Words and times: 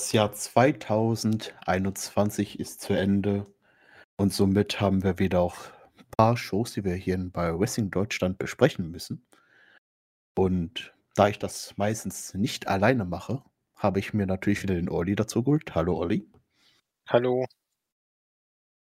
Das 0.00 0.12
Jahr 0.12 0.32
2021 0.32 2.58
ist 2.58 2.80
zu 2.80 2.94
Ende 2.94 3.44
und 4.16 4.32
somit 4.32 4.80
haben 4.80 5.04
wir 5.04 5.18
wieder 5.18 5.42
auch 5.42 5.58
ein 5.98 6.06
paar 6.16 6.38
Shows, 6.38 6.72
die 6.72 6.84
wir 6.84 6.94
hier 6.94 7.18
bei 7.30 7.60
Wrestling 7.60 7.90
Deutschland 7.90 8.38
besprechen 8.38 8.90
müssen. 8.90 9.26
Und 10.34 10.94
da 11.16 11.28
ich 11.28 11.38
das 11.38 11.76
meistens 11.76 12.32
nicht 12.32 12.66
alleine 12.66 13.04
mache, 13.04 13.42
habe 13.76 13.98
ich 13.98 14.14
mir 14.14 14.24
natürlich 14.24 14.62
wieder 14.62 14.74
den 14.74 14.88
Olli 14.88 15.16
dazu 15.16 15.42
geholt. 15.42 15.74
Hallo 15.74 15.98
Olli. 15.98 16.26
Hallo. 17.06 17.44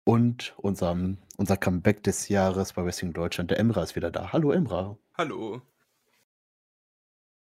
Und 0.04 0.54
unserem, 0.56 1.18
unser 1.36 1.58
Comeback 1.58 2.02
des 2.04 2.30
Jahres 2.30 2.72
bei 2.72 2.86
Wrestling 2.86 3.12
Deutschland, 3.12 3.50
der 3.50 3.58
Emra 3.58 3.82
ist 3.82 3.96
wieder 3.96 4.10
da. 4.10 4.32
Hallo 4.32 4.50
Emra. 4.50 4.96
Hallo. 5.18 5.60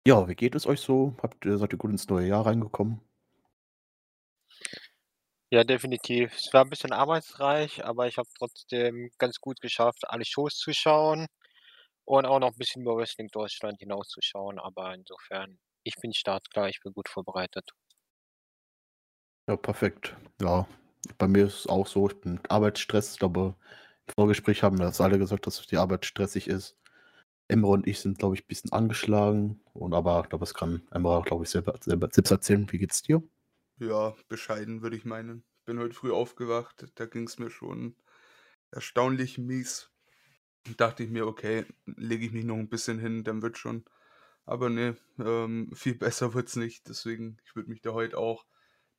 Ja, 0.05 0.27
wie 0.27 0.35
geht 0.35 0.53
es 0.53 0.67
euch 0.67 0.81
so? 0.81 1.15
Habt 1.23 1.45
ihr, 1.45 1.57
seid 1.57 1.71
ihr 1.71 1.77
gut 1.77 1.91
ins 1.91 2.09
neue 2.09 2.27
Jahr 2.27 2.45
reingekommen? 2.45 2.99
Ja, 5.53 5.63
definitiv. 5.63 6.33
Es 6.33 6.51
war 6.51 6.63
ein 6.63 6.69
bisschen 6.71 6.93
arbeitsreich, 6.93 7.85
aber 7.85 8.07
ich 8.07 8.17
habe 8.17 8.27
trotzdem 8.39 9.11
ganz 9.19 9.39
gut 9.39 9.61
geschafft, 9.61 9.99
alle 10.07 10.25
Shows 10.25 10.57
zu 10.57 10.73
schauen 10.73 11.27
und 12.05 12.25
auch 12.25 12.39
noch 12.39 12.47
ein 12.53 12.57
bisschen 12.57 12.81
über 12.81 12.97
Wrestling 12.97 13.27
Deutschland 13.31 13.77
hinauszuschauen. 13.77 14.57
Aber 14.57 14.95
insofern, 14.95 15.59
ich 15.83 15.93
bin 16.01 16.11
startklar, 16.11 16.69
ich 16.69 16.79
bin 16.83 16.91
gut 16.93 17.07
vorbereitet. 17.07 17.69
Ja, 19.47 19.55
perfekt. 19.55 20.15
Ja, 20.41 20.67
bei 21.19 21.27
mir 21.27 21.45
ist 21.45 21.59
es 21.59 21.67
auch 21.67 21.85
so, 21.85 22.09
ich 22.09 22.19
bin 22.19 22.39
Arbeitsstress. 22.49 23.13
Ich 23.13 23.19
glaube, 23.19 23.55
im 24.07 24.13
Vorgespräch 24.15 24.63
haben 24.63 24.79
wir 24.79 24.87
das 24.87 25.01
alle 25.01 25.19
gesagt, 25.19 25.45
dass 25.45 25.67
die 25.67 25.77
Arbeit 25.77 26.07
stressig 26.07 26.47
ist. 26.47 26.77
Emre 27.47 27.71
und 27.71 27.87
ich 27.87 27.99
sind, 27.99 28.17
glaube 28.17 28.35
ich, 28.35 28.43
ein 28.43 28.47
bisschen 28.47 28.71
angeschlagen. 28.71 29.61
Und 29.73 29.93
aber 29.93 30.21
ich 30.23 30.29
glaube, 30.29 30.43
das 30.45 30.55
kann 30.55 30.87
Emre, 30.91 31.21
glaube 31.23 31.43
ich, 31.43 31.51
selber, 31.51 31.75
selber 31.79 32.09
selbst 32.11 32.31
erzählen. 32.31 32.71
Wie 32.71 32.79
geht's 32.79 33.03
dir? 33.03 33.21
Ja, 33.83 34.15
bescheiden 34.29 34.81
würde 34.81 34.95
ich 34.95 35.03
meinen. 35.03 35.43
Bin 35.65 35.77
heute 35.77 35.93
früh 35.93 36.11
aufgewacht, 36.11 36.85
da 36.95 37.05
ging 37.05 37.27
es 37.27 37.37
mir 37.37 37.49
schon 37.49 37.97
erstaunlich 38.71 39.37
mies. 39.37 39.91
Dachte 40.77 41.03
ich 41.03 41.09
mir, 41.09 41.27
okay, 41.27 41.65
lege 41.85 42.25
ich 42.25 42.31
mich 42.31 42.45
noch 42.45 42.55
ein 42.55 42.69
bisschen 42.69 42.97
hin, 42.97 43.25
dann 43.25 43.41
wird 43.41 43.57
schon. 43.57 43.83
Aber 44.45 44.69
ne, 44.69 44.95
ähm, 45.19 45.69
viel 45.73 45.95
besser 45.99 46.33
wird's 46.33 46.55
nicht. 46.55 46.87
Deswegen, 46.87 47.37
ich 47.43 47.57
würde 47.57 47.69
mich 47.69 47.81
da 47.81 47.91
heute 47.91 48.17
auch 48.17 48.45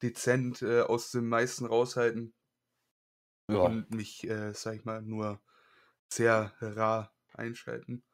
dezent 0.02 0.60
äh, 0.60 0.82
aus 0.82 1.10
dem 1.10 1.30
meisten 1.30 1.64
raushalten. 1.64 2.34
Ja. 3.48 3.60
Und 3.60 3.90
mich, 3.90 4.28
äh, 4.28 4.52
sag 4.52 4.76
ich 4.76 4.84
mal, 4.84 5.00
nur 5.00 5.40
sehr 6.12 6.52
rar 6.60 7.14
einschalten. 7.32 8.04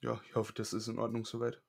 Ja, 0.00 0.20
ich 0.28 0.36
hoffe, 0.36 0.52
das 0.52 0.72
ist 0.72 0.86
in 0.86 1.00
Ordnung 1.00 1.24
soweit. 1.24 1.60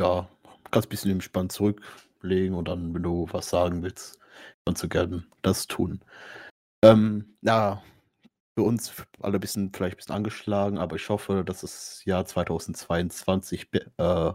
Ja, 0.00 0.28
kannst 0.70 0.88
ein 0.88 0.90
bisschen 0.90 1.10
entspannt 1.12 1.52
zurücklegen 1.52 2.54
und 2.54 2.68
dann, 2.68 2.94
wenn 2.94 3.02
du 3.02 3.26
was 3.30 3.48
sagen 3.48 3.82
willst, 3.82 4.18
kannst 4.64 4.82
du 4.82 4.88
gerne 4.88 5.24
das 5.42 5.66
tun. 5.66 6.00
Ähm, 6.82 7.36
ja, 7.42 7.82
für 8.56 8.64
uns 8.64 8.92
alle 9.20 9.38
ein 9.38 9.40
bisschen, 9.40 9.72
vielleicht 9.72 9.94
ein 9.94 9.96
bisschen 9.96 10.14
angeschlagen, 10.14 10.78
aber 10.78 10.96
ich 10.96 11.08
hoffe, 11.08 11.44
dass 11.44 11.62
das 11.62 12.04
Jahr 12.04 12.24
2022 12.26 13.68
äh, 13.72 14.32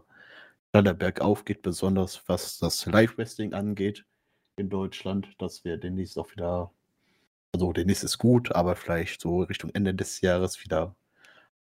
schneller 0.71 0.93
bergauf 0.93 1.45
geht, 1.45 1.61
besonders 1.61 2.23
was 2.27 2.57
das 2.57 2.85
Live-Wrestling 2.85 3.53
angeht 3.53 4.05
in 4.57 4.69
Deutschland, 4.69 5.29
dass 5.39 5.63
wir 5.63 5.77
demnächst 5.77 6.17
auch 6.17 6.31
wieder, 6.31 6.71
also 7.53 7.73
demnächst 7.73 8.03
ist 8.03 8.17
gut, 8.17 8.51
aber 8.53 8.75
vielleicht 8.75 9.21
so 9.21 9.41
Richtung 9.41 9.71
Ende 9.73 9.93
des 9.93 10.21
Jahres 10.21 10.63
wieder 10.63 10.95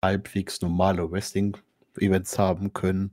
halbwegs 0.03 0.61
normale 0.63 1.11
Wrestling-Events 1.11 2.39
haben 2.39 2.73
können. 2.73 3.11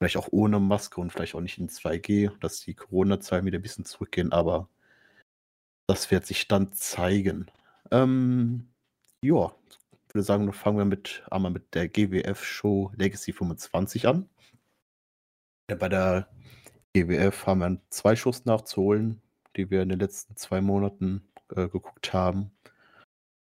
Vielleicht 0.00 0.16
auch 0.16 0.28
ohne 0.30 0.58
Maske 0.58 0.98
und 0.98 1.12
vielleicht 1.12 1.34
auch 1.34 1.42
nicht 1.42 1.58
in 1.58 1.68
2G, 1.68 2.32
dass 2.40 2.60
die 2.60 2.74
Corona-Zahlen 2.74 3.44
wieder 3.44 3.58
ein 3.58 3.62
bisschen 3.62 3.84
zurückgehen, 3.84 4.32
aber 4.32 4.68
das 5.86 6.10
wird 6.10 6.24
sich 6.24 6.48
dann 6.48 6.72
zeigen. 6.72 7.50
Ähm, 7.90 8.70
ja, 9.22 9.52
ich 10.08 10.14
würde 10.14 10.22
sagen, 10.24 10.50
fangen 10.54 10.78
wir 10.78 10.86
mit, 10.86 11.22
einmal 11.30 11.50
mit 11.50 11.74
der 11.74 11.88
GWF-Show 11.88 12.92
Legacy 12.96 13.34
25 13.34 14.08
an. 14.08 14.26
Bei 15.66 15.88
der 15.90 16.28
GWF 16.94 17.46
haben 17.46 17.60
wir 17.60 17.80
zwei 17.90 18.16
Shows 18.16 18.46
nachzuholen, 18.46 19.20
die 19.56 19.70
wir 19.70 19.82
in 19.82 19.90
den 19.90 20.00
letzten 20.00 20.34
zwei 20.36 20.62
Monaten 20.62 21.28
äh, 21.50 21.68
geguckt 21.68 22.14
haben. 22.14 22.50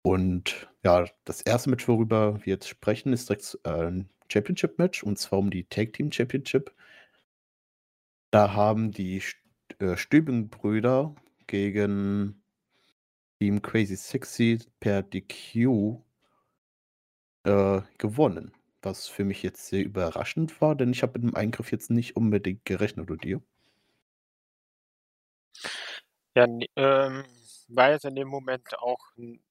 Und 0.05 0.69
ja, 0.85 1.07
das 1.25 1.41
erste 1.43 1.71
Match, 1.71 1.87
worüber 1.87 2.45
wir 2.45 2.55
jetzt 2.55 2.69
sprechen, 2.69 3.13
ist 3.13 3.29
direkt 3.29 3.59
äh, 3.65 4.05
ein 4.33 4.57
Championship-Match 4.57 5.03
und 5.03 5.19
zwar 5.19 5.39
um 5.39 5.51
die 5.51 5.65
Tag 5.65 5.93
Team 5.93 6.11
Championship. 6.11 6.75
Da 8.31 8.55
haben 8.55 8.93
die 8.93 9.23
äh, 9.79 9.97
Stübing-Brüder 9.97 11.15
gegen 11.47 12.43
Team 13.39 13.61
Crazy 13.61 13.97
Sexy 13.97 14.59
per 14.81 15.03
DQ 15.03 16.01
äh, 17.45 17.83
gewonnen. 17.99 18.53
Was 18.83 19.07
für 19.07 19.25
mich 19.25 19.43
jetzt 19.43 19.67
sehr 19.67 19.85
überraschend 19.85 20.61
war, 20.61 20.75
denn 20.75 20.93
ich 20.93 21.03
habe 21.03 21.19
mit 21.19 21.31
dem 21.31 21.37
Eingriff 21.37 21.71
jetzt 21.71 21.91
nicht 21.91 22.17
unbedingt 22.17 22.65
gerechnet, 22.65 23.11
oder 23.11 23.19
dir? 23.19 23.43
Ja, 26.35 26.47
ähm, 26.77 27.25
war 27.69 27.91
jetzt 27.91 28.05
in 28.05 28.15
dem 28.15 28.29
Moment 28.29 28.79
auch 28.79 29.01
ein 29.19 29.43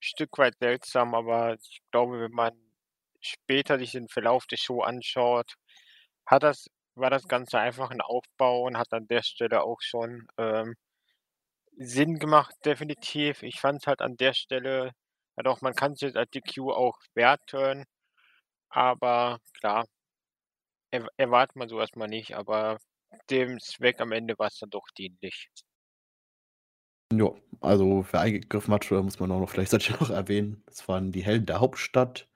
Stück 0.00 0.36
weit 0.38 0.56
seltsam, 0.58 1.14
aber 1.14 1.54
ich 1.54 1.82
glaube, 1.90 2.20
wenn 2.20 2.32
man 2.32 2.63
später 3.24 3.78
sich 3.78 3.92
den 3.92 4.08
Verlauf 4.08 4.46
der 4.46 4.56
Show 4.58 4.82
anschaut, 4.82 5.54
hat 6.26 6.42
das 6.44 6.66
war 6.96 7.10
das 7.10 7.26
Ganze 7.28 7.58
einfach 7.58 7.90
ein 7.90 8.00
Aufbau 8.00 8.62
und 8.64 8.78
hat 8.78 8.92
an 8.92 9.06
der 9.08 9.22
Stelle 9.22 9.64
auch 9.64 9.80
schon, 9.80 10.28
ähm, 10.38 10.74
Sinn 11.78 12.18
gemacht, 12.18 12.54
definitiv. 12.64 13.42
Ich 13.44 13.60
fand 13.60 13.80
es 13.82 13.86
halt 13.86 14.00
an 14.00 14.16
der 14.16 14.32
Stelle 14.34 14.90
ja 15.36 15.42
doch, 15.44 15.60
man 15.60 15.74
kann 15.74 15.94
sich 15.96 16.14
als 16.16 16.30
DQ 16.30 16.72
auch 16.72 16.98
werten, 17.14 17.84
aber 18.70 19.40
klar, 19.60 19.86
er 20.90 21.06
erwartet 21.18 21.56
man 21.56 21.68
so 21.68 21.78
erstmal 21.78 22.08
nicht, 22.08 22.34
aber 22.34 22.78
dem 23.28 23.60
Zweck 23.60 24.00
am 24.00 24.12
Ende 24.12 24.38
war 24.38 24.46
es 24.46 24.58
dann 24.58 24.70
doch 24.70 24.86
dienlich. 24.96 25.50
Ja, 27.12 27.30
also 27.60 28.04
wer 28.10 28.20
eingegriffen 28.20 28.74
hat, 28.74 28.90
muss 28.90 29.20
man 29.20 29.30
auch 29.30 29.40
noch 29.40 29.48
vielleicht 29.48 29.70
sollte 29.70 29.92
ich 29.92 30.00
noch 30.00 30.10
erwähnen, 30.10 30.62
das 30.66 30.88
waren 30.88 31.12
die 31.12 31.22
Helden 31.22 31.46
der 31.46 31.60
Hauptstadt. 31.60 32.28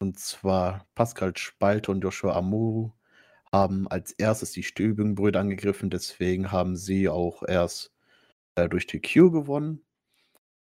Und 0.00 0.18
zwar 0.18 0.86
Pascal 0.94 1.36
Spalte 1.36 1.90
und 1.90 2.02
Joshua 2.02 2.36
Amuru 2.36 2.92
haben 3.52 3.88
als 3.88 4.12
erstes 4.12 4.52
die 4.52 4.62
Stübing-Brüder 4.62 5.40
angegriffen, 5.40 5.90
deswegen 5.90 6.52
haben 6.52 6.76
sie 6.76 7.08
auch 7.08 7.42
erst 7.42 7.92
äh, 8.54 8.68
durch 8.68 8.86
die 8.86 9.00
Q 9.00 9.30
gewonnen. 9.30 9.84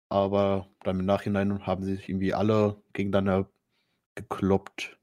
Aber 0.08 0.68
dann 0.84 1.00
im 1.00 1.06
Nachhinein 1.06 1.66
haben 1.66 1.84
sie 1.84 1.96
sich 1.96 2.08
irgendwie 2.08 2.34
alle 2.34 2.80
gegeneinander 2.92 3.48
gekloppt. 4.14 4.98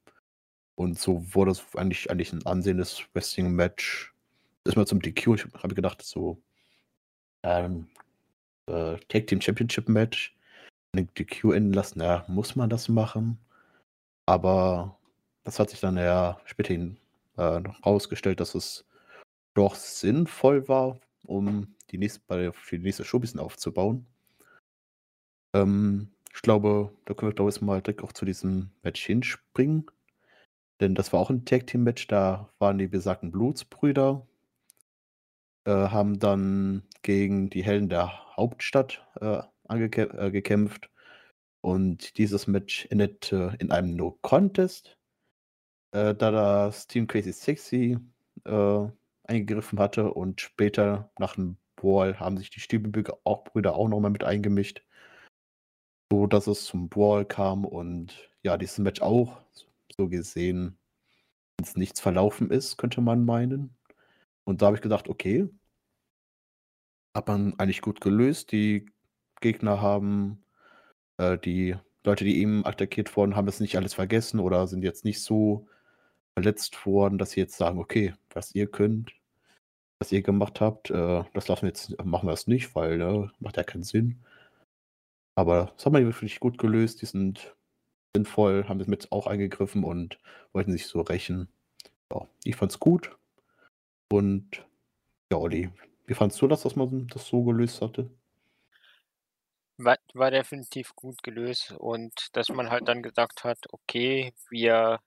Und 0.75 0.99
so 0.99 1.23
wurde 1.35 1.51
es 1.51 1.65
eigentlich, 1.75 2.09
eigentlich 2.09 2.33
ein 2.33 2.45
ansehendes 2.45 3.03
Wrestling-Match. 3.13 4.13
Erstmal 4.65 4.87
zum 4.87 5.01
DQ, 5.01 5.35
ich 5.35 5.45
habe 5.63 5.75
gedacht, 5.75 6.01
so 6.03 6.41
ähm, 7.43 7.89
äh, 8.67 8.97
Tag 9.09 9.27
Team 9.27 9.41
Championship 9.41 9.89
Match, 9.89 10.35
die 10.95 11.25
Q 11.25 11.51
enden 11.51 11.73
lassen, 11.73 12.01
ja, 12.01 12.25
muss 12.27 12.55
man 12.55 12.69
das 12.69 12.87
machen. 12.89 13.39
Aber 14.25 14.97
das 15.43 15.59
hat 15.59 15.69
sich 15.69 15.79
dann 15.79 15.97
ja 15.97 16.39
späterhin 16.45 16.97
äh, 17.37 17.61
dass 18.35 18.55
es 18.55 18.85
doch 19.53 19.75
sinnvoll 19.75 20.67
war, 20.67 20.99
um 21.25 21.75
die 21.91 21.97
nächste, 21.97 22.21
bei, 22.27 22.51
für 22.51 22.77
die 22.77 22.83
nächste 22.83 23.03
Show 23.03 23.17
ein 23.17 23.21
bisschen 23.21 23.39
aufzubauen. 23.39 24.05
Ähm, 25.53 26.09
ich 26.33 26.41
glaube, 26.41 26.93
da 27.05 27.13
können 27.13 27.31
wir, 27.31 27.35
glaube 27.35 27.51
ich, 27.51 27.61
mal 27.61 27.81
direkt 27.81 28.03
auch 28.03 28.13
zu 28.13 28.25
diesem 28.25 28.71
Match 28.83 29.05
hinspringen. 29.05 29.85
Denn 30.79 30.95
das 30.95 31.13
war 31.13 31.19
auch 31.19 31.29
ein 31.29 31.45
Tag 31.45 31.67
Team 31.67 31.83
Match, 31.83 32.07
da 32.07 32.49
waren 32.57 32.77
die 32.77 32.87
besagten 32.87 33.31
Blutsbrüder, 33.31 34.25
äh, 35.65 35.71
haben 35.71 36.19
dann 36.19 36.83
gegen 37.03 37.49
die 37.49 37.63
Helden 37.63 37.89
der 37.89 38.35
Hauptstadt 38.35 39.05
äh, 39.19 39.41
angekämpft. 39.67 40.89
Äh, 41.63 41.67
und 41.67 42.17
dieses 42.17 42.47
Match 42.47 42.87
endete 42.89 43.55
in 43.59 43.71
einem 43.71 43.95
No-Contest, 43.95 44.97
äh, 45.91 46.15
da 46.15 46.31
das 46.31 46.87
Team 46.87 47.07
Crazy 47.07 47.33
Sexy 47.33 47.97
äh, 48.45 48.87
eingegriffen 49.23 49.79
hatte 49.79 50.13
und 50.13 50.41
später 50.41 51.11
nach 51.19 51.35
dem 51.35 51.57
Brawl 51.75 52.19
haben 52.19 52.37
sich 52.37 52.49
die 52.49 52.59
Stiebelbrüder 52.59 53.19
auch, 53.23 53.43
Brüder 53.43 53.75
auch 53.75 53.87
nochmal 53.87 54.11
mit 54.11 54.23
eingemischt, 54.23 54.83
so 56.11 56.27
dass 56.27 56.47
es 56.47 56.65
zum 56.65 56.89
Brawl 56.89 57.25
kam 57.25 57.65
und 57.65 58.29
ja, 58.43 58.57
dieses 58.57 58.79
Match 58.79 59.01
auch 59.01 59.41
so 59.97 60.07
gesehen 60.07 60.77
ins 61.59 61.75
Nichts 61.75 61.99
verlaufen 61.99 62.49
ist, 62.49 62.77
könnte 62.77 63.01
man 63.01 63.25
meinen. 63.25 63.75
Und 64.43 64.61
da 64.61 64.67
habe 64.67 64.77
ich 64.77 64.81
gedacht, 64.81 65.07
okay, 65.09 65.49
hat 67.15 67.27
man 67.27 67.53
eigentlich 67.59 67.81
gut 67.81 68.01
gelöst. 68.01 68.51
Die 68.51 68.87
Gegner 69.41 69.81
haben, 69.81 70.43
äh, 71.21 71.37
die 71.37 71.75
Leute, 72.03 72.25
die 72.25 72.41
eben 72.41 72.65
attackiert 72.65 73.15
wurden, 73.15 73.35
haben 73.35 73.45
das 73.45 73.59
nicht 73.59 73.77
alles 73.77 73.93
vergessen 73.93 74.39
oder 74.39 74.67
sind 74.67 74.83
jetzt 74.83 75.05
nicht 75.05 75.21
so 75.21 75.67
verletzt 76.33 76.85
worden, 76.85 77.17
dass 77.17 77.31
sie 77.31 77.41
jetzt 77.41 77.57
sagen, 77.57 77.79
okay, 77.79 78.13
was 78.33 78.55
ihr 78.55 78.67
könnt, 78.67 79.13
was 79.99 80.11
ihr 80.11 80.23
gemacht 80.23 80.61
habt, 80.61 80.89
äh, 80.89 81.23
das 81.33 81.47
lassen 81.47 81.63
wir 81.63 81.69
jetzt, 81.69 82.03
machen 82.03 82.27
wir 82.27 82.33
es 82.33 82.47
nicht, 82.47 82.75
weil 82.75 82.97
ne, 82.97 83.31
macht 83.39 83.57
ja 83.57 83.63
keinen 83.63 83.83
Sinn. 83.83 84.23
Aber 85.35 85.73
das 85.75 85.85
haben 85.85 85.95
wir 85.95 86.05
wirklich 86.05 86.39
gut 86.39 86.57
gelöst. 86.57 87.01
Die 87.01 87.05
sind 87.05 87.55
sinnvoll, 88.15 88.67
haben 88.67 88.79
das 88.79 88.87
mit 88.87 89.11
auch 89.11 89.27
eingegriffen 89.27 89.83
und 89.83 90.19
wollten 90.53 90.71
sich 90.71 90.87
so 90.87 91.01
rächen. 91.01 91.47
Ja, 92.11 92.27
ich 92.43 92.55
fand's 92.55 92.79
gut. 92.79 93.17
Und 94.11 94.65
ja, 95.31 95.37
Olli, 95.37 95.69
wie 96.05 96.13
fandst 96.13 96.41
du 96.41 96.47
das, 96.47 96.63
dass 96.63 96.75
man 96.75 97.07
das 97.07 97.27
so 97.27 97.43
gelöst 97.43 97.81
hatte? 97.81 98.09
War, 99.77 99.97
war 100.13 100.31
definitiv 100.31 100.95
gut 100.95 101.23
gelöst 101.23 101.73
und 101.77 102.13
dass 102.33 102.49
man 102.49 102.69
halt 102.69 102.87
dann 102.87 103.01
gesagt 103.03 103.43
hat, 103.43 103.57
okay, 103.71 104.33
wir 104.49 104.99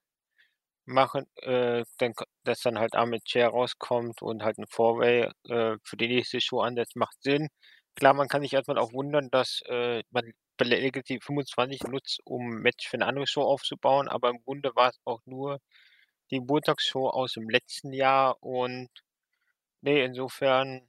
machen, 0.87 1.27
äh, 1.43 1.85
dann, 1.99 2.15
dass 2.45 2.61
dann 2.61 2.79
halt 2.79 2.95
Ahmed 2.95 3.25
Chair 3.25 3.49
rauskommt 3.49 4.23
und 4.23 4.43
halt 4.43 4.59
ein 4.59 4.67
Four-Way 4.69 5.31
äh, 5.49 5.77
für 5.83 5.97
die 5.97 6.09
nächste 6.09 6.41
Show 6.41 6.61
ansetzt, 6.61 6.97
macht 6.97 7.17
Sinn. 7.23 7.49
Klar, 7.97 8.15
man 8.15 8.29
kann 8.29 8.43
sich 8.43 8.53
erstmal 8.55 8.79
auch 8.79 8.93
wundern, 8.93 9.31
dass 9.31 9.63
äh, 9.67 10.03
man 10.11 10.33
Legacy 10.61 11.21
25 11.21 11.83
nutzt, 11.85 12.21
um 12.25 12.47
Match 12.61 12.89
für 12.89 12.97
eine 12.97 13.07
andere 13.07 13.27
Show 13.27 13.43
aufzubauen, 13.43 14.09
aber 14.09 14.31
im 14.31 14.43
Grunde 14.45 14.75
war 14.77 14.91
es 14.91 15.01
auch 15.05 15.21
nur 15.27 15.61
die 16.31 16.41
Montagshow 16.41 17.09
aus 17.11 17.33
dem 17.35 17.49
letzten 17.51 17.93
Jahr 17.93 18.43
und 18.43 18.89
nee, 19.83 20.05
insofern 20.05 20.89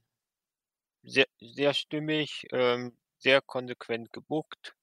sehr, 1.04 1.28
sehr 1.40 1.74
stimmig, 1.74 2.46
ähm, 2.52 2.98
sehr 3.26 3.42
konsequent 3.42 4.14
gebuckt. 4.14 4.76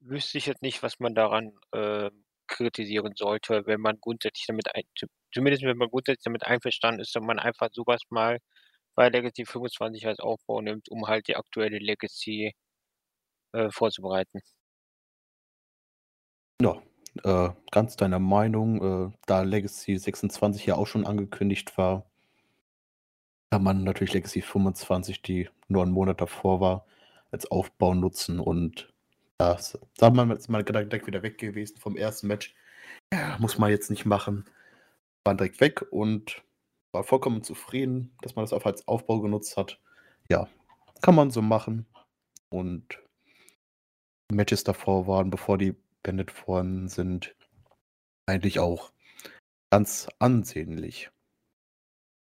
Wüsste 0.00 0.36
ich 0.36 0.46
jetzt 0.46 0.60
nicht, 0.60 0.82
was 0.82 1.00
man 1.00 1.14
daran 1.14 1.52
äh, 1.72 2.10
kritisieren 2.46 3.14
sollte, 3.16 3.64
wenn 3.66 3.80
man 3.80 3.98
grundsätzlich 4.00 4.44
damit 4.46 4.74
ein, 4.74 4.84
zumindest 5.32 5.64
wenn 5.64 5.78
man 5.78 5.88
grundsätzlich 5.88 6.24
damit 6.24 6.44
einverstanden 6.44 7.00
ist, 7.00 7.16
dass 7.16 7.22
man 7.22 7.38
einfach 7.38 7.70
sowas 7.72 8.02
mal 8.10 8.38
bei 8.94 9.08
Legacy 9.08 9.46
25 9.46 10.06
als 10.06 10.20
Aufbau 10.20 10.60
nimmt, 10.60 10.90
um 10.90 11.06
halt 11.08 11.26
die 11.28 11.36
aktuelle 11.36 11.78
Legacy 11.78 12.52
äh, 13.52 13.70
vorzubereiten. 13.70 14.40
Ja, 16.60 16.82
äh, 17.24 17.50
ganz 17.70 17.96
deiner 17.96 18.18
Meinung, 18.18 19.08
äh, 19.08 19.16
da 19.26 19.40
Legacy 19.40 19.96
26 19.96 20.66
ja 20.66 20.74
auch 20.76 20.86
schon 20.86 21.06
angekündigt 21.06 21.78
war, 21.78 22.04
kann 23.50 23.62
man 23.62 23.84
natürlich 23.84 24.12
Legacy 24.12 24.42
25, 24.42 25.22
die 25.22 25.48
nur 25.68 25.82
einen 25.82 25.92
Monat 25.92 26.20
davor 26.20 26.60
war, 26.60 26.86
als 27.36 27.50
Aufbau 27.50 27.92
nutzen 27.94 28.40
und 28.40 28.90
das, 29.38 29.78
da 29.98 30.10
wir 30.10 30.26
jetzt 30.28 30.48
mal 30.48 30.64
direkt 30.64 31.06
wieder 31.06 31.22
weg 31.22 31.36
gewesen 31.36 31.76
vom 31.76 31.96
ersten 31.96 32.26
Match. 32.28 32.54
Ja, 33.12 33.36
muss 33.38 33.58
man 33.58 33.70
jetzt 33.70 33.90
nicht 33.90 34.06
machen. 34.06 34.46
War 35.24 35.34
direkt 35.34 35.60
weg 35.60 35.84
und 35.92 36.42
war 36.92 37.04
vollkommen 37.04 37.42
zufrieden, 37.42 38.16
dass 38.22 38.34
man 38.36 38.44
das 38.44 38.54
auch 38.54 38.64
als 38.64 38.88
Aufbau 38.88 39.20
genutzt 39.20 39.58
hat. 39.58 39.78
Ja, 40.30 40.48
kann 41.02 41.14
man 41.14 41.30
so 41.30 41.42
machen. 41.42 41.84
Und 42.48 42.98
Matches 44.32 44.64
davor 44.64 45.06
waren, 45.06 45.28
bevor 45.28 45.58
die 45.58 45.76
beendet 46.02 46.48
worden 46.48 46.88
sind, 46.88 47.36
eigentlich 48.26 48.58
auch 48.60 48.92
ganz 49.70 50.08
ansehnlich. 50.18 51.10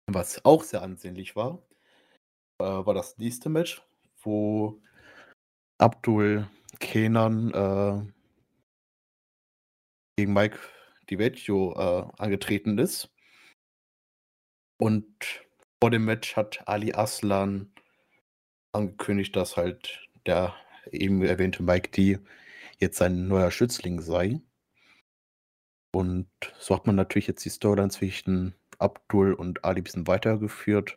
Was 0.07 0.45
auch 0.45 0.63
sehr 0.63 0.83
ansehnlich 0.83 1.35
war, 1.35 1.59
äh, 2.61 2.65
war 2.65 2.95
das 2.95 3.19
nächste 3.19 3.49
Match, 3.49 3.83
wo 4.23 4.81
Abdul 5.83 6.49
Kenan 6.79 7.51
äh, 7.51 8.13
gegen 10.17 10.33
Mike 10.33 10.61
DiVecchio 11.11 11.73
äh, 11.73 12.23
angetreten 12.23 12.79
ist. 12.79 13.11
Und 14.81 15.45
vor 15.83 15.91
dem 15.91 16.05
Match 16.05 16.37
hat 16.37 16.69
Ali 16.69 16.93
Aslan 16.93 17.73
angekündigt, 18.73 19.35
dass 19.35 19.57
halt 19.57 20.09
der 20.25 20.55
eben 20.93 21.21
erwähnte 21.23 21.65
Mike 21.65 21.91
D 21.91 22.21
jetzt 22.79 22.99
sein 22.99 23.27
neuer 23.27 23.51
Schützling 23.51 24.01
sei. 24.01 24.41
Und 25.93 26.31
so 26.61 26.77
hat 26.77 26.87
man 26.87 26.95
natürlich 26.95 27.27
jetzt 27.27 27.45
die 27.45 27.51
Storyline 27.51 27.91
zwischen 27.91 28.55
Abdul 28.79 29.35
und 29.35 29.65
Ali 29.65 29.81
ein 29.81 29.85
bisschen 29.85 30.07
weitergeführt. 30.07 30.97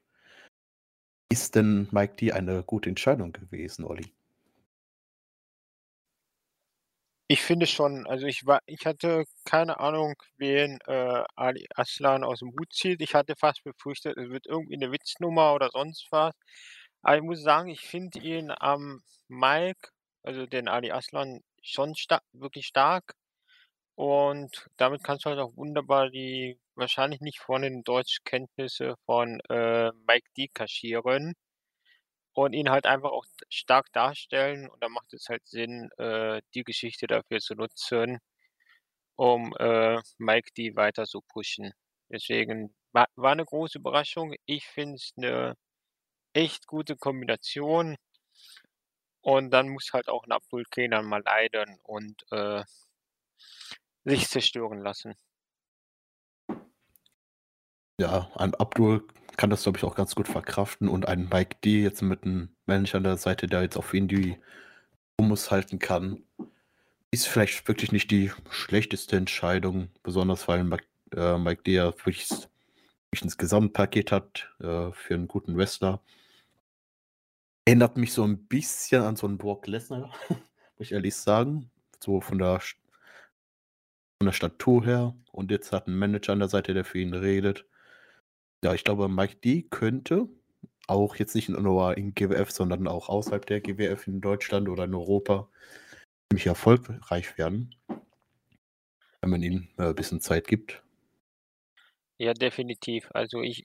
Ist 1.32 1.56
denn 1.56 1.88
Mike 1.92 2.18
D 2.18 2.32
eine 2.32 2.62
gute 2.62 2.90
Entscheidung 2.90 3.34
gewesen, 3.34 3.84
Olli? 3.84 4.15
Ich 7.30 7.42
finde 7.42 7.66
schon, 7.66 8.06
also 8.08 8.28
ich 8.28 8.46
war 8.46 8.60
ich 8.68 8.86
hatte 8.86 9.26
keine 9.46 9.80
Ahnung, 9.80 10.14
wen, 10.38 10.78
äh, 10.86 11.24
Ali 11.36 11.66
Aslan 11.76 12.24
aus 12.24 12.40
dem 12.40 12.52
Hut 12.52 12.72
zieht. 12.72 13.02
Ich 13.02 13.16
hatte 13.16 13.36
fast 13.36 13.64
befürchtet, 13.64 14.16
es 14.18 14.30
wird 14.30 14.46
irgendwie 14.46 14.76
eine 14.76 14.92
Witznummer 14.92 15.54
oder 15.56 15.70
sonst 15.72 16.08
was. 16.12 16.34
Aber 17.02 17.18
ich 17.18 17.24
muss 17.24 17.42
sagen, 17.42 17.70
ich 17.70 17.82
finde 17.82 18.20
ihn 18.20 18.52
am 18.60 19.02
Mike, 19.28 19.90
also 20.24 20.46
den 20.46 20.68
Ali 20.68 20.92
Aslan, 20.92 21.42
schon 21.64 21.96
sta 21.96 22.22
wirklich 22.34 22.68
stark. 22.68 23.16
Und 23.96 24.68
damit 24.78 25.04
kannst 25.04 25.26
du 25.26 25.30
halt 25.32 25.40
auch 25.40 25.56
wunderbar 25.58 26.10
die 26.12 26.60
wahrscheinlich 26.76 27.22
nicht 27.22 27.40
vorhandenen 27.40 27.84
Deutschkenntnisse 27.84 28.96
von, 29.06 29.40
äh, 29.50 29.92
Mike 30.08 30.30
D 30.38 30.50
kaschieren 30.54 31.36
und 32.36 32.54
ihn 32.54 32.70
halt 32.70 32.86
einfach 32.86 33.12
auch 33.12 33.26
stark 33.50 33.92
darstellen. 33.94 34.70
Und 34.70 34.84
da 34.84 34.90
macht 34.90 35.14
es 35.14 35.30
halt 35.30 35.48
Sinn, 35.48 35.90
äh, 35.98 36.42
die 36.54 36.64
Geschichte 36.64 37.08
dafür 37.08 37.40
zu 37.40 37.56
nutzen, 37.56 38.20
um 39.16 39.54
äh, 39.60 39.98
Mike 40.18 40.52
D 40.58 40.76
weiter 40.76 41.06
zu 41.06 41.22
pushen. 41.22 41.72
Deswegen 42.10 42.76
war, 42.92 43.08
war 43.16 43.32
eine 43.32 43.46
große 43.46 43.80
Überraschung. 43.80 44.36
Ich 44.46 44.66
finde 44.68 44.96
es 44.96 45.14
eine 45.18 45.56
echt 46.34 46.68
gute 46.68 46.98
Kombination. 46.98 47.98
Und 49.22 49.52
dann 49.52 49.70
muss 49.70 49.92
halt 49.94 50.08
auch 50.10 50.24
ein 50.26 50.32
Abdul 50.32 50.64
mal 51.04 51.22
leiden 51.26 51.80
und 51.84 52.22
äh, 52.32 52.64
sich 54.04 54.28
zerstören 54.30 54.80
lassen. 54.80 55.16
Ja, 58.00 58.30
ein 58.36 58.54
Abdul 58.56 59.08
kann 59.38 59.50
das, 59.50 59.64
glaube 59.64 59.78
ich, 59.78 59.84
auch 59.84 59.96
ganz 59.96 60.16
gut 60.16 60.28
verkraften 60.28 60.88
und 60.90 61.08
ein 61.08 61.30
Mike 61.32 61.58
D 61.64 61.82
jetzt 61.82 62.02
mit 62.02 62.24
einem 62.24 62.50
Manager 62.66 62.98
an 62.98 63.04
der 63.04 63.18
Seite, 63.18 63.48
der 63.48 63.62
jetzt 63.62 63.78
auf 63.78 63.94
ihn 63.94 64.08
die 64.08 64.38
Humus 65.20 65.52
halten 65.52 65.80
kann, 65.80 66.24
ist 67.12 67.28
vielleicht 67.28 67.68
wirklich 67.68 67.92
nicht 67.92 68.12
die 68.12 68.32
schlechteste 68.50 69.16
Entscheidung, 69.16 69.90
besonders 70.04 70.48
weil 70.48 70.64
Mike, 70.64 70.86
äh, 71.16 71.38
Mike 71.38 71.64
D 71.64 71.76
ja 71.76 71.86
wirklich, 71.86 72.30
wirklich 72.30 73.24
ein 73.24 73.38
Gesamtpaket 73.38 74.12
hat 74.12 74.50
äh, 74.60 74.92
für 74.92 75.14
einen 75.14 75.28
guten 75.28 75.58
Wrestler. 75.58 76.02
Erinnert 77.66 77.98
mich 77.98 78.14
so 78.14 78.24
ein 78.24 78.46
bisschen 78.48 79.02
an 79.04 79.16
so 79.16 79.26
einen 79.28 79.38
Brock 79.38 79.68
Lesnar, 79.68 80.14
muss 80.30 80.40
ich 80.80 80.92
ehrlich 80.92 81.16
sagen. 81.16 81.72
So 82.04 82.20
von 82.22 82.38
der, 82.38 82.60
von 82.60 84.26
der 84.26 84.34
Statur 84.34 84.86
her. 84.86 85.16
Und 85.32 85.50
jetzt 85.52 85.72
hat 85.72 85.88
ein 85.88 85.98
Manager 85.98 86.34
an 86.34 86.40
der 86.40 86.50
Seite, 86.50 86.74
der 86.74 86.86
für 86.86 87.00
ihn 87.00 87.14
redet. 87.14 87.66
Ja, 88.66 88.74
ich 88.74 88.84
glaube, 88.84 89.08
Mike 89.08 89.36
D 89.36 89.62
könnte 89.62 90.28
auch 90.88 91.18
jetzt 91.18 91.36
nicht 91.36 91.50
nur 91.50 91.96
in 92.00 92.16
GWF, 92.16 92.50
sondern 92.50 92.88
auch 92.88 93.10
außerhalb 93.10 93.46
der 93.46 93.62
GWF 93.62 94.08
in 94.08 94.22
Deutschland 94.22 94.70
oder 94.70 94.86
in 94.86 94.96
Europa 94.96 95.48
ziemlich 96.28 96.48
erfolgreich 96.48 97.38
werden, 97.38 97.76
wenn 99.22 99.30
man 99.30 99.44
ihm 99.44 99.68
äh, 99.78 99.90
ein 99.90 99.96
bisschen 99.96 100.20
Zeit 100.20 100.48
gibt. 100.48 100.82
Ja, 102.18 102.34
definitiv. 102.34 103.08
Also 103.14 103.44
ich 103.44 103.62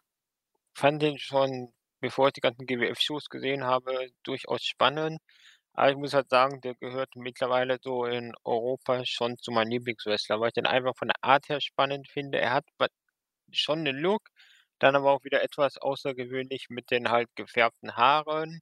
fand 0.75 1.01
den 1.01 1.17
schon, 1.17 1.73
bevor 2.01 2.27
ich 2.27 2.35
die 2.35 2.43
ganzen 2.43 2.67
GWF-Shows 2.67 3.31
gesehen 3.31 3.65
habe, 3.65 4.11
durchaus 4.23 4.65
spannend. 4.65 5.19
Aber 5.73 5.91
ich 5.93 5.97
muss 5.97 6.13
halt 6.13 6.29
sagen, 6.29 6.61
der 6.61 6.75
gehört 6.75 7.17
mittlerweile 7.17 7.79
so 7.81 8.05
in 8.05 8.35
Europa 8.45 9.03
schon 9.07 9.39
zu 9.39 9.51
meinem 9.51 9.71
Lieblingswrestler, 9.71 10.41
weil 10.41 10.49
ich 10.49 10.55
den 10.55 10.67
einfach 10.67 10.95
von 10.95 11.09
der 11.09 11.25
Art 11.25 11.49
her 11.49 11.63
spannend 11.63 12.07
finde. 12.11 12.39
Er 12.39 12.53
hat 12.53 12.67
schon 13.51 13.79
einen 13.79 13.97
Look, 13.97 14.29
dann 14.83 14.97
aber 14.97 15.13
auch 15.13 15.25
wieder 15.25 15.43
etwas 15.43 15.79
außergewöhnlich 15.79 16.67
mit 16.71 16.91
den 16.91 17.11
halt 17.11 17.29
gefärbten 17.37 17.97
Haaren 17.97 18.61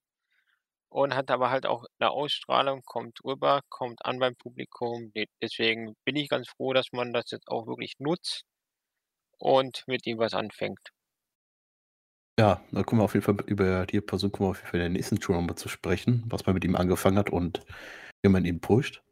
und 0.91 1.15
hat 1.17 1.31
aber 1.31 1.51
halt 1.51 1.67
auch 1.67 1.85
'ne 2.01 2.11
Ausstrahlung, 2.11 2.83
kommt 2.85 3.19
rüber, 3.25 3.63
kommt 3.71 4.05
an 4.07 4.19
beim 4.21 4.37
Publikum. 4.37 5.13
De 5.15 5.27
deswegen 5.43 5.95
bin 6.05 6.17
ich 6.17 6.29
ganz 6.31 6.49
froh, 6.51 6.73
dass 6.75 6.93
man 6.93 7.13
das 7.15 7.31
jetzt 7.33 7.49
auch 7.49 7.67
wirklich 7.67 7.95
nutzt 8.01 8.45
und 9.39 9.85
mit 9.89 10.07
ihm 10.07 10.19
was 10.19 10.35
anfängt. 10.35 10.91
Ja, 12.39 12.63
da 12.71 12.85
kommen 12.85 13.01
wir 13.01 13.05
auf 13.05 13.15
jeden 13.15 13.25
Fall 13.25 13.37
über 13.47 13.85
die 13.85 14.01
Person 14.01 14.31
kommen 14.31 14.47
wir 14.47 14.51
auf 14.53 14.59
jeden 14.59 14.69
Fall 14.71 14.79
in 14.81 14.85
der 14.85 14.91
nächsten 14.91 15.19
Tour 15.19 15.43
noch 15.43 15.57
zu 15.57 15.69
sprechen, 15.69 16.23
was 16.29 16.47
man 16.47 16.55
mit 16.55 16.65
ihm 16.65 16.77
angefangen 16.77 17.19
hat 17.19 17.31
und 17.31 17.63
wie 18.23 18.29
man 18.31 18.45
ihn 18.45 18.61
pusht. 18.61 19.03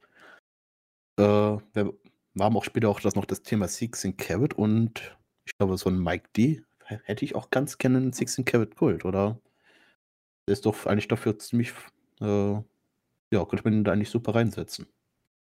Äh, 1.19 1.23
wir 1.23 1.95
haben 2.39 2.57
auch 2.57 2.65
später 2.65 2.89
auch 2.89 3.01
das 3.01 3.15
noch 3.15 3.25
das 3.25 3.43
Thema 3.43 3.69
Six 3.69 4.05
in 4.05 4.17
Carrot 4.17 4.55
und 4.55 5.17
ich 5.47 5.57
glaube, 5.59 5.77
so 5.79 5.89
ein 5.89 5.99
Mike 5.99 6.29
D 6.37 6.63
hätte 6.87 7.25
ich 7.25 7.35
auch 7.35 7.51
ganz 7.51 7.79
gerne 7.79 7.99
einen 7.99 8.13
16 8.13 8.45
Karat 8.45 8.77
Gold, 8.77 9.05
oder? 9.05 9.41
Der 10.47 10.53
ist 10.53 10.67
doch 10.67 10.87
eigentlich 10.87 11.09
dafür 11.09 11.39
ziemlich, 11.39 11.73
äh, 12.21 12.53
ja, 12.55 13.45
könnte 13.45 13.65
man 13.65 13.73
ihn 13.75 13.85
da 13.85 13.93
eigentlich 13.93 14.11
super 14.11 14.35
reinsetzen. 14.35 14.87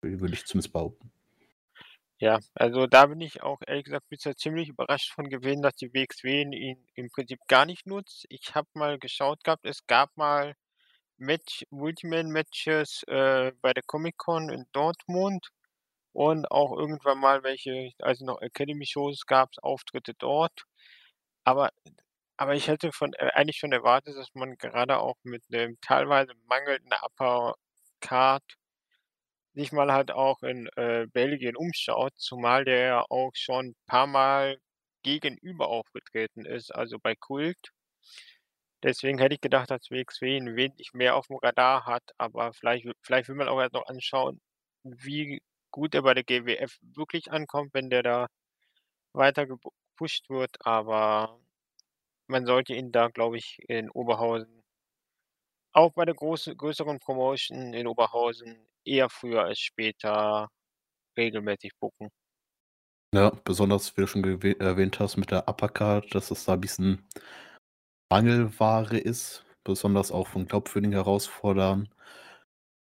Würde 0.02 0.34
ich 0.34 0.46
zumindest 0.46 0.74
behaupten. 0.74 1.12
Ja, 2.20 2.40
also 2.56 2.88
da 2.88 3.08
bin 3.08 3.20
ich 3.20 3.44
auch 3.44 3.60
ehrlich 3.68 3.86
gesagt 3.86 4.08
bisher 4.10 4.36
ziemlich 4.38 4.70
überrascht 4.70 5.12
von 5.14 5.30
gewesen, 5.30 5.62
dass 5.62 5.76
die 5.76 5.94
WXW 5.94 6.44
ihn 6.54 6.88
im 6.96 7.10
Prinzip 7.10 7.40
gar 7.48 7.66
nicht 7.66 7.86
nutzt. 7.86 8.26
Ich 8.30 8.56
habe 8.56 8.68
mal 8.76 8.98
geschaut 8.98 9.44
gehabt, 9.44 9.66
es 9.66 9.86
gab 9.88 10.16
mal 10.16 10.56
Match 11.18 11.66
Multiman-Matches, 11.70 13.04
äh, 13.08 13.52
bei 13.62 13.74
der 13.74 13.84
Comic-Con 13.84 14.50
in 14.50 14.66
Dortmund 14.72 15.50
und 16.14 16.50
auch 16.52 16.78
irgendwann 16.78 17.20
mal 17.20 17.44
welche, 17.44 17.92
als 18.00 18.22
es 18.22 18.26
noch 18.26 18.42
Academy-Shows 18.42 19.26
gab, 19.26 19.50
Auftritte 19.62 20.14
dort. 20.18 20.66
Aber 21.48 21.70
aber 22.38 22.56
ich 22.56 22.68
hätte 22.68 22.92
von 22.92 23.14
äh, 23.14 23.32
eigentlich 23.34 23.58
schon 23.58 23.72
erwartet, 23.74 24.18
dass 24.18 24.34
man 24.34 24.58
gerade 24.58 25.00
auch 25.00 25.16
mit 25.24 25.44
'nem 25.50 25.78
teilweise 25.82 26.34
mangelnden 26.48 26.92
Upper 27.04 27.56
Card 28.02 28.44
sich 29.56 29.72
mal 29.72 29.92
halt 29.92 30.12
auch 30.12 30.44
in, 30.44 30.68
äh, 30.76 31.08
Belgien 31.12 31.56
umschaut, 31.56 32.14
zumal 32.18 32.66
der 32.66 32.78
ja 32.86 33.06
auch 33.10 33.32
schon 33.36 33.76
paarmal 33.88 34.58
gegenüber 35.04 35.68
aufgetreten 35.70 36.46
ist, 36.46 36.70
also 36.74 36.98
bei 37.00 37.16
Kult. 37.16 37.58
Deswegen 38.84 39.18
hätte 39.18 39.34
ich 39.36 39.42
gedacht, 39.42 39.72
dass 39.72 39.90
WXW 39.90 40.38
ihn 40.38 40.56
wesentlich 40.56 40.92
mehr 40.94 41.16
aufm 41.16 41.38
Radar 41.42 41.86
hat, 41.86 42.04
aber 42.18 42.54
vielleicht 42.54 42.86
vielleicht 43.02 43.28
will 43.30 43.36
man 43.36 43.48
auch 43.48 43.60
erst 43.60 43.74
noch 43.74 43.88
anschauen, 43.88 44.42
wie 44.84 45.42
gut 45.72 45.96
er 45.96 46.02
bei 46.04 46.14
der 46.14 46.24
GWF 46.24 46.78
wirklich 46.82 47.32
ankommt, 47.32 47.74
wenn 47.74 47.90
der 47.90 48.04
da 48.04 48.28
weiter 49.14 49.48
gepu 49.94 50.06
pusht 50.06 50.30
wird, 50.30 50.58
aber 50.66 51.40
man 52.28 52.46
sollte 52.46 52.76
ihn 52.76 52.92
da, 52.92 53.10
glaube 53.10 53.38
ich, 53.38 53.60
in 53.70 53.90
Oberhausen 53.92 54.64
auch 55.76 55.92
bei 55.96 56.06
der 56.06 56.14
große 56.14 56.56
größeren 56.56 57.00
Promotion 57.00 57.74
in 57.74 57.88
Oberhausen 57.88 58.68
eher 58.86 59.10
früher 59.10 59.44
als 59.44 59.60
später 59.60 60.48
regelmäßig 61.18 61.72
booken. 61.80 62.10
Ja, 63.14 63.30
besonders, 63.44 63.96
wie 63.96 64.02
du 64.02 64.08
schon 64.08 64.24
erwähnt 64.24 65.00
hast 65.00 65.18
mit 65.18 65.30
der 65.30 65.48
Upper 65.48 65.70
Card, 65.70 66.16
dass 66.16 66.32
es 66.32 66.46
da 66.46 66.54
'n 66.56 66.62
bisschen 66.62 67.04
Mangelware 68.12 68.98
ist, 68.98 69.46
besonders 69.64 70.12
auch 70.12 70.28
von 70.28 70.46
glaubwürdigen 70.46 70.94
Herausforderern. 70.94 71.90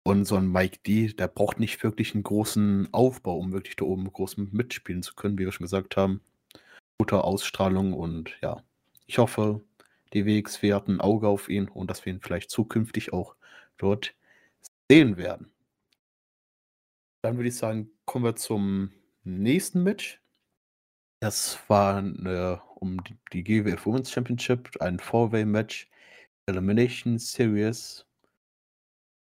Und 0.07 0.25
so 0.27 0.37
'n 0.37 0.51
Mike 0.51 0.79
D, 0.87 1.09
der 1.15 1.29
braucht 1.29 1.61
nicht 1.61 1.83
wirklich 1.85 2.15
'n 2.15 2.23
großen 2.23 2.89
Aufbau, 2.93 3.39
um 3.39 3.53
wirklich 3.53 3.77
da 3.77 3.85
oben 3.87 4.11
groß 4.13 4.39
mitspielen 4.39 5.03
zu 5.03 5.15
können, 5.15 5.39
wie 5.39 5.45
wir 5.45 5.53
schon 5.53 5.65
gesagt 5.65 5.97
haben. 5.97 6.23
Gute 7.01 7.25
Ausstrahlung 7.25 7.95
und 7.95 8.37
ja, 8.43 8.63
ich 9.07 9.17
hoffe, 9.17 9.63
die 10.13 10.27
WXW 10.27 10.75
hat 10.75 10.87
'n 10.87 11.01
Auge 11.01 11.29
auf 11.29 11.49
ihn 11.49 11.67
und 11.67 11.89
dass 11.89 12.05
wir 12.05 12.13
ihn 12.13 12.21
vielleicht 12.21 12.51
zukünftig 12.51 13.15
auch 13.15 13.37
dort 13.79 14.15
sehen 14.91 15.17
werden. 15.17 15.51
Dann 17.25 17.37
würde 17.37 17.49
ich 17.49 17.57
sagen, 17.57 17.91
kommen 18.05 18.27
wir 18.27 18.37
zum 18.37 18.93
nächsten 19.25 19.83
Match. 19.83 20.21
Das 21.23 21.59
war 21.69 22.03
'ne 22.03 22.61
um 22.77 22.99
die 23.33 23.45
GWF 23.45 23.87
Women's 23.87 24.11
Championship, 24.11 24.71
ein 24.81 24.99
Four-Way-Match, 24.99 25.89
Elimination 26.47 27.19
Series. 27.19 28.05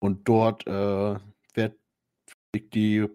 Und 0.03 0.27
dort, 0.27 0.67
äh, 0.67 1.17
wird 1.55 1.79
die 2.55 3.07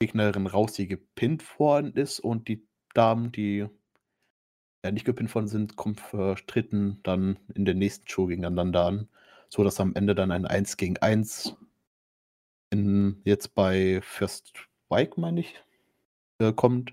Gegnerin 0.00 0.46
raus, 0.46 0.72
die 0.74 0.88
gepinnt 0.88 1.58
worden 1.58 1.92
ist 1.94 2.20
und 2.20 2.48
die 2.48 2.67
Damen, 2.98 3.32
die 3.32 3.66
ja 4.84 4.90
nicht 4.90 5.04
gepinnt 5.04 5.34
worden 5.34 5.48
sind, 5.48 5.76
kommen 5.76 5.94
vertreten 5.94 7.00
dann 7.04 7.38
in 7.54 7.64
der 7.64 7.74
nächsten 7.74 8.08
Show 8.08 8.26
gegeneinander 8.26 8.84
an, 8.84 9.08
sodass 9.48 9.80
am 9.80 9.94
Ende 9.94 10.14
dann 10.14 10.30
ein 10.32 10.46
1-gegen-1 10.46 11.56
in 12.70 13.20
jetzt 13.24 13.54
bei 13.54 14.00
First 14.02 14.52
Strike, 14.86 15.20
meine 15.20 15.40
ich, 15.40 15.54
äh, 16.38 16.52
kommt 16.52 16.92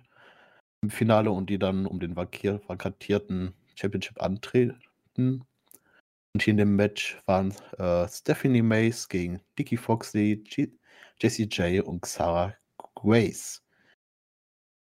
im 0.81 0.89
Finale 0.89 1.31
und 1.31 1.49
die 1.49 1.59
dann 1.59 1.85
um 1.85 1.99
den 1.99 2.15
vakantierten 2.15 3.53
Championship 3.75 4.21
antreten. 4.21 4.77
Und 5.17 6.41
hier 6.43 6.51
in 6.51 6.57
dem 6.57 6.75
Match 6.75 7.17
waren, 7.25 7.53
äh, 7.77 8.07
Stephanie 8.07 8.61
Mace 8.61 9.07
gegen 9.09 9.41
Nikki 9.57 9.77
Foxley, 9.77 10.37
G 10.37 10.71
Jessie 11.19 11.45
J 11.45 11.85
und 11.85 12.01
Xara 12.01 12.55
Grace. 12.95 13.64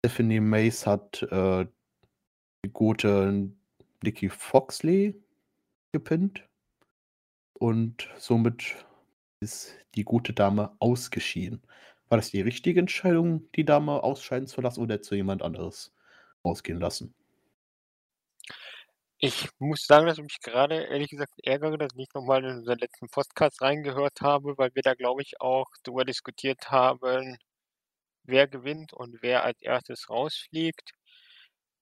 Stephanie 0.04 0.40
Mace 0.40 0.85
hat, 0.85 1.23
äh, 1.30 1.64
die 2.64 2.73
gute 2.73 3.52
Nikki 4.02 4.28
Foxley 4.30 5.23
gepinnt 5.92 6.42
und 7.52 8.09
somit 8.18 8.85
ist 9.38 9.76
die 9.94 10.02
gute 10.02 10.32
Dame 10.32 10.75
ausgeschieden. 10.80 11.62
War 12.09 12.18
das 12.18 12.32
die 12.32 12.40
richtige 12.40 12.80
Entscheidung, 12.80 13.49
die 13.52 13.64
Dame 13.64 14.02
ausscheiden 14.02 14.49
zu 14.49 14.61
lassen 14.61 14.80
oder 14.80 14.99
du 14.99 15.14
jemand 15.14 15.40
anderes 15.40 15.94
rausgehen 16.44 16.80
lassen? 16.80 17.14
Ich 19.18 19.50
muss 19.61 19.87
sagen, 19.87 20.09
dass 20.09 20.18
ich 20.18 20.25
mich 20.25 20.40
grade 20.40 20.82
ehrlich 20.82 21.11
gesagt 21.11 21.35
ärgere, 21.44 21.78
dass 21.78 21.92
ich 21.92 21.97
nicht 21.97 22.14
noch 22.16 22.25
mal 22.25 22.44
in 22.44 22.56
unseren 22.56 22.80
letzten 22.80 23.06
Podcast 23.06 23.62
reingehört 23.62 24.21
habe, 24.21 24.59
weil 24.59 24.75
wir 24.75 24.82
da, 24.82 24.94
glaube 24.94 25.23
ich, 25.23 25.40
auch 25.40 25.68
drüber 25.85 26.04
diskutiert 26.04 26.73
haben, 26.73 27.38
wer 28.25 28.49
gewinnt 28.49 28.93
und 28.93 29.23
wer 29.23 29.45
als 29.45 29.61
Erstes 29.62 30.09
rausfliegt. 30.11 30.93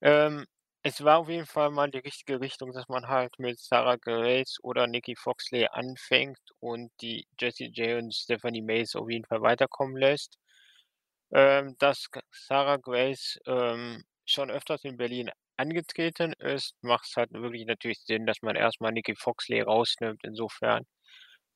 Ähm, 0.02 0.46
es 0.82 1.02
war 1.04 1.18
auf 1.18 1.28
jeden 1.28 1.46
Fall 1.46 1.70
mal 1.70 1.90
die 1.90 1.98
richtige 1.98 2.40
Richtung, 2.40 2.72
dass 2.72 2.88
man 2.88 3.08
halt 3.08 3.38
mit 3.38 3.58
Xara 3.58 3.96
Grace 3.96 4.58
oder 4.62 4.86
Nikki 4.86 5.14
Foxley 5.16 5.66
anfängt 5.70 6.38
und 6.60 6.90
die 7.02 7.26
Jessie 7.40 7.66
J 7.72 7.98
und 8.02 8.14
Stephanie 8.14 8.62
Mace 8.62 8.96
auf 8.96 9.10
jeden 9.10 9.26
Fall 9.26 9.42
weiterkommen 9.42 9.96
lässt. 9.96 10.36
Ähm, 11.32 11.76
dass 11.78 12.06
Xara 12.30 12.76
Grace, 12.76 13.38
ähm, 13.46 14.02
schon 14.26 14.50
öfters 14.50 14.84
in 14.84 14.96
Berlin 14.96 15.30
angetreten 15.56 16.32
ist, 16.34 16.74
macht's 16.82 17.16
halt 17.16 17.32
wirklich 17.32 17.66
natürlich 17.66 18.00
Sinn, 18.04 18.26
dass 18.26 18.42
man 18.42 18.56
erst 18.56 18.80
mal 18.80 18.92
Nikki 18.92 19.14
Foxley 19.16 19.60
rausnimmt. 19.60 20.20
Insofern 20.24 20.86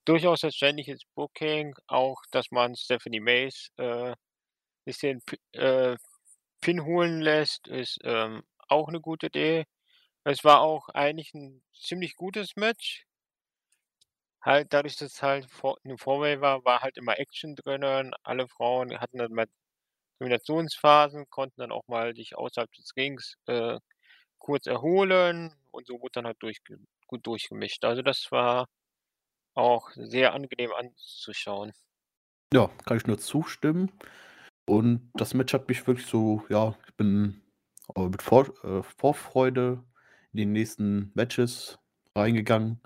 durchaus 0.06 0.40
verständliches 0.40 1.02
Booking, 1.16 1.74
auch 1.88 2.18
dass 2.32 2.50
man 2.52 2.76
Stephanie 2.76 3.20
Mace, 3.20 3.70
äh, 3.78 4.14
bisschen 4.84 5.22
P 5.22 5.38
äh, 5.52 5.96
Pin 6.62 6.84
holen 6.84 7.20
lässt, 7.22 7.68
ist, 7.68 7.98
ähm, 8.04 8.44
auch 8.68 8.90
'ne 8.90 9.00
gute 9.00 9.26
Idee. 9.28 9.66
Es 10.24 10.44
war 10.44 10.60
auch 10.62 10.88
eigentlich 10.90 11.34
'n 11.34 11.64
ziemlich 11.74 12.16
gutes 12.16 12.56
Match. 12.56 13.04
Halt 14.42 14.72
dadurch, 14.72 14.96
dass 14.96 15.12
es 15.14 15.22
halt 15.22 15.50
Four 15.50 15.78
'ne 15.84 15.96
Four-Way 15.96 16.40
war, 16.40 16.64
war 16.64 16.80
halt 16.80 16.96
immer 16.96 17.18
Action 17.18 17.54
drinnen. 17.56 18.12
Alle 18.22 18.48
Frauen 18.48 18.98
hatten 19.00 19.18
dann 19.18 19.32
mal 19.32 19.46
Kombinationsphasen, 20.18 21.30
konnten 21.30 21.60
dann 21.62 21.72
auch 21.72 21.86
mal 21.88 22.14
sich 22.16 22.36
außerhalb 22.36 22.72
des 22.72 22.92
Rings, 22.96 23.36
äh, 23.46 23.78
kurz 24.38 24.66
erholen 24.66 25.54
und 25.72 25.86
so 25.86 25.94
wurde 26.02 26.12
dann 26.14 26.26
halt 26.26 26.42
durchge 26.42 26.78
gut 27.08 27.26
durchgemischt. 27.26 27.84
Also, 27.84 28.02
das 28.02 28.30
war 28.32 28.68
auch 29.54 29.90
sehr 29.94 30.34
angenehm 30.34 30.72
anzuschauen. 30.74 31.72
Ja, 32.52 32.70
kann 32.84 32.96
ich 32.96 33.06
nur 33.06 33.18
zustimmen. 33.18 33.90
Und 34.66 35.10
das 35.14 35.34
Match 35.34 35.52
hat 35.52 35.68
mich 35.68 35.86
wirklich 35.86 36.06
so 36.06 36.42
ja, 36.48 36.74
ich 36.86 36.94
bin, 36.94 37.42
äh, 37.96 38.08
mit 38.08 38.22
Vor 38.22 38.48
äh, 38.64 38.82
Vorfreude 38.82 39.84
in 40.32 40.38
die 40.38 40.46
nächsten 40.46 41.12
Matches 41.14 41.78
reingegangen. 42.14 42.80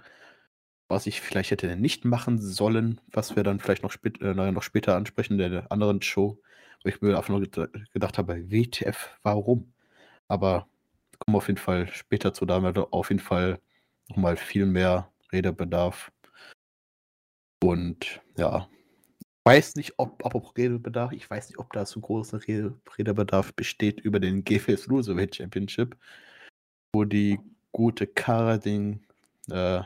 Was 0.89 1.07
ich 1.07 1.21
vielleicht 1.21 1.51
hätte 1.51 1.77
nicht 1.77 2.05
machen 2.05 2.39
sollen, 2.41 3.01
was 3.13 3.37
wir 3.37 3.43
dann 3.45 3.61
vielleicht 3.61 3.83
noch 3.83 3.93
spät 3.93 4.21
äh, 4.23 4.35
noch 4.35 4.63
später 4.63 4.97
ansprechen 4.97 5.41
in 5.41 5.53
der 5.53 5.73
anderen 5.73 6.03
Show, 6.03 6.41
wo 6.85 6.89
ich 6.89 7.01
mir 7.03 7.17
einfach 7.17 7.29
nur 7.31 7.43
ged 7.43 7.71
gedacht 7.93 8.19
habe: 8.19 8.51
„WTF, 8.51 9.19
warum?“ 9.23 9.73
Aber 10.29 10.69
kommen 11.19 11.35
wir 11.35 11.39
auf 11.39 11.49
jeden 11.49 11.59
Fall 11.59 11.89
später 11.89 12.35
zu, 12.35 12.47
da 12.47 12.55
haben 12.57 12.75
wir 12.75 12.89
auf 12.95 13.11
jeden 13.11 13.21
Fall 13.21 13.61
noch 14.09 14.17
mal 14.19 14.37
viel 14.37 14.67
mehr 14.67 15.13
Redebedarf. 15.33 16.11
Und 17.63 18.21
ja, 18.37 18.69
weiß 19.49 19.77
nicht, 19.77 19.95
ob 19.97 20.25
apropos 20.27 20.55
Redebedarf, 20.57 21.13
ich 21.13 21.29
weiß 21.31 21.49
nicht, 21.49 21.59
ob 21.59 21.73
da 21.73 21.87
so 21.87 22.01
großer 22.01 22.47
Rede 22.47 22.79
Redebedarf 22.99 23.55
besteht 23.55 23.99
über 24.01 24.21
den 24.21 24.45
GFS 24.45 24.87
Cruiserweight 24.89 25.37
Championship, 25.37 25.97
wo 26.95 27.05
die 27.05 27.39
gute 27.73 28.07
Cara 28.07 28.59
den, 28.59 29.07
äh, 29.51 29.83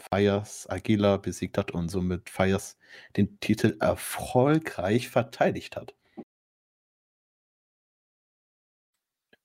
Fayez 0.00 0.66
Aguilar 0.70 1.18
besiegt 1.20 1.58
hat 1.58 1.72
und 1.72 1.88
somit 1.90 2.30
Fayez 2.30 2.78
den 3.16 3.40
Titel 3.40 3.76
erfolgreich 3.80 5.08
verteidigt 5.08 5.76
hat. 5.76 5.94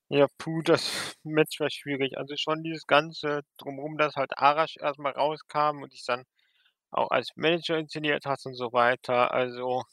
Ja, 0.10 0.28
puh, 0.38 0.62
das 0.62 1.16
Match 1.24 1.60
war 1.60 1.70
schwierig. 1.72 2.18
Also, 2.18 2.36
schon 2.38 2.64
dieses 2.64 2.86
Ganze 2.86 3.42
drumrum, 3.58 3.98
dass 3.98 4.16
halt 4.16 4.38
Arash 4.38 4.78
erst 4.78 5.00
mal 5.00 5.12
rauskam 5.12 5.82
und 5.82 5.92
sich 5.92 6.06
dann 6.06 6.26
auch 6.96 7.12
als 7.12 7.30
Manager 7.36 7.78
inszeniert 7.78 8.26
hat 8.26 8.40
und 8.46 8.56
so 8.56 8.74
weiter. 8.74 9.34
Also, 9.34 9.84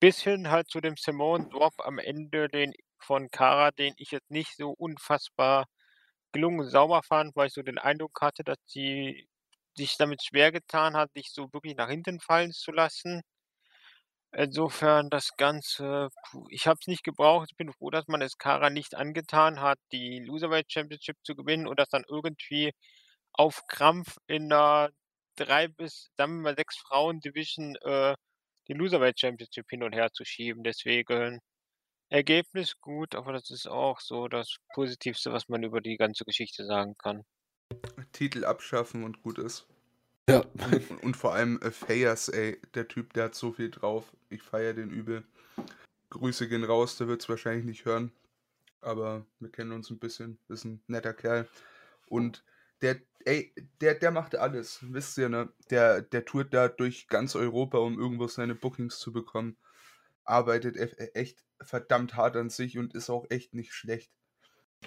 bis 0.00 0.20
hin 0.22 0.50
halt 0.50 0.68
zu 0.70 0.80
dem 0.80 0.96
Samoan 0.98 1.48
Drop 1.50 1.74
am 1.78 1.98
Ende, 1.98 2.48
den 2.48 2.72
von 3.00 3.30
Cara, 3.30 3.70
den 3.72 3.94
ich 3.98 4.10
jetzt 4.12 4.30
nicht 4.30 4.56
so 4.56 4.70
unfassbar 4.72 5.66
gelungen 6.32 6.68
sauber 6.68 7.02
fand, 7.04 7.36
weil 7.36 7.48
ich 7.48 7.54
so 7.54 7.62
den 7.62 7.78
Eindruck 7.78 8.20
hatte, 8.22 8.44
dass 8.44 8.58
sie 8.66 9.28
sich 9.76 9.96
damit 9.98 10.22
schwer 10.24 10.52
getan 10.52 10.96
hat, 10.96 11.10
nicht 11.16 11.34
so 11.34 11.52
wirklich 11.52 11.76
nach 11.76 11.88
hinten 11.90 12.20
fallen 12.20 12.52
zu 12.52 12.72
lassen. 12.72 13.22
Insofern 14.32 15.08
das 15.10 15.30
Ganze 15.36 16.08
ich 16.50 16.66
habe 16.66 16.78
es 16.80 16.86
nicht 16.86 17.02
gebraucht. 17.04 17.48
Ich 17.50 17.56
bin 17.56 17.72
froh, 17.72 17.90
dass 17.90 18.08
man 18.08 18.20
es 18.22 18.36
Kara 18.38 18.68
nicht 18.70 18.94
angetan 18.94 19.60
hat, 19.60 19.78
die 19.92 20.20
Loserweight 20.20 20.70
Championship 20.70 21.16
zu 21.24 21.34
gewinnen 21.34 21.66
und 21.66 21.78
das 21.78 21.88
dann 21.88 22.04
irgendwie 22.08 22.72
auf 23.32 23.62
Krampf 23.68 24.18
in 24.28 24.48
'ner 24.48 24.90
3 25.38 25.68
bis 25.68 26.10
sagen 26.16 26.36
wir 26.36 26.42
mal 26.42 26.56
6 26.56 26.78
Frauen-Division, 26.78 27.76
äh, 27.82 28.14
die 28.68 28.74
Loserweight 28.74 29.18
Championship 29.18 29.66
hin 29.70 29.82
und 29.82 29.94
her 29.94 30.12
zu 30.12 30.24
schieben. 30.24 30.62
Deswegen 30.62 31.40
Ergebnis 32.10 32.78
gut, 32.80 33.14
aber 33.14 33.32
das 33.32 33.50
ist 33.50 33.66
auch 33.68 34.00
so 34.00 34.28
das 34.28 34.56
Positivste, 34.74 35.32
was 35.32 35.48
man 35.48 35.62
über 35.62 35.80
die 35.80 35.96
ganze 35.96 36.24
Geschichte 36.24 36.64
sagen 36.64 36.94
kann. 36.96 37.24
Titel 38.12 38.44
abschaffen 38.44 39.04
und 39.04 39.22
gut 39.22 39.38
ist. 39.38 39.66
Ja. 40.28 40.40
Und, 40.40 41.02
und 41.02 41.16
vor 41.16 41.34
allem 41.34 41.60
äh, 41.62 41.70
Fayas, 41.70 42.28
ey, 42.28 42.60
der 42.74 42.88
Typ, 42.88 43.12
der 43.14 43.24
hat 43.24 43.34
so 43.34 43.52
viel 43.52 43.70
drauf. 43.70 44.12
Ich 44.30 44.42
feiere 44.42 44.74
den 44.74 44.90
übel. 44.90 45.24
Grüße 46.10 46.48
gehen 46.48 46.64
raus, 46.64 46.96
der 46.96 47.08
wird 47.08 47.22
es 47.22 47.28
wahrscheinlich 47.28 47.64
nicht 47.64 47.84
hören. 47.84 48.12
Aber 48.80 49.26
wir 49.40 49.50
kennen 49.50 49.72
uns 49.72 49.90
ein 49.90 49.98
bisschen, 49.98 50.38
ist 50.48 50.64
ein 50.64 50.82
netter 50.86 51.14
Kerl. 51.14 51.48
Und 52.06 52.44
der, 52.82 53.00
ey, 53.24 53.54
der, 53.80 53.94
der 53.94 54.10
macht 54.10 54.36
alles, 54.36 54.78
wisst 54.82 55.18
ihr, 55.18 55.28
ne? 55.28 55.52
Der, 55.70 56.02
der 56.02 56.24
tourt 56.24 56.54
da 56.54 56.68
durch 56.68 57.08
ganz 57.08 57.36
Europa, 57.36 57.78
um 57.78 57.98
irgendwo 57.98 58.26
seine 58.28 58.54
Bookings 58.54 58.98
zu 58.98 59.12
bekommen. 59.12 59.56
Arbeitet 60.24 60.76
e- 60.76 61.10
echt 61.14 61.44
verdammt 61.60 62.16
hart 62.16 62.36
an 62.36 62.50
sich 62.50 62.78
und 62.78 62.94
ist 62.94 63.10
auch 63.10 63.26
echt 63.30 63.54
nicht 63.54 63.72
schlecht. 63.74 64.12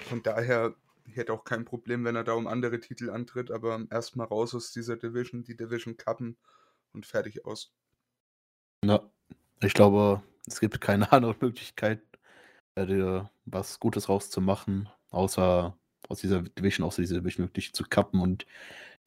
Von 0.03 0.23
daher 0.23 0.75
ich 1.05 1.15
hätte 1.17 1.33
auch 1.33 1.43
kein 1.43 1.65
Problem, 1.65 2.05
wenn 2.05 2.15
er 2.15 2.23
da 2.23 2.33
um 2.33 2.47
andere 2.47 2.79
Titel 2.79 3.09
antritt, 3.09 3.51
aber 3.51 3.85
erstmal 3.89 4.27
raus 4.27 4.55
aus 4.55 4.71
dieser 4.71 4.97
Division, 4.97 5.43
die 5.43 5.57
Division 5.57 5.97
kappen 5.97 6.37
und 6.93 7.05
fertig 7.05 7.45
aus. 7.45 7.73
Ja, 8.85 9.11
ich 9.61 9.73
glaube, 9.73 10.23
es 10.47 10.59
gibt 10.59 10.79
keine 10.81 11.11
andere 11.11 11.35
Möglichkeit, 11.39 12.01
äh, 12.75 13.23
was 13.45 13.79
Gutes 13.79 14.09
rauszumachen, 14.09 14.89
außer 15.09 15.77
aus 16.09 16.21
dieser 16.21 16.41
Division, 16.41 16.85
aus 16.85 16.97
dieser 16.97 17.19
Division 17.19 17.47
wirklich 17.47 17.73
zu 17.73 17.83
kappen 17.83 18.19
und 18.21 18.45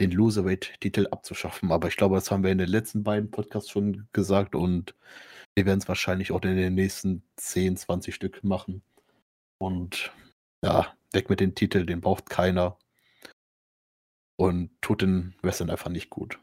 den 0.01 0.11
Loserweight-Titel 0.11 1.07
abzuschaffen. 1.11 1.71
Aber 1.71 1.89
ich 1.89 1.97
glaube, 1.97 2.17
das 2.17 2.31
haben 2.31 2.43
wir 2.43 2.51
in 2.51 2.59
den 2.59 2.69
letzten 2.69 3.05
beiden 3.05 3.31
Podcasts 3.31 3.71
schon 3.71 4.09
gesagt 4.13 4.55
und 4.55 4.95
wir 5.55 5.67
werden 5.67 5.79
es 5.79 5.89
wahrscheinlich 5.89 6.33
auch 6.33 6.43
in 6.43 6.57
den 6.57 6.75
nächsten 6.75 7.23
10, 7.37 7.77
20 7.77 8.15
Stück 8.15 8.43
machen. 8.43 8.83
Und 9.59 10.13
ja, 10.65 10.97
weg 11.13 11.31
mit 11.31 11.41
dem 11.41 11.55
Titel, 11.55 11.87
den 11.87 12.01
braucht 12.01 12.29
keiner. 12.29 12.77
Und 14.37 14.71
tut 14.81 15.03
den 15.03 15.37
Western 15.43 15.71
einfach 15.71 15.91
nicht 15.91 16.11
gut. 16.11 16.41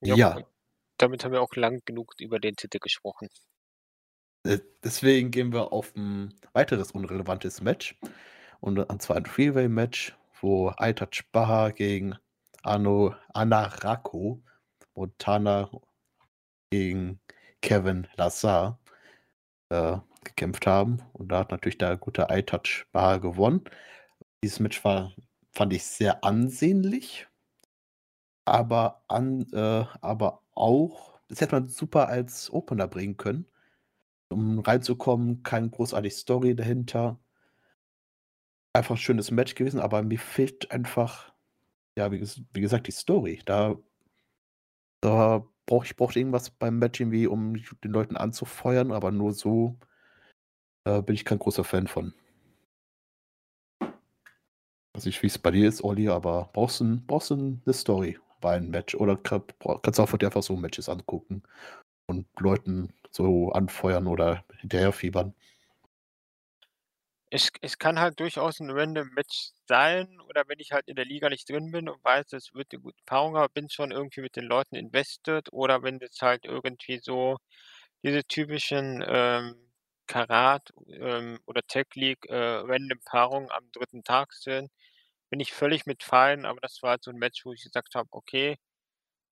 Ja, 0.00 0.14
Ja, 0.14 0.38
damit 0.96 1.24
haben 1.24 1.32
wir 1.32 1.42
auch 1.42 1.54
lang 1.56 1.80
genug 1.84 2.14
über 2.20 2.38
den 2.38 2.54
Titel 2.54 2.78
gesprochen. 2.78 3.28
äh, 4.44 4.60
deswegen 4.82 5.30
gehen 5.30 5.52
wir 5.52 5.72
auf 5.72 5.94
ein 5.96 6.34
weiteres 6.52 6.92
unrelevantes 6.92 7.60
Match. 7.60 7.98
Und 8.60 9.02
zwar 9.02 9.16
ein 9.16 9.26
Freeway-Match, 9.26 10.16
wo 10.40 10.68
Aitaj 10.76 11.22
Baha 11.32 11.70
gegen 11.70 12.16
Ano 12.62 13.14
Anarako 13.32 14.42
Montana 14.94 15.70
gegen 16.70 17.20
Kevin 17.62 18.06
Lazar 18.16 18.78
äh, 19.70 19.96
gekämpft 20.24 20.66
haben. 20.66 21.02
Und 21.12 21.28
da 21.32 21.40
hat 21.40 21.50
natürlich 21.50 21.78
der 21.78 21.96
gute 21.96 22.28
Aitaj 22.30 22.84
Baha 22.92 23.16
gewonnen. 23.18 23.64
Dieses 24.42 24.60
Match 24.60 24.84
war, 24.84 25.14
fand 25.52 25.72
ich 25.72 25.84
sehr 25.84 26.22
ansehnlich, 26.24 27.26
aber, 28.44 29.02
an, 29.08 29.46
äh, 29.52 29.84
aber 30.00 30.42
auch, 30.54 31.18
das 31.28 31.40
hätte 31.40 31.54
man 31.54 31.68
super 31.68 32.08
als 32.08 32.52
Opener 32.52 32.88
bringen 32.88 33.16
können, 33.16 33.46
um 34.30 34.58
reinzukommen. 34.60 35.42
Keine 35.42 35.70
großartige 35.70 36.14
Story 36.14 36.54
dahinter. 36.54 37.18
Einfach 38.72 38.94
ein 38.94 38.98
schönes 38.98 39.30
Match 39.30 39.54
gewesen, 39.54 39.80
aber 39.80 40.02
mir 40.02 40.18
fehlt 40.18 40.70
einfach, 40.70 41.32
ja, 41.96 42.12
wie, 42.12 42.20
wie 42.52 42.60
gesagt, 42.60 42.86
die 42.86 42.92
Story. 42.92 43.40
Da, 43.44 43.76
da 45.00 45.44
brauche 45.66 45.86
ich 45.86 45.96
brauch 45.96 46.14
irgendwas 46.14 46.50
beim 46.50 46.78
Match 46.78 47.00
irgendwie, 47.00 47.26
um 47.26 47.54
den 47.54 47.90
Leuten 47.90 48.16
anzufeuern, 48.16 48.92
aber 48.92 49.10
nur 49.10 49.32
so 49.32 49.78
äh, 50.84 51.02
bin 51.02 51.14
ich 51.14 51.24
kein 51.24 51.38
großer 51.38 51.64
Fan 51.64 51.86
von. 51.86 52.14
weiß 55.00 55.06
nicht, 55.06 55.22
wie 55.22 55.28
es 55.28 55.38
bei 55.38 55.50
dir 55.50 55.68
ist, 55.68 55.82
Olli, 55.82 56.08
aber 56.08 56.50
brauchst 56.52 56.80
du, 56.80 57.00
brauchst 57.06 57.32
eine 57.32 57.60
Story 57.72 58.18
bei 58.40 58.56
einem 58.56 58.70
Match 58.70 58.94
oder 58.94 59.16
kann, 59.16 59.42
kannst 59.82 59.98
du 59.98 60.02
auch 60.02 60.08
von 60.08 60.18
dir 60.18 60.26
einfach 60.26 60.42
so 60.42 60.56
Matches 60.56 60.88
angucken 60.88 61.42
und 62.06 62.26
Leuten 62.38 62.92
so 63.10 63.50
anfeuern 63.52 64.06
oder 64.06 64.44
hinterherfiebern. 64.58 65.34
Es 67.32 67.48
es 67.60 67.78
kann 67.78 68.00
halt 68.00 68.18
durchaus 68.18 68.58
'n 68.58 68.70
random 68.72 69.08
Match 69.14 69.50
sein 69.68 70.20
oder 70.22 70.42
wenn 70.48 70.58
ich 70.58 70.72
halt 70.72 70.88
in 70.88 70.96
der 70.96 71.04
Liga 71.04 71.28
nicht 71.28 71.48
drin 71.48 71.70
bin 71.70 71.88
und 71.88 72.02
weiß, 72.04 72.32
es 72.32 72.52
wird 72.54 72.72
'ne 72.72 72.80
gute 72.80 73.00
Paarung, 73.06 73.36
aber 73.36 73.48
bin 73.48 73.70
schon 73.70 73.92
irgendwie 73.92 74.20
mit 74.20 74.34
den 74.34 74.46
Leuten 74.46 74.74
invested 74.74 75.52
oder 75.52 75.84
wenn 75.84 76.00
das 76.00 76.20
halt 76.20 76.44
irgendwie 76.44 76.98
so 76.98 77.36
diese 78.02 78.24
typischen, 78.24 79.04
ähm, 79.06 79.54
Karat, 80.08 80.70
ähm, 80.88 81.38
oder 81.46 81.62
Tech 81.62 81.86
League, 81.94 82.26
äh, 82.28 82.34
random 82.36 82.98
Paarungen 83.04 83.50
am 83.52 83.70
dritten 83.72 84.02
Tag 84.04 84.32
sind, 84.32 84.70
bin 85.30 85.38
ich 85.40 85.52
völlig 85.52 85.86
mit 85.86 86.02
fein, 86.02 86.46
aber 86.46 86.60
das 86.60 86.82
war 86.82 86.90
halt 86.92 87.04
so 87.04 87.10
'n 87.12 87.18
Match, 87.18 87.44
wo 87.46 87.52
ich 87.52 87.62
gesagt 87.62 87.94
habe: 87.94 88.08
„Okay, 88.12 88.56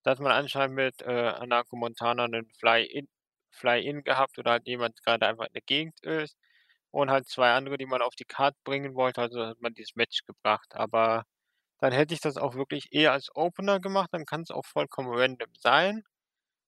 da 0.05 0.13
hat 0.13 0.21
man 0.21 0.33
anscheinend 0.33 0.77
mit, 0.77 1.03
äh, 1.03 1.07
Anako 1.07 1.77
Montana 1.77 2.29
'nen 2.29 2.51
Fly-in 2.61 3.09
Fly-in 3.53 4.05
gehabt 4.05 4.39
oder 4.39 4.53
halt 4.53 4.67
jemand 4.69 5.03
grade 5.05 5.27
einfach 5.29 5.47
in 5.49 5.55
der 5.55 5.63
Gegend 5.63 6.01
ist 6.05 6.37
und 6.91 7.11
halt 7.11 7.29
2 7.29 7.53
andere, 7.53 7.79
die 7.79 7.87
man 7.87 8.03
auf 8.03 8.15
die 8.17 8.25
Card 8.25 8.57
bringen 8.65 8.95
wollte, 8.95 9.21
also 9.23 9.45
hat 9.47 9.61
man 9.61 9.75
dieses 9.75 9.97
Match 9.97 10.25
gebracht. 10.27 10.75
Aber 10.77 11.25
dann 11.81 11.93
hätte 11.93 12.15
ich 12.15 12.21
das 12.21 12.37
auch 12.39 12.55
wirklich 12.57 12.89
eher 12.93 13.13
als 13.13 13.31
Opener 13.35 13.81
gemacht, 13.81 14.11
dann 14.13 14.27
kann's 14.27 14.51
auch 14.53 14.67
vollkommen 14.67 15.11
random 15.13 15.51
sein 15.59 16.03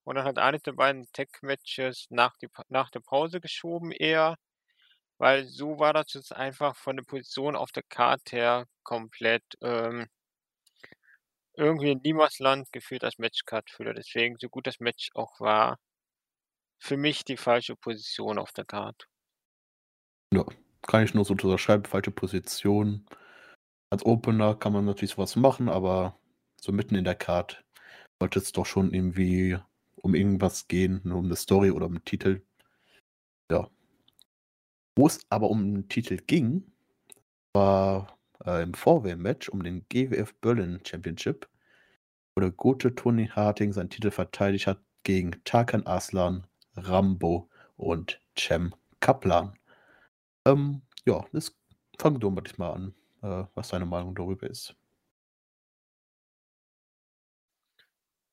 und 0.04 0.16
dann 0.16 0.24
halt 0.26 0.38
eines 0.38 0.62
der 0.62 0.72
beiden 0.74 1.06
Tag-Matches 1.12 2.06
nach 2.11 2.35
nach 2.68 2.90
der 2.90 3.00
Pause 3.00 3.40
geschoben 3.40 3.92
eher, 3.92 4.37
weil 5.18 5.46
so 5.46 5.78
war 5.80 5.92
das 5.94 6.14
jetzt 6.14 6.35
einfach 6.37 6.76
von 6.76 6.96
der 6.98 7.04
Position 7.04 7.56
auf 7.56 7.72
der 7.72 7.85
Card 7.85 8.33
her 8.33 8.66
komplett, 8.85 9.44
ähm 9.62 10.09
irgendwie 11.56 11.90
in 11.90 12.00
Niemandsland 12.02 12.70
gefühlt 12.72 13.02
als 13.02 13.18
Matchcard-Füller. 13.18 13.92
Deswegen, 13.94 14.37
so 14.38 14.48
gut 14.48 14.66
das 14.68 14.78
Match 14.78 15.11
auch 15.14 15.40
war 15.40 15.78
für 16.83 16.96
mich 16.96 17.24
die 17.26 17.37
falsche 17.37 17.76
Position 17.76 18.38
auf 18.38 18.52
der 18.52 18.64
Card. 18.64 19.06
Ja, 20.33 20.45
kann 20.83 21.03
ich 21.05 21.12
nur 21.14 21.25
so 21.25 21.33
unterschreiben, 21.33 21.85
falsche 21.85 22.12
Position. 22.12 23.05
Als 23.90 24.05
Opener 24.07 24.55
kann 24.57 24.73
man 24.73 24.85
natürlich 24.87 25.12
so 25.12 25.19
was 25.19 25.37
machen, 25.37 25.69
aber 25.69 26.19
so 26.61 26.73
mitten 26.73 26.97
in 26.97 27.05
der 27.05 27.16
Card 27.16 27.64
sollte 28.21 28.40
es 28.40 28.53
doch 28.53 28.66
schon 28.66 28.93
irgendwie 28.95 29.59
um 29.97 30.14
irgendwas 30.14 30.69
gehen, 30.69 31.01
nur 31.05 31.19
um 31.21 31.29
'ne 31.29 31.37
Story 31.37 31.71
oder 31.73 31.87
um 31.87 31.97
'n 31.97 32.05
Titel. 32.05 32.43
Ja. 33.51 33.71
Wo 34.97 35.07
es 35.07 35.21
aber 35.29 35.51
um 35.51 35.61
'n 35.77 35.88
Titel 35.88 36.16
ging, 36.27 36.73
war, 37.55 38.19
äh, 38.47 38.62
im 38.62 38.75
Four-Way-Match 38.75 39.49
um 39.51 39.62
den 39.64 39.87
GWF 39.88 40.35
Berlin 40.40 40.81
Championship, 40.87 41.49
wo 42.37 42.43
der 42.43 42.53
gute 42.53 42.95
Tony 42.95 43.29
Harting 43.29 43.73
seinen 43.73 43.90
Titel 43.90 44.11
verteidigt 44.12 44.66
hat 44.69 44.81
gegen 45.05 45.33
Tarkan 45.45 45.87
Aslan, 45.87 46.47
Rambo 46.77 47.51
und 47.77 48.21
Cem 48.38 48.75
Kaplan. 49.01 49.55
Ähm, 50.46 50.83
ja, 51.07 51.24
das 51.33 51.57
fang 51.98 52.18
du 52.20 52.31
mal 52.31 52.42
mal 52.59 52.72
an, 52.72 52.94
äh, 53.22 53.46
was 53.55 53.68
deine 53.68 53.87
Meinung 53.87 54.14
darüber 54.14 54.48
ist. 54.48 54.74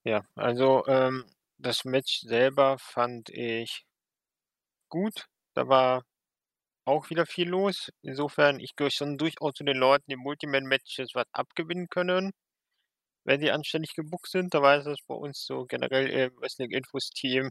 Ja, 0.05 0.25
also, 0.35 0.83
ähm, 0.87 1.25
das 1.59 1.85
Match 1.85 2.21
selber 2.21 2.77
fand 2.79 3.29
ich 3.29 3.85
gut. 4.89 5.25
Da 5.53 5.67
war 5.67 6.03
auch 6.85 7.09
wieder 7.11 7.25
viel 7.27 7.49
los. 7.49 7.91
Insofern, 8.03 8.59
ich 8.59 8.75
gehöre 8.75 8.91
schon 8.91 9.17
durchaus 9.17 9.53
zu 9.55 9.63
den 9.65 9.77
Leuten, 9.77 10.05
die 10.09 10.17
Multiman-Matches 10.17 11.11
was 11.15 11.25
abgewinnen 11.33 11.89
können, 11.89 12.31
wenn 13.25 13.41
sie 13.41 13.51
anständig 13.51 13.95
gebookt 13.95 14.29
sind. 14.31 14.53
Da 14.53 14.61
weiß 14.61 14.85
das 14.85 14.99
bei 15.07 15.15
uns 15.15 15.45
so 15.45 15.65
generell 15.65 16.07
im 16.09 16.37
Wrestling-Infos-Team 16.41 17.49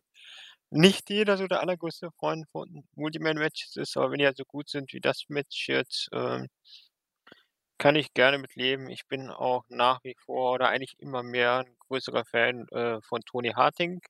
nicht 0.77 1.11
jeder 1.11 1.37
so 1.37 1.47
der 1.49 1.61
allergrößte 1.61 2.11
Freund 2.19 2.47
von 2.51 2.85
Multiman-Matches 2.97 3.77
ist, 3.77 3.97
aber 3.97 4.11
wenn 4.13 4.19
die 4.19 4.27
halt 4.27 4.37
so 4.39 4.45
gut 4.45 4.69
sind 4.69 4.93
wie 4.93 5.01
das 5.01 5.25
Match 5.29 5.69
jetzt, 5.69 6.09
ähm 6.13 6.49
kann 7.81 7.97
ich 7.97 8.15
gerne 8.15 8.39
mit 8.39 8.55
leben. 8.55 8.89
Ich 8.91 9.07
bin 9.07 9.31
auch 9.31 9.65
nach 9.69 10.03
wie 10.03 10.15
vor 10.25 10.53
oder 10.55 10.69
eigentlich 10.69 10.95
immer 10.99 11.23
mehr 11.23 11.61
'n 11.61 11.77
größerer 11.89 12.25
Fan, 12.25 12.67
äh, 12.69 13.01
von 13.03 13.21
Tony 13.23 13.51
Harting, 13.51 14.01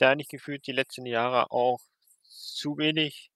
der 0.00 0.10
eigentlich 0.10 0.28
gefühlt 0.28 0.66
die 0.66 0.72
letzten 0.72 1.06
Jahre 1.06 1.50
auch 1.52 1.80
zu 2.22 2.78
wenig 2.78 3.30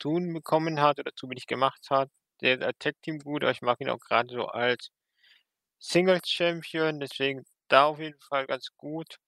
tun 0.00 0.32
bekommen 0.34 0.80
hat 0.80 0.98
oder 1.00 1.12
zu 1.16 1.28
wenig 1.30 1.46
gemacht 1.48 1.88
hat. 1.90 2.10
Der 2.42 2.56
ist 2.56 2.64
als 2.64 2.78
Tag-Team 2.80 3.20
gut, 3.20 3.44
aber 3.44 3.52
ich 3.52 3.62
mag 3.62 3.80
ihn 3.80 3.90
auch 3.90 4.00
grade 4.00 4.34
so 4.34 4.46
als 4.48 4.90
Singles-Champion, 5.80 7.00
deswegen 7.00 7.44
da 7.68 7.86
auf 7.86 7.98
jeden 8.00 8.20
Fall 8.20 8.46
ganz 8.46 8.68
gut. 8.76 9.18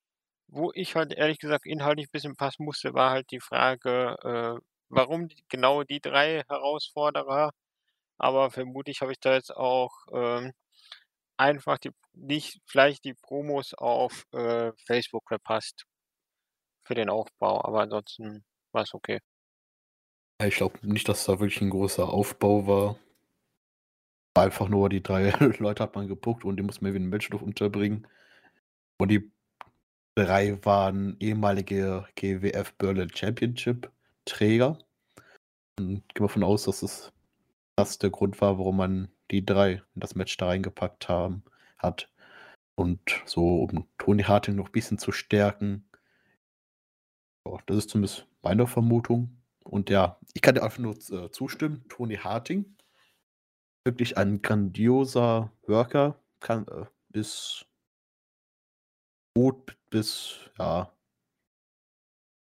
Wo 0.55 0.73
ich 0.75 0.95
halt 0.97 1.13
ehrlich 1.15 1.39
gesagt 1.39 1.67
inhaltlich 1.67 2.07
ein 2.09 2.13
bisschen 2.13 2.37
passen 2.37 2.65
musste, 2.65 2.95
war 2.95 3.11
halt 3.11 3.31
die 3.31 3.41
Frage, 3.41 4.17
äh, 4.23 4.61
warum 4.89 5.29
genau 5.49 5.83
die 5.85 6.01
3 6.01 6.43
Herausforderer? 6.49 7.51
Aber 8.19 8.51
vermutlich 8.53 9.01
habe 9.03 9.13
ich 9.13 9.21
da 9.21 9.35
jetzt 9.35 9.55
auch, 9.57 9.93
ähm, 10.13 10.53
einfach 11.39 11.79
die 11.79 11.91
nicht 12.15 12.61
vielleicht 12.67 13.05
die 13.05 13.15
Promos 13.15 13.75
auf, 13.75 14.25
äh, 14.33 14.73
Facebook 14.87 15.25
verpasst 15.29 15.85
für 16.87 16.95
den 16.95 17.11
Aufbau, 17.11 17.63
aber 17.65 17.83
ansonsten 17.83 18.45
war 18.73 18.83
es 18.85 18.95
okay. 18.95 19.21
Ich 20.41 20.55
glaube 20.55 20.79
nicht, 20.87 21.09
dass 21.09 21.25
da 21.25 21.41
wirklich 21.41 21.61
ein 21.61 21.71
großer 21.71 22.09
Aufbau 22.09 22.69
war. 22.69 22.99
Einfach 24.37 24.69
nur 24.69 24.89
die 24.89 25.03
3 25.03 25.31
Leute 25.59 25.83
hat 25.83 25.95
man 25.95 26.09
gepuckt 26.09 26.45
und 26.45 26.57
die 26.57 26.63
musste 26.63 26.83
man 26.83 26.91
irgendwie 26.93 27.05
in 27.05 27.09
'n 27.09 27.11
Match 27.11 27.31
noch 27.31 27.43
unterbringen. 27.43 28.07
Und 28.99 29.11
die 29.11 29.33
3 30.17 30.65
waren 30.65 31.17
ehemalige 31.19 32.07
GWF 32.15 32.73
Berlin 32.75 33.11
Championship 33.13 33.91
Träger. 34.25 34.79
Und 35.79 36.03
gehe 36.15 36.23
mal 36.23 36.29
von 36.29 36.45
aus, 36.45 36.65
dass 36.65 36.83
es 36.83 37.13
das 37.77 37.99
der 37.99 38.11
Grund 38.11 38.41
war, 38.41 38.59
warum 38.59 38.77
man 38.77 39.09
die 39.31 39.45
3 39.45 39.73
in 39.73 39.83
das 39.97 40.15
Match 40.15 40.37
da 40.37 40.47
reingepackt 40.47 41.09
haben 41.09 41.43
hat. 41.79 42.09
Und 42.77 43.01
so, 43.25 43.65
um 43.65 43.89
Tony 43.99 44.23
Harting 44.23 44.57
noch 44.57 44.67
ein 44.67 44.73
bisschen 44.73 44.99
zu 44.99 45.11
stärken. 45.11 45.85
Ja, 47.47 47.59
das 47.67 47.79
ist 47.79 47.91
zumindest 47.91 48.27
meine 48.43 48.67
Vermutung. 48.67 49.37
Und 49.65 49.91
ja, 49.91 50.19
ich 50.33 50.43
kann 50.43 50.55
dir 50.55 50.63
einfach 50.63 50.79
nur 50.79 50.95
äh, 51.11 51.31
zustimmen. 51.31 51.85
Tony 51.89 52.17
Harting, 52.17 52.77
wirklich 53.85 54.17
ein 54.17 54.43
grandioser 54.43 55.51
Worker, 55.67 56.21
kann, 56.41 56.67
äh, 56.69 56.87
ist 57.19 57.67
gut 59.35 59.77
bis, 59.95 60.51
ja, 60.59 60.93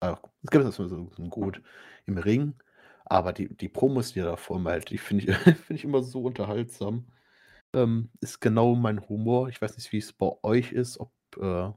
äh, 0.05 0.15
es 0.45 0.51
gibt 0.51 0.65
das 0.65 0.77
so, 0.77 0.87
so 0.87 1.05
gut 1.29 1.61
im 2.07 2.17
Ring, 2.17 2.55
aber 3.07 3.33
die, 3.33 3.49
die 3.57 3.69
Promos, 3.69 4.13
die 4.13 4.21
er 4.21 4.27
da 4.27 4.37
vorne 4.37 4.71
hält, 4.71 4.91
die 4.91 4.99
finde 4.99 5.25
ich, 5.25 5.37
find 5.37 5.71
ich 5.71 5.85
immer 5.85 6.05
so 6.05 6.23
unterhaltsam. 6.23 7.11
Ähm, 7.75 8.11
ist 8.21 8.41
genau 8.41 8.77
mein 8.77 9.09
Humor. 9.09 9.49
Ich 9.49 9.61
weiß 9.61 9.77
nicht, 9.77 9.91
wie 9.93 9.99
es 9.99 10.13
bei 10.13 10.31
euch 10.45 10.71
ist, 10.71 11.01
ob 11.01 11.13
äh, 11.39 11.73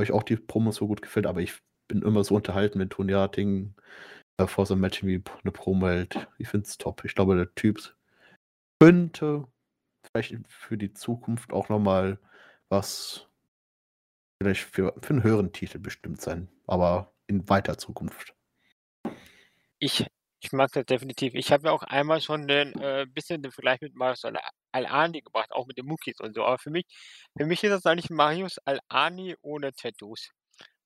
euch 0.00 0.10
auch 0.10 0.24
die 0.24 0.36
Promos 0.36 0.76
so 0.76 0.88
gut 0.88 1.00
gefällt, 1.00 1.26
aber 1.26 1.40
ich 1.40 1.54
bin 1.86 2.02
immer 2.02 2.24
so 2.24 2.34
unterhalten, 2.34 2.80
wenn 2.80 2.90
Tony 2.90 3.12
Harting 3.12 3.76
äh, 4.38 4.48
vor 4.48 4.66
so 4.66 4.74
einem 4.74 4.80
Match 4.80 5.04
wie 5.04 5.22
eine 5.44 5.52
Promo 5.52 5.86
hält. 5.86 6.28
Ich 6.38 6.48
finde 6.48 6.66
es 6.66 6.76
top. 6.76 7.04
Ich 7.04 7.14
glaube, 7.14 7.36
der 7.36 7.54
Typ 7.54 7.96
könnte 8.80 9.46
vielleicht 10.04 10.36
für 10.48 10.76
die 10.76 10.92
Zukunft 10.92 11.52
auch 11.52 11.68
nochmal 11.68 12.18
was 12.68 13.25
vielleicht 14.40 14.62
für, 14.62 14.94
für 15.02 15.10
einen 15.10 15.22
höheren 15.22 15.52
Titel 15.52 15.78
bestimmt 15.78 16.20
sein, 16.20 16.48
aber 16.66 17.12
in 17.26 17.48
weiter 17.48 17.78
Zukunft. 17.78 18.34
Ich 19.78 20.06
ich 20.40 20.52
mag 20.52 20.70
das 20.72 20.84
definitiv. 20.86 21.34
Ich 21.34 21.50
habe 21.50 21.66
ja 21.68 21.72
auch 21.72 21.82
einmal 21.82 22.20
schon 22.20 22.46
den 22.46 22.72
äh, 22.80 23.06
bisschen 23.08 23.42
den 23.42 23.52
Vergleich 23.52 23.80
mit 23.80 23.94
Marius 23.94 24.24
Al 24.24 24.38
Al-Ani 24.72 25.22
gebracht, 25.22 25.50
auch 25.50 25.66
mit 25.66 25.78
den 25.78 25.86
Muckis 25.86 26.20
und 26.20 26.34
so. 26.34 26.44
Aber 26.44 26.58
für 26.58 26.70
mich 26.70 26.84
für 27.36 27.46
mich 27.46 27.64
ist 27.64 27.70
das 27.70 27.86
eigentlich 27.86 28.10
Marius 28.10 28.58
Al-Ani 28.64 29.34
ohne 29.42 29.72
Tattoos. 29.72 30.30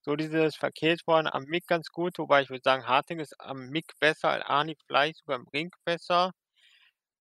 So 0.02 0.16
dieses 0.16 0.56
Paket 0.58 1.02
war 1.06 1.34
am 1.34 1.44
Mic 1.44 1.66
ganz 1.66 1.88
gut, 1.90 2.18
wobei 2.18 2.42
ich 2.42 2.50
würde 2.50 2.62
sagen, 2.64 2.86
Harting 2.86 3.20
ist 3.20 3.38
am 3.40 3.68
Mic 3.68 3.86
besser, 4.00 4.30
Al-Ani 4.30 4.76
vielleicht 4.86 5.18
sogar 5.18 5.38
im 5.38 5.48
Ring 5.52 5.70
besser. 5.84 6.32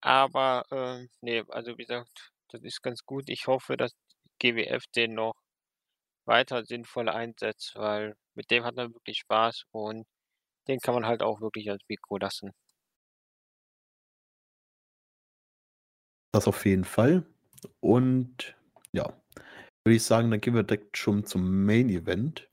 Aber, 0.02 0.64
äh, 0.72 1.08
ne, 1.22 1.44
also 1.50 1.78
wie 1.78 1.86
gesagt, 1.86 2.32
das 2.50 2.64
ist 2.64 2.82
ganz 2.82 3.04
gut. 3.06 3.30
Ich 3.30 3.48
hoffe, 3.48 3.78
dass 3.78 3.94
GWF 4.40 4.84
den 4.96 5.16
noch 5.16 5.36
weiter 6.30 6.64
sinnvoll 6.66 7.10
einsetzt, 7.10 7.76
weil 7.76 8.16
mit 8.36 8.50
dem 8.52 8.64
hat 8.64 8.76
man 8.76 8.94
wirklich 8.94 9.20
Spaß 9.20 9.66
und 9.72 10.08
den 10.68 10.80
kann 10.80 10.94
man 10.94 11.06
halt 11.06 11.24
auch 11.24 11.42
wirklich 11.42 11.68
ans 11.70 11.84
Mikro 11.90 12.18
lassen. 12.18 12.52
Das 16.32 16.48
auf 16.48 16.66
jeden 16.66 16.86
Fall. 16.86 17.26
Und 17.82 18.56
ja, 18.94 19.12
würde 19.84 19.96
ich 19.96 20.04
sagen, 20.04 20.30
dann 20.32 20.40
gehen 20.40 20.54
wir 20.54 20.64
direkt 20.64 20.98
schon 20.98 21.26
zum 21.26 21.66
Main 21.66 21.90
Event, 21.90 22.48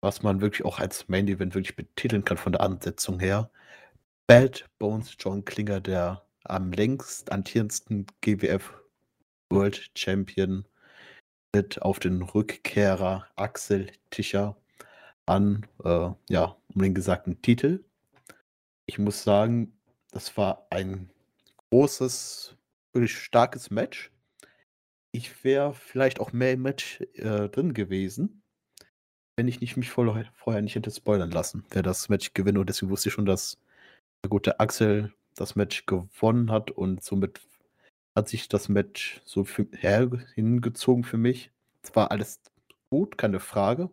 was 0.00 0.22
man 0.22 0.40
wirklich 0.40 0.64
auch 0.64 0.80
als 0.80 1.08
Main 1.08 1.28
Event 1.28 1.54
wirklich 1.54 1.76
betiteln 1.76 2.24
kann 2.24 2.36
von 2.36 2.52
der 2.52 2.60
Ansetzung 2.62 3.20
her. 3.20 3.50
Bad 4.26 4.68
Bones 4.78 5.14
John 5.18 5.44
Klinger, 5.44 5.80
der 5.80 6.26
am 6.44 6.72
längst 6.72 7.30
antierendsten 7.30 8.06
GWF 8.20 8.74
World 9.50 9.90
Champion, 9.96 10.66
auf 11.82 12.00
den 12.00 12.22
Rückkehrer 12.22 13.26
Axel 13.36 13.90
Tischer 14.10 14.56
an, 15.24 15.66
äh, 15.84 16.10
ja, 16.28 16.56
um 16.74 16.82
den 16.82 16.94
gesagten 16.94 17.40
Titel. 17.42 17.84
Ich 18.86 18.98
muss 18.98 19.22
sagen, 19.22 19.72
das 20.10 20.36
war 20.36 20.66
ein 20.70 21.10
großes, 21.70 22.56
wirklich 22.92 23.16
starkes 23.16 23.70
Match. 23.70 24.10
Ich 25.12 25.44
wäre 25.44 25.74
vielleicht 25.74 26.18
auch 26.18 26.32
mehr 26.32 26.52
im 26.52 26.62
Match 26.62 27.00
äh, 27.14 27.48
drin 27.48 27.72
gewesen, 27.72 28.42
wenn 29.36 29.46
ich 29.46 29.60
nicht 29.60 29.76
mich 29.76 29.90
vorher 29.90 30.62
nicht 30.62 30.74
hätte 30.74 30.90
spoilern 30.90 31.30
lassen, 31.30 31.64
wer 31.70 31.82
das 31.82 32.08
Match 32.08 32.34
gewinnt. 32.34 32.58
Und 32.58 32.68
deswegen 32.68 32.90
wusste 32.90 33.08
ich 33.08 33.14
schon, 33.14 33.26
dass 33.26 33.58
der 34.24 34.30
gute 34.30 34.58
Axel 34.58 35.14
das 35.36 35.54
Match 35.54 35.86
gewonnen 35.86 36.50
hat 36.50 36.72
und 36.72 37.02
somit 37.02 37.40
hat 38.14 38.28
sich 38.28 38.48
das 38.48 38.68
Match 38.68 39.20
so 39.24 39.44
für, 39.44 39.66
her, 39.72 40.10
hingezogen 40.34 41.04
für 41.04 41.16
mich. 41.18 41.52
Es 41.82 41.94
war 41.96 42.10
alles 42.10 42.40
gut, 42.90 43.18
keine 43.18 43.40
Frage. 43.40 43.90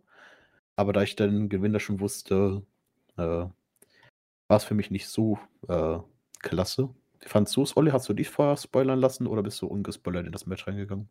Aber 0.76 0.92
da 0.92 1.02
ich 1.02 1.16
den 1.16 1.48
Gewinner 1.48 1.80
schon 1.80 2.00
wusste, 2.00 2.64
äh, 3.18 3.22
war 3.22 3.52
es 4.50 4.64
für 4.64 4.74
mich 4.74 4.90
nicht 4.90 5.08
so 5.08 5.38
äh, 5.68 5.98
klasse. 6.40 6.90
Wie 7.20 7.28
fandest 7.28 7.56
du 7.56 7.62
es, 7.62 7.76
Olli? 7.76 7.90
Hast 7.92 8.08
du 8.08 8.14
dich 8.14 8.28
vorher 8.28 8.56
spoilern 8.56 8.98
lassen 9.00 9.26
oder 9.26 9.42
bist 9.42 9.60
du 9.62 9.66
ungespoilert 9.66 10.26
in 10.26 10.32
das 10.32 10.46
Match 10.46 10.66
reingegangen? 10.66 11.08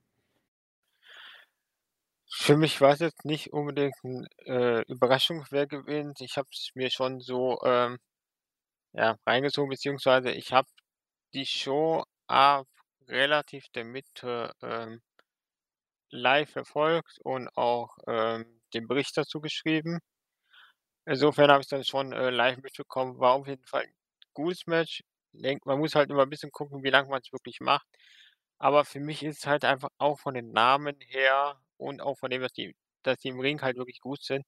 Für 2.33 2.57
mich 2.57 2.79
war 2.81 2.93
es 2.93 2.99
jetzt 2.99 3.25
nicht 3.25 3.51
unbedingt 3.53 3.93
'n, 4.03 4.25
äh, 4.45 4.81
Überraschung, 4.87 5.45
wer 5.49 5.67
gewinnt. 5.67 6.21
Ich 6.21 6.37
habe 6.37 6.47
es 6.51 6.71
mir 6.75 6.89
schon 6.89 7.19
so, 7.19 7.59
ähm, 7.63 7.97
ja, 8.93 9.17
reingezogen, 9.25 9.69
beziehungsweise 9.69 10.31
ich 10.31 10.53
habe 10.53 10.67
die 11.33 11.45
Show 11.47 12.03
ab 12.27 12.67
relativ 13.09 13.69
der 13.69 13.85
Mitte, 13.85 14.53
ähm 14.61 15.01
live 16.13 16.49
verfolgt 16.51 17.19
und 17.23 17.47
auch, 17.57 17.97
ähm, 18.05 18.45
den 18.73 18.87
Bericht 18.87 19.15
dazu 19.17 19.39
geschrieben. 19.39 20.01
Insofern 21.07 21.49
habe 21.51 21.61
ich's 21.61 21.69
dann 21.69 21.83
schon, 21.83 22.13
äh, 22.13 22.29
live 22.29 22.57
mitbekommen. 22.61 23.17
War 23.19 23.33
auf 23.33 23.47
jeden 23.47 23.65
Fall 23.65 23.83
'n 23.85 23.93
gutes 24.33 24.67
Match. 24.67 25.01
Man 25.33 25.79
muss 25.79 25.95
halt 25.95 26.09
immer 26.11 26.23
'n 26.23 26.29
bisschen 26.29 26.51
gucken, 26.51 26.83
wie 26.83 26.89
lang 26.89 27.07
man's 27.09 27.31
wirklich 27.31 27.59
macht. 27.59 27.87
Aber 28.59 28.85
für 28.85 28.99
mich 28.99 29.23
ist 29.23 29.39
es 29.39 29.47
halt 29.47 29.65
einfach 29.65 29.89
auch 29.97 30.19
von 30.19 30.35
den 30.35 30.51
Namen 30.51 30.97
her 31.01 31.59
und 31.77 32.01
auch 32.01 32.17
von 32.19 32.29
dem, 32.29 32.41
dass 32.41 32.53
die 32.53 32.75
dass 33.03 33.17
die 33.19 33.29
im 33.29 33.39
Ring 33.39 33.61
halt 33.63 33.77
wirklich 33.77 33.99
gut 34.01 34.21
sind, 34.23 34.45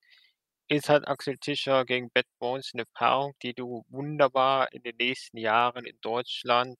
ist 0.69 0.89
halt 0.89 1.07
Axel 1.07 1.37
Tischer 1.39 1.85
gegen 1.85 2.11
Bad 2.11 2.25
Bones 2.39 2.73
'ne 2.75 2.85
Paarung, 2.93 3.33
die 3.43 3.53
du 3.55 3.85
wunderbar 3.89 4.71
in 4.73 4.83
den 4.83 4.95
nächsten 4.97 5.37
Jahren 5.37 5.85
in 5.85 5.97
Deutschland 6.01 6.77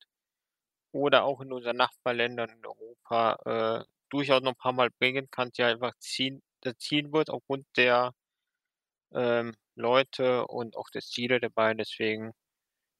oder 0.93 1.25
auch 1.25 1.41
in 1.41 1.53
unseren 1.53 1.77
Nachbarländern 1.77 2.51
in 2.51 2.65
Europa, 2.65 3.81
äh, 3.83 3.85
durchaus 4.11 4.43
noch 4.43 4.53
'n 4.53 4.57
paarmal 4.57 4.91
bringen 4.99 5.27
kannst, 5.31 5.59
die 5.59 5.63
einfach 5.63 5.93
ziehen 5.99 6.41
das 6.61 6.77
ziehen 6.79 7.13
wird 7.13 7.29
aufgrund 7.29 7.65
der, 7.77 8.13
ähm, 9.13 9.53
Leute 9.75 10.47
und 10.47 10.77
auch 10.77 10.89
der 10.91 11.01
der 11.41 11.49
beiden. 11.49 11.79
Deswegen 11.79 12.33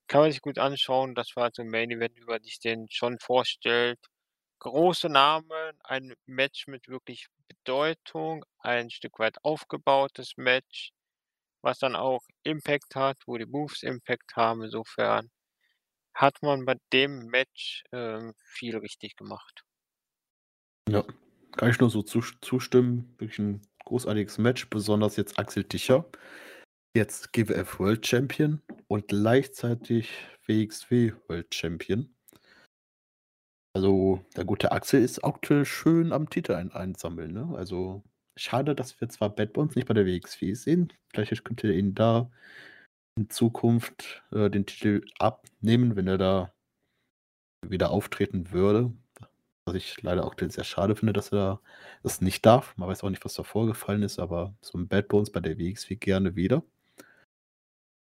kann 0.07 0.21
man 0.21 0.31
sich 0.31 0.41
gut 0.41 0.59
anschauen. 0.59 1.15
Das 1.15 1.35
war 1.35 1.51
so 1.53 1.63
'n 1.63 1.69
Main 1.69 1.91
Event, 1.91 2.17
wie 2.17 2.25
man 2.25 2.43
sich 2.43 2.59
den 2.59 2.87
schon 2.91 3.19
vorstellt. 3.19 3.99
Große 4.59 5.09
Namen, 5.09 5.73
ein 5.85 6.13
Match 6.27 6.67
mit 6.67 6.87
wirklich 6.89 7.27
Bedeutung, 7.49 8.45
ein 8.59 8.89
Stück 8.91 9.19
weit 9.19 9.37
aufgebautes 9.43 10.33
Match, 10.37 10.91
was 11.63 11.79
dann 11.79 11.95
auch 11.97 12.23
Impact 12.43 12.95
hat, 12.95 13.17
wo 13.27 13.37
die 13.37 13.45
Moves 13.47 13.83
Impact 13.83 14.35
haben. 14.37 14.63
Insofern 14.63 15.29
hat 16.13 16.41
man 16.41 16.65
bei 16.65 16.75
dem 16.91 17.27
Match, 17.27 17.83
ähm, 17.91 18.33
viel 18.37 18.77
richtig 18.77 19.15
gemacht. 19.15 19.63
Ja, 20.89 21.03
kann 21.53 21.69
ich 21.69 21.79
nur 21.79 21.89
so 21.89 22.01
zus 22.01 22.33
zustimmen. 22.41 23.15
Wirklich 23.17 23.39
ein 23.39 23.61
großartiges 23.85 24.37
Match, 24.37 24.69
besonders 24.69 25.15
jetzt 25.15 25.37
Axel 25.39 25.63
Tischer, 25.63 26.05
jetzt 26.95 27.33
GWF 27.33 27.79
World 27.79 28.05
Champion 28.05 28.61
und 28.87 29.07
gleichzeitig 29.07 30.09
WXW 30.45 31.13
World 31.27 31.53
Champion. 31.53 32.13
Also, 33.75 34.23
der 34.35 34.45
gute 34.45 34.71
Axel 34.71 35.01
ist 35.01 35.23
aktuell 35.23 35.65
schön 35.65 36.11
am 36.11 36.29
Titel 36.29 36.53
ein 36.53 36.71
einsammeln, 36.71 37.33
ne? 37.33 37.55
Also, 37.57 38.03
schade, 38.35 38.75
dass 38.75 38.99
wir 39.01 39.09
zwar 39.09 39.29
Bad 39.29 39.53
Bones 39.53 39.75
nicht 39.75 39.87
bei 39.87 39.95
der 39.95 40.05
WXW 40.05 40.53
sehen. 40.53 40.93
Vielleicht 41.11 41.43
könnte 41.43 41.67
er 41.67 41.73
ihn 41.73 41.95
da 41.95 42.29
in 43.17 43.29
Zukunft, 43.29 44.23
äh, 44.31 44.49
den 44.49 44.65
Titel 44.65 45.05
abnehmen, 45.19 45.95
wenn 45.95 46.07
er 46.07 46.17
da 46.17 46.53
wieder 47.61 47.91
auftreten 47.91 48.51
würde. 48.51 48.91
Was 49.65 49.75
ich 49.75 50.01
leider 50.01 50.25
auch 50.25 50.35
sehr 50.39 50.63
schade 50.65 50.95
finde, 50.95 51.13
dass 51.13 51.31
er 51.31 51.61
das 52.03 52.21
nicht 52.21 52.45
darf. 52.45 52.75
Man 52.77 52.89
weiß 52.89 53.03
auch 53.03 53.09
nicht, 53.09 53.23
was 53.25 53.35
da 53.35 53.43
vorgefallen 53.43 54.03
ist, 54.03 54.19
aber 54.19 54.55
so 54.61 54.77
'n 54.77 54.87
Bad 54.89 55.07
Bones 55.07 55.31
bei 55.31 55.39
der 55.39 55.57
WXW 55.57 55.95
gerne 55.97 56.35
wieder. 56.35 56.63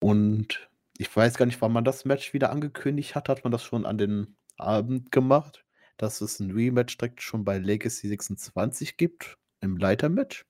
Und 0.03 0.69
ich 0.97 1.15
weiß 1.15 1.37
gar 1.37 1.47
nicht, 1.47 1.61
wann 1.61 1.73
man 1.73 1.85
das 1.85 2.05
Match 2.05 2.33
wieder 2.33 2.51
angekündigt 2.51 3.15
hat. 3.15 3.29
Hat 3.29 3.45
man 3.45 3.51
das 3.53 3.63
schon 3.65 3.87
an 3.87 3.99
den 3.99 4.37
Abend 4.57 5.11
gemacht, 5.13 5.65
dass 5.97 6.21
es 6.21 6.41
'n 6.41 6.51
Rematch 6.53 6.99
direkt 6.99 7.23
schon 7.23 7.45
bei 7.45 7.59
Legacy 7.59 8.09
26 8.09 8.97
gibt 8.97 9.39
im 9.61 9.77
Leitermatch? 9.77 10.45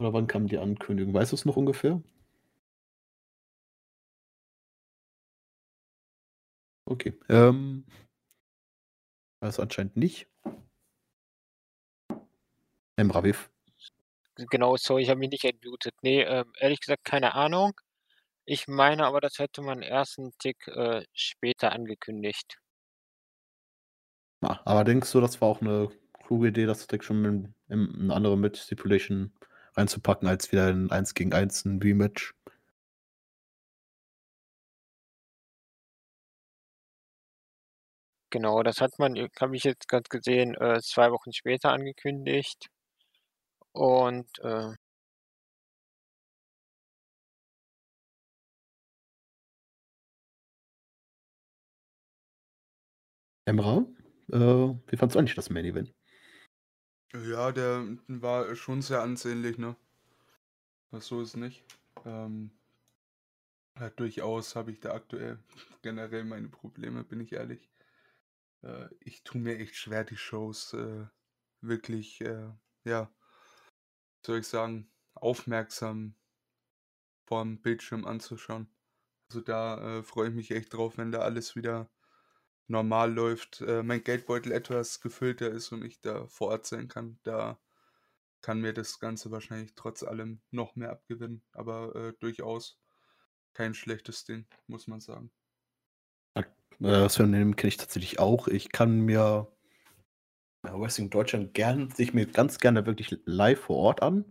Oder 0.00 0.12
wann 0.12 0.26
kam 0.28 0.46
die 0.46 0.58
Ankündigung? 0.58 1.14
Weißt 1.14 1.32
du's 1.32 1.44
noch 1.44 1.56
ungefähr? 1.56 2.00
Okay, 6.88 7.14
ähm 7.28 7.84
Weiß 9.42 9.60
anscheinend 9.60 9.96
nicht. 9.96 10.26
Emra, 12.98 13.24
wie 13.24 13.30
f 13.30 13.50
Genau, 14.50 14.76
sorry, 14.76 15.02
ich 15.04 15.10
habe 15.10 15.20
mich 15.20 15.30
nicht 15.30 15.44
entmutet. 15.44 15.94
Ne, 16.02 16.22
ähm, 16.24 16.52
ehrlich 16.58 16.80
gesagt, 16.80 17.04
keine 17.04 17.34
Ahnung. 17.34 17.72
Ich 18.46 18.68
meine 18.68 19.06
aber, 19.06 19.20
das 19.20 19.38
hätte 19.38 19.62
man 19.62 19.82
erst 19.82 20.18
'n 20.18 20.32
Tick, 20.38 20.66
äh, 20.68 21.04
später 21.14 21.72
angekündigt. 21.72 22.58
Ah, 24.42 24.60
aber 24.64 24.84
denkst 24.84 25.10
du, 25.12 25.20
das 25.20 25.40
war 25.40 25.48
auch 25.48 25.60
'ne 25.60 25.88
kluge 26.24 26.48
Idee, 26.48 26.66
das 26.66 26.86
direkt 26.86 27.04
schon 27.04 27.24
in 27.24 27.54
in 27.68 28.06
'ne 28.06 28.14
andere 28.14 28.36
Match-Stipulation 28.36 29.32
reinzupacken, 29.76 30.28
als 30.28 30.50
wieder 30.52 30.68
'n 30.68 30.90
Eins-gegen-Eins 30.90 31.64
'n 31.64 31.80
Rematch? 31.82 32.34
Genau, 38.34 38.64
das 38.64 38.80
hat 38.80 38.98
man, 38.98 39.14
äh, 39.14 39.28
habe 39.40 39.54
ich 39.54 39.62
jetzt 39.62 39.86
grad 39.86 40.10
gesehen, 40.10 40.56
äh, 40.56 40.80
2 40.82 41.12
Wochen 41.12 41.32
später 41.32 41.70
angekündigt. 41.70 42.66
Und, 43.74 44.38
äh 44.44 44.74
Emra, 53.46 53.86
äh, 54.32 54.36
wie 54.36 54.96
fandest 54.96 55.14
du 55.14 55.18
eigentlich 55.18 55.34
das 55.34 55.50
Main 55.50 55.64
Event? 55.64 55.94
Ja, 57.14 57.50
der 57.50 57.96
war 58.08 58.54
schon 58.56 58.82
sehr 58.82 59.00
ansehnlich, 59.00 59.56
ne? 59.56 59.74
Das 60.90 61.06
so 61.08 61.20
ist 61.20 61.36
nicht. 61.36 61.62
Ähm 62.06 62.50
ja, 63.78 63.88
durchaus 63.90 64.56
habe 64.56 64.72
ich 64.72 64.80
da 64.80 64.92
aktuell 64.94 65.38
generell 65.82 66.24
meine 66.24 66.48
Probleme, 66.48 67.04
bin 67.04 67.20
ich 67.20 67.32
ehrlich. 67.32 67.68
Äh, 68.64 68.88
ich 69.00 69.24
tue 69.24 69.40
mir 69.40 69.58
echt 69.58 69.76
schwer, 69.76 70.04
die 70.04 70.16
Shows, 70.16 70.72
äh, 70.74 71.06
wirklich, 71.60 72.20
äh, 72.22 72.50
ja 72.84 73.12
soll 74.24 74.38
ich 74.40 74.48
sagen, 74.48 74.90
aufmerksam 75.14 76.16
vorm 77.26 77.60
Bildschirm 77.60 78.04
anzuschauen. 78.06 78.68
Also, 79.28 79.40
da, 79.40 79.98
äh, 79.98 80.02
freue 80.02 80.28
ich 80.28 80.34
mich 80.34 80.50
echt 80.50 80.74
drauf, 80.74 80.98
wenn 80.98 81.12
da 81.12 81.20
alles 81.20 81.56
wieder 81.56 81.90
normal 82.68 83.12
läuft, 83.12 83.60
äh, 83.62 83.82
mein 83.82 84.04
Geldbeutel 84.04 84.52
etwas 84.52 85.00
gefüllter 85.00 85.50
ist 85.50 85.72
und 85.72 85.84
ich 85.84 86.00
da 86.00 86.26
vor 86.28 86.48
Ort 86.48 86.66
sein 86.66 86.88
kann. 86.88 87.18
Da 87.24 87.60
kann 88.42 88.60
mir 88.60 88.72
das 88.74 89.00
Ganze 89.00 89.30
wahrscheinlich 89.30 89.74
trotz 89.76 90.02
allem 90.02 90.42
noch 90.50 90.76
mehr 90.76 90.90
abgewinnen, 90.92 91.44
aber, 91.52 91.94
äh, 91.96 92.14
durchaus 92.20 92.78
kein 93.54 93.74
schlechtes 93.74 94.24
Ding, 94.24 94.46
muss 94.66 94.86
man 94.88 95.00
sagen. 95.00 95.32
Äh, 96.80 96.86
das 96.86 97.16
Phänomen 97.16 97.56
kenne 97.56 97.68
ich 97.68 97.76
tatsächlich 97.76 98.18
auch. 98.18 98.48
Ich 98.48 98.70
kann 98.72 99.00
mir 99.00 99.48
Wrestling 100.62 101.10
Deutschland 101.10 101.54
gern 101.54 101.90
sehe 101.90 102.06
ich 102.06 102.14
mir 102.14 102.26
ganz 102.26 102.58
gerne 102.58 102.86
wirklich 102.86 103.16
live 103.26 103.60
vor 103.60 103.76
Ort 103.76 104.02
an. 104.02 104.24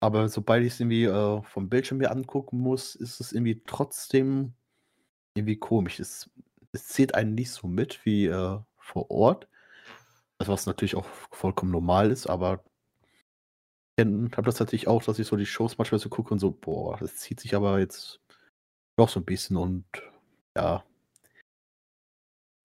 Aber 0.00 0.28
sobald 0.28 0.64
ich's 0.64 0.80
irgendwie, 0.80 1.04
äh, 1.04 1.42
vom 1.44 1.68
Bildschirm 1.70 1.98
mir 1.98 2.10
angucken 2.12 2.58
muss, 2.60 2.94
ist 2.96 3.20
es 3.20 3.32
irgendwie 3.32 3.62
trotzdem 3.66 4.54
irgendwie 5.36 5.58
komisch. 5.58 6.00
Es 6.00 6.30
es 6.72 6.88
zieht 6.88 7.14
einen 7.16 7.34
nicht 7.34 7.50
so 7.52 7.68
mit 7.68 8.04
wie, 8.06 8.26
äh, 8.26 8.58
vor 8.78 9.10
Ort. 9.10 9.48
Also, 10.38 10.52
was 10.52 10.66
natürlich 10.66 10.96
auch 10.96 11.06
vollkommen 11.32 11.72
normal 11.72 12.10
ist, 12.12 12.26
aber 12.28 12.64
kenne 13.98 14.30
habe 14.32 14.42
das 14.46 14.56
tatsächlich 14.56 14.88
auch, 14.88 15.02
dass 15.02 15.18
ich 15.18 15.26
so 15.26 15.36
die 15.36 15.46
Shows 15.46 15.78
manchmal 15.78 15.98
so 15.98 16.08
gucke 16.10 16.32
und 16.34 16.38
so: 16.40 16.50
„Boah, 16.52 16.98
das 16.98 17.16
zieht 17.16 17.40
sich 17.40 17.54
aber 17.54 17.78
jetzt 17.78 18.20
doch 18.96 19.08
so 19.10 19.20
'n 19.20 19.24
bisschen“ 19.26 19.56
und 19.56 19.86
ja. 20.56 20.84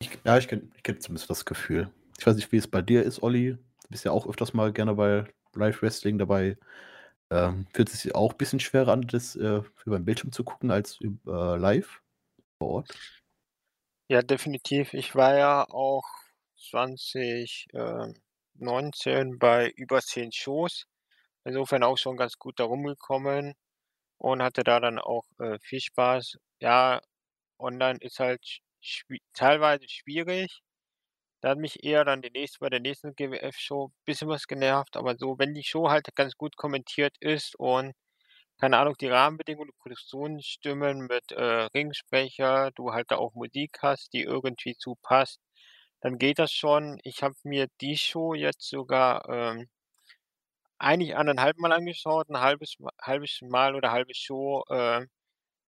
Ich 0.02 0.10
ja, 0.26 0.38
ich 0.38 0.48
kenne 0.48 0.64
ich 0.76 0.82
kenne 0.84 0.98
zumindest 0.98 1.30
das 1.30 1.46
Gefühl. 1.46 1.92
Ich 2.18 2.26
weiß 2.26 2.36
nicht, 2.36 2.52
wie 2.52 2.58
es 2.58 2.68
bei 2.68 2.82
dir 2.82 3.04
ist, 3.04 3.22
Olli. 3.22 3.52
Du 3.54 3.90
bist 3.90 4.04
ja 4.04 4.12
auch 4.12 4.28
öfters 4.28 4.54
mal 4.54 4.74
gerne 4.74 4.96
bei 4.96 5.26
Live 5.54 5.82
Wrestling 5.84 6.18
dabei. 6.18 6.58
Ähm, 7.30 7.68
fühlt 7.74 7.90
es 7.94 8.02
sich 8.02 8.16
auch 8.16 8.34
bisschen 8.34 8.60
schwerer 8.60 8.94
an, 8.94 9.04
das, 9.04 9.36
äh, 9.36 9.62
überm 9.86 10.06
Bildschirm 10.06 10.32
zu 10.32 10.44
gucken 10.44 10.72
als 10.72 11.00
üb 11.02 11.26
äh, 11.28 11.56
live 11.58 12.02
vor 12.60 12.70
Ort? 12.70 13.02
Ja, 14.10 14.22
definitiv. 14.22 14.94
Ich 14.94 15.16
war 15.16 15.38
ja 15.38 15.66
auch 15.70 16.04
20, 16.58 17.68
äh, 17.74 18.08
19 18.56 19.40
bei 19.40 19.70
über 19.76 20.02
10 20.02 20.32
Shows. 20.32 20.86
Insofern 21.46 21.84
auch 21.84 21.98
schon 21.98 22.18
ganz 22.18 22.38
gut 22.38 22.60
da 22.60 22.66
rumgekommen 22.66 23.54
und 24.18 24.44
hatte 24.44 24.64
da 24.64 24.80
dann 24.80 25.00
auch, 25.00 25.26
äh, 25.40 25.60
viel 25.62 25.82
Spaß. 25.82 26.38
Ja, 26.60 27.02
online 27.60 28.00
ist 28.02 28.20
halt 28.20 28.62
schwi 28.82 29.22
teilweise 29.34 29.88
schwierig. 29.89 30.62
Da 31.41 31.50
hat 31.52 31.60
mich 31.60 31.84
eher 31.84 32.06
dann 32.06 32.22
die 32.24 32.32
nächste 32.32 32.60
bei 32.60 32.70
der 32.70 32.80
nächsten 32.82 33.15
GWF-Show 33.15 33.91
bisschen 34.06 34.30
was 34.30 34.48
genervt, 34.48 34.98
aber 34.98 35.17
so, 35.17 35.39
wenn 35.39 35.54
die 35.56 35.63
Show 35.63 35.89
halt 35.89 36.08
ganz 36.15 36.36
gut 36.38 36.58
kommentiert 36.58 37.15
ist 37.22 37.56
und, 37.60 37.94
keine 38.60 38.78
Ahnung, 38.80 38.96
die 39.00 39.08
Rahmenbedingungen, 39.10 39.70
die 39.72 39.80
Produktion 39.82 40.41
stimmen 40.44 41.08
mit, 41.08 41.32
äh, 41.34 41.44
Ringsprecher, 41.76 42.72
du 42.76 42.94
halt 42.94 43.12
da 43.12 43.17
auch 43.17 43.34
Musik 43.36 43.80
hast, 43.84 44.13
die 44.13 44.24
irgendwie 44.24 44.76
zu 44.78 44.96
passt, 45.04 45.39
dann 46.02 46.17
geht 46.20 46.39
das 46.39 46.54
schon. 46.54 47.00
Ich 47.04 47.24
habe 47.24 47.36
mir 47.44 47.67
die 47.82 47.98
Show 47.98 48.34
jetzt 48.36 48.70
sogar, 48.70 49.28
ähm, 49.30 49.70
eigentlich 50.80 51.15
1 51.17 51.39
1/2 51.39 51.62
Mal 51.62 51.72
angeschaut. 51.74 52.30
'N 52.30 52.39
halbes 52.41 52.76
halbes 53.02 53.39
Mal 53.44 53.76
oder 53.76 53.91
halbe 53.94 54.13
Show, 54.15 54.63
äh, 54.70 55.06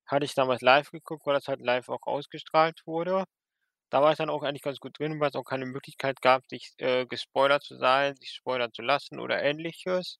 hatte 0.07 0.25
ich 0.25 0.35
damals 0.35 0.61
live 0.61 0.91
geguckt, 0.91 1.25
weil 1.25 1.35
das 1.35 1.47
halt 1.47 1.61
live 1.61 1.89
auch 1.89 2.03
ausgestrahlt 2.07 2.81
wurde. 2.85 3.25
Da 3.91 4.01
war 4.03 4.11
ich 4.13 4.17
dann 4.19 4.29
auch 4.31 4.43
eigentlich 4.43 4.63
ganz 4.63 4.79
gut 4.79 4.99
drin, 4.99 5.19
weil's 5.21 5.35
auch 5.35 5.43
keine 5.45 5.65
Möglichkeit 5.67 6.21
gab, 6.21 6.45
sich, 6.49 6.73
äh, 6.79 7.05
gespoilert 7.07 7.63
zu 7.63 7.77
sein, 7.77 8.15
sich 8.17 8.31
spoilern 8.31 8.73
zu 8.73 8.81
lassen 8.83 9.19
oder 9.19 9.41
Ähnliches. 9.43 10.15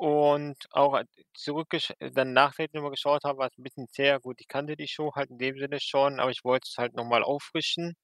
Und 0.00 0.56
auch 0.70 0.94
a 0.94 1.04
zurückgesch 1.34 1.92
dann 2.00 2.32
nachträglich 2.32 2.74
noch 2.74 2.82
mal 2.82 2.90
geschaut 2.90 3.24
habe, 3.24 3.38
war's 3.38 3.56
'n 3.58 3.62
bisschen 3.62 3.88
zäher. 3.88 4.20
Gut, 4.20 4.40
ich 4.40 4.48
kannte 4.48 4.76
die 4.76 4.88
Show 4.88 5.12
halt 5.14 5.30
in 5.30 5.38
dem 5.38 5.58
Sinne 5.58 5.78
schon, 5.80 6.18
aber 6.20 6.30
ich 6.30 6.44
wollte 6.44 6.66
es 6.68 6.76
halt 6.78 6.94
noch 6.94 7.04
mal 7.04 7.22
auffrischen. 7.22 7.94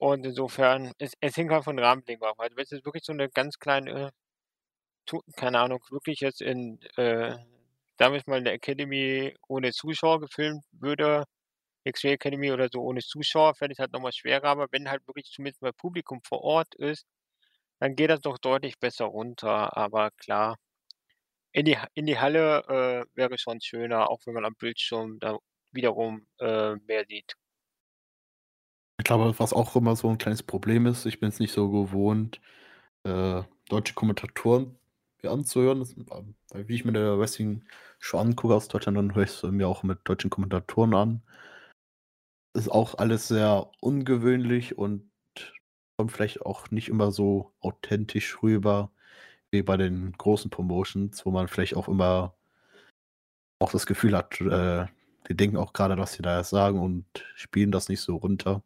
Und 0.00 0.24
insofern, 0.24 0.92
es 0.98 1.12
es 1.20 1.36
hängt 1.36 1.50
halt 1.50 1.64
von 1.64 1.78
Rahmenbedingungen 1.78 2.30
ab. 2.30 2.36
Also, 2.38 2.56
wenn's 2.56 2.70
jetzt 2.70 2.84
wirklich 2.84 3.04
so 3.04 3.12
'ne 3.12 3.28
ganz 3.30 3.58
kleine 3.58 4.10
tu 5.06 5.20
keine 5.36 5.60
Ahnung, 5.60 5.80
wirklich 5.90 6.20
jetzt 6.20 6.42
in, 6.42 6.80
äh, 6.96 7.36
jetzt 8.14 8.28
mal 8.28 8.38
in 8.38 8.44
der 8.44 8.54
Academy 8.54 9.34
ohne 9.48 9.72
Zuschauer 9.72 10.20
gefilmt 10.20 10.64
würde, 10.72 11.24
X-Ray 11.84 12.14
Academy 12.14 12.52
oder 12.52 12.68
so 12.72 12.82
ohne 12.82 13.00
Zuschauer, 13.02 13.54
fände 13.56 13.72
ich's 13.72 13.80
halt 13.80 13.92
noch 13.92 14.00
mal 14.02 14.12
schwerer, 14.12 14.46
aber 14.48 14.68
wenn 14.72 14.90
halt 14.90 15.06
wirklich 15.08 15.26
zumindest 15.32 15.62
mal 15.62 15.72
Publikum 15.74 16.20
vor 16.26 16.42
Ort 16.42 16.74
ist, 16.76 17.06
dann 17.80 17.96
geht 17.96 18.10
das 18.10 18.20
doch 18.22 18.38
deutlich 18.38 18.78
besser 18.80 19.06
runter. 19.06 19.76
Aber 19.76 20.10
klar, 20.18 20.56
in 21.52 21.66
die 21.66 21.76
in 21.94 22.06
die 22.06 22.18
Halle, 22.18 22.64
äh, 22.68 23.06
wäre 23.16 23.38
schon 23.38 23.60
schöner, 23.62 24.10
auch 24.10 24.20
wenn 24.26 24.34
man 24.34 24.44
am 24.46 24.54
Bildschirm 24.56 25.18
da 25.20 25.38
wiederum, 25.72 26.26
äh, 26.40 26.76
mehr 26.76 27.04
sieht. 27.08 27.34
Ich 29.00 29.04
glaube, 29.04 29.38
was 29.38 29.52
auch 29.52 29.76
immer 29.76 29.94
so 29.96 30.08
'n 30.08 30.18
kleines 30.18 30.42
Problem 30.42 30.86
ist, 30.86 31.06
ich 31.06 31.20
bin's 31.20 31.38
nicht 31.38 31.52
so 31.52 31.70
gewohnt, 31.70 32.40
äh, 33.04 33.42
deutsche 33.68 33.94
Kommentatoren 33.94 34.76
mir 35.22 35.30
anzuhören. 35.30 35.80
Das 35.80 35.94
ähm, 35.96 36.34
wie 36.68 36.74
ich 36.74 36.84
mir 36.84 36.92
'ne 36.92 37.18
Wrestling-Show 37.18 38.18
angucke 38.18 38.54
aus 38.54 38.68
Deutschland, 38.68 38.98
dann 38.98 39.14
höre 39.14 39.24
ich's 39.24 39.42
mir 39.42 39.68
auch 39.68 39.82
mit 39.82 40.00
deutschen 40.04 40.30
Kommentatoren 40.30 40.94
an. 40.94 41.22
Ist 42.56 42.70
auch 42.70 42.94
alles 42.96 43.28
sehr 43.28 43.70
ungewöhnlich 43.80 44.76
und 44.78 45.10
kommt 45.96 46.12
vielleicht 46.12 46.42
auch 46.42 46.70
nicht 46.70 46.88
immer 46.88 47.12
so 47.12 47.52
authentisch 47.60 48.42
rüber 48.42 48.90
wie 49.50 49.62
bei 49.62 49.76
den 49.76 50.12
großen 50.12 50.50
Promotions, 50.50 51.24
wo 51.26 51.30
man 51.32 51.48
vielleicht 51.48 51.76
auch 51.76 51.88
immer 51.88 52.34
auch 53.60 53.72
das 53.72 53.86
Gefühl 53.86 54.16
hat, 54.16 54.40
äh, 54.40 54.86
die 55.28 55.36
denken 55.36 55.56
auch 55.56 55.72
grade, 55.72 55.96
was 55.98 56.12
sie 56.12 56.22
da 56.22 56.42
sagen 56.44 56.78
und 56.80 57.04
spielen 57.34 57.72
das 57.72 57.88
nicht 57.88 58.00
so 58.00 58.16
runter. 58.16 58.62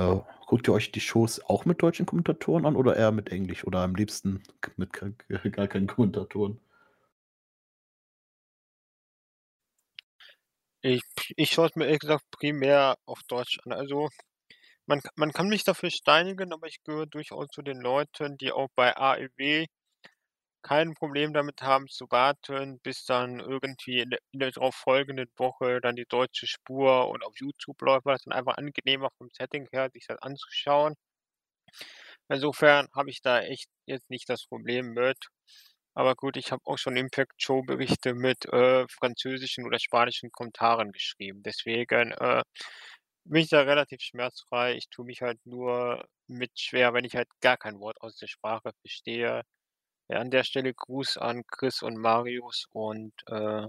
Äh, 0.00 0.20
guckt 0.48 0.66
ihr 0.68 0.72
euch 0.74 0.90
die 0.90 1.00
Shows 1.00 1.40
auch 1.44 1.64
mit 1.64 1.80
deutschen 1.82 2.06
Kommentatoren 2.06 2.66
an 2.66 2.74
oder 2.74 2.96
eher 2.96 3.12
mit 3.12 3.30
Englisch 3.30 3.64
oder 3.64 3.80
am 3.82 3.94
liebsten 3.94 4.42
mit 4.76 4.92
gar 5.52 5.68
keinen 5.68 5.86
Kommentatoren? 5.86 6.60
Ich 10.82 11.02
ich 11.36 11.50
schaue 11.50 11.66
es 11.68 11.76
mir 11.76 11.84
ehrlich 11.86 12.00
gesagt 12.00 12.24
primär 12.32 12.96
auf 13.06 13.22
Deutsch 13.28 13.58
an. 13.64 13.72
Also, 13.72 14.08
man 14.86 15.00
man 15.16 15.32
kann 15.32 15.48
mich 15.48 15.64
dafür 15.64 15.90
steinigen, 15.90 16.52
aber 16.52 16.66
ich 16.68 16.82
gehöre 16.84 17.06
durchaus 17.06 17.48
zu 17.48 17.62
den 17.62 17.78
Leuten, 17.80 18.36
die 18.38 18.52
auch 18.52 18.68
bei 18.76 18.96
AEW 18.96 19.66
kein 20.62 20.94
Problem 20.94 21.32
damit 21.32 21.62
haben 21.62 21.88
zu 21.88 22.06
warten, 22.10 22.80
bis 22.82 23.04
dann 23.04 23.40
irgendwie 23.40 24.00
in 24.00 24.10
der 24.10 24.18
in 24.32 24.40
der 24.40 24.50
drauf 24.52 24.74
folgenden 24.76 25.30
Woche 25.36 25.80
dann 25.80 25.96
die 25.96 26.06
deutsche 26.08 26.46
Spur 26.46 27.08
und 27.08 27.24
auf 27.24 27.34
YouTube 27.38 27.80
läuft, 27.82 28.06
weil 28.06 28.16
es 28.16 28.22
dann 28.24 28.32
einfach 28.34 28.56
angenehmer 28.58 29.10
vom 29.18 29.28
Setting 29.32 29.68
her, 29.72 29.90
sich 29.92 30.06
das 30.08 30.18
anzuschauen. 30.22 30.94
Insofern 32.28 32.88
habe 32.94 33.10
ich 33.10 33.20
da 33.22 33.40
echt 33.42 33.68
jetzt 33.86 34.10
nicht 34.10 34.28
das 34.28 34.46
Problem 34.46 34.92
mit. 34.94 35.16
Aber 35.94 36.14
gut, 36.14 36.36
ich 36.36 36.52
habe 36.52 36.62
auch 36.66 36.78
schon 36.78 36.96
Impact-Show-Berichte 36.96 38.14
mit, 38.14 38.44
äh, 38.46 38.86
französischen 38.88 39.66
oder 39.66 39.78
spanischen 39.80 40.30
Kommentaren 40.30 40.92
geschrieben. 40.92 41.42
Deswegen, 41.42 42.12
äh, 42.12 42.42
bin 43.24 43.42
ich 43.42 43.50
da 43.50 43.62
relativ 43.62 44.00
schmerzfrei. 44.02 44.74
Ich 44.76 44.88
tue 44.90 45.04
mich 45.06 45.22
halt 45.22 45.40
nur 45.46 46.04
mit 46.28 46.52
schwer, 46.60 46.94
wenn 46.94 47.04
ich 47.04 47.16
halt 47.16 47.28
gar 47.40 47.56
kein 47.58 47.80
Wort 47.80 48.00
aus 48.02 48.16
der 48.16 48.28
Sprache 48.28 48.72
verstehe. 48.82 49.42
Ja, 50.10 50.18
an 50.20 50.30
der 50.30 50.42
Stelle 50.44 50.72
Gruß 50.74 51.18
an 51.18 51.46
Chris 51.46 51.82
und 51.82 51.96
Marius 51.98 52.66
und, 52.72 53.12
äh 53.26 53.68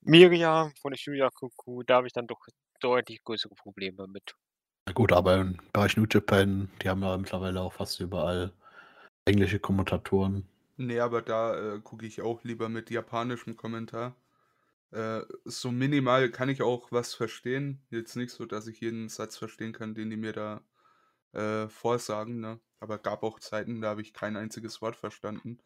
Miriam 0.00 0.72
von 0.80 0.92
der 0.92 0.98
Julia 0.98 1.28
Cuckoo, 1.28 1.82
da 1.82 1.96
habe 1.96 2.06
ich 2.06 2.14
dann 2.14 2.26
doch 2.26 2.46
deutlich 2.80 3.22
größere 3.22 3.54
Probleme 3.54 4.06
mit. 4.06 4.34
Na 4.86 4.92
gut, 4.92 5.12
aber 5.12 5.36
im 5.36 5.58
Bereich 5.72 5.96
New 5.96 6.06
Japan, 6.10 6.70
die 6.82 6.88
haben 6.88 7.02
ja 7.02 7.16
mittlerweile 7.16 7.60
auch 7.60 7.72
fast 7.72 8.00
überall 8.00 8.52
englische 9.26 9.60
Kommentatoren. 9.60 10.48
Ne, 10.78 11.00
aber 11.00 11.22
da, 11.22 11.74
äh, 11.76 11.80
gucke 11.80 12.06
ich 12.06 12.20
auch 12.22 12.44
lieber 12.44 12.68
mit 12.68 12.90
japanischem 12.90 13.56
Kommentar. 13.56 14.16
Äh, 14.92 15.22
so 15.44 15.72
minimal 15.72 16.30
kann 16.30 16.48
ich 16.50 16.62
auch 16.62 16.92
was 16.92 17.14
verstehen. 17.14 17.82
Jetzt 17.90 18.16
nicht 18.16 18.32
so, 18.32 18.46
dass 18.46 18.66
ich 18.68 18.80
jeden 18.80 19.08
Satz 19.08 19.36
verstehen 19.38 19.72
kann, 19.72 19.94
den 19.94 20.10
die 20.10 20.16
mir 20.18 20.32
da, 20.32 20.62
äh, 21.36 21.68
vorsagen, 21.70 22.40
ne? 22.40 22.60
Aber 22.80 22.98
gab 22.98 23.22
auch 23.24 23.40
Zeiten, 23.40 23.80
da 23.82 23.90
habe 23.90 24.02
ich 24.02 24.14
kein 24.14 24.36
einziges 24.38 24.82
Wort 24.82 24.96
verstanden. 24.96 25.58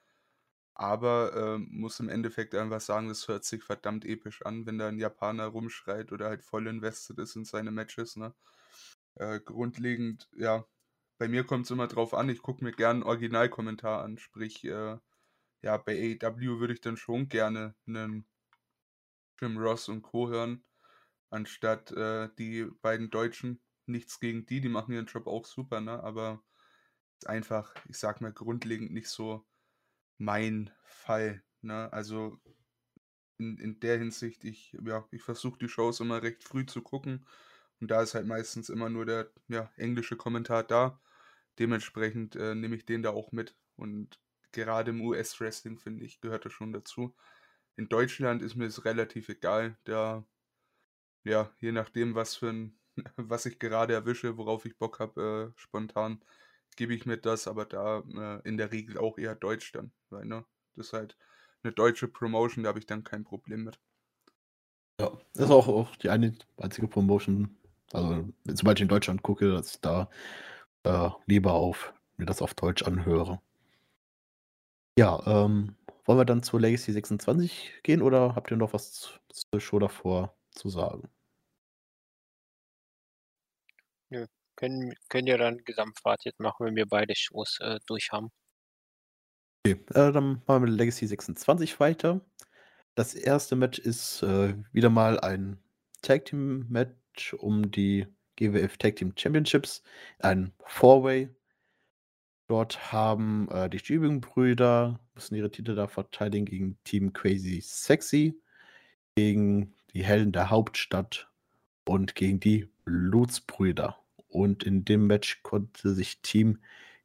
Aber, 0.75 1.35
ähm, 1.37 1.69
muss 1.73 2.01
im 2.01 2.09
Endeffekt 2.11 2.55
einfach 2.55 2.81
sagen, 2.83 3.09
das 3.09 3.29
hört 3.29 3.45
sich 3.45 3.65
verdammt 3.65 4.05
episch 4.07 4.43
an, 4.47 4.67
wenn 4.67 4.79
da 4.79 4.89
'n 4.89 4.99
Japaner 4.99 5.47
rumschreit 5.49 6.13
oder 6.13 6.29
halt 6.29 6.43
voll 6.45 6.67
invested 6.69 7.19
ist 7.19 7.37
in 7.37 7.45
seine 7.45 7.71
Matches, 7.73 8.17
ne? 8.17 8.35
Äh, 9.17 9.41
grundlegend, 9.41 10.29
ja, 10.37 10.67
bei 11.19 11.29
mir 11.29 11.45
kommt's 11.45 11.71
immer 11.71 11.89
drauf 11.89 12.15
an, 12.15 12.29
ich 12.31 12.43
gucke 12.43 12.65
mir 12.65 12.73
gern 12.73 12.99
'n 13.03 13.05
Originalkommentar 13.05 14.03
an, 14.05 14.19
sprich, 14.19 14.65
äh, 14.65 14.99
ja, 15.63 15.77
bei 15.79 15.93
AEW 15.95 16.61
würde 16.61 16.75
ich 16.75 16.81
dann 16.83 16.97
schon 16.99 17.29
gerne 17.31 17.77
'nen 17.87 18.27
Jim 19.41 19.57
Ross 19.59 19.89
und 19.89 20.03
Co. 20.03 20.29
hören, 20.29 20.65
anstatt, 21.31 21.93
äh, 21.93 22.29
die 22.39 22.65
beiden 22.83 23.11
Deutschen. 23.11 23.61
Nichts 23.91 24.21
gegen 24.21 24.47
die, 24.47 24.61
die 24.61 24.69
machen 24.69 24.93
ihren 24.95 25.07
Job 25.07 25.27
auch 25.27 25.47
super, 25.47 25.81
ne? 25.81 26.03
Aber 26.03 26.45
einfach, 27.27 27.75
ich 27.89 27.99
sage 27.99 28.23
mal, 28.25 28.33
grundlegend 28.33 28.93
nicht 28.93 29.09
so 29.09 29.47
mein 30.19 30.73
Fall, 30.85 31.45
ne? 31.63 31.93
Also 31.93 32.41
in 33.39 33.59
in 33.59 33.81
der 33.81 33.99
Hinsicht, 33.99 34.45
ich 34.45 34.77
ja, 34.85 35.07
ich 35.11 35.23
versuche 35.23 35.59
die 35.59 35.69
Shows 35.69 36.01
immer 36.01 36.23
recht 36.23 36.45
früh 36.45 36.67
zu 36.67 36.83
gucken 36.83 37.27
und 37.81 37.91
da 37.91 38.03
ist 38.03 38.15
halt 38.15 38.27
meistens 38.27 38.69
immer 38.69 38.91
nur 38.91 39.07
der, 39.07 39.33
ja, 39.49 39.73
englische 39.77 40.17
Kommentar 40.17 40.65
da. 40.65 41.01
Dementsprechend, 41.59 42.37
äh, 42.37 42.55
nehme 42.55 42.77
ich 42.77 42.87
den 42.87 43.03
da 43.03 43.11
auch 43.11 43.33
mit 43.33 43.57
und 43.77 44.21
gerade 44.53 44.91
im 44.93 45.03
US-Wrestling, 45.03 45.79
finde 45.79 46.05
ich, 46.05 46.21
gehört 46.21 46.45
das 46.47 46.53
schon 46.53 46.73
dazu. 46.73 47.17
In 47.77 47.89
Deutschland 47.89 48.43
ist 48.43 48.57
mir 48.57 48.67
das 48.67 48.85
relativ 48.87 49.29
egal, 49.31 49.79
da 49.85 50.27
ja, 51.25 51.53
je 51.61 51.73
nachdem, 51.73 52.15
was 52.15 52.37
für 52.37 52.51
'n 52.51 52.80
was 53.17 53.47
ich 53.47 53.59
gerade 53.59 53.95
erwische, 53.95 54.37
worauf 54.37 54.65
ich 54.65 54.79
Bock 54.79 55.01
habe, 55.01 55.53
äh, 55.57 55.59
spontan, 55.61 56.25
gebe 56.77 56.95
ich 56.95 57.07
mir 57.07 57.17
das, 57.19 57.47
aber 57.49 57.65
da, 57.67 58.01
äh, 58.01 58.49
in 58.49 58.57
der 58.59 58.73
Regel 58.73 58.99
auch 58.99 59.19
eher 59.19 59.35
Deutsch 59.35 59.73
dann, 59.73 59.93
weil, 60.11 60.25
ne, 60.27 60.47
das 60.77 60.89
ist 60.89 60.93
halt 60.95 61.17
'ne 61.65 61.73
deutsche 61.73 62.09
Promotion, 62.09 62.65
da 62.65 62.69
habe 62.71 62.79
ich 62.81 62.87
dann 62.87 63.05
kein 63.05 63.25
Problem 63.25 63.65
mit. 63.65 63.81
Ja, 65.01 65.13
das 65.35 65.47
ist 65.47 65.51
auch 65.51 65.69
auch 65.69 65.97
die 65.97 66.11
eine 66.11 66.35
einzige 66.59 66.87
Promotion, 66.89 67.57
also 67.93 68.29
sobald 68.45 68.79
ich 68.79 68.83
in 68.83 68.89
Deutschland 68.89 69.23
gucke, 69.23 69.51
dass 69.53 69.75
ich 69.75 69.81
da, 69.81 70.11
äh, 70.85 71.11
lieber 71.27 71.55
auf 71.55 71.95
mir 72.19 72.27
das 72.27 72.43
auf 72.43 72.55
Deutsch 72.55 72.83
anhöre. 72.85 73.41
Ja, 74.99 75.21
ähm, 75.27 75.77
wollen 76.05 76.19
wir 76.19 76.25
dann 76.25 76.43
zur 76.43 76.61
Legacy 76.61 76.93
26 76.93 77.73
gehen 77.83 78.03
oder 78.03 78.35
habt 78.35 78.51
ihr 78.51 78.57
noch 78.57 78.73
was 78.73 79.21
zur 79.31 79.61
Show 79.61 79.79
davor 79.79 80.37
zu 80.51 80.69
sagen? 80.69 81.09
Können 84.61 84.95
können 85.09 85.27
ja 85.27 85.39
dann 85.39 85.59
Gesamtfazit 85.65 86.39
machen, 86.39 86.67
wenn 86.67 86.77
wir 86.77 86.87
beide 86.87 87.15
Shows, 87.17 87.59
äh, 87.61 87.79
durch 87.87 88.13
haben. 88.13 88.31
Okay, 89.67 89.81
äh, 89.91 90.13
dann 90.13 90.43
machen 90.47 90.65
wir 90.65 90.71
Legacy 90.71 91.07
26 91.07 91.81
weiter. 91.81 92.21
Das 92.95 93.15
erste 93.15 93.57
Match 93.57 93.79
ist, 93.79 94.23
äh, 94.23 94.55
wieder 94.73 94.91
mal 94.91 95.19
ein 95.21 95.59
Tag-Team-Match 96.03 97.35
um 97.35 97.71
die 97.71 98.07
GWF 98.37 98.77
Tag 98.79 98.97
Team 98.97 99.13
Championships, 99.17 99.83
ein 100.19 100.53
Four-Way. 100.65 101.29
Dort 102.49 102.93
haben, 102.93 103.49
äh, 103.51 103.71
die 103.71 103.79
Stübing-Brüder 103.79 104.99
müssen 105.15 105.35
ihre 105.37 105.51
Titel 105.51 105.75
da 105.75 105.87
verteidigen 105.87 106.47
gegen 106.47 106.79
Team 106.85 107.13
Crazy 107.13 107.61
Sexy, 107.63 108.41
gegen 109.15 109.75
die 109.93 110.05
Helden 110.05 110.33
der 110.33 110.51
Hauptstadt 110.51 111.31
und 111.85 112.15
gegen 112.15 112.41
die 112.41 112.69
Blutsbrüder. 112.85 113.99
Und 114.31 114.65
in 114.65 114.85
dem 114.85 115.07
Match 115.07 115.43
konnte 115.43 115.95
sich 115.95 116.23
Team 116.23 116.59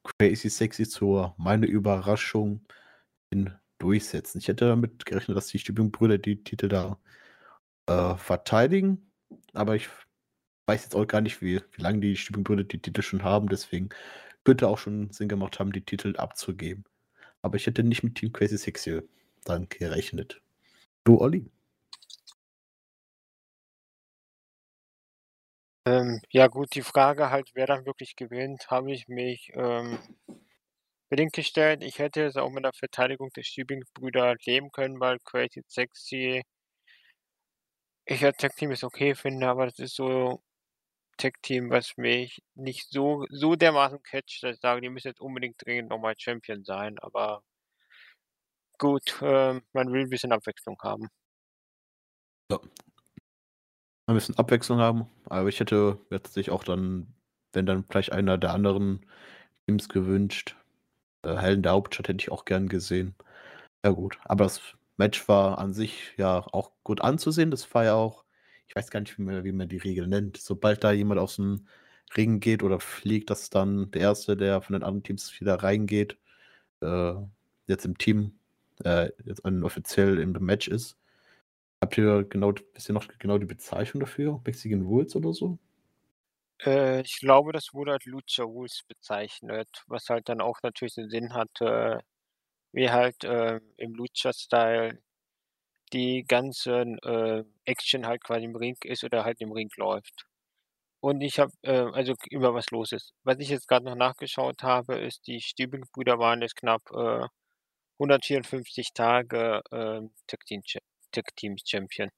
Crazy 0.03 0.49
Sexy 0.49 0.87
zur 0.87 1.35
meiner 1.37 1.67
Überraschung 1.67 2.65
durchsetzen. 3.79 4.39
Ich 4.39 4.47
hätte 4.47 4.67
damit 4.67 5.05
gerechnet, 5.05 5.37
dass 5.37 5.47
die 5.47 5.59
Stübing-Brüder 5.59 6.17
die 6.17 6.43
Titel 6.43 6.69
da, 6.69 6.99
äh, 7.87 8.15
verteidigen, 8.17 9.11
aber 9.53 9.75
ich 9.75 9.89
weiß 10.67 10.83
jetzt 10.83 10.95
auch 10.95 11.05
gar 11.07 11.21
nicht, 11.21 11.41
wie 11.41 11.61
wie 11.73 11.81
lange 11.81 11.99
die 11.99 12.15
Stübing-Brüder 12.15 12.63
die 12.63 12.81
Titel 12.81 13.01
schon 13.01 13.23
haben, 13.23 13.49
deswegen 13.49 13.89
könnte 14.43 14.67
auch 14.67 14.77
schon 14.79 15.11
Sinn 15.11 15.29
gemacht 15.29 15.59
haben, 15.59 15.71
die 15.71 15.85
Titel 15.85 16.15
abzugeben. 16.17 16.85
Aber 17.41 17.57
ich 17.57 17.67
hätte 17.67 17.83
nicht 17.83 18.03
mit 18.03 18.15
Team 18.15 18.33
Crazy 18.33 18.57
Sexy 18.57 19.01
dann 19.43 19.69
gerechnet. 19.69 20.41
Du, 21.03 21.19
Olli? 21.19 21.51
Ähm, 25.87 26.19
ja 26.31 26.47
gut, 26.47 26.73
die 26.73 26.81
Frage 26.81 27.29
halt, 27.29 27.51
wer 27.53 27.67
dann 27.67 27.85
wirklich 27.85 28.15
gewinnt, 28.15 28.71
habe 28.71 28.91
ich 28.91 29.07
mich, 29.07 29.51
ähm, 29.53 29.99
bedingt 31.09 31.33
gestellt. 31.33 31.83
Ich 31.83 31.99
hätte 31.99 32.25
es 32.25 32.37
auch 32.37 32.51
mit 32.51 32.63
der 32.65 32.73
Verteidigung 32.73 33.29
der 33.35 33.43
Stübing-Brüder 33.43 34.35
leben 34.45 34.71
können, 34.71 34.99
weil 34.99 35.19
Crazy 35.19 35.63
Sexy 35.67 36.43
ich 38.07 38.23
als 38.23 38.37
Tag-Team 38.37 38.71
es 38.71 38.83
okay 38.83 39.15
finde, 39.15 39.47
aber 39.47 39.65
das 39.65 39.79
ist 39.79 39.95
so 39.95 40.43
Tag-Team, 41.17 41.69
was 41.71 41.97
mich 41.97 42.41
nicht 42.55 42.89
so 42.91 43.25
so 43.29 43.55
dermaßen 43.55 44.03
catcht, 44.03 44.43
dass 44.43 44.55
ich 44.55 44.61
sage, 44.61 44.81
die 44.81 44.89
müssen 44.89 45.09
jetzt 45.09 45.21
unbedingt 45.21 45.57
dringend 45.65 45.89
noch 45.89 45.99
mal 45.99 46.15
Champion 46.17 46.63
sein, 46.65 46.99
aber 46.99 47.41
gut, 48.79 49.17
ähm, 49.21 49.61
man 49.73 49.91
will 49.91 50.01
'n 50.03 50.09
bisschen 50.09 50.31
Abwechslung 50.33 50.77
haben. 50.81 51.07
Ja. 52.51 52.59
Ein 54.07 54.15
bisschen 54.15 54.37
Abwechslung 54.37 54.79
haben, 54.79 55.07
aber 55.29 55.49
ich 55.49 55.59
hätte 55.59 55.97
jetzt 56.11 56.33
sich 56.33 56.51
auch 56.51 56.63
dann 56.63 57.07
wenn 57.53 57.65
dann 57.65 57.85
vielleicht 57.89 58.11
einer 58.11 58.37
der 58.37 58.53
anderen 58.53 59.05
Teams 59.65 59.87
gewünscht. 59.89 60.55
Äh, 61.23 61.37
Helden 61.37 61.63
der 61.63 61.73
Hauptstadt 61.73 62.09
hätte 62.09 62.19
ich 62.23 62.31
auch 62.31 62.45
gern 62.45 62.69
gesehen. 62.69 63.15
Ja 63.85 63.91
gut, 63.91 64.19
aber 64.25 64.45
das 64.45 64.61
Match 64.97 65.27
war 65.29 65.59
an 65.59 65.73
sich 65.73 66.13
ja 66.17 66.39
auch 66.53 66.71
gut 66.83 67.01
anzusehen. 67.01 67.51
Das 67.51 67.73
war 67.75 67.85
ja 67.85 67.95
auch 67.95 68.25
ich 68.67 68.75
weiß 68.75 68.91
gar 68.91 69.01
nicht, 69.01 69.19
man 69.19 69.43
wie 69.45 69.51
man 69.53 69.69
die 69.69 69.77
Regel 69.77 70.07
nennt. 70.07 70.37
Sobald 70.37 70.83
da 70.83 70.91
jemand 70.93 71.21
aus'm 71.21 71.61
Ring 72.17 72.39
geht 72.41 72.63
oder 72.63 72.79
fliegt, 72.81 73.29
dass 73.31 73.49
dann 73.51 73.91
der 73.91 74.01
Erste, 74.03 74.37
der 74.37 74.61
von 74.61 74.73
den 74.75 74.83
anderen 74.83 75.03
Teams 75.03 75.39
wieder 75.41 75.55
reingeht, 75.63 76.17
äh, 76.81 77.13
jetzt 77.67 77.85
im 77.85 77.97
Team, 77.99 78.39
äh, 78.85 79.11
jetzt 79.25 79.45
offiziell 79.45 80.19
im 80.19 80.33
Match 80.33 80.67
ist. 80.69 80.97
Habt 81.85 81.97
ihr 81.97 82.23
genau 82.25 82.53
wisst 82.73 82.89
ihr 82.89 82.93
noch 82.93 83.07
genau 83.19 83.37
die 83.37 83.45
Bezeichnung 83.45 84.01
dafür? 84.01 84.41
Mexican 84.45 84.81
Rules 84.83 85.15
oder 85.15 85.33
so? 85.33 85.59
Äh, 86.63 87.01
ich 87.01 87.19
glaube, 87.19 87.51
das 87.53 87.73
wurde 87.73 87.93
als 87.93 88.05
Lucha 88.05 88.43
Rules 88.43 88.83
bezeichnet, 88.87 89.67
was 89.87 90.09
halt 90.09 90.29
dann 90.29 90.41
auch 90.41 90.59
natürlich 90.63 90.95
den 90.95 91.09
Sinn 91.09 91.33
hatte, 91.33 92.01
wie 92.73 92.89
halt, 92.91 93.23
äh, 93.25 93.61
im 93.77 93.95
Lucha-Style 93.95 94.99
die 95.93 96.23
ganzen, 96.27 96.99
äh, 96.99 97.43
Action 97.65 98.07
halt 98.07 98.23
quasi 98.23 98.45
im 98.45 98.55
Ring 98.55 98.77
ist 98.85 99.03
oder 99.03 99.25
halt 99.25 99.41
im 99.41 99.51
Ring 99.51 99.69
läuft. 99.77 100.25
Und 101.01 101.21
ich 101.21 101.39
habe, 101.39 101.51
äh 101.63 101.91
also 101.93 102.15
immer 102.31 102.53
was 102.53 102.71
los 102.71 102.91
ist. 102.93 103.13
Was 103.23 103.39
ich 103.39 103.49
jetzt 103.49 103.67
grad 103.69 103.83
noch 103.83 103.95
nachgeschaut 103.95 104.63
habe, 104.63 104.97
ist, 104.99 105.27
die 105.27 105.41
Stübing-Brüder 105.41 106.19
waren 106.19 106.41
jetzt 106.41 106.55
knapp, 106.57 106.83
äh, 106.93 107.27
154 107.99 108.93
Tage, 108.93 109.61
ähm, 109.71 110.13
Tag 110.27 110.45
Team 110.47 110.63
Tag 111.15 111.35
Team 111.35 111.55
Champion. 111.63 112.09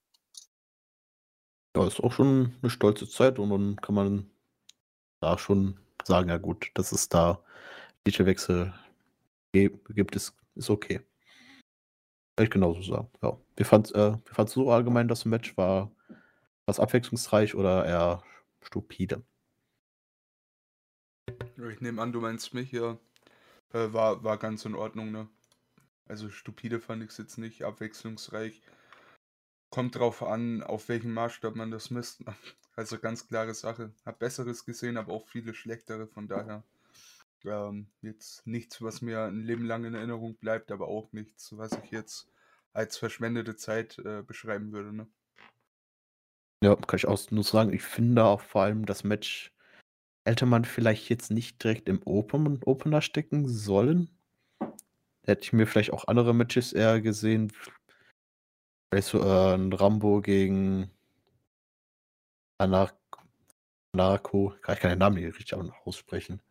Ja, 1.75 1.85
ist 1.85 1.99
auch 1.99 2.11
schon 2.11 2.55
'ne 2.61 2.69
stolze 2.69 3.07
Zeit 3.07 3.37
und 3.39 3.49
dann 3.51 3.75
kann 3.77 3.95
man 3.95 4.31
da 5.21 5.37
schon 5.37 5.79
sagen, 6.03 6.29
ja 6.29 6.37
gut, 6.37 6.71
dass 6.73 6.91
es 6.91 7.09
da 7.09 7.43
Titelwechsel 8.03 8.73
gibt, 9.53 10.15
ist, 10.15 10.35
ist 10.55 10.69
okay. 10.69 11.01
Kann 12.35 12.45
ich 12.45 12.49
genauso 12.51 12.81
sagen. 12.81 13.09
Ja. 13.21 13.39
Wie 13.55 13.63
fandst 13.63 13.93
äh, 13.95 14.17
so 14.45 14.71
allgemein 14.71 15.07
das 15.07 15.25
Match? 15.25 15.57
War 15.57 15.91
was 16.65 16.79
abwechslungsreich 16.79 17.55
oder 17.55 17.85
eher 17.85 18.23
stupide? 18.61 19.23
Ich 21.69 21.81
nehme 21.81 22.01
an, 22.01 22.11
du 22.11 22.21
meinst 22.21 22.53
mich, 22.53 22.71
ja. 22.71 22.97
Äh, 23.73 23.93
war, 23.93 24.23
war 24.23 24.37
ganz 24.37 24.65
in 24.65 24.75
Ordnung, 24.75 25.11
ne? 25.11 25.27
Also 26.07 26.29
stupide 26.29 26.79
fand 26.79 27.03
ich 27.03 27.09
es 27.09 27.17
jetzt 27.17 27.37
nicht, 27.37 27.63
abwechslungsreich. 27.63 28.61
Kommt 29.69 29.95
drauf 29.95 30.23
an, 30.23 30.63
auf 30.63 30.89
welchem 30.89 31.13
Maßstab 31.13 31.55
man 31.55 31.71
das 31.71 31.89
misst. 31.89 32.23
Also 32.79 32.99
ganz 32.99 33.27
klare 33.27 33.55
Sache. 33.55 33.91
Hab 34.05 34.19
Besseres 34.19 34.63
gesehen, 34.63 34.97
aber 34.97 35.11
auch 35.11 35.27
viele 35.27 35.55
schlechtere, 35.55 36.05
von 36.05 36.27
daher. 36.27 36.63
Ähm, 37.43 37.87
jetzt 38.03 38.45
nichts, 38.45 38.83
was 38.83 39.01
mir 39.01 39.21
ein 39.23 39.41
Leben 39.41 39.65
lang 39.65 39.83
in 39.83 39.95
Erinnerung 39.95 40.35
bleibt, 40.35 40.71
aber 40.71 40.87
auch 40.87 41.11
nichts, 41.11 41.57
was 41.57 41.71
ich 41.71 41.89
jetzt 41.89 42.27
als 42.73 42.95
verschwendete 42.97 43.55
Zeit 43.55 43.97
äh, 43.97 44.21
beschreiben 44.21 44.73
würde, 44.73 44.93
ne? 44.93 45.07
Ja, 46.63 46.75
kann 46.75 46.97
ich 46.97 47.07
auch 47.07 47.19
nur 47.31 47.43
sagen, 47.43 47.73
ich 47.73 47.81
finde 47.81 48.25
auch 48.25 48.41
vor 48.41 48.61
allem 48.61 48.85
das 48.85 49.03
Match 49.03 49.51
hätte 50.27 50.45
man 50.45 50.65
vielleicht 50.65 51.09
jetzt 51.09 51.31
nicht 51.31 51.63
direkt 51.63 51.87
im 51.87 52.01
Open 52.05 52.61
Opener 52.65 53.01
stecken 53.01 53.47
sollen. 53.47 54.09
Hätte 55.25 55.43
ich 55.43 55.53
mir 55.53 55.65
vielleicht 55.65 55.93
auch 55.93 56.07
andere 56.07 56.33
Matches 56.33 56.73
eher 56.73 56.99
gesehen. 57.01 57.53
Vielleicht 58.89 59.09
so 59.09 59.21
äh, 59.21 59.55
ein 59.55 59.73
Rambo 59.73 60.21
gegen 60.21 60.89
Anarco. 62.59 64.55
Kann 64.61 64.75
ich 64.75 64.79
keinen 64.79 64.99
Namen 64.99 65.17
hier 65.17 65.35
richtig 65.35 65.53
aussprechen. 65.85 66.41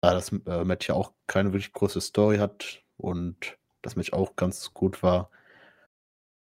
Da 0.00 0.14
das 0.14 0.32
äh, 0.32 0.64
Match 0.64 0.88
ja 0.88 0.94
auch 0.94 1.12
keine 1.26 1.52
wirklich 1.52 1.72
große 1.72 2.00
Story 2.00 2.38
hat 2.38 2.82
und 2.96 3.58
das 3.82 3.96
Match 3.96 4.12
auch 4.12 4.36
ganz 4.36 4.72
gut 4.72 5.02
war. 5.02 5.30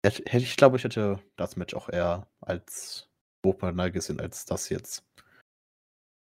Hätte, 0.05 0.23
ich 0.37 0.55
glaube, 0.55 0.77
ich 0.77 0.83
hätte 0.83 1.19
das 1.35 1.55
Match 1.55 1.73
auch 1.73 1.89
eher 1.89 2.27
als 2.41 3.09
Opener 3.43 3.91
gesehen 3.91 4.19
als 4.19 4.45
das 4.45 4.69
jetzt. 4.69 5.03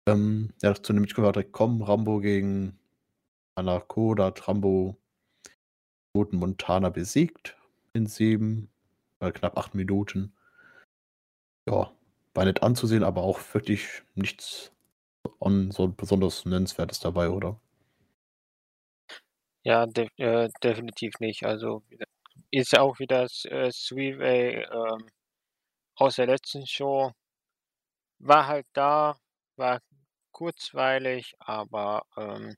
Ähm, 0.09 0.53
ja, 0.63 0.75
zu 0.75 0.93
dem 0.93 1.03
Match 1.03 1.15
können 1.15 1.35
wir 1.35 1.45
kommen. 1.45 1.83
Rambo 1.83 2.21
gegen 2.21 2.79
Anarco. 3.57 4.15
Da 4.15 4.27
hat 4.27 4.47
Rambo 4.49 4.97
Guten 6.15 6.39
Montana 6.39 6.89
besiegt 6.89 7.59
in 7.93 8.07
sieben, 8.07 8.71
äh, 9.21 9.31
knapp 9.33 9.57
acht 9.59 9.75
Minuten. 9.75 10.35
Ja, 11.69 11.93
war 12.35 12.45
nett 12.45 12.63
anzusehen, 12.63 13.03
aber 13.03 13.23
auch 13.23 13.41
wirklich 13.55 14.03
nichts 14.15 14.73
on, 15.41 15.71
so 15.71 15.89
besonders 15.89 16.45
Nennenswertes 16.45 17.01
dabei, 17.01 17.31
oder? 17.31 17.61
Ja, 19.65 19.87
de 19.87 20.09
äh, 20.17 20.49
definitiv 20.63 21.15
nicht. 21.21 21.45
Also 21.45 21.83
ist 22.51 22.73
ja 22.73 22.81
auch 22.83 22.99
wieder 23.01 23.23
das 23.23 23.45
äh, 23.47 23.71
Three-Way 23.73 24.67
ähm, 24.71 25.11
aus 25.97 26.17
der 26.17 26.27
letzten 26.27 26.67
Show. 26.67 27.13
War 28.19 28.47
halt 28.47 28.67
da, 28.73 29.17
war 29.57 29.81
kurzweilig, 30.33 31.35
aber 31.39 32.07
ähm, 32.17 32.57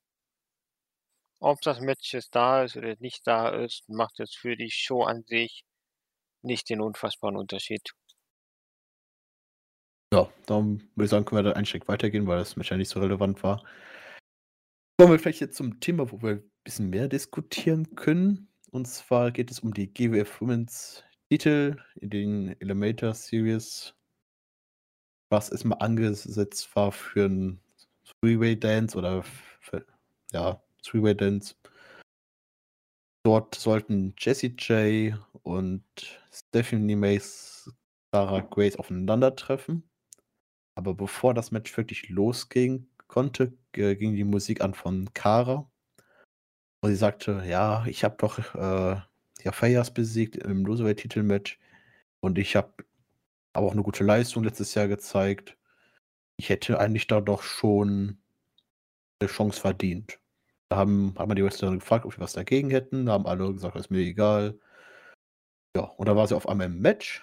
ob 1.41 1.61
das 1.63 1.81
Match 1.81 2.13
jetzt 2.13 2.35
da 2.35 2.65
ist 2.65 2.77
oder 2.77 2.95
nicht 2.99 3.27
da 3.27 3.49
ist, 3.51 3.89
macht 3.89 4.19
jetzt 4.19 4.37
für 4.37 4.57
die 4.57 4.71
Show 4.71 5.05
an 5.05 5.23
sich 5.25 5.65
nicht 6.43 6.69
den 6.71 6.81
unfassbaren 6.81 7.37
Unterschied. 7.37 7.83
Ja, 10.13 10.33
dann 10.47 10.81
würde 10.95 11.05
ich 11.05 11.11
sagen, 11.11 11.25
können 11.25 11.45
wir 11.45 11.51
da 11.51 11.57
einen 11.57 11.67
Schritt 11.67 11.87
weitergehen, 11.89 12.27
weil 12.27 12.39
das 12.39 12.55
ja 12.57 12.77
nicht 12.77 12.89
so 12.89 13.01
relevant 13.01 13.43
war. 13.43 13.63
Kommen 14.99 15.13
wir 15.13 15.19
vielleicht 15.19 15.41
jetzt 15.41 15.57
zum 15.57 15.81
Thema, 15.81 16.11
wo 16.11 16.23
wir 16.23 16.31
ein 16.31 16.51
bisschen 16.65 16.91
mehr 16.91 17.09
diskutieren 17.09 17.95
können. 17.95 18.49
Und 18.71 18.87
zwar 18.87 19.31
geht 19.31 19.51
es 19.51 19.61
um 19.61 19.73
die 19.73 19.93
GWF 19.93 20.41
Women's 20.41 21.05
Titel 21.31 21.77
in 21.97 22.11
den 22.11 22.61
Elevator 22.61 23.15
Series, 23.15 23.95
was 25.31 25.51
erstmal 25.51 25.79
angesetzt 25.81 26.75
war 26.75 26.91
für 26.91 27.27
ein 27.27 27.61
Three-Way 28.05 28.59
Dance 28.59 28.97
oder 28.97 29.23
für, 29.61 29.87
ja, 30.33 30.63
Three-Way 30.83 31.15
Dance. 31.15 31.55
Dort 33.29 33.57
sollten 33.57 34.15
Jessie 34.17 34.57
J 34.59 35.15
und 35.43 35.85
Stephanie 36.33 36.97
Mace 36.97 37.71
Sarah 38.11 38.41
Grace 38.41 38.77
aufeinandertreffen. 38.77 39.87
Aber 40.75 40.95
bevor 40.95 41.35
das 41.35 41.51
Match 41.51 41.77
wirklich 41.77 42.09
losging 42.09 42.87
konnte, 43.07 43.53
ging 43.73 44.15
die 44.15 44.25
Musik 44.25 44.63
an 44.63 44.73
von 44.73 45.13
Kara. 45.13 45.71
Und 46.81 46.89
sie 46.89 46.97
sagte, 46.97 47.43
ja, 47.47 47.85
ich 47.85 48.03
habe 48.03 48.17
doch 48.17 48.39
äh, 48.55 48.97
ja, 49.43 49.53
Fayas 49.53 49.93
besiegt 49.93 50.37
im 50.37 50.65
Loserweight-Titelmatch. 50.65 51.59
Und 52.21 52.39
ich 52.39 52.57
habe 52.57 52.73
aber 53.53 53.67
auch 53.67 53.73
eine 53.73 53.83
gute 53.83 54.05
Leistung 54.05 54.43
letztes 54.43 54.75
Jahr 54.75 54.89
gezeigt. 54.89 55.59
Ich 56.39 56.49
hätte 56.49 56.81
eigentlich 56.81 57.09
da 57.09 57.21
doch 57.21 57.43
schon 57.43 58.23
eine 59.21 59.29
Chance 59.29 59.61
verdient. 59.61 60.19
Da 60.71 60.77
haben, 60.77 61.15
hat 61.19 61.29
man 61.29 61.37
die 61.37 61.45
Wrestlerin 61.45 61.79
gefragt, 61.79 62.05
ob 62.05 62.13
sie 62.13 62.21
was 62.21 62.35
dagegen 62.35 62.71
hätten. 62.71 63.07
Da 63.07 63.13
haben 63.13 63.27
alle 63.27 63.53
gesagt, 63.53 63.75
das 63.75 63.87
ist 63.87 63.91
mir 63.91 64.01
egal. 64.01 64.59
Ja, 65.77 65.85
und 65.85 66.07
da 66.09 66.17
war 66.17 66.27
sie 66.27 66.37
auf 66.37 66.49
einmal 66.49 66.67
im 66.67 66.81
Match. 66.81 67.23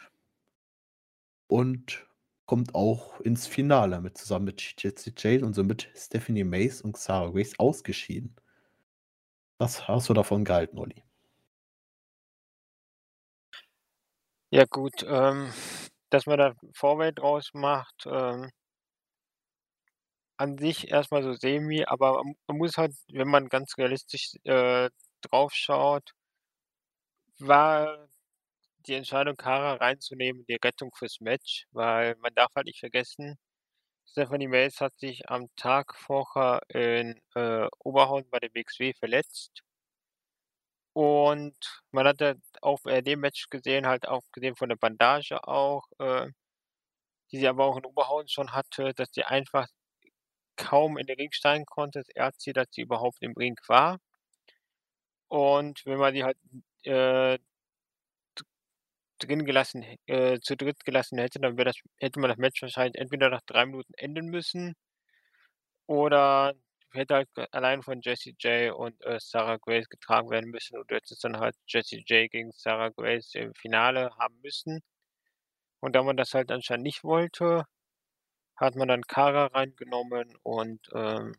Und 1.48 2.08
kommt 2.46 2.76
auch 2.76 3.20
ins 3.22 3.48
Finale 3.48 4.02
mit 4.02 4.18
zusammen 4.18 4.46
mit 4.46 4.76
Jessie 4.82 5.14
Jane 5.18 5.46
und 5.46 5.54
somit 5.54 5.90
Stephanie 5.96 6.44
Mace 6.44 6.82
und 6.82 6.98
Sarah 6.98 7.30
Grace 7.32 7.58
ausgeschieden. 7.60 8.36
Was 9.58 9.88
hast 9.88 10.10
du 10.10 10.14
davon 10.14 10.44
gehalten, 10.46 10.78
Olli? 10.78 11.04
Ja 14.52 14.66
gut, 14.70 15.04
ähm, 15.08 15.52
dass 16.10 16.26
man 16.26 16.38
da 16.38 16.54
Vorwärts 16.74 17.16
draus 17.16 17.52
macht, 17.54 18.06
ähm, 18.06 18.52
an 20.38 20.58
sich 20.58 20.90
erstmal 20.92 21.24
so 21.24 21.34
semi, 21.34 21.86
aber 21.86 22.24
man 22.48 22.58
muss 22.58 22.78
halt, 22.78 22.94
wenn 23.12 23.28
man 23.30 23.50
ganz 23.50 23.78
realistisch 23.78 24.34
äh, 24.44 24.90
drauf 25.22 25.54
schaut, 25.54 26.12
war 27.40 28.08
die 28.88 28.96
Entscheidung, 28.96 29.36
Kara 29.38 29.76
reinzunehmen, 29.76 30.46
die 30.48 30.58
Rettung 30.64 30.92
fürs 30.96 31.20
Match, 31.22 31.66
weil 31.72 32.16
man 32.18 32.34
darf 32.36 32.52
halt 32.56 32.68
nicht 32.68 32.80
vergessen, 32.80 33.38
Stephanie 34.08 34.48
Mays 34.48 34.82
hat 34.82 34.98
sich 35.00 35.30
am 35.30 35.48
Tag 35.58 35.96
vorher 35.96 36.62
in 36.70 37.20
äh, 37.36 37.68
Oberhausen 37.80 38.30
bei 38.30 38.40
der 38.40 38.54
WXW 38.54 38.94
verletzt. 38.94 39.62
Und 40.94 41.58
man 41.92 42.08
hat 42.08 42.22
auch 42.62 42.86
äh, 42.86 43.02
dem 43.02 43.20
Match 43.20 43.50
gesehen, 43.50 43.86
halt 43.88 44.08
auch 44.08 44.22
gesehen 44.32 44.56
von 44.56 44.70
der 44.70 44.78
Bandage 44.78 45.46
auch, 45.48 45.84
äh, 46.00 46.28
die 47.32 47.38
sie 47.40 47.48
aber 47.48 47.66
auch 47.66 47.78
in 47.78 47.86
Oberhausen 47.86 48.30
schon 48.30 48.52
hatte, 48.54 48.94
dass 48.96 49.10
sie 49.12 49.24
einfach 49.24 49.68
kaum 50.58 50.98
in 50.98 51.08
den 51.08 51.18
Ring 51.18 51.32
steigen 51.32 51.66
konnte. 51.66 52.00
Das 52.00 52.10
erste, 52.10 52.54
dass 52.54 52.68
sie 52.72 52.82
überhaupt 52.82 53.18
im 53.22 53.34
Ring 53.34 53.58
war. 53.68 54.00
Und 55.28 55.86
wenn 55.86 55.98
man 56.00 56.14
die 56.14 56.24
halt 56.24 56.38
äh, 56.84 57.38
drin 59.20 59.46
gelassen 59.46 59.84
äh, 60.08 60.40
zu 60.40 60.56
dritt 60.56 60.84
gelassen 60.86 61.18
hätte, 61.20 61.40
dann 61.40 61.56
das 61.58 61.78
hätte 62.00 62.20
man 62.20 62.30
das 62.30 62.38
Match 62.38 62.62
wahrscheinlich 62.62 63.00
entweder 63.02 63.30
nach 63.30 63.42
drei 63.46 63.66
Minuten 63.66 63.94
enden 63.98 64.28
müssen 64.28 64.76
oder 65.88 66.54
hätte 66.92 67.16
halt 67.16 67.30
allein 67.52 67.84
von 67.84 68.02
Jesse 68.02 68.32
J 68.40 68.74
und, 68.74 69.02
äh, 69.06 69.20
Sarah 69.20 69.58
Grace 69.58 69.90
getragen 69.90 70.30
werden 70.30 70.50
müssen 70.50 70.78
und 70.78 70.90
jetzt 70.92 71.12
ist 71.12 71.24
dann 71.24 71.40
halt 71.40 71.56
Jesse 71.68 71.98
J 71.98 72.30
gegen 72.32 72.52
Sarah 72.52 72.90
Grace 72.90 73.36
im 73.36 73.54
Finale 73.54 74.12
haben 74.18 74.40
müssen. 74.42 74.82
Und 75.82 75.96
da 75.96 76.04
man 76.04 76.18
das 76.18 76.34
halt 76.34 76.52
anscheinend 76.52 76.84
nicht 76.84 77.04
wollte, 77.04 77.66
hat 78.58 78.76
man 78.76 78.88
dann 78.88 79.04
Kara 79.04 79.48
reingenommen 79.48 80.36
und, 80.44 80.82
ähm, 80.94 81.36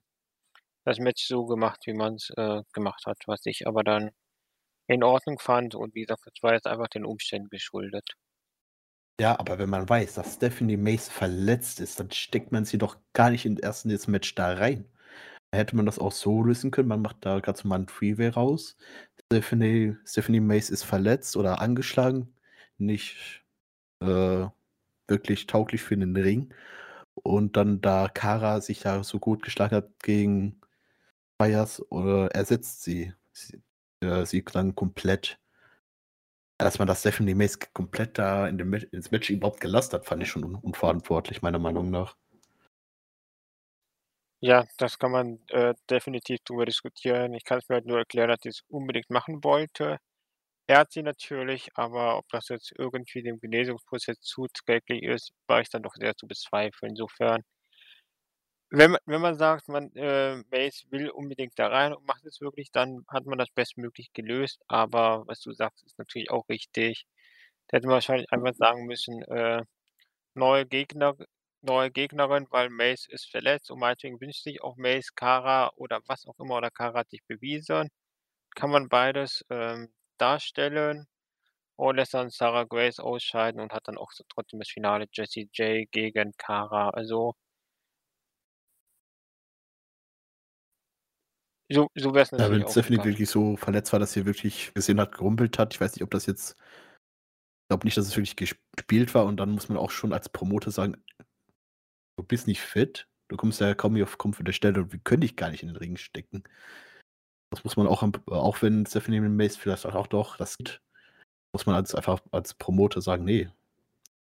das 0.85 0.99
Match 1.01 1.27
so 1.27 1.47
gemacht, 1.47 1.83
wie 1.87 1.95
man's, 1.95 2.31
äh, 2.37 2.62
gemacht 2.73 3.05
hat, 3.07 3.19
was 3.27 3.47
ich 3.47 3.67
aber 3.67 3.85
dann 3.85 4.11
in 4.89 5.05
Ordnung 5.05 5.39
fand 5.39 5.75
und 5.77 5.95
wie 5.95 6.03
gesagt, 6.03 6.23
das 6.27 6.43
war 6.43 6.55
jetzt 6.55 6.67
einfach 6.67 6.89
den 6.89 7.07
Umständen 7.07 7.51
geschuldet. 7.51 8.17
Ja, 9.21 9.39
aber 9.39 9.59
wenn 9.59 9.71
man 9.71 9.89
weiß, 9.89 10.14
dass 10.14 10.35
Stephanie 10.35 10.77
Mace 10.77 11.09
verletzt 11.09 11.81
ist, 11.81 11.99
dann 12.01 12.11
steckt 12.11 12.53
man 12.53 12.64
sie 12.67 12.77
doch 12.77 12.99
gar 13.14 13.31
nicht 13.31 13.47
in 13.47 13.59
ersten 13.59 13.89
das 13.89 14.09
Match 14.09 14.35
da 14.35 14.53
rein. 14.55 14.85
Hätte 15.55 15.77
man 15.77 15.87
das 15.87 15.99
auch 15.99 16.12
so 16.12 16.43
lösen 16.45 16.71
können. 16.71 16.89
Man 16.89 17.03
macht 17.03 17.19
da 17.27 17.41
gerade 17.41 17.59
so 17.59 17.69
mal 17.69 17.81
ein 17.81 17.89
Freeway 17.89 18.29
raus. 18.29 18.77
Stephanie, 19.33 19.97
Stephanie 20.07 20.41
Mace 20.41 20.71
ist 20.71 20.85
verletzt 20.85 21.37
oder 21.37 21.61
angeschlagen, 21.61 22.35
nicht 22.79 23.45
äh, 24.03 24.47
wirklich 25.09 25.47
tauglich 25.49 25.83
für 25.83 25.97
den 25.99 26.17
Ring. 26.17 26.55
Und 27.23 27.57
dann, 27.57 27.81
da 27.81 28.09
Kara 28.09 28.61
sich 28.61 28.81
da 28.81 29.03
so 29.05 29.19
gut 29.19 29.43
geschlagen 29.43 29.77
hat 29.77 30.03
gegen 30.03 30.61
Fires, 31.41 31.83
oder 31.91 32.29
ersetzt 32.35 32.83
sie. 32.85 33.14
sie 33.33 33.62
äh, 34.01 34.27
sie 34.27 34.45
dann 34.45 34.75
komplett 34.75 35.39
dass 36.59 36.79
man 36.79 36.89
das 36.89 37.01
Stephanie 37.01 37.35
Mace 37.35 37.59
komplett 37.73 38.19
da 38.19 38.49
in 38.49 38.59
dem, 38.59 38.73
ins 38.73 39.11
Match 39.11 39.31
überhaupt 39.31 39.61
gelassen 39.61 39.93
hat, 39.93 40.07
fand 40.07 40.23
ich 40.23 40.31
schon 40.31 40.45
un 40.45 40.55
unverantwortlich, 40.55 41.43
meiner 41.43 41.59
Meinung 41.59 41.91
nach. 41.91 42.17
Ja, 44.41 44.64
das 44.79 44.99
kann 44.99 45.12
man, 45.12 45.39
äh, 45.49 45.75
definitiv 45.91 46.41
drüber 46.45 46.67
diskutieren. 46.67 47.35
Ich 47.35 47.45
kann 47.45 47.59
es 47.59 47.69
mir 47.69 47.77
halt 47.77 47.87
nur 47.87 47.99
erklären, 47.99 48.29
dass 48.29 48.45
ich's 48.45 48.62
unbedingt 48.69 49.11
machen 49.11 49.43
wollte. 49.45 49.99
Ehrt 50.69 50.93
sie 50.93 51.03
natürlich, 51.03 51.71
aber 51.77 52.19
ob 52.19 52.29
das 52.29 52.49
jetzt 52.51 52.73
irgendwie 52.79 53.23
dem 53.23 53.41
Genesungsprozess 53.41 54.21
zuträglich 54.21 55.03
ist, 55.03 55.33
wage 55.49 55.62
ich 55.62 55.71
dann 55.71 55.83
doch 55.83 55.95
sehr 55.95 56.14
zu 56.17 56.27
bezweifeln. 56.29 56.91
Insofern 56.91 57.43
wenn 58.71 58.97
wenn 59.07 59.21
man 59.21 59.37
sagt, 59.37 59.69
man, 59.69 59.91
äh, 59.95 60.37
Mace 60.51 60.87
will 60.91 61.11
unbedingt 61.11 61.53
da 61.59 61.69
rein 61.69 61.95
und 61.95 62.05
macht 62.07 62.25
es 62.25 62.41
wirklich, 62.41 62.71
dann 62.73 63.05
hat 63.09 63.25
man 63.27 63.39
das 63.39 63.51
bestmöglich 63.51 64.12
gelöst. 64.12 64.61
Aber 64.69 65.25
was 65.27 65.41
du 65.41 65.53
sagst, 65.53 65.85
ist 65.85 65.99
natürlich 65.99 66.31
auch 66.31 66.49
richtig. 66.49 67.07
Da 67.69 67.77
hätte 67.79 67.87
man 67.87 67.95
wahrscheinlich 67.95 68.31
einfach 68.33 68.55
sagen 68.55 68.87
müssen, 68.87 69.23
äh, 69.23 69.62
neue 70.35 70.67
Gegner 70.67 71.17
neue 71.62 71.91
Gegnerin, 71.93 72.47
weil 72.51 72.71
Mace 72.71 73.07
ist 73.11 73.31
verletzt 73.31 73.71
und 73.73 73.81
meinetwegen 73.81 74.21
wünscht 74.21 74.45
sich 74.45 74.62
auch 74.62 74.77
Mace 74.77 75.14
Cara 75.17 75.73
oder 75.77 76.01
was 76.07 76.27
auch 76.27 76.39
immer 76.41 76.57
oder 76.59 76.71
Cara 76.71 77.01
hat 77.01 77.11
sich 77.11 77.25
bewiesen. 77.27 77.89
Kann 78.57 78.71
man 78.71 78.89
beides, 78.91 79.45
ähm, 79.51 79.93
darstellen 80.19 81.07
und 81.77 81.97
lässt 81.97 82.14
dann 82.14 82.31
Sarah 82.31 82.64
Grace 82.64 83.01
ausscheiden 83.01 83.61
und 83.61 83.73
hat 83.73 83.89
dann 83.89 83.99
auch 83.99 84.12
so 84.12 84.25
trotzdem 84.29 84.61
das 84.61 84.71
Finale 84.71 85.07
Jessie 85.12 85.51
J 85.55 85.91
gegen 85.93 86.33
Cara. 86.39 86.91
Also 86.91 87.35
so 91.71 91.89
so 91.95 92.12
wäre 92.12 92.25
es 92.25 92.33
Ja, 92.39 92.49
natürlich 92.49 92.64
auch 92.64 92.75
definitiv 92.75 92.83
gegangen. 92.83 93.14
wirklich 93.14 93.29
so 93.31 93.57
verletzt 93.57 93.93
war, 93.93 94.01
dass 94.01 94.12
sie 94.12 94.25
wirklich 94.27 94.73
gesehen 94.75 95.01
hat, 95.01 95.12
gerumpelt 95.12 95.59
hat. 95.59 95.75
Ich 95.75 95.81
weiß 95.81 95.95
nicht, 95.95 96.03
ob 96.03 96.11
das 96.11 96.27
jetzt 96.27 96.57
glaube 97.69 97.87
nicht, 97.87 97.97
dass 97.97 98.07
es 98.07 98.17
wirklich 98.17 98.37
gesp 98.37 98.59
gespielt 98.77 99.14
war 99.14 99.25
und 99.25 99.39
dann 99.39 99.51
muss 99.51 99.69
man 99.69 99.79
auch 99.79 99.91
schon 99.91 100.12
als 100.12 100.29
Promoter 100.29 100.71
sagen: 100.71 100.97
„Du 102.19 102.23
bist 102.25 102.47
nicht 102.47 102.61
fit, 102.61 103.09
du 103.29 103.37
kommst 103.39 103.61
ja 103.61 103.75
kaum 103.75 103.95
hier 103.95 104.05
auf 104.05 104.19
komfortable 104.19 104.53
Stelle 104.53 104.83
und 104.83 104.93
wir 104.93 104.99
können 105.01 105.23
dich 105.23 105.37
gar 105.37 105.51
nicht 105.51 105.62
in 105.62 105.69
den 105.69 105.77
Ring 105.77 105.97
stecken.“ 105.97 106.45
Das 107.51 107.64
muss 107.64 107.76
man 107.76 107.86
auch 107.86 108.03
auch 108.26 108.62
wenn 108.62 108.86
Stephanie 108.86 109.20
Mace 109.20 109.57
vielleicht 109.57 109.86
„Ach 109.86 110.07
doch, 110.09 110.36
das 110.36 110.57
geht“, 110.59 110.80
muss 111.53 111.66
man 111.66 111.76
als 111.76 111.94
einfach 111.94 112.20
als 112.32 112.55
Promoter 112.55 113.01
sagen: 113.01 113.24
„Ne, 113.24 113.53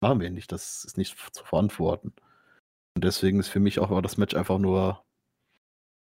machen 0.00 0.20
wir 0.20 0.30
nicht, 0.30 0.52
das 0.52 0.84
ist 0.84 0.98
nicht 0.98 1.16
zu 1.32 1.44
verantworten.“ 1.44 2.14
Und 2.96 3.04
deswegen 3.04 3.40
ist 3.40 3.48
für 3.48 3.60
mich 3.60 3.78
auch 3.80 4.02
das 4.02 4.16
Match 4.18 4.34
einfach 4.36 4.58
nur 4.58 5.04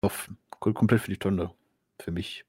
auf 0.01 0.30
ko 0.59 0.74
komplett 0.74 1.01
für 1.01 1.11
die 1.11 1.18
Tonne 1.18 1.53
für 2.01 2.11
mich. 2.11 2.45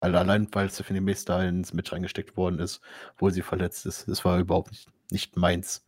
Weil 0.00 0.16
allein, 0.16 0.48
weil 0.52 0.70
Stephanie 0.70 1.00
Mace 1.00 1.24
da 1.24 1.42
ins 1.44 1.72
Match 1.74 1.92
reingesteckt 1.92 2.36
worden 2.36 2.58
ist, 2.60 2.80
obwohl 3.14 3.32
sie 3.32 3.42
verletzt 3.42 3.86
ist. 3.86 4.08
Das 4.08 4.24
war 4.24 4.38
überhaupt 4.40 4.70
nicht 4.70 4.88
nicht 5.10 5.36
meins. 5.36 5.86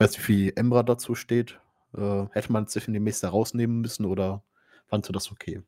Ich 0.00 0.06
weiß 0.06 0.18
nicht, 0.18 0.28
wie 0.28 0.50
Emra 0.56 0.82
dazu 0.82 1.14
steht. 1.14 1.60
Äh, 1.96 2.26
hätte 2.32 2.52
man 2.52 2.66
Stephanie 2.68 3.00
Mace 3.00 3.20
da 3.20 3.30
rausnehmen 3.30 3.80
müssen 3.80 4.06
oder 4.06 4.42
fandst 4.88 5.08
du 5.08 5.12
das 5.12 5.30
okay? 5.32 5.62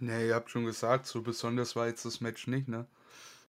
Ne, 0.00 0.26
ihr 0.26 0.34
habt 0.34 0.50
schon 0.50 0.64
gesagt, 0.64 1.06
so 1.06 1.22
besonders 1.22 1.76
war 1.76 1.86
jetzt 1.86 2.04
das 2.04 2.20
Match 2.20 2.46
nicht, 2.48 2.68
ne? 2.68 2.86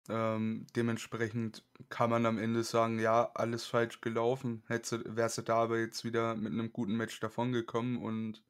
Ähm, 0.10 0.68
dementsprechend 0.76 1.64
kann 1.90 2.10
man 2.10 2.26
am 2.26 2.38
Ende 2.40 2.64
sagen, 2.64 3.00
ja, 3.00 3.32
alles 3.36 3.66
falsch 3.66 4.02
gelaufen. 4.02 4.64
Wäre 4.68 5.30
sie 5.30 5.44
da 5.44 5.58
aber 5.64 5.80
jetzt 5.80 6.06
wieder 6.06 6.36
mit 6.36 6.54
'nem 6.54 6.72
guten 6.74 6.96
Match 6.98 7.20
davongekommen 7.20 7.98
und 7.98 8.44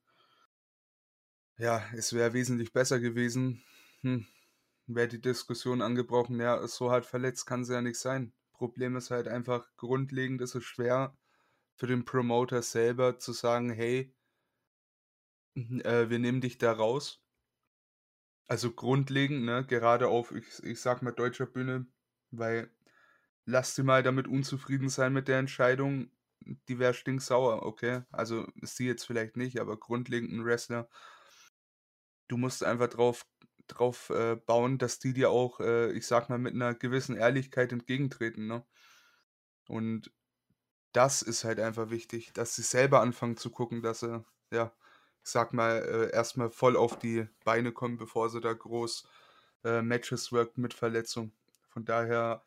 ja, 1.57 1.83
es 1.93 2.13
wäre 2.13 2.33
wesentlich 2.33 2.73
besser 2.73 2.99
gewesen. 2.99 3.63
Hm, 4.01 4.25
wäre 4.87 5.07
die 5.07 5.21
Diskussion 5.21 5.81
angebrochen: 5.81 6.39
„Ja, 6.39 6.67
so 6.67 6.91
hart 6.91 7.05
verletzt 7.05 7.45
kann 7.45 7.65
sie 7.65 7.73
ja 7.73 7.81
nicht 7.81 7.99
sein.“ 7.99 8.33
Problem 8.53 8.95
ist 8.95 9.11
halt 9.11 9.27
einfach, 9.27 9.67
grundlegend 9.77 10.41
ist 10.41 10.55
es 10.55 10.63
schwer 10.65 11.17
für 11.75 11.87
den 11.87 12.05
Promoter 12.05 12.61
selber 12.63 13.19
zu 13.19 13.33
sagen: 13.33 13.71
„Hey“ 13.71 14.13
„mhm, 15.55 15.81
äh, 15.81 16.09
wir 16.09 16.19
nehmen 16.19 16.39
dich 16.39 16.57
da 16.57 16.71
raus.“ 16.71 17.21
Also, 18.49 18.71
grundlegend, 18.71 19.43
ne, 19.43 19.65
gerade 19.65 20.07
auf, 20.07 20.31
ich 20.31 20.63
ich 20.63 20.79
sage 20.79 21.03
mal, 21.03 21.11
deutscher 21.11 21.45
Bühne, 21.45 21.85
weil 22.31 22.71
lass 23.45 23.75
sie 23.75 23.83
mal 23.83 24.03
damit 24.03 24.27
unzufrieden 24.27 24.89
sein 24.89 25.13
mit 25.13 25.27
der 25.29 25.39
Entscheidung, 25.39 26.11
die 26.69 26.79
wäre 26.79 26.93
stinksauer, 26.93 27.63
okay? 27.65 28.03
Also, 28.11 28.47
sie 28.63 28.87
jetzt 28.87 29.05
vielleicht 29.05 29.37
nicht, 29.37 29.59
aber 29.59 29.77
grundlegend 29.79 30.31
'n 30.33 30.45
Wrestler 30.45 30.89
du 32.29 32.37
musst 32.37 32.63
einfach 32.63 32.87
drauf 32.89 33.25
drauf, 33.67 34.09
äh, 34.11 34.37
bauen, 34.37 34.77
dass 34.77 34.99
die 34.99 35.11
dir 35.13 35.29
auch, 35.29 35.59
äh, 35.59 35.91
ich 35.91 36.07
sage 36.07 36.27
mal, 36.29 36.37
mit 36.37 36.55
'ner 36.55 36.73
gewissen 36.73 37.17
Ehrlichkeit 37.17 37.73
entgegentreten, 37.73 38.47
ne? 38.47 38.63
Und 39.69 40.11
das 40.93 41.21
ist 41.21 41.43
halt 41.45 41.59
einfach 41.59 41.89
wichtig, 41.91 42.33
dass 42.33 42.55
sie 42.55 42.63
selber 42.63 43.01
anfangen 43.01 43.37
zu 43.37 43.51
gucken, 43.51 43.81
dass 43.83 44.01
sie, 44.01 44.25
ja, 44.53 44.73
sage 45.31 45.55
mal, 45.55 45.77
äh, 45.83 46.11
erst 46.15 46.37
mal 46.37 46.49
voll 46.49 46.75
auf 46.77 46.97
die 46.99 47.27
Beine 47.43 47.71
kommen, 47.73 47.97
bevor 47.97 48.29
sie 48.29 48.41
da 48.41 48.53
groß, 48.53 49.07
äh, 49.65 49.81
Matches 49.81 50.31
worken 50.31 50.61
mit 50.61 50.73
Verletzung. 50.73 51.33
Von 51.69 51.85
daher 51.85 52.43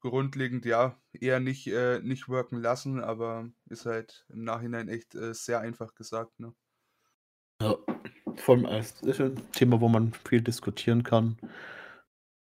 grundlegend, 0.00 0.64
ja, 0.66 0.96
eher 1.12 1.40
nicht 1.40 1.66
äh, 1.68 2.00
nicht 2.00 2.28
worken 2.28 2.58
lassen, 2.60 3.00
aber 3.02 3.50
ist 3.66 3.86
halt 3.86 4.26
im 4.30 4.44
Nachhinein 4.44 4.88
echt, 4.88 5.14
äh, 5.16 5.34
sehr 5.34 5.60
einfach 5.60 5.94
gesagt, 5.94 6.40
ne? 6.40 6.54
Ja, 7.62 7.76
vor 8.36 8.56
allem 8.56 8.66
als 8.66 9.00
'n 9.02 9.40
Thema, 9.52 9.80
wo 9.80 9.88
man 9.88 10.12
viel 10.12 10.40
diskutieren 10.42 11.02
kann. 11.04 11.38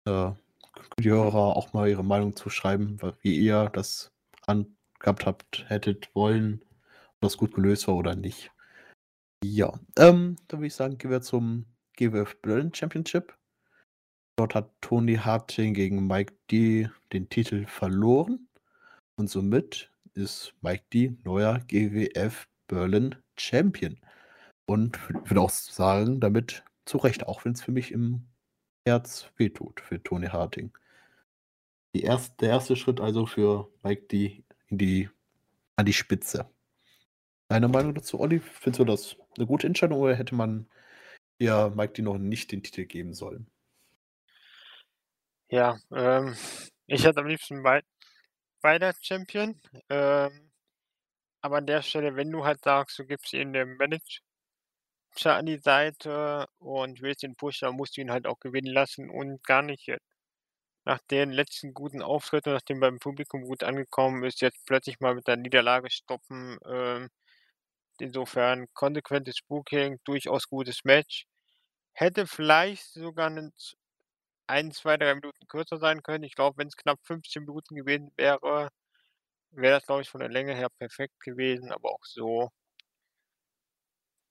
Äh, 0.06 0.32
die 1.00 1.10
Hörer 1.10 1.56
auch 1.56 1.72
mal 1.72 1.88
ihre 1.88 2.04
Meinung 2.04 2.36
zu 2.36 2.50
schreiben, 2.50 2.98
wie 3.22 3.36
ihr 3.38 3.70
das 3.72 4.12
handhabt 4.46 5.26
habt 5.26 5.64
hättet 5.68 6.14
wollen, 6.14 6.64
ob 7.16 7.20
das 7.22 7.36
gut 7.38 7.54
gelöst 7.54 7.88
war 7.88 7.96
oder 7.96 8.16
nicht. 8.16 8.52
Ja, 9.44 9.72
ähm, 9.96 10.36
dann 10.48 10.60
würde 10.60 10.66
ich 10.66 10.74
sagen, 10.74 10.98
gehen 10.98 11.10
wir 11.10 11.22
zum 11.22 11.66
GWF 11.96 12.40
Berlin 12.42 12.74
Championship. 12.74 13.36
Dort 14.36 14.54
hat 14.54 14.70
Tony 14.80 15.16
Harting 15.16 15.74
gegen 15.74 16.06
Mike 16.06 16.34
D 16.50 16.88
den 17.12 17.28
Titel 17.28 17.66
verloren 17.66 18.48
und 19.16 19.28
somit 19.28 19.92
ist 20.14 20.54
Mike 20.60 20.84
D 20.92 21.16
neuer 21.24 21.60
GWF 21.60 22.48
Berlin 22.66 23.16
Champion. 23.36 23.98
Und 24.66 24.98
würde 25.08 25.40
auch 25.40 25.50
sagen, 25.50 26.20
damit 26.20 26.64
zu 26.84 26.98
Recht, 26.98 27.26
auch 27.26 27.44
wenn's 27.44 27.62
für 27.62 27.72
mich 27.72 27.92
im 27.92 28.26
Herz 28.86 29.30
wehtut 29.36 29.80
für 29.80 30.02
Tony 30.02 30.26
Harting. 30.26 30.72
Die 31.94 32.02
erst 32.02 32.40
der 32.40 32.50
erste 32.50 32.76
Schritt 32.76 33.00
also 33.00 33.26
für 33.26 33.70
Mike 33.82 34.02
D 34.08 34.44
in 34.68 34.78
die 34.78 35.10
an 35.76 35.86
die 35.86 35.92
Spitze. 35.92 36.50
Deine 37.48 37.68
Meinung 37.68 37.94
dazu, 37.94 38.20
Olli? 38.20 38.40
Findest 38.40 38.80
du 38.80 38.84
das 38.84 39.16
'ne 39.38 39.46
gute 39.46 39.66
Entscheidung 39.66 39.98
oder 40.00 40.14
hätte 40.16 40.34
man 40.34 40.66
eher 41.38 41.70
Mike 41.70 41.94
D 41.94 42.02
noch 42.02 42.18
nicht 42.18 42.52
den 42.52 42.62
Titel 42.64 42.86
geben 42.86 43.14
sollen? 43.14 43.48
Ja, 45.50 45.78
ähm, 45.92 46.36
ich 46.86 47.04
hätte 47.04 47.20
am 47.20 47.26
liebsten 47.26 47.62
bei 47.62 47.82
beide 48.62 48.92
Champion. 49.02 49.60
Ähm, 49.90 50.52
aber 51.42 51.58
an 51.58 51.66
der 51.66 51.82
Stelle, 51.82 52.16
wenn 52.16 52.30
du 52.32 52.44
halt 52.44 52.62
sagst, 52.64 52.98
du 52.98 53.06
gibst 53.06 53.32
ihm 53.34 53.52
den 53.52 53.76
Manager 53.76 54.20
an 55.26 55.46
die 55.46 55.58
Seite 55.58 56.46
und 56.58 57.02
willst 57.02 57.22
ihn 57.24 57.36
pushen, 57.36 57.66
dann 57.68 57.76
musst 57.76 57.96
du 57.96 58.00
ihn 58.00 58.10
halt 58.10 58.26
auch 58.26 58.38
gewinnen 58.40 58.72
lassen 58.72 59.10
und 59.10 59.42
gar 59.44 59.62
nicht 59.62 59.86
jetzt 59.86 60.06
nach 60.86 61.00
den 61.10 61.30
letzten 61.32 61.74
guten 61.74 62.02
Auftritten, 62.02 62.52
nachdem 62.54 62.80
beim 62.80 62.98
Publikum 63.00 63.42
gut 63.44 63.64
angekommen 63.64 64.24
ist, 64.24 64.40
jetzt 64.42 64.66
plötzlich 64.66 65.00
mal 65.00 65.14
mit 65.14 65.28
der 65.28 65.36
Niederlage 65.36 65.90
stoppen. 65.90 66.58
Ähm, 66.66 67.10
insofern 68.02 68.66
konsequentes 68.74 69.40
Booking, 69.48 69.98
durchaus 70.04 70.48
gutes 70.48 70.84
Match. 70.84 71.24
Hätte 71.94 72.26
vielleicht 72.26 72.86
sogar 72.94 73.30
'nen 73.30 73.52
z 73.56 73.76
1, 74.48 74.72
2, 74.72 74.96
3 74.98 75.14
Minuten 75.16 75.46
kürzer 75.48 75.78
sein 75.78 76.02
können. 76.02 76.24
Ich 76.24 76.34
glaube, 76.36 76.58
wenn's 76.58 76.76
knapp 76.76 77.00
15 77.04 77.44
Minuten 77.44 77.76
gewesen 77.76 78.12
wäre, 78.16 78.70
wäre 79.52 79.74
das, 79.76 79.86
glaube 79.86 80.02
ich, 80.02 80.10
von 80.10 80.20
der 80.20 80.30
Länge 80.30 80.54
her 80.56 80.68
perfekt 80.78 81.20
gewesen, 81.20 81.72
aber 81.72 81.90
auch 81.92 82.04
so 82.04 82.50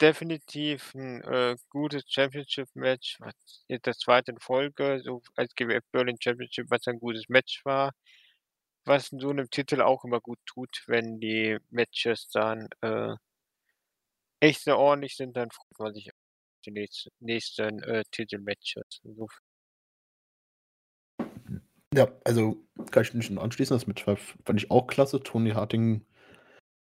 definitiv 0.01 0.93
'n, 0.93 1.21
äh, 1.23 1.55
gutes 1.71 2.03
Championship-Match, 2.07 3.17
jetzt 3.67 3.87
das 3.87 3.97
2. 3.97 4.27
in 4.27 4.39
Folge 4.39 5.01
so 5.03 5.21
als 5.35 5.55
GWF 5.55 5.83
Berlin 5.91 6.17
Championship, 6.21 6.67
was 6.69 6.85
ein 6.87 6.99
gutes 6.99 7.27
Match 7.29 7.65
war, 7.65 7.93
was 8.85 9.07
so 9.11 9.33
'nem 9.33 9.49
Titel 9.51 9.81
auch 9.81 10.05
immer 10.05 10.21
gut 10.21 10.39
tut, 10.45 10.83
wenn 10.87 11.19
die 11.19 11.57
Matches 11.71 12.29
dann, 12.31 12.69
äh 12.81 13.15
echt 14.41 14.63
sehr 14.63 14.77
ordentlich 14.77 15.15
sind, 15.15 15.35
dann 15.37 15.49
freut 15.51 15.79
man 15.79 15.93
sich 15.93 16.09
auf 16.13 16.19
die 16.65 16.71
nächst 16.71 17.09
nächsten, 17.19 17.81
äh, 17.83 18.03
Titelmatches, 18.11 19.01
insof 19.03 19.39
Ja, 21.93 22.09
also, 22.25 22.57
kann 22.91 23.03
ich 23.03 23.13
mich 23.13 23.29
nur 23.29 23.43
anschließen. 23.43 23.77
Das 23.77 24.07
war 24.07 24.17
fand 24.17 24.61
ich 24.61 24.71
auch 24.71 24.87
klasse. 24.87 25.21
Tony 25.23 25.51
Harting 25.51 26.05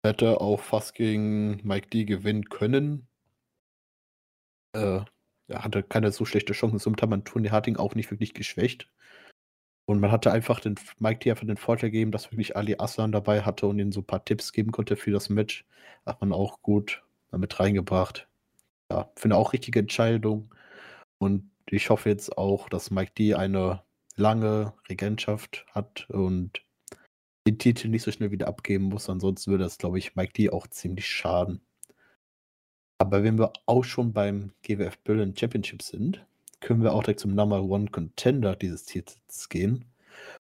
hätte 0.05 0.41
auch 0.41 0.61
fast 0.61 0.95
gegen 0.95 1.61
Mike 1.67 1.89
D 1.91 2.05
gewinnen 2.05 2.49
können. 2.49 3.07
Äh, 4.75 5.01
er 5.49 5.65
hatte 5.65 5.83
keine 5.83 6.13
so 6.13 6.25
schlechte 6.25 6.53
Chancen. 6.53 6.79
Somit 6.79 7.03
hat 7.03 7.09
man 7.11 7.25
Tony 7.25 7.49
Harting 7.49 7.77
auch 7.77 7.95
nicht 7.95 8.11
wirklich 8.11 8.35
geschwächt. 8.35 8.91
Und 9.89 10.01
man 10.01 10.13
hatte 10.13 10.31
einfach 10.33 10.61
den 10.61 10.75
Mike 10.99 11.21
D 11.21 11.31
einfach 11.31 11.47
den 11.47 11.57
Vorteil 11.57 11.91
gegeben, 11.91 12.11
dass 12.13 12.31
wirklich 12.31 12.57
Ali 12.57 12.77
Aslan 12.79 13.11
dabei 13.11 13.43
hatte 13.43 13.67
und 13.67 13.79
ihm 13.79 13.91
so 13.93 14.01
'n 14.01 14.07
paar 14.07 14.25
Tipps 14.25 14.53
geben 14.53 14.71
konnte 14.71 14.97
für 14.97 15.11
das 15.13 15.31
Match. 15.31 15.67
Hat 16.05 16.21
man 16.21 16.33
auch 16.33 16.61
gut 16.63 17.03
mit 17.37 17.59
reingebracht. 17.59 18.29
Ja, 18.91 19.11
finde 19.17 19.37
auch 19.37 19.53
richtige 19.53 19.81
Entscheidung. 19.81 20.55
Und 21.19 21.51
ich 21.69 21.91
hoffe 21.91 22.09
jetzt 22.09 22.39
auch, 22.39 22.69
dass 22.69 22.91
Mike 22.91 23.13
D 23.19 23.35
eine 23.35 23.83
lange 24.17 24.73
Regentschaft 24.89 25.67
hat 25.73 26.09
und 26.11 26.63
den 27.47 27.59
Titel 27.59 27.89
nicht 27.89 28.03
so 28.03 28.13
schnell 28.13 28.31
wieder 28.31 28.49
abgeben 28.49 28.85
muss. 28.85 29.09
Ansonsten 29.09 29.51
würde 29.51 29.65
das, 29.65 29.79
glaube 29.79 29.99
ich, 29.99 30.17
Mike 30.17 30.33
D 30.33 30.51
auch 30.51 30.67
ziemlich 30.67 31.09
schaden. 31.09 31.61
Aber 32.99 33.23
wenn 33.23 33.39
wir 33.39 33.53
auch 33.67 33.85
schon 33.85 34.13
beim 34.13 34.53
GWF 34.63 34.99
Berlin 34.99 35.37
Championship 35.37 35.83
sind, 35.83 36.27
können 36.61 36.83
wir 36.83 36.93
auch 36.93 37.03
direkt 37.03 37.21
zum 37.21 37.35
Number 37.35 37.63
One 37.63 37.89
Contender 37.89 38.57
dieses 38.57 38.85
Titels 38.85 39.49
gehen. 39.49 39.85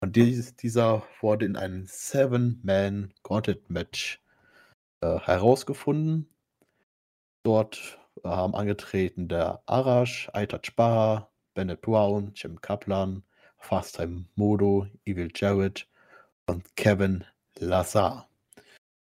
Und 0.01 0.17
dies, 0.17 0.57
dieser 0.57 1.05
wurde 1.21 1.47
in 1.47 1.57
einem 1.57 1.87
Seven-Man 1.87 3.15
Gauntlet 3.23 3.71
Match 3.71 4.21
äh, 5.01 5.19
herausgefunden. 5.21 6.29
Dort 7.43 7.99
haben 8.23 8.55
angetreten 8.55 9.29
der 9.29 9.63
Arash, 9.67 10.29
Aitaj 10.33 10.73
Baha, 10.77 11.31
Bennett 11.55 11.81
Brown, 11.81 12.33
Jim 12.35 12.61
Kaplan, 12.61 13.23
Fasttime 13.59 14.27
Modo, 14.35 14.87
Evil 15.05 15.31
Jared 15.35 15.89
und 16.47 16.77
Kevin 16.77 17.25
Lazar. 17.57 18.29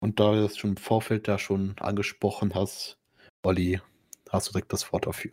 Und 0.00 0.20
da 0.20 0.32
du 0.32 0.42
das 0.42 0.56
schon 0.56 0.70
im 0.70 0.76
Vorfeld 0.76 1.26
da 1.26 1.38
schon 1.38 1.76
angesprochen 1.78 2.54
hast, 2.54 2.98
Olli, 3.42 3.80
hast 4.30 4.48
du 4.48 4.52
direkt 4.52 4.72
das 4.72 4.92
Wort 4.92 5.06
dafür. 5.06 5.32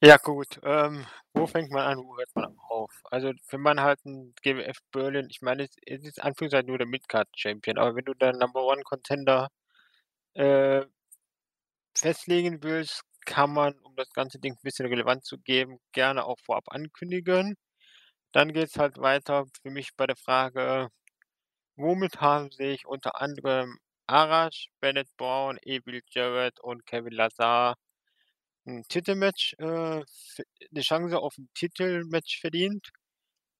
Ja, 0.00 0.16
gut. 0.16 0.60
Ähm, 0.62 1.04
wo 1.34 1.48
fängt 1.48 1.70
man 1.72 1.82
an, 1.82 1.98
wo 1.98 2.16
hört 2.16 2.30
man 2.36 2.56
auf? 2.68 2.92
Also, 3.10 3.32
wenn 3.50 3.60
man 3.60 3.80
halt 3.80 4.04
ein 4.06 4.32
GWF 4.42 4.78
Berlin 4.92 5.26
ich 5.28 5.42
meine, 5.42 5.64
es 5.64 6.04
ist 6.04 6.22
Anführungszeichen 6.22 6.68
nur 6.68 6.78
der 6.78 6.86
Midcard-Champion, 6.86 7.78
aber 7.78 7.96
wenn 7.96 8.04
du 8.04 8.14
da 8.14 8.32
Number 8.32 8.64
One 8.64 8.82
Contender 8.84 9.48
äh, 10.38 10.86
festlegen 11.96 12.62
willst, 12.62 13.02
kann 13.26 13.52
man, 13.52 13.74
um 13.80 13.94
das 13.96 14.10
ganze 14.10 14.38
Ding 14.38 14.54
ein 14.54 14.58
bisschen 14.62 14.86
Relevanz 14.86 15.24
zu 15.24 15.38
geben, 15.38 15.78
gerne 15.92 16.24
auch 16.24 16.38
vorab 16.44 16.64
ankündigen. 16.68 17.56
Dann 18.32 18.52
geht 18.52 18.68
es 18.70 18.76
halt 18.78 18.98
weiter 18.98 19.46
für 19.62 19.70
mich 19.70 19.90
bei 19.96 20.06
der 20.06 20.16
Frage, 20.16 20.88
womit 21.76 22.20
haben 22.20 22.50
sich 22.52 22.86
unter 22.86 23.20
anderem 23.20 23.78
Arash, 24.08 24.68
Bennett 24.80 25.08
Brown, 25.18 25.58
Evil 25.64 26.02
Jarrett 26.10 26.60
und 26.60 26.86
Kevin 26.86 27.12
Lazar 27.14 27.76
'n 28.66 28.84
Titelmatch, 28.88 29.54
äh, 29.60 30.00
f 30.02 30.38
'ne 30.72 30.82
Chance 30.82 31.18
auf 31.20 31.36
'n 31.38 31.48
Titelmatch 31.54 32.40
verdient. 32.40 32.88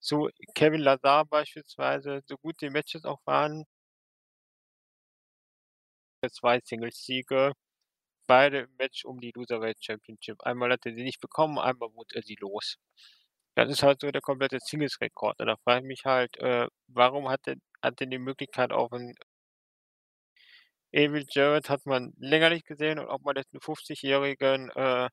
So 0.01 0.29
Kevin 0.55 0.81
Lazar 0.81 1.25
beispielsweise, 1.25 2.21
so 2.27 2.37
gut 2.37 2.61
die 2.61 2.69
Matches 2.71 3.05
auch 3.05 3.19
waren 3.25 3.65
2 6.29 6.59
Singles-Siege, 6.63 7.53
beide 8.27 8.59
im 8.61 8.75
Match 8.77 9.05
um 9.05 9.19
die 9.21 9.31
Loserweight 9.35 9.83
Championship. 9.83 10.41
Einmal 10.43 10.71
hat 10.73 10.85
er 10.85 10.93
sie 10.95 11.03
nicht 11.03 11.21
bekommen, 11.21 11.59
einmal 11.59 11.89
wurde 11.95 12.15
er 12.15 12.23
sie 12.23 12.37
los. 12.41 12.77
Das 13.55 13.69
ist 13.71 13.83
halt 13.83 14.01
so 14.01 14.11
der 14.11 14.21
komplette 14.21 14.59
Singles-Rekord. 14.61 15.39
Und 15.41 15.47
da 15.47 15.57
frage 15.63 15.81
ich 15.81 15.87
mich 15.87 16.05
halt, 16.05 16.37
äh, 16.39 16.67
warum 16.87 17.29
hat 17.29 17.41
er 17.47 17.55
hat 17.83 18.01
er 18.01 18.07
die 18.07 18.19
Möglichkeit 18.19 18.71
auf 18.73 18.91
'n 18.93 19.15
Evil 20.93 21.23
Jarrett 21.29 21.69
hat 21.69 21.85
man 21.85 22.13
länger 22.17 22.49
nicht 22.49 22.65
gesehen 22.65 22.97
und 22.97 23.07
ob 23.09 23.23
man 23.23 23.35
jetzt 23.35 23.53
'n 23.53 23.61
50-jährigen, 23.61 24.71
äh 24.71 25.09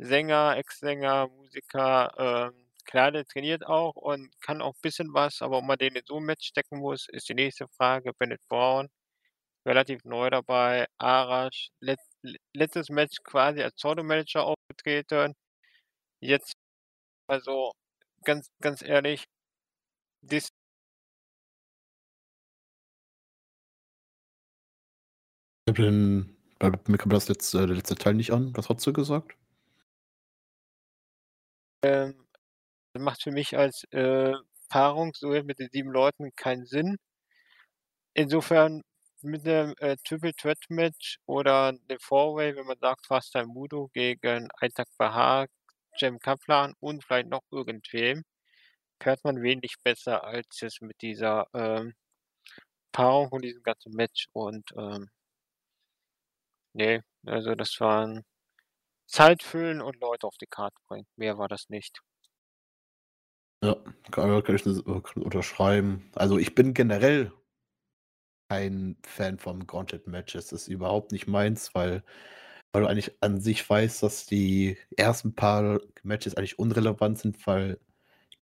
Sänger, 0.00 0.56
Ex-Sänger, 0.56 1.28
Musiker, 1.28 2.12
ähm, 2.18 2.66
klar, 2.84 3.12
der 3.12 3.24
trainiert 3.24 3.66
auch 3.66 3.94
und 3.94 4.30
kann 4.40 4.62
auch 4.62 4.74
bisschen 4.82 5.12
was, 5.12 5.42
aber 5.42 5.58
ob 5.58 5.64
man 5.64 5.78
den 5.78 5.94
in 5.94 6.02
so 6.06 6.16
'n 6.16 6.24
Match 6.24 6.46
stecken 6.48 6.78
muss, 6.78 7.08
ist 7.08 7.28
die 7.28 7.34
nächste 7.34 7.68
Frage. 7.68 8.12
Bennett 8.18 8.40
Brown, 8.48 8.88
relativ 9.66 10.04
neu 10.04 10.30
dabei. 10.30 10.86
Arash, 10.98 11.70
letz 11.80 12.00
le 12.22 12.38
letztes 12.54 12.88
Match 12.90 13.18
quasi 13.24 13.62
als 13.62 13.74
Solo-Manager 13.80 14.44
aufgetreten. 14.44 15.34
Jetzt 16.20 16.54
also, 17.28 17.72
ganz 18.24 18.48
ganz 18.62 18.82
ehrlich, 18.82 19.26
bei 25.66 26.70
mir 26.88 26.98
kam 26.98 27.10
das 27.10 27.28
jetzt 27.28 27.54
äh, 27.54 27.66
der 27.66 27.76
letzte 27.76 27.94
Teil 27.96 28.14
nicht 28.14 28.32
an. 28.32 28.52
Was 28.56 28.68
hast 28.68 28.86
du 28.86 28.92
gesagt? 28.92 29.36
Ähm, 31.84 32.26
macht 32.98 33.22
für 33.22 33.32
mich 33.32 33.56
als, 33.58 33.84
äh, 33.92 34.34
Paarung 34.68 35.12
so 35.14 35.28
mit 35.28 35.58
den 35.58 35.68
7 35.70 35.90
Leuten 35.90 36.30
keinen 36.36 36.66
Sinn. 36.66 36.96
Insofern 38.14 38.82
mit 39.24 39.44
'nem, 39.44 39.74
äh, 39.78 39.96
Triple 40.04 40.34
Threat 40.34 40.58
Match 40.68 41.18
oder 41.26 41.72
'ne 41.72 41.98
Four-Way, 42.00 42.56
wenn 42.56 42.66
man 42.66 42.78
sagt, 42.80 43.06
Fasttime 43.06 43.46
Modo 43.46 43.88
gegen 43.94 44.48
Aitak 44.60 44.88
Bahar, 44.98 45.46
Cem 45.98 46.18
Kaplan 46.20 46.74
und 46.80 47.04
vielleicht 47.04 47.28
noch 47.28 47.42
irgendwem, 47.50 48.24
fährt 49.02 49.24
man 49.24 49.42
wesentlich 49.42 49.76
besser 49.84 50.24
als 50.24 50.60
jetzt 50.60 50.82
mit 50.82 51.02
dieser, 51.02 51.46
ähm, 51.54 51.94
Paarung 52.92 53.30
und 53.32 53.42
diesem 53.44 53.62
ganzen 53.62 53.92
Match 53.94 54.28
und, 54.34 54.64
ähm 54.78 55.10
ne, 56.74 57.02
also 57.26 57.54
das 57.54 57.78
waren 57.80 58.24
Zeit 59.06 59.42
füllen 59.42 59.82
und 59.82 60.00
Leute 60.00 60.26
auf 60.26 60.36
die 60.38 60.46
Karte 60.46 60.76
bringen. 60.88 61.08
Mehr 61.16 61.38
war 61.38 61.48
das 61.48 61.68
nicht. 61.70 62.00
Ja, 63.64 63.76
kann 64.10 64.42
ich 64.56 64.62
das 64.64 64.80
unterschreiben. 64.80 66.10
Also, 66.14 66.36
ich 66.36 66.54
bin 66.56 66.74
generell 66.74 67.30
kein 68.52 68.96
Fan 69.02 69.38
von 69.38 69.66
Gauntlet-Matches. 69.66 70.48
Das 70.48 70.62
ist 70.62 70.68
überhaupt 70.68 71.10
nicht 71.12 71.26
meins, 71.26 71.74
weil 71.74 72.02
weil 72.72 72.82
du 72.82 72.88
eigentlich 72.88 73.12
an 73.20 73.40
sich 73.40 73.68
weißt, 73.68 74.02
dass 74.02 74.26
die 74.26 74.78
ersten 74.96 75.34
paar 75.34 75.80
Matches 76.02 76.36
eigentlich 76.36 76.58
unrelevant 76.58 77.18
sind, 77.18 77.46
weil 77.46 77.78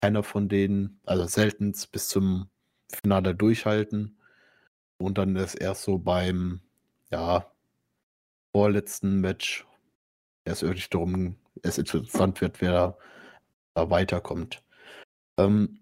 keiner 0.03 0.23
von 0.23 0.49
denen 0.49 1.01
also 1.07 1.27
seltenst 1.27 1.93
bis 1.93 2.09
zum 2.09 2.49
Finale 2.91 3.35
durchhalten. 3.35 4.19
Und 4.99 5.19
dann 5.19 5.37
ist 5.37 5.55
erst 5.55 5.85
so 5.85 5.99
beim, 5.99 6.61
ja, 7.11 7.51
vorletzten 8.53 9.21
Match 9.21 9.67
erst 10.45 10.63
wirklich 10.63 10.91
darum 10.91 11.37
es 11.63 11.79
interessant 11.79 12.41
wird, 12.41 12.61
wer 12.61 12.99
da 13.75 13.91
weiterkommt. 13.91 14.63
Ähm, 15.39 15.81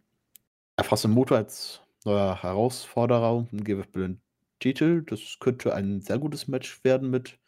Erfasse 0.77 1.09
Motor 1.09 1.39
als 1.39 1.81
neuer 2.07 2.43
Herausforderer 2.43 3.47
GWF 3.53 3.89
Berlin 3.93 4.21
Titel. 4.61 5.03
Das 5.05 5.39
könnte 5.41 5.75
ein 5.75 6.01
sehr 6.03 6.19
gutes 6.19 6.49
Match 6.49 6.83
werden 6.85 7.11
mit 7.11 7.39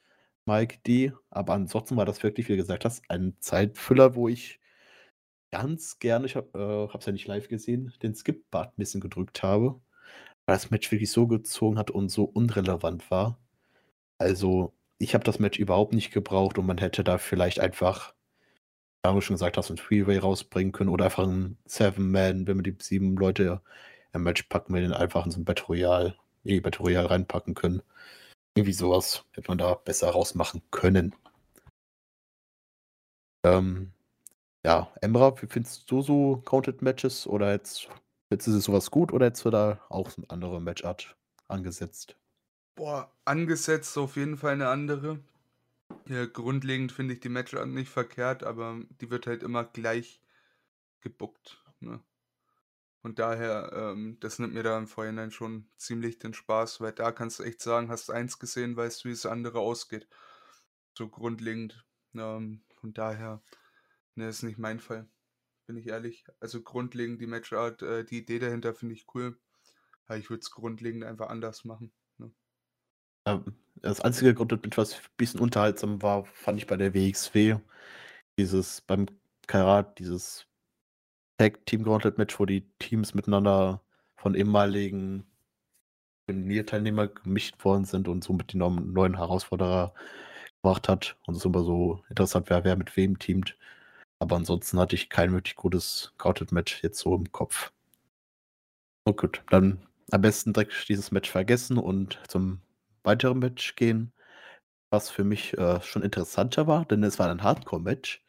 Mike 0.47 0.79
D. 0.87 1.13
Aber 1.31 1.55
ansonsten 1.55 1.97
war 1.97 2.07
das 2.07 2.23
wirklich, 2.23 2.49
wie 2.49 2.53
du 2.55 2.59
gesagt 2.59 2.85
hast, 2.87 3.03
ein 3.11 3.37
Zeitfüller, 3.41 4.15
wo 4.17 4.29
ich 4.29 4.61
ganz 5.53 5.99
gerne, 6.01 6.27
ich 6.27 6.37
habe 6.37 6.89
äh, 6.95 6.99
es 6.99 7.07
ja 7.07 7.13
nicht 7.13 7.27
live 7.29 7.49
gesehen, 7.49 7.93
den 8.03 8.15
Skip-Button 8.15 8.73
'n 8.75 8.77
bisschen 8.79 9.01
gedrückt 9.03 9.43
habe, 9.43 9.81
weil 10.47 10.57
das 10.57 10.71
Match 10.71 10.91
wirklich 10.93 11.13
so 11.13 11.27
gezogen 11.29 11.79
hat 11.79 11.91
und 11.93 12.11
so 12.11 12.25
unrelevant 12.25 13.11
war. 13.11 13.39
Also, 14.19 14.75
ich 14.99 15.15
habe 15.15 15.25
das 15.25 15.39
Match 15.41 15.59
überhaupt 15.61 15.95
nicht 15.95 16.13
gebraucht 16.13 16.59
und 16.59 16.67
man 16.67 16.79
hätte 16.79 17.05
da 17.05 17.19
vielleicht 17.19 17.61
einfach, 17.61 18.15
wie 19.05 19.13
du 19.15 19.21
schon 19.23 19.35
gesagt 19.37 19.57
hast, 19.59 19.71
'n 19.71 19.77
Three-Way 19.77 20.19
rausbringen 20.19 20.73
können 20.73 20.91
oder 20.91 21.07
einfach 21.07 21.25
'n 21.27 21.59
Seven-Man, 21.67 22.47
wenn 22.47 22.57
man 22.59 22.65
die 22.65 22.77
7 22.81 23.17
Leute 23.17 23.63
im 24.15 24.23
Match 24.25 24.45
packen 24.45 24.75
will, 24.75 24.83
den 24.83 24.93
einfach 24.93 25.25
in 25.27 25.33
so 25.33 25.39
'n 25.41 25.45
Battle 25.45 25.67
Royale 25.67 26.17
die 26.45 26.61
Battle 26.61 26.85
Royale 26.85 27.11
reinpacken 27.11 27.55
können. 27.55 27.83
Irgendwie 28.57 28.73
so 28.75 28.91
was 28.93 29.25
hätte 29.33 29.49
man 29.51 29.59
da 29.59 29.75
besser 29.75 30.11
rausmachen 30.11 30.63
können. 30.73 31.15
Ähm, 33.45 33.93
ja, 34.65 34.93
Emra, 35.03 35.41
wie 35.43 35.47
findest 35.49 35.91
du 35.91 36.03
so 36.03 36.39
Counted 36.47 36.83
Matches 36.83 37.27
oder 37.27 37.53
jetzt 37.53 37.89
findest 38.31 38.49
du 38.49 38.61
so 38.61 38.73
was 38.75 38.91
gut 38.91 39.13
oder 39.13 39.27
hättest 39.27 39.45
du 39.47 39.51
da 39.51 39.81
auch 39.91 40.11
so 40.11 40.23
'ne 40.23 40.31
andere 40.31 40.61
Matchart 40.61 41.17
angesetzt? 41.49 42.17
Boah, 42.79 43.13
angesetzt 43.25 43.99
auf 43.99 44.15
jeden 44.15 44.37
Fall 44.37 44.57
'ne 44.57 44.69
andere. 44.69 45.19
Ja, 46.09 46.27
grundlegend 46.27 46.93
finde 46.93 47.15
ich 47.15 47.21
die 47.21 47.29
Matchart 47.31 47.69
nicht 47.69 47.91
verkehrt, 47.91 48.45
aber 48.45 48.81
die 49.01 49.11
wird 49.11 49.27
halt 49.27 49.43
immer 49.43 49.65
gleich 49.65 50.23
gebookt, 51.01 51.65
ne? 51.81 52.03
Und 53.03 53.19
daher, 53.19 53.73
ähm, 53.73 54.19
das 54.21 54.39
nimmt 54.39 54.55
mir 54.55 54.63
da 54.63 54.77
im 54.77 54.89
Vorhinein 54.89 55.31
schon 55.31 55.69
ziemlich 55.77 56.19
den 56.19 56.35
Spaß, 56.35 56.81
weil 56.81 56.93
da 56.93 57.13
kannst 57.13 57.39
du 57.39 57.45
echt 57.45 57.61
sagen, 57.61 57.91
hast 57.91 58.11
eins 58.11 58.39
gesehen, 58.39 58.77
weißt, 58.77 59.05
wie 59.05 59.11
das 59.11 59.27
andere 59.27 59.61
ausgeht. 59.61 60.09
So 60.97 61.09
grundlegend. 61.09 61.85
Ähm, 62.15 62.63
von 62.81 62.93
daher, 62.95 63.43
ne, 64.17 64.29
ist 64.29 64.43
nicht 64.43 64.59
mein 64.59 64.81
Fall, 64.81 65.09
bin 65.67 65.77
ich 65.77 65.89
ehrlich. 65.89 66.25
Also, 66.41 66.63
grundlegend 66.63 67.21
die 67.21 67.27
Matchart, 67.27 67.83
äh, 67.83 68.05
die 68.05 68.19
Idee 68.19 68.41
dahinter 68.41 68.75
finde 68.75 68.95
ich 68.95 69.07
cool. 69.15 69.39
Aber 70.07 70.19
ich 70.19 70.31
würde 70.31 70.41
es 70.41 70.51
grundlegend 70.51 71.05
einfach 71.05 71.29
anders 71.29 71.65
machen, 71.65 71.93
ne? 72.17 72.33
Ähm, 73.27 73.55
das 73.77 74.01
einzige 74.01 74.35
Grund, 74.35 74.77
was 74.77 75.01
bisschen 75.17 75.41
unterhaltsam 75.41 76.03
war, 76.03 76.25
fand 76.25 76.59
ich 76.59 76.67
bei 76.67 76.77
der 76.77 76.95
WXW. 76.95 77.59
Dieses 78.39 78.81
beim 78.81 79.07
Karat, 79.47 79.99
dieses 79.99 80.47
Tag 81.39 81.65
Team 81.67 81.85
Gauntlet 81.85 82.19
Match, 82.19 82.39
wo 82.41 82.47
die 82.47 82.69
Teams 82.81 83.15
miteinander 83.15 83.81
von 84.17 84.35
ehemaligen 84.35 85.25
Turnierteilnehmer 86.27 87.07
gemischt 87.09 87.65
worden 87.65 87.85
sind 87.85 88.09
und 88.09 88.25
somit 88.25 88.53
die 88.53 88.59
neuen 88.59 89.17
Herausforderer 89.17 89.95
gebracht 90.57 90.89
hat 90.89 91.17
und 91.27 91.37
es 91.37 91.45
immer 91.45 91.63
so 91.63 92.03
interessant 92.11 92.51
wäre, 92.51 92.65
wer 92.65 92.77
mit 92.77 92.97
wem 92.97 93.19
teamt. 93.19 93.57
Aber 94.19 94.37
ansonsten 94.37 94.81
hatte 94.81 94.97
ich 94.97 95.11
kein 95.11 95.33
wirklich 95.33 95.55
gutes 95.55 96.13
Counted-Match 96.19 96.83
jetzt 96.83 96.99
so 96.99 97.15
im 97.15 97.31
Kopf. 97.31 97.73
Oh 99.07 99.13
gut, 99.13 99.43
dann 99.51 99.87
am 100.11 100.21
besten 100.21 100.53
direkt 100.53 100.89
dieses 100.89 101.13
Match 101.13 101.31
vergessen 101.31 101.79
und 101.79 102.21
zum 102.29 102.61
weiteren 103.05 103.39
Match 103.39 103.77
gehen, 103.77 104.13
was 104.91 105.09
für 105.09 105.25
mich 105.25 105.57
äh, 105.57 105.81
schon 105.83 106.03
interessanter 106.03 106.67
war, 106.67 106.85
denn 106.85 107.05
es 107.05 107.19
war 107.19 107.31
ein 107.31 107.43
Hardcore-Match. 107.43 108.25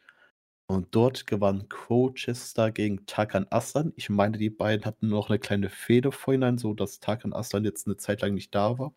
Und 0.70 0.93
dort 0.93 1.26
gewann 1.26 1.67
Colchester 1.67 2.70
gegen 2.70 3.07
Tarkan 3.07 3.47
Aslan. 3.49 3.91
Ich 3.95 4.07
meine, 4.11 4.38
die 4.38 4.51
beiden 4.51 4.86
hatten 4.86 5.09
noch 5.09 5.30
eine 5.30 5.39
kleine 5.39 5.67
Fehde 5.72 6.11
vorhinein, 6.11 6.59
so 6.59 6.76
dass 6.76 6.99
Tarkan 6.99 7.34
Aslan 7.34 7.65
jetzt 7.65 7.88
eine 7.88 7.97
Zeit 7.97 8.22
lang 8.22 8.36
nicht 8.36 8.53
da 8.53 8.78
war. 8.78 8.93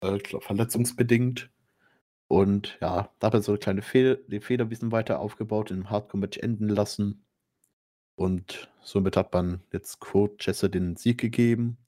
Äh, 0.00 0.18
verletzungsbedingt. 0.40 1.48
Und 2.26 2.76
ja, 2.80 3.08
da 3.20 3.28
hat 3.28 3.34
er 3.34 3.42
so 3.42 3.52
eine 3.52 3.60
kleine 3.60 3.82
Fehde, 3.82 4.24
die 4.26 4.40
Fehde 4.40 4.64
ein 4.64 4.68
bisschen 4.68 4.90
weiter 4.90 5.20
aufgebaut, 5.20 5.70
im 5.70 5.90
Hardcore-Match 5.90 6.38
enden 6.38 6.68
lassen. 6.68 7.24
Und 8.16 8.68
somit 8.82 9.16
hat 9.16 9.32
man 9.32 9.62
jetzt 9.72 10.00
Colchester 10.00 10.68
den 10.68 10.96
Sieg 10.96 11.18
gegeben. 11.20 11.78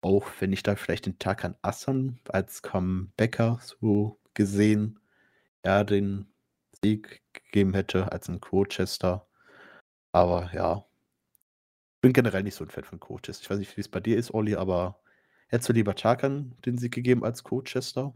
Auch 0.00 0.28
wenn 0.38 0.52
ich 0.52 0.62
da 0.62 0.76
vielleicht 0.76 1.06
den 1.06 1.18
Tarkan 1.18 1.56
Aslan 1.62 2.20
als 2.28 2.62
Comebacker 2.62 3.58
so 3.60 4.20
gesehen, 4.34 5.00
ja, 5.64 5.82
den 5.82 6.30
Sieg 6.84 7.22
gegeben 7.32 7.74
hätte 7.74 8.10
als 8.12 8.28
ein 8.28 8.40
Colchester. 8.40 9.26
Aber 10.12 10.50
ja, 10.54 10.86
ich 11.96 12.00
bin 12.02 12.12
generell 12.12 12.42
nicht 12.42 12.54
so 12.54 12.64
ein 12.64 12.70
Fan 12.70 12.84
von 12.84 13.00
Coaches. 13.00 13.40
Ich 13.40 13.50
weiß 13.50 13.58
nicht, 13.58 13.76
wie 13.76 13.82
es 13.82 13.88
bei 13.88 14.00
dir 14.00 14.16
ist, 14.16 14.32
Olli, 14.32 14.56
aber 14.56 15.00
hättest 15.48 15.68
du 15.68 15.72
lieber 15.74 15.94
Tarkan 15.94 16.56
den 16.64 16.78
Sieg 16.78 16.92
gegeben 16.92 17.24
als 17.24 17.44
Colchester? 17.44 18.14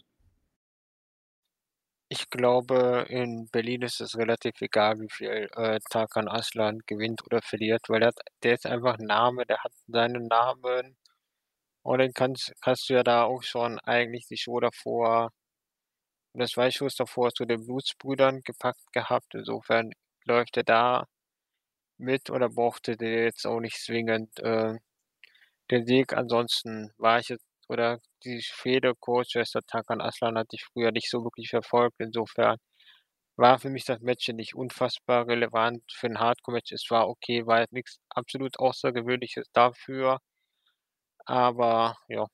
Ich 2.08 2.30
glaube, 2.30 3.06
in 3.08 3.48
Berlin 3.50 3.82
ist 3.82 4.00
es 4.00 4.16
relativ 4.16 4.60
egal, 4.60 5.00
wie 5.00 5.10
viel 5.10 5.48
äh, 5.56 5.80
Tarkan 5.90 6.28
Aslan 6.28 6.78
gewinnt 6.86 7.24
oder 7.24 7.40
verliert, 7.42 7.82
weil 7.88 8.00
der, 8.00 8.12
der 8.42 8.54
ist 8.54 8.66
einfach 8.66 8.98
ein 8.98 9.06
Name, 9.06 9.46
der 9.46 9.58
hat 9.58 9.72
seinen 9.88 10.26
Namen 10.28 10.96
und 11.82 11.98
dann 11.98 12.12
kannst, 12.12 12.52
kannst 12.62 12.88
du 12.88 12.94
ja 12.94 13.02
da 13.02 13.24
auch 13.24 13.42
schon 13.42 13.78
eigentlich 13.80 14.26
die 14.26 14.36
Show 14.36 14.60
davor 14.60 15.30
und 16.34 16.40
das 16.40 16.56
Weißschuss 16.56 16.96
davor 16.96 17.32
zu 17.32 17.44
den 17.46 17.64
Blutsbrüdern 17.66 18.42
gepackt 18.44 18.92
gehabt. 18.92 19.34
Insofern 19.34 19.92
läuft 20.26 20.56
er 20.56 20.64
da 20.64 21.06
mit 21.98 22.30
oder 22.30 22.48
brauchte 22.50 22.96
der 22.96 23.24
jetzt 23.24 23.46
auch 23.46 23.60
nicht 23.60 23.78
zwingend 23.78 24.38
äh, 24.40 24.74
den 25.70 25.86
Sieg. 25.86 26.12
Ansonsten 26.14 26.92
war 26.98 27.20
ich 27.20 27.28
jetzt, 27.30 27.44
oder 27.68 28.00
die 28.24 28.42
Fehde 28.42 28.94
Colchester 29.00 29.60
Takan 29.66 30.00
Aslan 30.00 30.38
hatte 30.38 30.56
ich 30.56 30.64
früher 30.64 30.92
nicht 30.92 31.10
so 31.10 31.24
wirklich 31.24 31.50
verfolgt. 31.50 31.96
Insofern 32.00 32.58
war 33.36 33.58
für 33.60 33.70
mich 33.70 33.84
das 33.84 34.00
Match 34.00 34.28
nicht 34.28 34.54
unfassbar 34.56 35.26
relevant. 35.28 35.82
Für 35.92 36.08
ein 36.08 36.20
Hardcore-Match, 36.20 36.72
es 36.72 36.86
war 36.90 37.08
okay, 37.08 37.46
war 37.46 37.60
jetzt 37.60 37.72
nichts 37.72 37.98
absolut 38.10 38.58
Außergewöhnliches 38.58 39.48
dafür. 39.52 40.18
Aber 41.26 41.96
ja, 42.08 42.26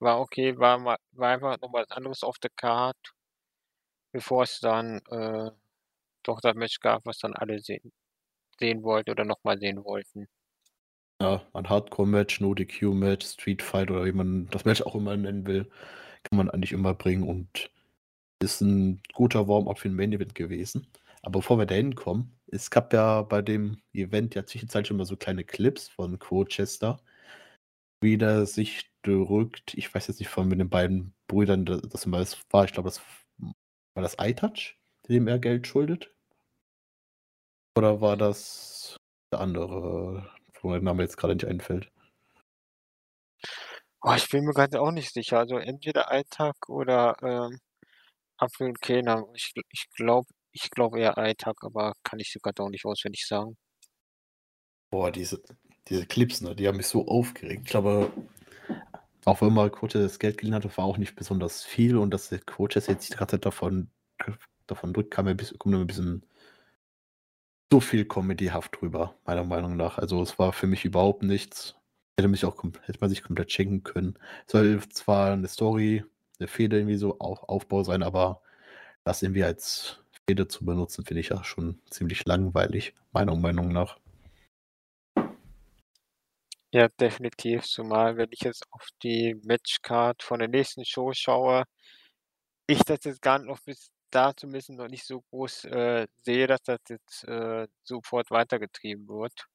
war 0.00 0.20
okay, 0.20 0.56
war, 0.58 0.82
war 1.12 1.28
einfach 1.28 1.58
noch 1.60 1.72
was 1.72 1.90
anderes 1.90 2.22
auf 2.24 2.38
der 2.38 2.50
Karte 2.56 3.15
bevor 4.12 4.44
es 4.44 4.60
dann 4.60 4.98
äh, 5.10 5.50
doch 6.22 6.40
das 6.40 6.54
Match 6.54 6.80
gab, 6.80 7.06
was 7.06 7.18
dann 7.18 7.34
alle 7.34 7.60
sehen, 7.60 7.92
sehen 8.58 8.82
wollten 8.82 9.10
oder 9.10 9.24
nochmal 9.24 9.58
sehen 9.58 9.84
wollten. 9.84 10.28
Ja, 11.20 11.42
ein 11.54 11.68
Hardcore-Match, 11.68 12.40
No-DQ-Match, 12.40 13.26
Street 13.26 13.62
Fight 13.62 13.90
oder 13.90 14.04
wie 14.04 14.12
man 14.12 14.48
das 14.50 14.64
Match 14.66 14.82
auch 14.82 14.94
immer 14.94 15.16
nennen 15.16 15.46
will, 15.46 15.64
kann 16.24 16.36
man 16.36 16.50
eigentlich 16.50 16.72
immer 16.72 16.94
bringen 16.94 17.22
und 17.24 17.70
ist 18.42 18.60
ein 18.60 19.02
guter 19.14 19.48
Warm-up 19.48 19.78
für 19.78 19.88
ein 19.88 19.94
Main-Event 19.94 20.34
gewesen. 20.34 20.86
Aber 21.22 21.40
bevor 21.40 21.58
wir 21.58 21.66
da 21.66 21.74
hinkommen, 21.74 22.38
es 22.48 22.70
gab 22.70 22.92
ja 22.92 23.22
bei 23.22 23.42
dem 23.42 23.78
Event 23.94 24.34
ja 24.34 24.46
zwischenzeitlich 24.46 24.90
immer 24.90 25.06
so 25.06 25.16
kleine 25.16 25.44
Clips 25.44 25.88
von 25.88 26.18
Chester, 26.48 26.98
wie 28.00 28.18
der 28.18 28.46
sich 28.46 28.90
drückt. 29.02 29.74
Ich 29.74 29.92
weiß 29.94 30.06
jetzt 30.08 30.20
nicht 30.20 30.28
von 30.28 30.50
den 30.50 30.68
beiden 30.70 31.14
Brüdern, 31.28 31.64
das 31.64 31.82
das 31.82 32.10
war. 32.10 32.64
Ich 32.64 32.72
glaube, 32.72 32.88
das 32.88 33.00
war 33.96 34.02
das 34.02 34.16
iTouch, 34.20 34.76
dem 35.08 35.26
er 35.26 35.38
Geld 35.38 35.66
schuldet? 35.66 36.14
Oder 37.76 38.00
war 38.00 38.16
das 38.16 38.96
der 39.32 39.40
andere, 39.40 40.30
wo 40.60 40.68
mein 40.68 40.84
Name 40.84 41.02
jetzt 41.02 41.16
gerade 41.16 41.34
nicht 41.34 41.46
einfällt? 41.46 41.90
Oh, 44.02 44.12
ich 44.14 44.28
bin 44.28 44.44
mir 44.44 44.52
gerade 44.52 44.80
auch 44.80 44.92
nicht 44.92 45.12
sicher. 45.12 45.38
Also 45.38 45.56
entweder 45.56 46.08
iTag 46.10 46.68
oder 46.68 47.16
ähm, 47.22 47.58
Apfel 48.36 48.68
und 48.68 48.80
Kena. 48.80 49.24
Ich, 49.34 49.52
ich 49.70 49.88
glaube 49.90 50.28
ich 50.52 50.70
glaub 50.70 50.94
eher 50.94 51.16
iTag, 51.18 51.56
aber 51.62 51.94
kann 52.02 52.18
ich 52.18 52.32
sogar 52.32 52.52
auch 52.58 52.70
nicht 52.70 52.84
auswendig 52.84 53.26
sagen. 53.26 53.56
Boah, 54.90 55.10
diese, 55.10 55.42
diese 55.88 56.06
Clips, 56.06 56.40
ne, 56.40 56.54
die 56.54 56.68
haben 56.68 56.76
mich 56.76 56.86
so 56.86 57.06
aufgeregt. 57.08 57.62
Ich 57.64 57.70
glaube, 57.70 58.10
auch 59.26 59.40
wenn 59.42 59.52
mal 59.52 59.70
Coaches 59.70 60.02
das 60.02 60.18
Geld 60.18 60.38
geliehen 60.38 60.54
hatte, 60.54 60.74
war 60.76 60.84
auch 60.84 60.98
nicht 60.98 61.16
besonders 61.16 61.64
viel 61.64 61.96
und 61.96 62.12
dass 62.12 62.28
der 62.28 62.38
Coaches 62.40 62.86
jetzt 62.86 63.16
ganze 63.16 63.38
davon, 63.38 63.90
davon 64.66 64.94
drückt, 64.94 65.10
kam 65.10 65.26
ein 65.26 65.36
bisschen, 65.36 65.58
kommt 65.58 65.74
ein 65.74 65.86
bisschen 65.86 66.24
so 67.72 67.80
viel 67.80 68.04
comedyhaft 68.04 68.80
drüber, 68.80 69.16
meiner 69.24 69.44
Meinung 69.44 69.76
nach. 69.76 69.98
Also 69.98 70.22
es 70.22 70.38
war 70.38 70.52
für 70.52 70.68
mich 70.68 70.84
überhaupt 70.84 71.22
nichts. 71.22 71.74
Hätte 72.16 72.28
mich 72.28 72.44
auch 72.44 72.56
hätte 72.82 72.98
man 73.00 73.10
sich 73.10 73.22
komplett 73.22 73.52
schenken 73.52 73.82
können. 73.82 74.18
Es 74.46 74.52
soll 74.52 74.80
zwar 74.90 75.32
eine 75.32 75.48
Story, 75.48 76.04
eine 76.38 76.48
Fehde 76.48 76.78
irgendwie 76.78 76.96
so 76.96 77.18
auf, 77.18 77.42
Aufbau 77.48 77.82
sein, 77.82 78.02
aber 78.02 78.40
das 79.04 79.22
irgendwie 79.22 79.44
als 79.44 79.98
Fehde 80.28 80.48
zu 80.48 80.64
benutzen, 80.64 81.04
finde 81.04 81.20
ich 81.20 81.30
ja 81.30 81.42
schon 81.44 81.80
ziemlich 81.90 82.24
langweilig, 82.26 82.94
meiner 83.12 83.34
Meinung 83.36 83.68
nach. 83.72 83.98
Ja, 86.72 86.88
definitiv, 86.88 87.64
zumal 87.64 88.16
wenn 88.16 88.28
ich 88.32 88.40
jetzt 88.40 88.64
auf 88.70 88.86
die 89.02 89.34
Matchcard 89.44 90.22
von 90.22 90.40
der 90.40 90.48
nächsten 90.48 90.84
Show 90.84 91.12
schaue, 91.14 91.64
ich 92.66 92.80
das 92.84 93.04
jetzt 93.04 93.22
gar 93.22 93.38
noch 93.38 93.60
bis 93.60 93.90
dazu 94.10 94.46
müssen 94.46 94.76
noch 94.76 94.88
nicht 94.88 95.06
so 95.06 95.22
groß, 95.30 95.66
äh, 95.66 96.06
sehe, 96.22 96.46
dass 96.46 96.62
das 96.62 96.80
jetzt, 96.88 97.24
äh, 97.24 97.66
sofort 97.84 98.30
weitergetrieben 98.30 99.08
wird. 99.08 99.46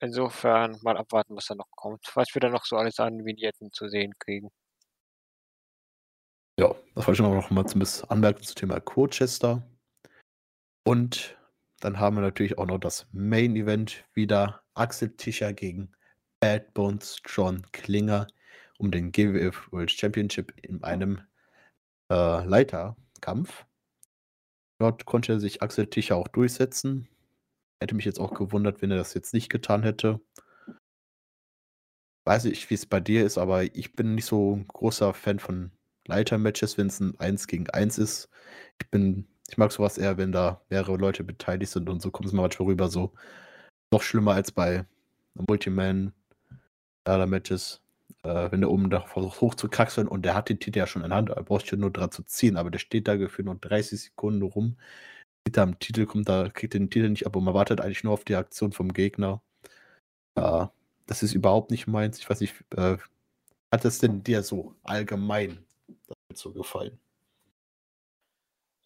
Insofern 0.00 0.78
mal 0.82 0.96
abwarten, 0.96 1.36
was 1.36 1.46
da 1.46 1.54
noch 1.54 1.70
kommt, 1.70 2.04
was 2.14 2.28
wir 2.34 2.40
da 2.40 2.48
noch 2.50 2.64
so 2.64 2.76
alles 2.76 2.98
an 3.00 3.24
Vignetten 3.24 3.72
zu 3.72 3.88
sehen 3.88 4.12
kriegen. 4.18 4.50
Ja, 6.58 6.74
das 6.94 7.06
wollte 7.06 7.22
ich 7.22 7.28
noch 7.28 7.50
mal 7.50 7.66
zumindest 7.66 8.10
anmerken 8.10 8.42
zum 8.42 8.56
Thema 8.56 8.80
Colchester. 8.80 9.62
Und 10.86 11.36
dann 11.80 11.98
haben 11.98 12.16
wir 12.16 12.22
natürlich 12.22 12.58
auch 12.58 12.66
noch 12.66 12.78
das 12.78 13.06
Main 13.12 13.56
Event 13.56 14.04
wieder 14.14 14.62
Axel 14.74 15.16
Tischer 15.16 15.52
gegen 15.52 15.92
Bad 16.40 16.74
Bones 16.74 17.20
John 17.26 17.62
Klinger 17.72 18.26
um 18.78 18.90
den 18.90 19.12
GWF 19.12 19.72
World 19.72 19.90
Championship 19.90 20.52
in 20.62 20.82
einem 20.84 21.20
äh, 22.10 22.44
Leiterkampf. 22.44 23.64
Dort 24.78 25.06
konnte 25.06 25.40
sich 25.40 25.62
Axel 25.62 25.86
Tischer 25.86 26.16
auch 26.16 26.28
durchsetzen. 26.28 27.08
Hätte 27.80 27.94
mich 27.94 28.04
jetzt 28.04 28.20
auch 28.20 28.34
gewundert, 28.34 28.82
wenn 28.82 28.90
er 28.90 28.98
das 28.98 29.14
jetzt 29.14 29.32
nicht 29.32 29.48
getan 29.48 29.82
hätte. 29.82 30.20
Weiß 32.26 32.44
ich, 32.46 32.68
wie 32.70 32.74
es 32.74 32.86
bei 32.86 33.00
dir 33.00 33.24
ist, 33.24 33.38
aber 33.38 33.62
ich 33.62 33.94
bin 33.94 34.14
nicht 34.14 34.26
so 34.26 34.56
ein 34.56 34.66
großer 34.68 35.14
Fan 35.14 35.38
von 35.38 35.70
Leitermatches, 36.06 36.76
wenn 36.76 36.88
es 36.88 37.00
ein 37.00 37.18
1 37.18 37.46
gegen 37.46 37.70
1 37.70 37.98
ist. 37.98 38.28
Ich 38.80 38.90
bin, 38.90 39.26
ich 39.48 39.56
mag 39.58 39.72
sowas 39.72 39.96
eher, 39.98 40.18
wenn 40.18 40.32
da 40.32 40.60
mehrere 40.68 40.96
Leute 40.96 41.24
beteiligt 41.24 41.72
sind 41.72 41.88
und 41.88 42.02
so 42.02 42.10
kommt 42.10 42.26
es 42.26 42.32
manchmal 42.32 42.68
rüber 42.68 42.88
so 42.88 43.12
noch 43.92 44.02
schlimmer 44.02 44.32
als 44.34 44.52
bei 44.52 44.84
Multiman 45.34 46.12
Matches, 47.26 47.80
äh, 48.22 48.50
wenn 48.50 48.60
der 48.60 48.70
oben 48.70 48.90
da 48.90 49.00
versucht 49.02 49.40
hochzukraxeln 49.40 50.08
und 50.08 50.22
der 50.22 50.34
hat 50.34 50.48
den 50.48 50.60
Titel 50.60 50.78
ja 50.78 50.86
schon 50.86 51.02
in 51.02 51.10
der 51.10 51.18
Hand, 51.18 51.30
er 51.30 51.42
braucht 51.42 51.68
schon 51.68 51.80
nur 51.80 51.92
dran 51.92 52.10
zu 52.10 52.22
ziehen, 52.24 52.56
aber 52.56 52.70
der 52.70 52.78
steht 52.78 53.08
da 53.08 53.16
gefühlt 53.16 53.46
nur 53.46 53.56
30 53.56 54.00
Sekunden 54.02 54.42
rum, 54.42 54.76
sieht 55.46 55.56
da 55.56 55.62
am 55.62 55.78
Titel, 55.78 56.06
kommt 56.06 56.28
da, 56.28 56.48
kriegt 56.50 56.74
den 56.74 56.90
Titel 56.90 57.08
nicht 57.10 57.26
ab 57.26 57.36
und 57.36 57.44
man 57.44 57.54
wartet 57.54 57.80
eigentlich 57.80 58.04
nur 58.04 58.12
auf 58.14 58.24
die 58.24 58.36
Aktion 58.36 58.72
vom 58.72 58.92
Gegner. 58.92 59.42
Ja, 60.36 60.72
das 61.06 61.22
ist 61.22 61.34
überhaupt 61.34 61.70
nicht 61.70 61.86
meins. 61.86 62.18
Ich 62.18 62.28
weiß 62.28 62.40
nicht, 62.40 62.54
äh, 62.76 62.98
hat 63.72 63.84
es 63.84 63.98
denn 63.98 64.22
dir 64.22 64.42
so 64.42 64.74
allgemein 64.84 65.64
so 66.34 66.52
gefallen? 66.52 66.98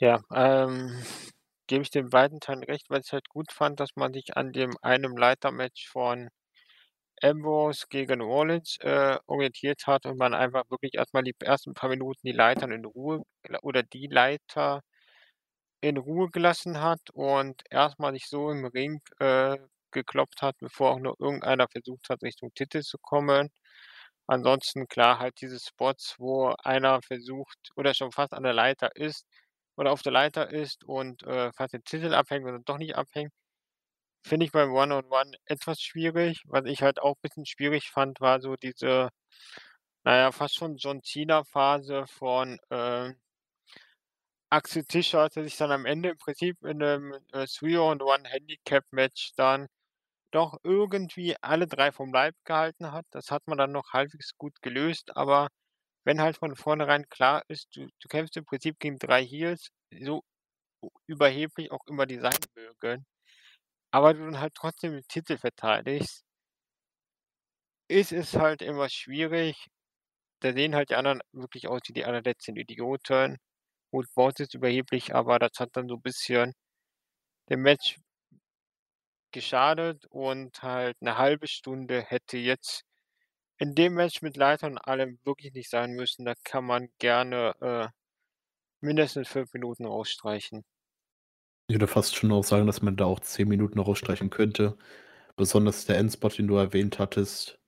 Ja, 0.01 0.23
ähm, 0.33 1.03
gebe 1.67 1.83
ich 1.83 1.91
den 1.91 2.11
beiden 2.11 2.41
Teilen 2.41 2.65
recht, 2.65 2.89
weil 2.91 3.03
ich 3.03 3.13
halt 3.13 3.29
gut 3.29 3.53
fand, 3.53 3.81
dass 3.81 3.97
man 3.97 4.13
sich 4.13 4.37
an 4.37 4.53
dem 4.53 4.77
einem 4.83 5.17
Leitermatch 5.17 5.89
von 5.89 6.31
Ambrose 7.23 7.87
gegen 7.91 8.23
Orleans, 8.23 8.79
äh, 8.81 9.19
orientiert 9.27 9.87
hat 9.87 10.07
und 10.07 10.19
man 10.19 10.35
einfach 10.35 10.65
wirklich 10.71 10.95
erstmal 10.95 11.23
die 11.25 11.35
ersten 11.41 11.75
paar 11.75 11.91
Minuten 11.91 12.21
die 12.27 12.33
Leitern 12.33 12.73
in 12.73 12.85
Ruhe 12.85 13.23
oder 13.63 13.83
die 13.83 14.07
Leiter 14.09 14.83
in 15.83 15.97
Ruhe 15.99 16.29
gelassen 16.31 16.81
hat 16.81 17.01
und 17.13 17.63
erstmal 17.71 18.13
nicht 18.13 18.29
so 18.29 18.51
im 18.51 18.65
Ring, 18.67 19.01
äh, 19.19 19.59
geklopft 19.93 20.41
hat, 20.43 20.57
bevor 20.59 20.93
auch 20.93 20.99
nur 21.01 21.17
irgendeiner 21.19 21.67
versucht 21.69 22.09
hat, 22.11 22.23
Richtung 22.23 22.53
Titel 22.55 22.81
zu 22.83 22.97
kommen. 22.99 23.51
Ansonsten 24.29 24.87
klar, 24.89 25.19
halt 25.19 25.41
diese 25.41 25.59
Spots, 25.61 26.15
wo 26.19 26.55
einer 26.65 27.01
versucht 27.03 27.59
oder 27.77 27.95
schon 27.95 28.13
fast 28.13 28.33
an 28.35 28.45
der 28.45 28.53
Leiter 28.55 28.95
ist 28.97 29.27
oder 29.77 29.93
auf 29.93 30.03
der 30.03 30.13
Leiter 30.13 30.51
ist 30.51 30.85
und, 30.85 31.23
äh, 31.25 31.53
fast 31.55 31.75
den 31.75 31.85
Titel 31.85 32.15
abhängt 32.15 32.47
oder 32.47 32.61
doch 32.61 32.79
nicht 32.79 32.97
abhängt. 32.97 33.33
Finde 34.25 34.45
ich 34.47 34.53
beim 34.53 34.73
One-on-One 34.73 35.33
etwas 35.47 35.81
schwierig. 35.81 36.43
Was 36.47 36.65
ich 36.67 36.83
halt 36.83 37.01
auch 37.01 37.17
bisschen 37.23 37.47
schwierig 37.47 37.89
fand, 37.91 38.21
war 38.21 38.41
so 38.41 38.55
diese, 38.57 39.09
na 40.05 40.17
ja, 40.19 40.33
fast 40.33 40.57
schon 40.57 40.77
John 40.77 41.03
Cena-Phase 41.03 42.07
von, 42.09 42.59
äh 42.71 43.15
Axel 44.53 44.83
Tischer, 44.85 45.29
der 45.29 45.45
sich 45.45 45.57
dann 45.57 45.71
am 45.71 45.87
Ende 45.87 46.09
im 46.11 46.17
Prinzip 46.19 46.61
in 46.65 46.79
'nem, 46.79 47.13
äh, 47.33 47.47
Three-on-One-Handicap-Match 47.47 49.33
dann 49.37 49.69
doch 50.33 50.59
irgendwie 50.65 51.37
alle 51.43 51.67
3 51.69 51.93
vom 51.93 52.13
Leib 52.13 52.35
gehalten 52.45 52.93
hat. 52.93 53.07
Das 53.13 53.31
hat 53.31 53.47
man 53.49 53.59
dann 53.59 53.73
noch 53.73 53.93
halbwegs 53.93 54.37
gut 54.39 54.63
gelöst, 54.63 55.17
aber 55.17 55.49
wenn 56.05 56.21
halt 56.23 56.39
von 56.39 56.57
vornherein 56.57 57.09
klar 57.11 57.43
ist, 57.49 57.69
du 57.77 57.87
du 58.01 58.09
kämpfst 58.09 58.37
im 58.39 58.47
Prinzip 58.47 58.79
gegen 58.81 58.99
3 58.99 59.25
Heels, 59.25 59.71
so 60.03 60.23
überheblich 61.07 61.73
auch 61.73 61.87
immer 61.89 62.07
die 62.07 62.19
sein 62.21 62.35
mögen, 62.57 63.07
aber 63.93 64.15
du 64.15 64.21
dann 64.25 64.41
halt 64.41 64.55
trotzdem 64.55 64.93
den 64.93 65.05
Titel 65.09 65.39
verteidigst 65.39 66.23
ist 67.91 68.13
es 68.13 68.35
halt 68.37 68.63
immer 68.63 68.89
schwierig. 68.89 69.67
Da 70.41 70.53
sehen 70.53 70.75
halt 70.77 70.91
die 70.91 70.97
anderen 70.97 71.21
wirklich 71.33 71.69
aus 71.69 71.83
wie 71.89 71.93
die 71.95 72.05
allerletzten 72.07 72.57
Idioten. 72.57 73.39
Gut, 73.93 74.07
Boss 74.15 74.35
ist 74.41 74.55
überheblich, 74.55 75.15
aber 75.15 75.39
das 75.41 75.53
hat 75.61 75.71
dann 75.77 75.89
so 75.89 75.99
bisschen 75.99 76.55
dem 77.51 77.63
Match 77.63 77.97
geschadet 79.33 80.07
und 80.11 80.63
halt 80.63 81.01
'ne 81.03 81.17
halbe 81.19 81.49
Stunde 81.49 82.01
hätte 82.03 82.37
jetzt 82.39 82.83
in 83.59 83.75
dem 83.75 83.95
Match 83.95 84.23
mit 84.23 84.37
Leiter 84.37 84.67
und 84.69 84.79
allem 84.79 85.19
wirklich 85.25 85.53
nicht 85.55 85.71
sein 85.71 85.93
müssen. 85.93 86.25
Da 86.27 86.35
kann 86.45 86.65
man 86.65 86.89
gerne, 86.99 87.55
äh, 87.63 87.89
mindestens 88.81 89.29
5 89.29 89.53
Minuten 89.55 89.87
rausstreichen. 89.87 90.65
Ich 91.71 91.75
würde 91.77 91.87
fast 91.87 92.17
schon 92.17 92.33
auch 92.33 92.43
sagen, 92.43 92.67
dass 92.67 92.83
man 92.83 92.97
da 92.97 93.05
auch 93.05 93.21
10 93.21 93.47
Minuten 93.49 93.79
rausstreichen 93.79 94.29
könnte. 94.31 94.77
Besonders 95.37 95.87
der 95.87 95.99
Endspot, 95.99 96.39
den 96.39 96.49
du 96.49 96.57
erwähnt 96.57 96.99
hattest, 96.99 97.61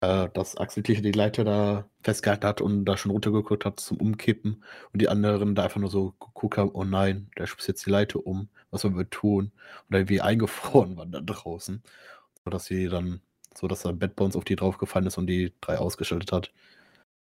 äh, 0.00 0.28
dass 0.34 0.56
Axel 0.56 0.82
Tischer 0.84 1.02
die 1.02 1.12
Leiter 1.12 1.44
da 1.44 1.90
festgehalten 2.02 2.46
hat 2.46 2.60
und 2.62 2.84
da 2.86 2.96
schon 2.96 3.12
runtergeguckt 3.12 3.64
hat 3.66 3.80
zum 3.80 3.98
Umkippen 3.98 4.64
und 4.92 5.02
die 5.02 5.08
anderen 5.10 5.54
da 5.56 5.64
einfach 5.64 5.80
nur 5.80 5.90
so 5.90 6.12
geguckt 6.20 6.58
haben: 6.58 6.70
„Oh 6.74 6.84
nein, 6.84 7.30
der 7.38 7.46
schubst 7.48 7.68
jetzt 7.68 7.86
die 7.86 7.90
Leiter 7.90 8.26
um. 8.26 8.50
Was 8.70 8.84
wir 8.84 9.10
tun?“ 9.10 9.52
Und 9.90 9.96
irgendwie 9.96 10.20
eingefroren 10.22 10.96
waren 10.98 11.12
da 11.12 11.20
draußen, 11.22 11.82
sodass 12.44 12.66
sie 12.66 12.88
dann 12.88 13.22
sodass 13.56 13.82
dann 13.82 13.98
Bad 14.00 14.16
Bones 14.16 14.36
auf 14.36 14.44
die 14.44 14.56
draufgefallen 14.56 15.08
ist 15.08 15.18
und 15.18 15.26
die 15.28 15.54
3 15.62 15.78
ausgeschaltet 15.78 16.32
hat. 16.32 16.52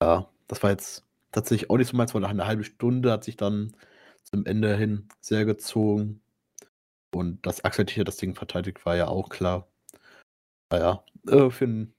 Ja, 0.02 0.30
das 0.48 0.64
war 0.64 0.72
jetzt 0.72 1.06
tatsächlich 1.32 1.70
auch 1.70 1.78
nicht 1.78 1.90
so 1.90 1.98
meins, 1.98 2.14
weil 2.14 2.22
nach 2.22 2.34
'ner 2.34 2.48
halben 2.48 2.64
Stunde 2.64 3.12
hat 3.12 3.24
sich 3.24 3.38
dann 3.38 3.76
zum 4.34 4.46
Ende 4.46 4.76
hin 4.78 5.08
sehr 5.22 5.46
gezogen. 5.46 6.22
Und 7.14 7.46
dass 7.46 7.64
Axel 7.66 7.86
Tischer 7.88 8.06
das 8.06 8.18
Ding 8.18 8.36
verteidigt, 8.36 8.86
war 8.86 8.96
ja 8.98 9.08
auch 9.10 9.30
klar. 9.30 9.68
Na 10.72 10.78
ja, 10.80 11.04
äh, 11.28 11.50
für 11.50 11.66
'n 11.66 11.94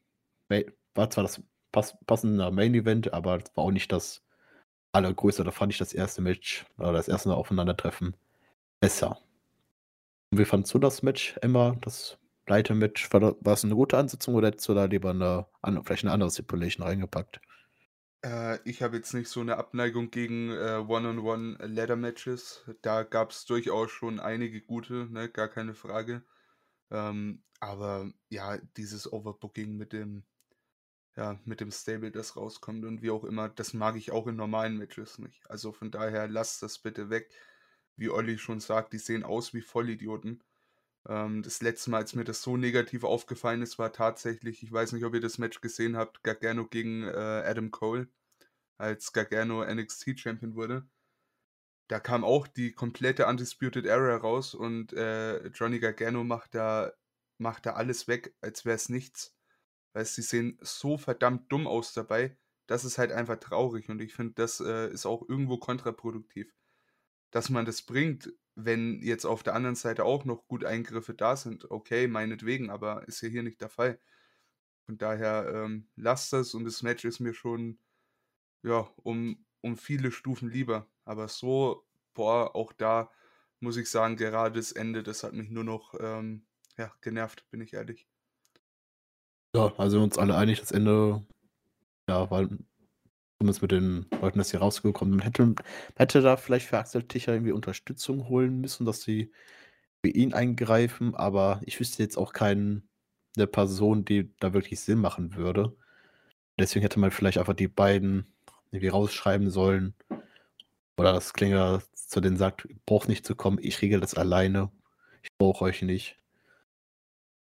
Mai 0.51 0.66
war 0.95 1.11
zwar 1.11 1.24
das 1.24 1.43
pass 1.72 1.97
passender 2.07 2.51
Main 2.51 2.74
Event, 2.74 3.12
aber 3.12 3.39
das 3.39 3.57
war 3.57 3.64
auch 3.64 3.70
nicht 3.72 3.93
das 3.93 4.22
Allergrößte. 4.93 5.45
Da 5.45 5.53
fand 5.53 5.72
ich 5.72 5.79
das 5.79 5.95
erste 5.95 6.22
Match 6.22 6.66
oder 6.79 6.93
das 6.95 7.09
erste 7.09 7.35
Aufeinandertreffen 7.37 8.16
besser. 8.81 9.20
Und 10.33 10.39
wie 10.39 10.45
fandest 10.45 10.74
du 10.74 10.79
das 10.79 11.03
Match, 11.03 11.37
Emma, 11.41 11.76
das 11.81 12.18
Leitermatch? 12.47 13.11
War 13.12 13.20
da 13.20 13.35
war's 13.41 13.64
'ne 13.64 13.74
gute 13.74 13.97
Ansetzung 13.97 14.35
oder 14.35 14.49
hättest 14.49 14.68
du 14.68 14.74
da 14.74 14.85
lieber 14.85 15.14
'ne 15.14 15.47
an 15.62 15.83
vielleicht 15.85 16.05
'ne 16.05 16.12
andere 16.12 16.31
Stipulation 16.31 16.87
reingepackt? 16.87 17.41
Äh, 18.24 18.58
ich 18.68 18.82
habe 18.82 18.96
jetzt 18.96 19.14
nicht 19.14 19.28
so 19.28 19.42
'ne 19.42 19.56
Abneigung 19.56 20.10
gegen, 20.10 20.50
äh, 20.50 20.84
One-on-One 20.86 21.58
Ladder 21.66 21.96
Matches. 21.96 22.64
Da 22.82 23.02
gab's 23.04 23.44
durchaus 23.46 23.90
schon 23.90 24.18
einige 24.20 24.60
gute, 24.60 25.06
ne, 25.10 25.28
gar 25.30 25.48
keine 25.48 25.74
Frage. 25.74 26.24
Ähm, 26.90 27.44
aber 27.60 28.12
ja, 28.30 28.58
dieses 28.76 29.12
Overbooking 29.12 29.76
mit 29.76 29.92
dem 29.92 30.24
ja, 31.16 31.40
mit 31.44 31.60
dem 31.60 31.72
Stable, 31.72 32.12
das 32.12 32.36
rauskommt 32.36 32.84
und 32.86 33.02
wie 33.02 33.10
auch 33.10 33.24
immer, 33.24 33.48
das 33.50 33.74
mag 33.74 33.96
ich 33.96 34.12
auch 34.12 34.28
in 34.28 34.36
normalen 34.36 34.78
Matches 34.78 35.18
nicht. 35.18 35.50
Also, 35.50 35.72
von 35.72 35.90
daher 35.90 36.28
lasst 36.28 36.62
das 36.62 36.78
bitte 36.80 37.10
weg. 37.10 37.30
Wie 37.96 38.10
Olli 38.10 38.38
schon 38.38 38.60
sagt, 38.60 38.92
die 38.94 38.98
sehen 38.98 39.24
aus 39.24 39.54
wie 39.54 39.62
Vollidioten. 39.62 40.44
Ähm, 41.09 41.42
das 41.42 41.62
letzte 41.62 41.90
Mal, 41.90 41.98
als 41.98 42.14
mir 42.14 42.24
das 42.24 42.42
so 42.42 42.56
negativ 42.56 43.04
aufgefallen 43.04 43.62
ist, 43.62 43.78
war 43.78 43.92
tatsächlich 43.92 44.62
ich 44.62 44.72
weiß 44.72 44.92
nicht, 44.92 45.04
ob 45.04 45.14
ihr 45.14 45.20
das 45.20 45.38
Match 45.38 45.61
gesehen 45.61 45.96
habt, 45.96 46.22
Gargano 46.22 46.66
gegen, 46.66 47.04
äh, 47.04 47.09
Adam 47.11 47.70
Cole, 47.70 48.09
als 48.78 49.12
Gargano 49.12 49.64
NXT 49.64 50.18
Champion 50.20 50.54
wurde. 50.56 50.88
Da 51.88 52.00
kam 52.00 52.22
auch 52.24 52.46
die 52.46 52.72
komplette 52.72 53.26
Undisputed 53.26 53.86
Era 53.86 54.16
raus 54.16 54.54
und, 54.54 54.92
äh, 54.92 55.46
Johnny 55.48 55.78
Gargano 55.80 56.22
macht 56.24 56.54
da 56.54 56.92
macht 57.38 57.66
da 57.66 57.74
alles 57.74 58.09
weg, 58.09 58.34
als 58.40 58.64
wär's 58.64 58.88
nichts. 58.88 59.34
Weil 59.94 60.04
sie 60.06 60.22
sehen 60.22 60.59
so 60.62 60.98
verdammt 60.98 61.50
dumm 61.52 61.66
aus 61.68 61.92
dabei. 61.94 62.36
Das 62.66 62.84
ist 62.84 62.98
halt 62.98 63.12
einfach 63.12 63.38
traurig 63.38 63.88
und 63.90 64.00
ich 64.02 64.14
finde, 64.14 64.34
das, 64.34 64.61
äh, 64.61 64.90
ist 64.92 65.06
auch 65.06 65.28
irgendwo 65.28 65.59
kontraproduktiv. 65.59 66.52
Dass 67.30 67.50
man 67.50 67.64
das 67.66 67.82
bringt, 67.82 68.32
wenn 68.59 69.02
jetzt 69.02 69.24
auf 69.26 69.42
der 69.42 69.54
anderen 69.54 69.76
Seite 69.76 70.04
auch 70.04 70.24
noch 70.24 70.48
gut 70.48 70.64
Eingriffe 70.64 71.14
da 71.14 71.36
sind, 71.36 71.70
okay, 71.70 72.09
meinetwegen, 72.09 72.70
aber 72.70 73.06
ist 73.09 73.20
ja 73.22 73.28
hier 73.28 73.42
nicht 73.44 73.61
der 73.61 73.70
Fall. 73.70 74.00
Von 74.86 74.98
daher, 74.98 75.50
ähm, 75.54 75.88
lasst 75.96 76.32
das 76.32 76.54
und 76.54 76.64
das 76.64 76.82
Match 76.82 77.04
ist 77.04 77.20
mir 77.20 77.34
schon, 77.34 77.78
ja, 78.62 78.88
um 79.02 79.44
um 79.61 79.76
viele 79.76 80.12
Stufen 80.12 80.50
lieber. 80.50 80.88
Aber 81.04 81.28
so, 81.28 81.86
boah, 82.14 82.54
auch 82.56 82.72
da 82.72 83.11
muss 83.61 83.76
ich 83.76 83.90
sagen, 83.90 84.16
gerade 84.16 84.56
das 84.59 84.72
Ende, 84.72 85.02
das 85.02 85.24
hat 85.24 85.32
mich 85.34 85.50
nur 85.50 85.64
noch, 85.64 85.94
ähm, 86.00 86.46
ja, 86.76 86.92
genervt, 87.00 87.48
bin 87.50 87.61
ich 87.61 87.74
ehrlich. 87.74 88.09
Ja, 89.54 89.72
also 89.78 90.02
uns 90.02 90.18
alle 90.18 90.36
einig, 90.36 90.61
das 90.61 90.70
Ende, 90.70 91.26
ja, 92.09 92.30
war 92.30 92.48
zumindest 93.41 93.62
mit 93.62 93.70
den 93.72 94.07
Leuten, 94.20 94.39
dass 94.39 94.49
sie 94.51 94.57
rausgekommen 94.57 95.14
sind. 95.14 95.24
Hätte 95.24 95.55
hätte 95.97 96.22
da 96.22 96.36
vielleicht 96.36 96.66
für 96.66 96.78
Axel 96.78 97.05
Tischer 97.05 97.32
irgendwie 97.34 97.53
Unterstützung 97.53 98.28
holen 98.28 98.61
müssen, 98.61 98.84
dass 98.86 99.03
sie 99.03 99.30
für 100.05 100.11
ihn 100.12 100.34
eingreifen, 100.34 101.14
aber 101.16 101.61
ich 101.64 101.80
wüsste 101.80 102.03
jetzt 102.03 102.18
auch 102.18 102.32
keinen 102.34 102.89
'ne 103.36 103.47
Person, 103.49 104.05
die 104.05 104.32
da 104.41 104.55
wirklich 104.55 104.80
Sinn 104.80 104.99
machen 105.01 105.36
würde. 105.36 105.76
Deswegen 106.61 106.82
hätte 106.82 107.01
man 107.01 107.11
vielleicht 107.12 107.39
einfach 107.39 107.55
die 107.55 107.68
beiden 107.68 108.34
irgendwie 108.72 108.89
rausschreiben 108.89 109.51
sollen 109.51 109.95
oder 110.99 111.12
dass 111.12 111.32
Klinger 111.32 111.80
zu 111.95 112.20
denen 112.20 112.36
sagt: 112.36 112.68
„Braucht 112.84 113.09
nicht 113.09 113.24
zu 113.26 113.34
kommen, 113.36 113.59
ich 113.62 113.80
regle 113.82 114.01
das 114.01 114.14
alleine. 114.14 114.70
Ich 115.22 115.30
brauche 115.39 115.64
euch 115.64 115.82
nicht.“ 115.82 116.18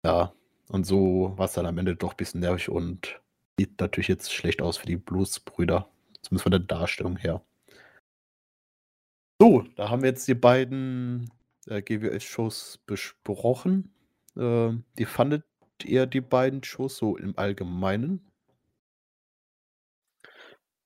Ja, 0.04 0.32
und 0.68 0.84
so 0.86 1.32
war's 1.36 1.54
dann 1.54 1.66
am 1.66 1.76
Ende 1.78 1.96
doch 1.96 2.14
bisschen 2.14 2.40
nervig 2.40 2.68
und 2.68 3.20
sieht 3.58 3.80
natürlich 3.80 4.08
jetzt 4.08 4.32
schlecht 4.32 4.62
aus 4.62 4.76
für 4.76 4.86
die 4.86 4.96
Blues-Brüder, 4.96 5.88
zumindest 6.22 6.42
von 6.44 6.52
der 6.52 6.60
Darstellung 6.60 7.16
her. 7.16 7.42
So, 9.40 9.62
da 9.76 9.90
haben 9.90 10.02
wir 10.02 10.10
jetzt 10.10 10.28
die 10.28 10.34
beiden, 10.34 11.30
äh, 11.66 11.82
GWS-Shows 11.82 12.80
besprochen. 12.86 13.92
Ähm, 14.36 14.84
wie 14.96 15.04
fandet 15.04 15.44
ihr 15.84 16.06
die 16.06 16.20
beiden 16.20 16.62
Shows 16.64 16.96
so 16.96 17.16
im 17.16 17.36
Allgemeinen? 17.38 18.24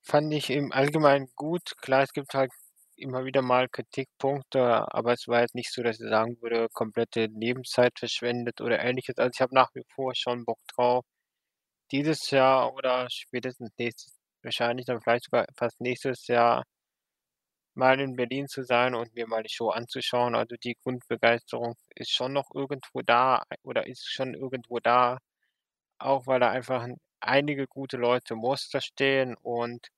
Fand 0.05 0.33
ich 0.35 0.51
im 0.51 0.73
Allgemeinen 0.73 1.29
gut. 1.37 1.77
Klar, 1.81 2.03
es 2.03 2.13
gibt 2.13 2.35
halt 2.35 2.51
immer 2.97 3.25
wieder 3.25 3.43
mal 3.43 3.69
Kritikpunkte, 3.69 4.61
aber 4.93 5.13
es 5.13 5.29
war 5.29 5.41
jetzt 5.41 5.55
nicht 5.55 5.73
so, 5.73 5.83
dass 5.83 6.01
ich 6.01 6.09
sagen 6.09 6.37
würde, 6.41 6.69
komplette 6.73 7.27
Lebenszeit 7.27 7.99
verschwendet 7.99 8.61
oder 8.61 8.81
Ähnliches. 8.81 9.17
Also, 9.19 9.31
ich 9.35 9.41
habe 9.41 9.55
nach 9.55 9.71
wie 9.75 9.85
vor 9.95 10.15
schon 10.15 10.45
Bock 10.45 10.59
drauf, 10.75 11.05
dieses 11.93 12.31
Jahr 12.31 12.75
oder 12.75 13.09
spätestens 13.11 13.71
nächstes 13.79 14.19
wahrscheinlich 14.43 14.87
dann 14.87 15.01
vielleicht 15.01 15.25
sogar 15.27 15.47
fast 15.57 15.81
nächstes 15.81 16.27
Jahr 16.27 16.65
mal 17.75 18.01
in 18.01 18.17
Berlin 18.17 18.49
zu 18.49 18.63
sein 18.65 18.95
und 18.95 19.15
mir 19.15 19.27
mal 19.27 19.43
die 19.43 19.53
Show 19.53 19.71
anzuschauen. 19.71 20.35
Also, 20.35 20.57
die 20.63 20.77
Grundbegeisterung 20.83 21.75
ist 21.95 22.11
schon 22.13 22.33
noch 22.33 22.51
irgendwo 22.55 23.03
da 23.03 23.43
oder 23.63 23.87
ist 23.87 24.07
schon 24.11 24.35
irgendwo 24.35 24.79
da, 24.81 25.19
auch 25.99 26.27
weil 26.27 26.41
da 26.41 26.51
einfach 26.51 26.89
einige 27.21 27.67
gute 27.69 27.97
Leute 27.99 28.35
im 28.35 28.41
Roster 28.41 28.81
stehen 28.83 29.37
und 29.43 29.89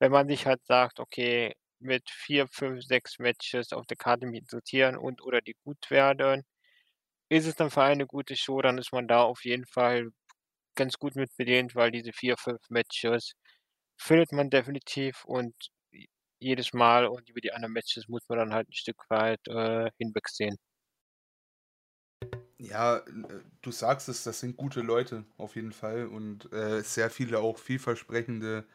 wenn 0.00 0.12
man 0.12 0.28
sich 0.28 0.46
halt 0.46 0.64
sagt: 0.66 1.00
„Okay, 1.00 1.54
mit 1.80 2.10
4, 2.10 2.48
5, 2.48 2.84
6 2.84 3.18
Matches 3.20 3.72
auf 3.72 3.86
der 3.86 3.96
Karte 3.98 4.26
mit 4.26 4.50
sortieren 4.50 4.96
und 4.98 5.22
oder 5.22 5.40
die 5.42 5.56
gut 5.64 5.90
werden, 5.90 6.44
ist 7.28 7.46
es 7.46 7.54
dann 7.56 7.70
für 7.70 7.82
eine 7.82 8.06
gute 8.06 8.36
Show, 8.36 8.60
dann 8.62 8.78
ist 8.78 8.92
man 8.92 9.08
da 9.08 9.22
auf 9.22 9.44
jeden 9.44 9.66
Fall 9.66 10.10
ganz 10.76 10.94
gut 10.98 11.16
mit 11.16 11.30
bedient, 11.36 11.74
weil 11.74 11.90
diese 11.92 12.12
4, 12.12 12.36
5 12.38 12.60
Matches 12.70 13.32
findet 13.98 14.32
man 14.32 14.50
definitiv 14.50 15.24
und 15.26 15.54
jedes 16.40 16.72
Mal 16.74 17.06
und 17.06 17.28
über 17.30 17.40
die 17.42 17.52
anderen 17.52 17.74
Matches 17.74 18.08
muss 18.08 18.22
man 18.28 18.38
dann 18.38 18.54
halt 18.54 18.68
'n 18.68 18.74
Stück 18.74 18.98
weit, 19.10 19.40
äh, 19.48 19.90
hinwegsehen. 19.98 20.56
Ja, 22.58 22.98
äh, 22.98 23.04
du 23.62 23.70
sagst 23.70 24.08
es, 24.08 24.22
das 24.24 24.40
sind 24.40 24.56
gute 24.56 24.80
Leute 24.80 25.24
auf 25.36 25.56
jeden 25.56 25.72
Fall 25.72 26.06
und, 26.06 26.50
äh, 26.52 26.82
sehr 26.82 27.10
viele 27.10 27.40
auch 27.40 27.58
vielversprechende, 27.58 28.66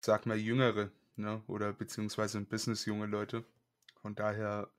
sag 0.00 0.26
mal, 0.26 0.38
Jüngere, 0.38 0.92
ne, 1.16 1.42
oder 1.48 1.72
beziehungsweise 1.74 2.38
im 2.38 2.46
Business 2.48 2.86
junge 2.86 3.06
Leute. 3.06 3.44
Von 4.02 4.14
daher, 4.16 4.70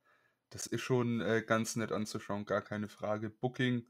das 0.51 0.67
ist 0.67 0.81
schon, 0.81 1.21
äh, 1.21 1.43
ganz 1.45 1.75
nett 1.77 1.91
anzuschauen, 1.93 2.45
gar 2.45 2.61
keine 2.63 2.89
Frage. 2.89 3.29
Booking 3.31 3.87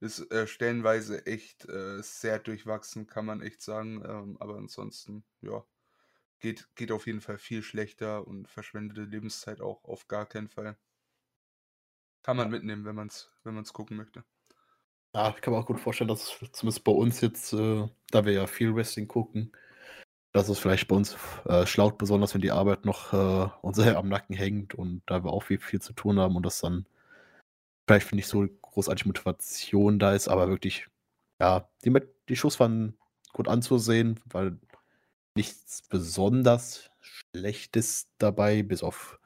ist, 0.00 0.30
äh, 0.32 0.46
stellenweise 0.46 1.26
echt, 1.26 1.68
äh, 1.68 2.02
sehr 2.02 2.38
durchwachsen, 2.38 3.06
kann 3.06 3.26
man 3.26 3.42
echt 3.42 3.62
sagen, 3.62 4.02
ähm, 4.04 4.36
aber 4.40 4.56
ansonsten, 4.56 5.24
ja, 5.42 5.64
geht 6.40 6.68
geht 6.74 6.90
auf 6.92 7.06
jeden 7.06 7.20
Fall 7.20 7.38
viel 7.38 7.62
schlechter 7.62 8.26
und 8.26 8.48
verschwendete 8.48 9.02
Lebenszeit 9.02 9.60
auch 9.60 9.84
auf 9.84 10.08
gar 10.08 10.26
keinen 10.26 10.48
Fall. 10.48 10.76
Kann 12.22 12.36
man 12.36 12.50
mitnehmen, 12.50 12.84
wenn 12.84 12.94
man's 12.96 13.30
wenn 13.44 13.54
man's 13.54 13.72
gucken 13.72 13.96
möchte. 13.96 14.24
Ja, 15.14 15.30
ich 15.30 15.40
kann 15.42 15.52
mir 15.52 15.58
auch 15.60 15.66
gut 15.66 15.80
vorstellen, 15.80 16.08
dass 16.08 16.40
es 16.40 16.52
zumindest 16.52 16.84
bei 16.84 16.92
uns 16.92 17.20
jetzt, 17.20 17.52
äh, 17.52 17.88
da 18.10 18.24
wir 18.24 18.32
ja 18.32 18.46
viel 18.46 18.74
Wrestling 18.74 19.08
gucken, 19.08 19.52
dass 20.32 20.48
es 20.48 20.58
vielleicht 20.58 20.88
bei 20.88 20.96
uns 20.96 21.16
äh, 21.46 21.66
schlaucht, 21.66 21.98
besonders 21.98 22.34
wenn 22.34 22.40
die 22.40 22.52
Arbeit 22.52 22.84
noch 22.84 23.12
äh, 23.12 23.50
uns 23.62 23.78
am 23.80 24.08
Nacken 24.08 24.36
hängt 24.36 24.74
und 24.74 25.02
da 25.06 25.24
wir 25.24 25.32
auch 25.32 25.42
viel, 25.42 25.58
viel 25.58 25.80
zu 25.80 25.92
tun 25.92 26.20
haben 26.20 26.36
und 26.36 26.46
das 26.46 26.60
dann 26.60 26.86
vielleicht 27.88 28.12
nicht 28.12 28.28
so 28.28 28.46
großartig 28.72 29.06
Motivation 29.06 29.98
da 29.98 30.14
ist, 30.14 30.28
aber 30.28 30.48
wirklich, 30.48 30.86
ja, 31.40 31.68
die, 31.84 31.92
die 32.28 32.36
Shows 32.36 32.60
waren 32.60 32.96
gut 33.32 33.48
anzusehen, 33.48 34.20
weil 34.26 34.58
nichts 35.36 35.82
besonders 35.82 36.90
Schlechtes 37.00 38.08
dabei, 38.18 38.62
bis 38.62 38.82
auf 38.82 39.18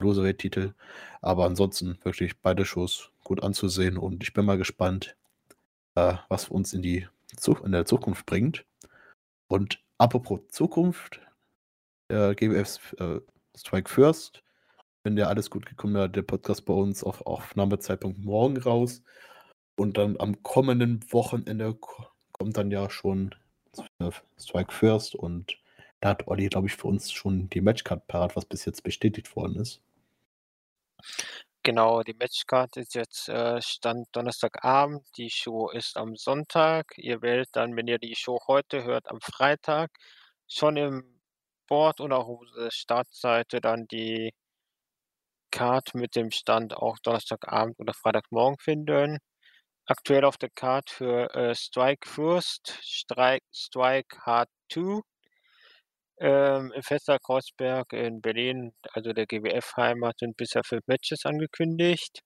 Cruiserweight-Titel. 0.00 0.74
Aber 1.22 1.46
ansonsten 1.46 1.98
wirklich 2.02 2.40
beide 2.40 2.64
Shows 2.64 3.10
gut 3.24 3.42
anzusehen 3.42 3.96
und 3.96 4.22
ich 4.22 4.32
bin 4.32 4.44
mal 4.44 4.58
gespannt, 4.58 5.16
äh, 5.94 6.14
was 6.28 6.48
uns 6.48 6.72
in, 6.72 6.82
die 6.82 7.06
in 7.64 7.72
der 7.72 7.86
Zukunft 7.86 8.26
bringt. 8.26 8.64
Und 9.48 9.82
apropos 9.98 10.40
Zukunft, 10.48 11.20
der 12.10 12.34
GWF 12.34 12.94
äh, 12.98 13.20
Strike 13.56 13.90
First, 13.90 14.42
wenn 15.06 15.16
der 15.16 15.28
alles 15.28 15.50
gut 15.50 15.66
gekommen 15.66 15.94
wäre, 15.94 16.10
der 16.10 16.22
Podcast 16.22 16.66
bei 16.66 16.74
uns 16.74 17.04
auf 17.04 17.24
Aufnahmezeitpunkt 17.26 18.18
morgen 18.18 18.56
raus. 18.58 19.02
Und 19.76 19.98
dann 19.98 20.18
am 20.18 20.42
kommenden 20.42 21.00
Wochenende 21.12 21.74
ko- 21.74 22.08
kommt 22.32 22.56
dann 22.56 22.72
ja 22.72 22.90
schon 22.90 23.34
Strike 24.36 24.72
First 24.72 25.14
und 25.14 25.58
da 26.00 26.08
hat 26.10 26.26
Olli, 26.26 26.48
glaube 26.48 26.66
ich, 26.66 26.74
für 26.74 26.88
uns 26.88 27.12
schon 27.12 27.48
die 27.50 27.60
Matchcard 27.60 28.06
parat, 28.08 28.34
was 28.34 28.44
bis 28.46 28.64
jetzt 28.64 28.82
bestätigt 28.82 29.36
worden 29.36 29.56
ist. 29.60 29.80
Genau, 31.62 32.02
die 32.02 32.14
Matchcard 32.14 32.76
ist 32.76 32.94
jetzt 32.94 33.28
äh, 33.28 33.62
Stand 33.62 34.08
Donnerstagabend. 34.12 35.06
Die 35.16 35.30
Show 35.30 35.70
ist 35.70 35.96
am 35.96 36.16
Sonntag. 36.16 36.98
Ihr 36.98 37.22
wählt 37.22 37.50
dann, 37.52 37.76
wenn 37.76 37.86
ihr 37.86 37.98
die 37.98 38.16
Show 38.16 38.40
heute 38.48 38.82
hört, 38.82 39.08
am 39.08 39.20
Freitag 39.20 39.90
schon 40.48 40.76
im 40.76 41.20
Board 41.68 42.00
und 42.00 42.12
auch 42.12 42.28
auf 42.28 42.44
der 42.56 42.70
Startseite 42.70 43.60
dann 43.60 43.86
die 43.86 44.32
Card 45.50 45.94
mit 45.94 46.16
dem 46.16 46.30
Stand 46.30 46.76
auch 46.76 46.98
Donnerstagabend 47.02 47.78
oder 47.78 47.94
Freitagmorgen 47.94 48.58
finden. 48.58 49.18
Aktuell 49.86 50.24
auf 50.24 50.36
der 50.38 50.50
Card 50.54 50.90
für 50.90 51.34
äh, 51.34 51.54
Strike 51.54 52.08
First, 52.08 52.78
Strike, 52.82 53.44
Strike 53.52 54.18
Hard 54.24 54.48
2 54.72 55.00
ähm, 56.18 56.72
im 56.74 56.82
Fester 56.82 57.18
Kreuzberg 57.18 57.92
in 57.92 58.20
Berlin, 58.20 58.72
also 58.92 59.12
der 59.12 59.26
GWF-Heimat, 59.26 60.18
sind 60.18 60.36
bisher 60.36 60.62
fünf 60.64 60.82
Matches 60.86 61.24
angekündigt. 61.24 62.20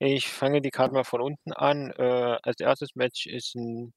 Ich 0.00 0.28
fange 0.28 0.60
die 0.62 0.70
Karte 0.70 0.94
mal 0.94 1.04
von 1.04 1.20
unten 1.22 1.52
an. 1.52 1.92
Äh, 1.98 2.38
als 2.42 2.60
erstes 2.60 2.90
Match 2.96 3.26
ist 3.26 3.54
ein, 3.56 3.92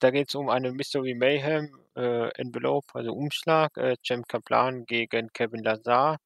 da 0.00 0.10
geht 0.10 0.28
es 0.30 0.34
um 0.34 0.48
eine 0.50 0.72
Mystery 0.72 1.14
Mayhem 1.14 1.70
äh, 1.96 2.30
Envelope, 2.40 2.86
also 2.94 3.12
Umschlag, 3.12 3.76
äh, 3.78 3.96
Cem 4.06 4.24
Kaplan 4.24 4.86
gegen 4.86 5.28
Kevin 5.34 5.62
Lazar. 5.64 6.18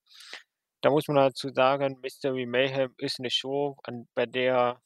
Da 0.82 0.90
muss 0.90 1.08
man 1.08 1.16
dazu 1.16 1.50
sagen, 1.50 1.98
Mystery 2.00 2.46
Mayhem 2.46 2.94
ist 2.98 3.18
eine 3.18 3.30
Show, 3.30 3.76
an, 3.84 4.08
bei 4.14 4.26
der 4.26 4.80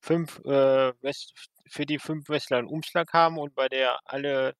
fünf 0.00 0.38
äh, 0.44 0.92
für 1.68 1.86
die 1.86 1.98
fünf 1.98 2.28
Wrestler 2.28 2.58
einen 2.58 2.68
Umschlag 2.68 3.12
haben 3.12 3.38
und 3.38 3.54
bei 3.54 3.68
der 3.68 3.98
alle 4.04 4.54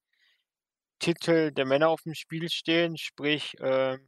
Titel 0.98 1.52
der 1.52 1.66
Männer 1.66 1.88
auf 1.90 2.02
dem 2.02 2.14
Spiel 2.14 2.48
stehen, 2.50 2.96
sprich 2.96 3.58
äh, 3.60 3.98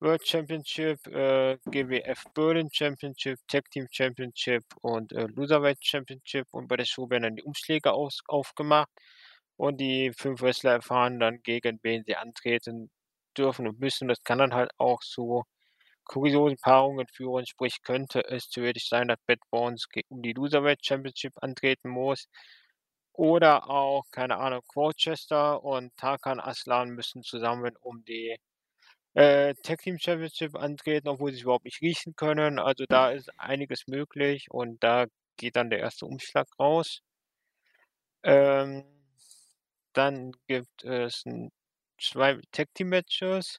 World 0.00 0.26
Championship, 0.26 1.06
äh, 1.08 1.58
GWF 1.66 2.24
Berlin 2.34 2.68
Championship, 2.72 3.38
Tag 3.48 3.70
Team 3.70 3.86
Championship 3.90 4.64
und 4.82 5.12
äh, 5.12 5.26
Loserweight 5.26 5.84
Championship. 5.84 6.46
Und 6.52 6.68
bei 6.68 6.76
der 6.76 6.86
Show 6.86 7.10
werden 7.10 7.24
dann 7.24 7.36
die 7.36 7.42
Umschläge 7.42 7.92
aus, 7.92 8.20
aufgemacht 8.26 8.88
und 9.56 9.78
die 9.80 10.12
fünf 10.16 10.40
Wrestler 10.42 10.72
erfahren 10.72 11.20
dann, 11.20 11.42
gegen 11.42 11.78
wen 11.82 12.04
sie 12.06 12.16
antreten 12.16 12.90
dürfen 13.40 13.68
und 13.68 13.80
müssen. 13.80 14.08
Das 14.08 14.22
kann 14.24 14.38
dann 14.38 14.54
halt 14.54 14.70
auch 14.78 15.00
zu 15.00 15.44
kuriosen 16.04 16.58
Paarungen 16.58 17.06
führen. 17.08 17.46
Sprich, 17.46 17.82
könnte 17.82 18.24
es 18.28 18.48
theoretisch 18.50 18.88
sein, 18.88 19.08
dass 19.08 19.18
Bad 19.26 19.40
Bones 19.50 19.86
um 20.10 20.22
die 20.22 20.32
Loserweight 20.34 20.84
Championship 20.84 21.34
antreten 21.42 21.90
muss. 21.90 22.26
Oder 23.12 23.70
auch, 23.70 24.04
keine 24.10 24.38
Ahnung, 24.38 24.62
Worcester 24.74 25.62
und 25.62 25.96
Tarkan 25.96 26.40
Aslan 26.40 26.90
müssen 26.90 27.22
zusammen 27.22 27.76
um 27.80 28.04
die 28.04 28.36
äh, 29.14 29.54
Tag 29.64 29.80
Team 29.82 29.98
Championship 29.98 30.56
antreten, 30.56 31.08
obwohl 31.08 31.32
sie 31.32 31.42
überhaupt 31.42 31.64
nicht 31.66 31.82
riechen 31.82 32.16
können. 32.16 32.58
Also 32.58 32.84
da 32.88 33.10
ist 33.12 33.30
einiges 33.38 33.86
möglich 33.88 34.48
und 34.50 34.82
da 34.84 35.06
geht 35.38 35.56
dann 35.56 35.70
der 35.70 35.80
erste 35.80 36.06
Umschlag 36.06 36.48
raus. 36.58 37.00
Ähm, 38.22 38.84
dann 39.92 40.32
gibt 40.48 40.82
es 40.84 41.24
n- 41.26 41.50
zwei 42.00 42.40
Tag 42.52 42.68
Team 42.74 42.88
Matches. 42.88 43.58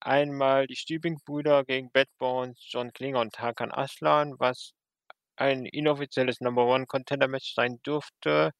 Einmal 0.00 0.66
die 0.66 0.76
Stübing-Brüder 0.76 1.64
gegen 1.64 1.90
Bad 1.92 2.08
Bones, 2.18 2.58
John 2.70 2.92
Klinger 2.92 3.20
und 3.20 3.38
Hakan 3.38 3.72
Aslan, 3.72 4.34
was 4.38 4.72
ein 5.36 5.66
inoffizielles 5.66 6.40
Number 6.40 6.66
One 6.66 6.86
Contender 6.86 7.28
Match 7.28 7.54
sein 7.54 7.80
dürfte. 7.86 8.52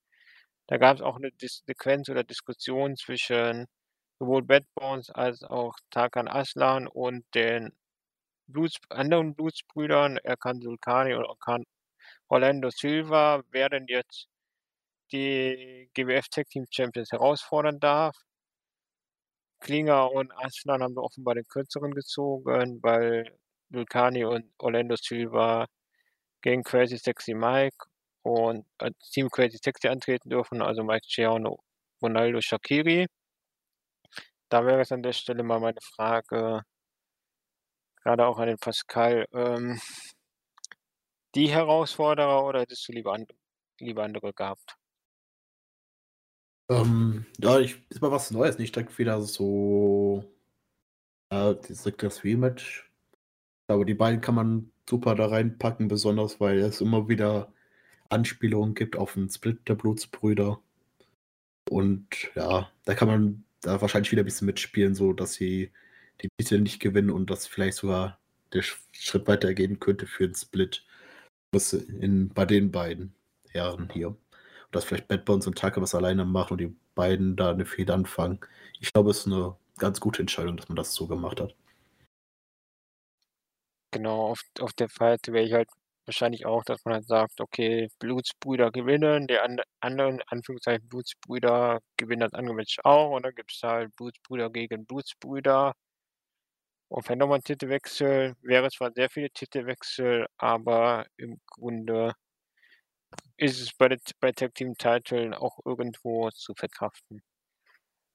Da 0.68 0.78
gab 0.78 0.96
es 0.96 1.02
auch 1.02 1.16
eine 1.16 1.30
Sequenz 1.40 2.08
oder 2.10 2.24
Diskussion 2.24 2.96
zwischen 2.96 3.66
sowohl 4.20 4.42
Bad 4.42 4.64
Bones 4.74 5.10
als 5.10 5.42
auch 5.44 5.74
Tarkan 5.90 6.28
Aslan 6.28 6.88
und 6.88 7.24
den 7.34 7.72
Bluts 8.48 8.78
anderen 8.90 9.34
Blutsbrüdern 9.34 10.18
Erkan 10.18 10.60
Sulkani 10.62 11.14
und 11.14 11.24
Erkan 11.26 11.64
Orlando 12.28 12.70
Silva, 12.70 13.42
wer 13.50 13.70
denn 13.70 13.86
jetzt 13.88 14.28
die 15.12 15.90
GWF 15.94 16.28
Tag 16.30 16.48
Team 16.50 16.66
Champions 16.70 17.12
herausfordern 17.12 17.80
darf. 17.80 18.16
Klinger 19.62 20.10
und 20.12 20.32
Aslan 20.32 20.82
haben 20.82 20.98
offenbar 20.98 21.34
den 21.36 21.46
Kürzeren 21.46 21.92
gezogen, 21.94 22.80
weil 22.82 23.38
Sulkani 23.70 24.24
und 24.24 24.52
Orlando 24.58 24.96
Silva 24.96 25.66
gegen 26.42 26.64
Crazy 26.64 26.98
Sexy 26.98 27.34
Mike 27.34 27.76
und 28.22 28.66
als 28.78 28.96
Team 29.12 29.28
Crazy 29.30 29.58
Sexy 29.62 29.88
antreten 29.88 30.30
dürfen, 30.30 30.62
also 30.62 30.84
Mike 30.84 31.06
und 31.30 31.48
Ronaldo 32.02 32.40
Shaqiri. 32.40 33.06
Da 34.50 34.66
wäre 34.66 34.80
es 34.82 34.92
an 34.92 35.02
der 35.02 35.12
Stelle 35.12 35.42
mal 35.42 35.60
meine 35.60 35.80
Frage, 35.80 36.62
gerade 38.02 38.26
auch 38.26 38.38
an 38.38 38.48
den 38.48 38.58
Pascal, 38.58 39.26
ähm, 39.32 39.80
die 41.34 41.50
Herausforderer 41.50 42.44
oder 42.44 42.60
hättest 42.60 42.86
du 42.88 42.92
lieber, 42.92 43.14
and 43.14 43.32
lieber 43.80 44.04
andere 44.04 44.32
gehabt? 44.32 44.76
Ähm, 46.68 47.26
ja, 47.40 47.60
ich, 47.60 47.76
ist 47.90 48.00
mal 48.00 48.10
was 48.10 48.30
Neues, 48.32 48.58
nicht 48.58 48.74
direkt 48.74 48.98
wieder 48.98 49.20
so 49.22 50.24
äh, 51.30 51.54
direkt 51.56 52.02
das 52.04 52.22
Rematch. 52.24 52.88
Aber 53.68 53.84
die 53.86 53.94
beiden 53.94 54.20
kann 54.22 54.34
man 54.36 54.72
super 54.88 55.14
da 55.16 55.26
reinpacken, 55.26 55.88
besonders 55.88 56.40
weil 56.40 56.58
es 56.60 56.80
immer 56.82 57.08
wieder 57.08 57.52
Anspielungen 58.10 58.74
gibt 58.74 58.96
auf 58.96 59.14
den 59.14 59.30
Split 59.30 59.68
der 59.68 59.76
Blutsbrüder. 59.76 60.60
Und 61.70 62.06
ja, 62.34 62.70
da 62.84 62.94
kann 62.94 63.08
man 63.08 63.44
da 63.60 63.80
wahrscheinlich 63.80 64.12
wieder 64.12 64.22
ein 64.22 64.24
bisschen 64.26 64.46
mitspielen, 64.46 64.94
so 64.94 65.12
dass 65.12 65.34
sie 65.34 65.70
die 66.20 66.28
Titel 66.38 66.60
nicht 66.60 66.80
gewinnen 66.80 67.10
und 67.10 67.30
dass 67.30 67.46
vielleicht 67.46 67.78
sogar 67.78 68.18
der 68.52 68.62
Sch- 68.64 68.76
Schritt 68.92 69.26
weitergehen 69.28 69.80
könnte 69.80 70.06
für 70.06 70.26
den 70.28 70.34
Split 70.34 70.84
was 71.52 71.72
in, 71.74 72.30
bei 72.30 72.46
den 72.46 72.72
beiden 72.72 73.14
Herren 73.50 73.90
hier. 73.92 74.16
Dass 74.72 74.84
vielleicht 74.84 75.08
Bad 75.08 75.24
Bones 75.24 75.46
und 75.46 75.58
Tucker 75.58 75.80
was 75.82 75.94
alleine 75.94 76.24
machen 76.24 76.54
und 76.54 76.58
die 76.58 76.74
beiden 76.94 77.36
da 77.36 77.50
eine 77.50 77.66
Fehde 77.66 77.94
anfangen. 77.94 78.40
Ich 78.80 78.92
glaube, 78.92 79.10
es 79.10 79.20
ist 79.20 79.26
eine 79.26 79.56
ganz 79.78 80.00
gute 80.00 80.20
Entscheidung, 80.22 80.56
dass 80.56 80.68
man 80.68 80.76
das 80.76 80.94
so 80.94 81.06
gemacht 81.06 81.40
hat. 81.40 81.54
Genau, 83.92 84.30
auf, 84.30 84.42
auf 84.60 84.72
der 84.72 84.88
Seite 84.88 85.32
wäre 85.32 85.44
ich 85.44 85.52
halt 85.52 85.68
wahrscheinlich 86.06 86.46
auch, 86.46 86.64
dass 86.64 86.84
man 86.84 86.94
halt 86.94 87.06
sagt, 87.06 87.40
okay, 87.40 87.88
Blutsbrüder 87.98 88.70
gewinnen, 88.70 89.26
die 89.26 89.38
and, 89.38 89.62
anderen, 89.80 90.20
Anführungszeichen, 90.26 90.88
Blutsbrüder 90.88 91.80
gewinnen 91.96 92.20
das 92.20 92.34
andere 92.34 92.64
auch 92.84 93.10
und 93.12 93.24
dann 93.24 93.34
gibt 93.34 93.52
es 93.52 93.62
halt 93.62 93.94
Blutsbrüder 93.96 94.50
gegen 94.50 94.86
Blutsbrüder. 94.86 95.74
Und 96.88 97.08
wenn 97.08 97.18
nochmal 97.18 97.38
ein 97.38 97.44
Titelwechsel 97.44 98.34
wäre 98.42 98.70
zwar 98.70 98.92
sehr 98.94 99.08
viele 99.10 99.30
Titelwechsel, 99.30 100.26
aber 100.36 101.06
im 101.16 101.40
Grunde 101.46 102.12
ist 103.36 103.60
es 103.60 103.72
bei, 103.74 103.96
bei 104.20 104.32
Tag 104.32 104.54
Team 104.54 104.76
Titeln 104.76 105.34
auch 105.34 105.58
irgendwo 105.64 106.30
zu 106.30 106.54
verkraften. 106.54 107.22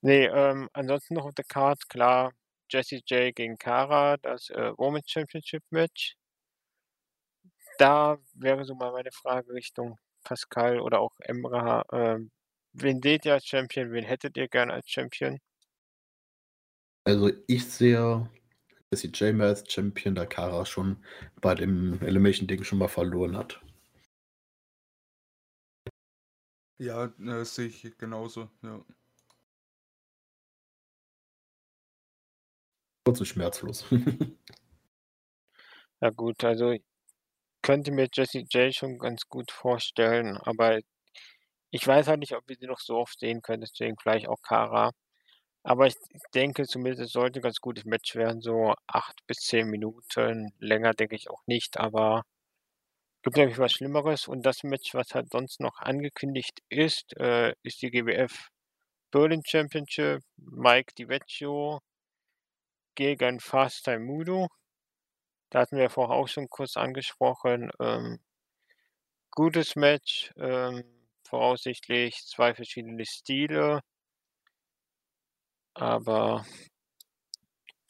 Nee, 0.01 0.25
ähm, 0.25 0.69
ansonsten 0.73 1.15
noch 1.15 1.25
auf 1.25 1.33
der 1.33 1.45
Card, 1.45 1.89
klar, 1.89 2.31
Jesse 2.69 3.01
J 3.05 3.35
gegen 3.35 3.57
Kara, 3.57 4.17
das 4.17 4.49
äh, 4.49 4.71
Women's 4.77 5.09
Championship 5.09 5.63
Match. 5.69 6.15
Da 7.77 8.17
wäre 8.33 8.65
so 8.65 8.75
mal 8.75 8.91
meine 8.91 9.11
Frage 9.11 9.53
Richtung 9.53 9.97
Pascal 10.23 10.79
oder 10.79 10.99
auch 10.99 11.13
Emra. 11.19 11.83
Ähm, 11.91 12.31
wen 12.73 13.01
seht 13.01 13.25
ihr 13.25 13.33
als 13.33 13.45
Champion? 13.45 13.91
Wen 13.91 14.03
hättet 14.03 14.37
ihr 14.37 14.47
gerne 14.47 14.73
als 14.73 14.89
Champion? 14.89 15.39
Also 17.05 17.31
ich 17.47 17.65
sehe 17.65 18.29
Jesse 18.91 19.07
J 19.07 19.39
als 19.41 19.71
Champion, 19.71 20.15
da 20.15 20.25
Kara 20.25 20.65
schon 20.65 21.03
bei 21.41 21.55
dem 21.55 22.01
Elimination-Ding 22.01 22.63
schon 22.63 22.79
mal 22.79 22.87
verloren 22.87 23.37
hat. 23.37 23.61
Ja, 26.79 27.05
äh, 27.05 27.09
das 27.19 27.53
sehe 27.55 27.67
ich 27.67 27.97
genauso, 27.97 28.49
ja. 28.63 28.83
Kurz 33.05 33.19
und 33.21 33.25
schmerzlos. 33.25 33.85
Ja 36.01 36.11
gut, 36.11 36.43
also 36.43 36.71
ich 36.71 36.83
könnte 37.63 37.91
mir 37.91 38.07
Jessie 38.13 38.45
J 38.51 38.73
schon 38.75 38.99
ganz 38.99 39.23
gut 39.29 39.51
vorstellen, 39.51 40.37
aber 40.37 40.79
ich 41.71 41.87
weiß 41.87 42.07
halt 42.07 42.19
nicht, 42.21 42.35
ob 42.35 42.47
wir 42.47 42.55
sie 42.59 42.67
noch 42.67 42.79
so 42.79 42.97
oft 42.97 43.19
sehen 43.19 43.41
können, 43.41 43.61
deswegen 43.61 43.97
vielleicht 44.01 44.27
auch 44.29 44.41
Kara. 44.43 44.91
Aber 45.63 45.87
ich 45.87 45.95
denke 46.35 46.65
zumindest, 46.67 47.03
es 47.07 47.11
sollte 47.13 47.39
ein 47.39 47.43
ganz 47.43 47.59
gutes 47.61 47.85
Match 47.85 48.15
werden, 48.15 48.41
so 48.41 48.75
acht 48.87 49.15
bis 49.27 49.39
zehn 49.39 49.67
Minuten. 49.69 50.51
Länger 50.59 50.93
denke 50.93 51.15
ich 51.15 51.29
auch 51.29 51.41
nicht, 51.47 51.77
aber 51.79 52.23
gibt 53.27 53.35
nämlich 53.35 53.57
was 53.57 53.73
Schlimmeres. 53.73 54.29
Und 54.29 54.45
das 54.45 54.63
Match, 54.63 54.93
was 54.93 55.13
halt 55.13 55.29
sonst 55.31 55.59
noch 55.59 55.79
angekündigt 55.79 56.61
ist, 56.69 57.13
äh, 57.17 57.53
ist 57.61 57.81
die 57.81 57.91
GWF 57.91 58.47
Berlin 59.11 59.43
Championship. 59.45 60.21
Mike 60.37 60.93
DiVecchio 60.97 61.81
gegen 62.95 63.41
Fast 63.41 63.83
Time 63.83 63.99
Mudo. 63.99 64.47
Da 65.49 65.59
hatten 65.59 65.77
wir 65.77 65.89
vorher 65.89 66.15
auch 66.15 66.29
schon 66.29 66.47
kurz 66.49 66.77
angesprochen. 66.77 67.69
Ähm, 67.81 68.19
gutes 69.31 69.75
Match, 69.75 70.31
ähm, 70.37 70.85
voraussichtlich 71.27 72.23
zwei 72.27 72.55
verschiedene 72.55 73.05
Stile. 73.05 73.81
Aber 75.75 76.45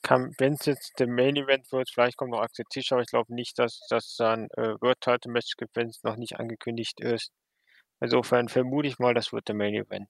wenn 0.09 0.53
es 0.53 0.65
jetzt 0.65 0.99
der 0.99 1.07
Main 1.07 1.35
Event 1.35 1.71
wird, 1.71 1.89
vielleicht 1.89 2.17
kommt 2.17 2.31
noch 2.31 2.41
Axel 2.41 2.65
Tischer, 2.69 2.95
aber 2.95 3.03
ich 3.03 3.09
glaube 3.09 3.33
nicht, 3.33 3.57
dass 3.59 3.85
das 3.89 4.15
dann 4.15 4.47
äh, 4.51 4.75
World 4.81 5.01
Title 5.01 5.31
Match 5.31 5.55
gibt, 5.57 5.75
wenn 5.75 5.89
es 5.89 6.03
noch 6.03 6.17
nicht 6.17 6.39
angekündigt 6.39 6.99
ist. 6.99 7.31
Insofern 7.99 8.47
vermute 8.47 8.87
ich 8.87 8.99
mal, 8.99 9.13
das 9.13 9.33
wird 9.33 9.47
der 9.47 9.55
Main 9.55 9.73
Event. 9.73 10.09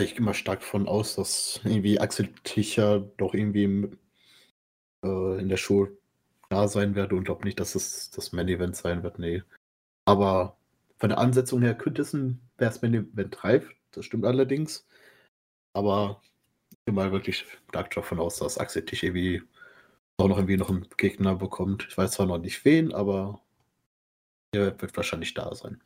Ich 0.00 0.14
gehe 0.14 0.24
mal 0.24 0.34
stark 0.34 0.60
davon 0.60 0.88
aus, 0.88 1.14
dass 1.16 1.60
irgendwie 1.64 2.00
Axel 2.00 2.32
Tischer 2.42 3.00
doch 3.16 3.34
irgendwie 3.34 3.64
im, 3.64 3.98
äh, 5.04 5.40
in 5.40 5.48
der 5.48 5.56
Show 5.56 5.88
da 6.48 6.68
sein 6.68 6.94
werde 6.94 7.14
und 7.16 7.24
glaube 7.24 7.44
nicht, 7.44 7.60
dass 7.60 7.74
es 7.74 8.10
das 8.10 8.32
Main 8.32 8.48
Event 8.48 8.76
sein 8.76 9.02
wird. 9.02 9.18
Nee. 9.18 9.42
Aber 10.04 10.56
von 10.98 11.10
der 11.10 11.18
Ansetzung 11.18 11.62
her 11.62 11.74
könnte 11.74 12.02
es 12.02 12.12
ein 12.12 12.40
wäre 12.58 12.74
Main 12.82 12.94
Event 12.94 13.44
reif, 13.44 13.74
das 13.92 14.04
stimmt 14.04 14.24
allerdings. 14.24 14.86
Aber 15.72 16.22
mal 16.92 17.12
wirklich 17.12 17.44
stark 17.68 17.90
davon 17.92 18.20
aus, 18.20 18.38
dass 18.38 18.58
Axel 18.58 18.84
Tischer 18.84 19.08
irgendwie 19.08 19.42
auch 20.18 20.28
noch 20.28 20.38
irgendwie 20.38 20.56
noch 20.56 20.70
einen 20.70 20.88
Gegner 20.96 21.34
bekommt. 21.36 21.86
Ich 21.88 21.98
weiß 21.98 22.12
zwar 22.12 22.26
noch 22.26 22.38
nicht 22.38 22.64
wen, 22.64 22.92
aber 22.94 23.40
er 24.52 24.80
wird 24.80 24.96
wahrscheinlich 24.96 25.34
da 25.34 25.54
sein. 25.54 25.80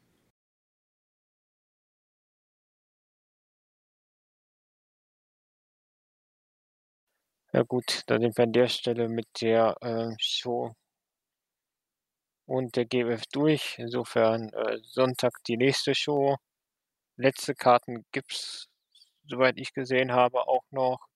Ja 7.52 7.62
gut, 7.62 8.02
dann 8.06 8.22
sind 8.22 8.36
wir 8.36 8.44
an 8.44 8.52
der 8.52 8.68
Stelle 8.68 9.08
mit 9.08 9.26
der 9.40 9.76
äh, 9.82 10.14
Show 10.18 10.74
und 12.46 12.76
der 12.76 12.84
GWF 12.86 13.22
durch. 13.32 13.76
Insofern 13.78 14.48
äh, 14.52 14.78
Sonntag 14.82 15.32
die 15.46 15.56
nächste 15.56 15.94
Show. 15.94 16.36
Letzte 17.16 17.54
Karten 17.54 18.04
gibt 18.12 18.32
es, 18.32 18.68
soweit 19.30 19.58
ich 19.58 19.72
gesehen 19.72 20.12
habe, 20.12 20.46
auch 20.48 20.64
noch. 20.70 21.06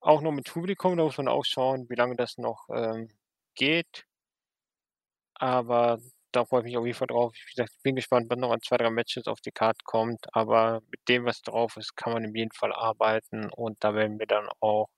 Auch 0.00 0.22
noch 0.22 0.32
mit 0.32 0.46
Publikum, 0.50 0.96
da 0.96 1.04
muss 1.04 1.18
man 1.18 1.28
auch 1.28 1.44
schauen, 1.44 1.88
wie 1.90 1.94
lange 1.94 2.16
das 2.16 2.38
noch 2.38 2.68
ähm, 2.70 3.10
geht. 3.54 4.06
Aber 5.34 6.00
da 6.32 6.44
freue 6.44 6.60
ich 6.60 6.64
mich 6.66 6.76
auf 6.76 6.86
jeden 6.86 6.96
Fall 6.96 7.08
drauf. 7.08 7.34
Wie 7.34 7.50
gesagt, 7.54 7.72
ich 7.76 7.82
bin 7.82 7.96
gespannt, 7.96 8.26
wann 8.30 8.40
noch 8.40 8.52
an 8.52 8.60
zwei, 8.62 8.76
drei 8.76 8.90
Matches 8.90 9.26
auf 9.26 9.40
die 9.40 9.52
Karte 9.52 9.80
kommt. 9.84 10.26
Aber 10.34 10.80
mit 10.90 11.00
dem, 11.08 11.24
was 11.24 11.42
drauf 11.42 11.76
ist, 11.76 11.96
kann 11.96 12.12
man 12.12 12.24
in 12.24 12.34
jedem 12.34 12.50
Fall 12.52 12.72
arbeiten. 12.72 13.50
Und 13.50 13.82
da 13.84 13.94
werden 13.94 14.18
wir 14.18 14.26
dann 14.26 14.48
auch 14.60 14.88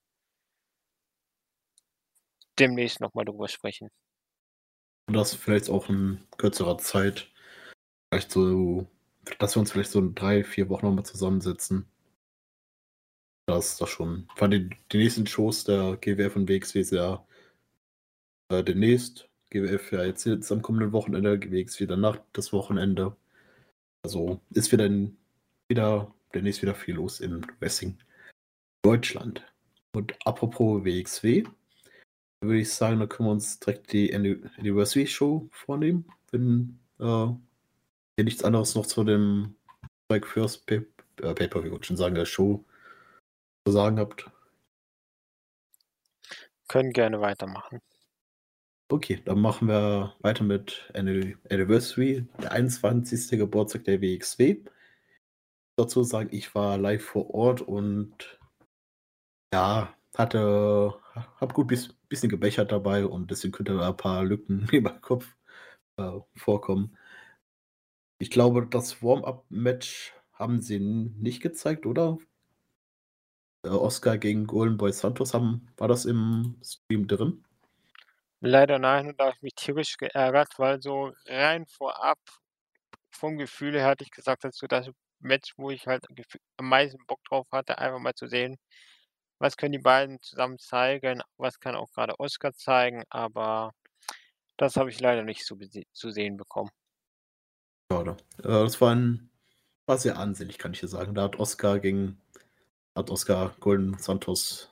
demnächst 2.59 3.01
nochmal 3.01 3.25
drüber 3.25 3.47
sprechen. 3.47 3.89
Das 5.07 5.33
vielleicht 5.33 5.69
auch 5.69 5.89
in 5.89 6.25
kürzerer 6.37 6.77
Zeit. 6.77 7.29
Vielleicht 8.09 8.31
so, 8.31 8.87
dass 9.39 9.55
wir 9.55 9.59
uns 9.61 9.71
vielleicht 9.71 9.91
so 9.91 9.99
in 9.99 10.15
drei, 10.15 10.43
vier 10.43 10.69
Wochen 10.69 10.85
nochmal 10.85 11.05
zusammensetzen. 11.05 11.85
Das 13.45 13.73
ist 13.73 13.81
doch 13.81 13.87
schon. 13.87 14.27
Vor 14.35 14.47
allem 14.47 14.69
die, 14.69 14.77
die 14.91 14.97
nächsten 14.97 15.27
Shows 15.27 15.65
der 15.65 15.97
GWF 15.97 16.35
und 16.35 16.49
WXW 16.49 16.79
ist 16.79 16.91
ja 16.91 17.25
äh, 18.49 18.63
demnächst. 18.63 19.29
GWF 19.49 19.91
ja 19.91 20.03
jetzt, 20.03 20.25
jetzt 20.25 20.51
am 20.51 20.61
kommenden 20.61 20.93
Wochenende, 20.93 21.37
GWX 21.37 21.79
wieder 21.79 21.97
nach 21.97 22.19
das 22.33 22.53
Wochenende. 22.53 23.15
Also 24.03 24.41
ist 24.51 24.71
wieder, 24.71 24.85
in, 24.85 25.17
wieder 25.69 26.13
demnächst 26.33 26.61
wieder 26.61 26.75
viel 26.75 26.95
los 26.95 27.19
in 27.19 27.45
Wessing, 27.59 27.97
Deutschland. 28.81 29.45
Und 29.95 30.15
apropos 30.25 30.83
WXW, 30.83 31.43
würde 32.41 32.59
ich 32.59 32.73
sagen, 32.73 32.99
da 32.99 33.07
können 33.07 33.29
wir 33.29 33.33
uns 33.33 33.59
direkt 33.59 33.93
die 33.93 34.13
Anniversary 34.13 35.07
Show 35.07 35.47
vornehmen, 35.51 36.05
wenn 36.31 36.79
äh, 36.99 37.27
ihr 38.17 38.23
nichts 38.23 38.43
anderes 38.43 38.75
noch 38.75 38.85
zu 38.85 39.03
dem 39.03 39.55
Spike 40.05 40.27
First 40.27 40.69
äh, 40.71 40.81
Paper, 41.17 41.63
wie 41.63 41.69
ich 41.69 41.85
schon 41.85 41.97
sagen, 41.97 42.15
der 42.15 42.25
Show 42.25 42.65
zu 43.65 43.71
sagen 43.71 43.99
habt. 43.99 44.29
Können 46.67 46.91
gerne 46.91 47.21
weitermachen. 47.21 47.79
Okay, 48.89 49.21
dann 49.25 49.39
machen 49.39 49.67
wir 49.67 50.15
weiter 50.19 50.43
mit 50.43 50.91
Anniversary, 50.93 52.27
der 52.41 52.51
21. 52.51 53.39
Geburtstag 53.39 53.85
der 53.85 54.01
WXW. 54.01 54.57
Dazu 55.77 56.03
sagen, 56.03 56.29
ich 56.31 56.53
war 56.53 56.77
live 56.77 57.03
vor 57.03 57.33
Ort 57.33 57.61
und 57.61 58.39
ja, 59.53 59.95
hatte, 60.15 60.93
hab 61.15 61.53
gut 61.53 61.67
bis, 61.67 61.93
bisschen 62.09 62.29
gebechert 62.29 62.71
dabei 62.71 63.05
und 63.05 63.31
deswegen 63.31 63.51
könnte 63.51 63.83
ein 63.83 63.97
paar 63.97 64.23
Lücken 64.23 64.67
in 64.71 64.83
meinem 64.83 65.01
Kopf 65.01 65.35
äh, 65.97 66.19
vorkommen. 66.35 66.95
Ich 68.23 68.29
glaube, 68.29 68.65
das 68.65 69.03
Warm-Up-Match 69.03 70.13
haben 70.31 70.61
sie 70.61 70.79
nicht 70.79 71.41
gezeigt, 71.41 71.85
oder? 71.85 72.17
Äh, 73.65 73.67
Oscar 73.67 74.17
gegen 74.17 74.47
Golden 74.47 74.77
Boy 74.77 74.93
Santos 74.93 75.33
haben, 75.33 75.67
war 75.75 75.89
das 75.89 76.05
im 76.05 76.55
Stream 76.63 77.05
drin? 77.05 77.43
Leider 78.39 78.79
nein, 78.79 79.07
und 79.07 79.19
da 79.19 79.25
habe 79.25 79.35
ich 79.35 79.41
mich 79.41 79.55
tierisch 79.55 79.97
geärgert, 79.97 80.53
weil 80.55 80.81
so 80.81 81.11
rein 81.25 81.65
vorab 81.65 82.17
vom 83.11 83.37
Gefühl 83.37 83.73
her 83.73 83.87
hatte 83.87 84.05
ich 84.05 84.11
gesagt, 84.11 84.45
dass 84.45 84.55
so 84.55 84.67
das 84.67 84.89
Match, 85.19 85.55
wo 85.57 85.69
ich 85.69 85.85
halt 85.85 86.05
am 86.55 86.69
meisten 86.69 87.05
Bock 87.07 87.21
drauf 87.25 87.47
hatte, 87.51 87.77
einfach 87.77 87.99
mal 87.99 88.13
zu 88.15 88.27
sehen, 88.27 88.55
was 89.37 89.57
können 89.57 89.73
die 89.73 89.79
beiden 89.79 90.21
zusammen 90.21 90.59
zeigen, 90.59 91.21
was 91.35 91.59
kann 91.59 91.75
auch 91.75 91.91
gerade 91.91 92.17
Oscar 92.21 92.53
zeigen, 92.53 93.03
aber 93.09 93.73
das 94.55 94.77
habe 94.77 94.91
ich 94.91 95.01
leider 95.01 95.23
nicht 95.23 95.45
zu, 95.45 95.57
zu 95.91 96.11
sehen 96.11 96.37
bekommen. 96.37 96.71
Schade. 97.93 98.17
Äh, 98.39 98.47
das 98.47 98.81
war, 98.81 98.95
ein, 98.95 99.29
war 99.85 99.97
sehr 99.97 100.17
ansehnlich, 100.17 100.57
kann 100.57 100.73
ich 100.73 100.79
dir 100.79 100.87
sagen. 100.87 101.13
Da 101.13 101.23
hat 101.23 101.39
Oscar 101.39 101.79
gegen 101.79 102.17
hat 102.95 103.09
Oscar 103.09 103.55
Golden 103.59 103.97
Santos 103.97 104.71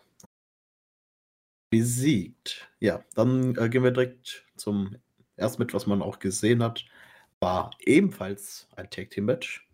besiegt. 1.72 2.69
Ja, 2.80 3.03
dann 3.15 3.56
äh, 3.57 3.69
gehen 3.69 3.84
wir 3.84 3.91
direkt 3.91 4.45
zum 4.56 4.95
ersten 5.38 5.61
Match, 5.61 5.73
was 5.73 5.88
man 5.88 6.02
auch 6.02 6.19
gesehen 6.19 6.61
hat. 6.64 6.85
War 7.39 7.72
ebenfalls 7.80 8.68
ein 8.76 8.89
Tag 8.89 9.11
Team 9.11 9.26
Match. 9.26 9.68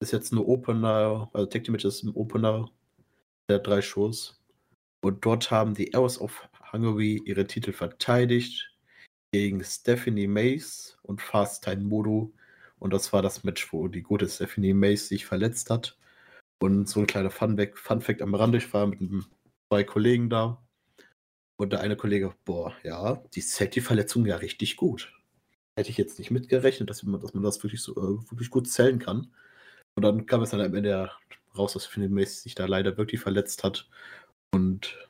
Ist 0.00 0.12
jetzt 0.12 0.32
ein 0.32 0.38
Opener, 0.38 1.30
also 1.32 1.46
Tag 1.46 1.64
Team 1.64 1.72
Match 1.72 1.84
ist 1.84 2.02
ein 2.02 2.14
Opener 2.14 2.70
der 3.48 3.58
drei 3.58 3.82
Shows. 3.82 4.42
Und 5.02 5.24
dort 5.24 5.50
haben 5.50 5.74
die 5.74 5.94
Arrows 5.94 6.20
of 6.20 6.48
Hungary 6.72 7.22
ihre 7.24 7.46
Titel 7.46 7.72
verteidigt 7.72 8.70
gegen 9.32 9.62
Stephanie 9.62 10.26
Mace 10.26 10.98
und 11.02 11.20
Fast 11.20 11.64
Time 11.64 11.82
Modo. 11.82 12.32
Und 12.78 12.92
das 12.92 13.12
war 13.12 13.22
das 13.22 13.44
Match, 13.44 13.72
wo 13.72 13.88
die 13.88 14.02
gute 14.02 14.28
Stephanie 14.28 14.74
Mace 14.74 15.08
sich 15.08 15.26
verletzt 15.26 15.70
hat. 15.70 15.96
Und 16.62 16.88
so 16.88 17.00
ein 17.00 17.06
kleiner 17.06 17.30
Funfact, 17.30 17.78
Funfact 17.78 18.22
am 18.22 18.34
Rande, 18.34 18.58
ich 18.58 18.72
war 18.72 18.86
mit 18.86 19.00
zwei 19.70 19.84
Kollegen 19.84 20.30
da. 20.30 20.62
Und 21.58 21.72
der 21.72 21.80
eine 21.80 21.96
Kollege, 21.96 22.34
boah, 22.44 22.74
ja, 22.82 23.22
die 23.34 23.40
zählt 23.40 23.74
die 23.76 23.80
Verletzung 23.80 24.26
ja 24.26 24.36
richtig 24.36 24.76
gut. 24.76 25.12
Hätte 25.78 25.90
ich 25.90 25.96
jetzt 25.96 26.18
nicht 26.18 26.30
mitgerechnet, 26.30 26.90
dass 26.90 27.02
man, 27.02 27.20
dass 27.20 27.34
man 27.34 27.42
das 27.42 27.62
wirklich 27.62 27.82
so 27.82 27.92
äh, 27.92 28.30
wirklich 28.30 28.50
gut 28.50 28.68
zählen 28.68 28.98
kann. 28.98 29.32
Und 29.96 30.02
dann 30.02 30.26
kam 30.26 30.42
es 30.42 30.50
dann 30.50 30.60
am 30.60 30.74
Ende 30.74 31.10
raus, 31.56 31.72
dass 31.72 31.86
Philip 31.86 32.10
Mace 32.10 32.42
sich 32.42 32.54
da 32.54 32.66
leider 32.66 32.98
wirklich 32.98 33.20
verletzt 33.20 33.64
hat 33.64 33.88
und 34.54 35.08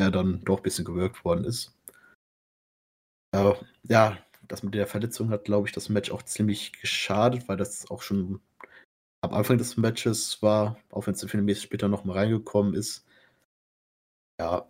er 0.00 0.10
dann 0.10 0.44
doch 0.44 0.58
ein 0.58 0.62
bisschen 0.62 0.84
gewirkt 0.84 1.24
worden 1.24 1.44
ist. 1.44 1.76
Ja, 3.34 4.18
das 4.48 4.62
mit 4.62 4.74
der 4.74 4.86
Verletzung 4.86 5.30
hat, 5.30 5.44
glaube 5.44 5.68
ich, 5.68 5.74
das 5.74 5.88
Match 5.88 6.10
auch 6.10 6.22
ziemlich 6.22 6.72
geschadet, 6.72 7.48
weil 7.48 7.56
das 7.56 7.90
auch 7.90 8.02
schon 8.02 8.40
am 9.20 9.34
Anfang 9.34 9.58
des 9.58 9.76
Matches 9.76 10.42
war, 10.42 10.78
auch 10.90 11.06
wenn 11.06 11.14
es 11.14 11.24
Philip 11.24 11.44
Mace 11.46 11.62
später 11.62 11.88
nochmal 11.88 12.18
reingekommen 12.18 12.74
ist. 12.74 13.04
Ja, 14.40 14.68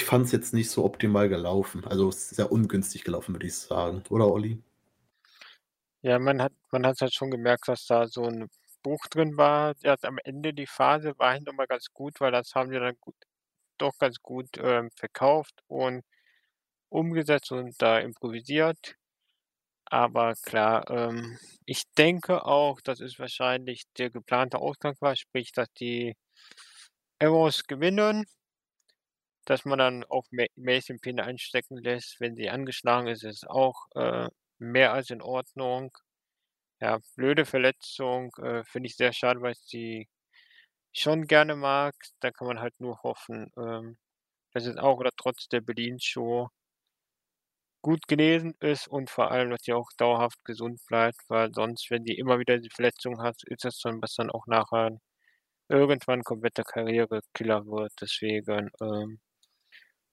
ich 0.00 0.06
fand 0.06 0.26
es 0.26 0.32
jetzt 0.32 0.54
nicht 0.54 0.70
so 0.70 0.84
optimal 0.84 1.28
gelaufen. 1.28 1.84
Also 1.84 2.10
sehr 2.10 2.50
ungünstig 2.50 3.04
gelaufen, 3.04 3.34
würde 3.34 3.46
ich 3.46 3.54
sagen. 3.54 4.02
Oder 4.08 4.28
Olli? 4.28 4.62
Ja, 6.02 6.18
man 6.18 6.40
hat 6.40 6.52
man 6.70 6.86
halt 6.86 7.12
schon 7.12 7.30
gemerkt, 7.30 7.68
dass 7.68 7.84
da 7.86 8.06
so 8.06 8.24
ein 8.24 8.48
Buch 8.82 9.06
drin 9.10 9.36
war. 9.36 9.74
Erst 9.82 10.04
am 10.04 10.18
Ende 10.24 10.54
die 10.54 10.66
Phase 10.66 11.18
war 11.18 11.30
eigentlich 11.30 11.46
noch 11.46 11.54
mal 11.54 11.66
ganz 11.66 11.88
gut, 11.92 12.20
weil 12.20 12.32
das 12.32 12.54
haben 12.54 12.70
wir 12.70 12.80
dann 12.80 12.96
gut 13.00 13.16
doch 13.78 13.96
ganz 13.98 14.20
gut, 14.22 14.48
ähm, 14.58 14.90
verkauft 14.96 15.62
und 15.68 16.04
umgesetzt 16.90 17.52
und 17.52 17.80
da 17.82 17.98
improvisiert. 17.98 18.96
Aber 19.86 20.34
klar, 20.34 20.88
ähm, 20.90 21.38
ich 21.66 21.84
denke 21.98 22.44
auch, 22.46 22.80
das 22.82 23.00
ist 23.00 23.18
wahrscheinlich 23.18 23.84
der 23.98 24.10
geplante 24.10 24.58
Ausgang 24.58 24.96
war, 25.00 25.16
sprich, 25.16 25.52
dass 25.52 25.68
die 25.74 26.14
Arrows 27.20 27.62
gewinnen, 27.68 28.24
dass 29.46 29.64
man 29.64 29.78
dann 29.78 30.04
auch 30.04 30.24
Pin 31.00 31.20
einstecken 31.20 31.78
lässt, 31.78 32.20
wenn 32.20 32.36
sie 32.36 32.50
angeschlagen 32.50 33.08
ist, 33.08 33.24
ist 33.24 33.48
auch, 33.48 33.86
äh, 33.94 34.28
mehr 34.58 34.92
als 34.92 35.10
in 35.10 35.22
Ordnung. 35.22 35.90
Ja, 36.80 36.98
blöde 37.16 37.46
Verletzung, 37.46 38.32
äh, 38.42 38.64
finde 38.64 38.88
ich 38.88 38.96
sehr 38.96 39.12
schade, 39.12 39.40
weil 39.42 39.52
ich 39.52 39.60
sie 39.60 40.08
schon 40.94 41.26
gerne 41.26 41.56
mag. 41.56 41.94
Da 42.20 42.30
kann 42.32 42.48
man 42.48 42.60
halt 42.60 42.74
nur 42.80 43.02
hoffen, 43.02 43.52
ähm, 43.58 43.98
dass 44.54 44.66
es 44.66 44.76
auch 44.78 44.98
oder 44.98 45.12
trotz 45.16 45.48
der 45.48 45.62
Berlin-Show 45.62 46.48
gut 47.82 48.08
genesen 48.08 48.54
ist 48.60 48.88
und 48.88 49.10
vor 49.10 49.30
allem, 49.30 49.50
dass 49.50 49.62
sie 49.64 49.72
auch 49.72 49.90
dauerhaft 49.96 50.44
gesund 50.44 50.80
bleibt, 50.86 51.18
weil 51.28 51.52
sonst, 51.54 51.90
wenn 51.90 52.04
sie 52.04 52.14
immer 52.16 52.38
wieder 52.38 52.58
die 52.58 52.70
Verletzung 52.70 53.22
hat, 53.22 53.42
ist 53.46 53.64
das 53.64 53.78
dann 53.80 54.02
was 54.02 54.14
dann 54.14 54.30
auch 54.30 54.46
nachher 54.46 54.98
irgendwann 55.68 56.24
kompletter 56.24 56.64
Karrierekiller 56.64 57.66
wird. 57.66 57.92
Deswegen, 58.00 58.70
ähm, 58.82 59.20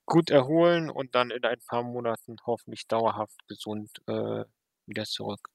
gut 0.07 0.29
erholen 0.31 0.89
und 0.89 1.13
dann 1.15 1.29
in 1.31 1.43
ein 1.45 1.59
paar 1.67 1.83
Monaten 1.83 2.37
hoffentlich 2.45 2.87
dauerhaft 2.87 3.47
gesund, 3.47 3.91
äh, 4.07 4.43
wieder 4.87 5.05
zurück. 5.05 5.49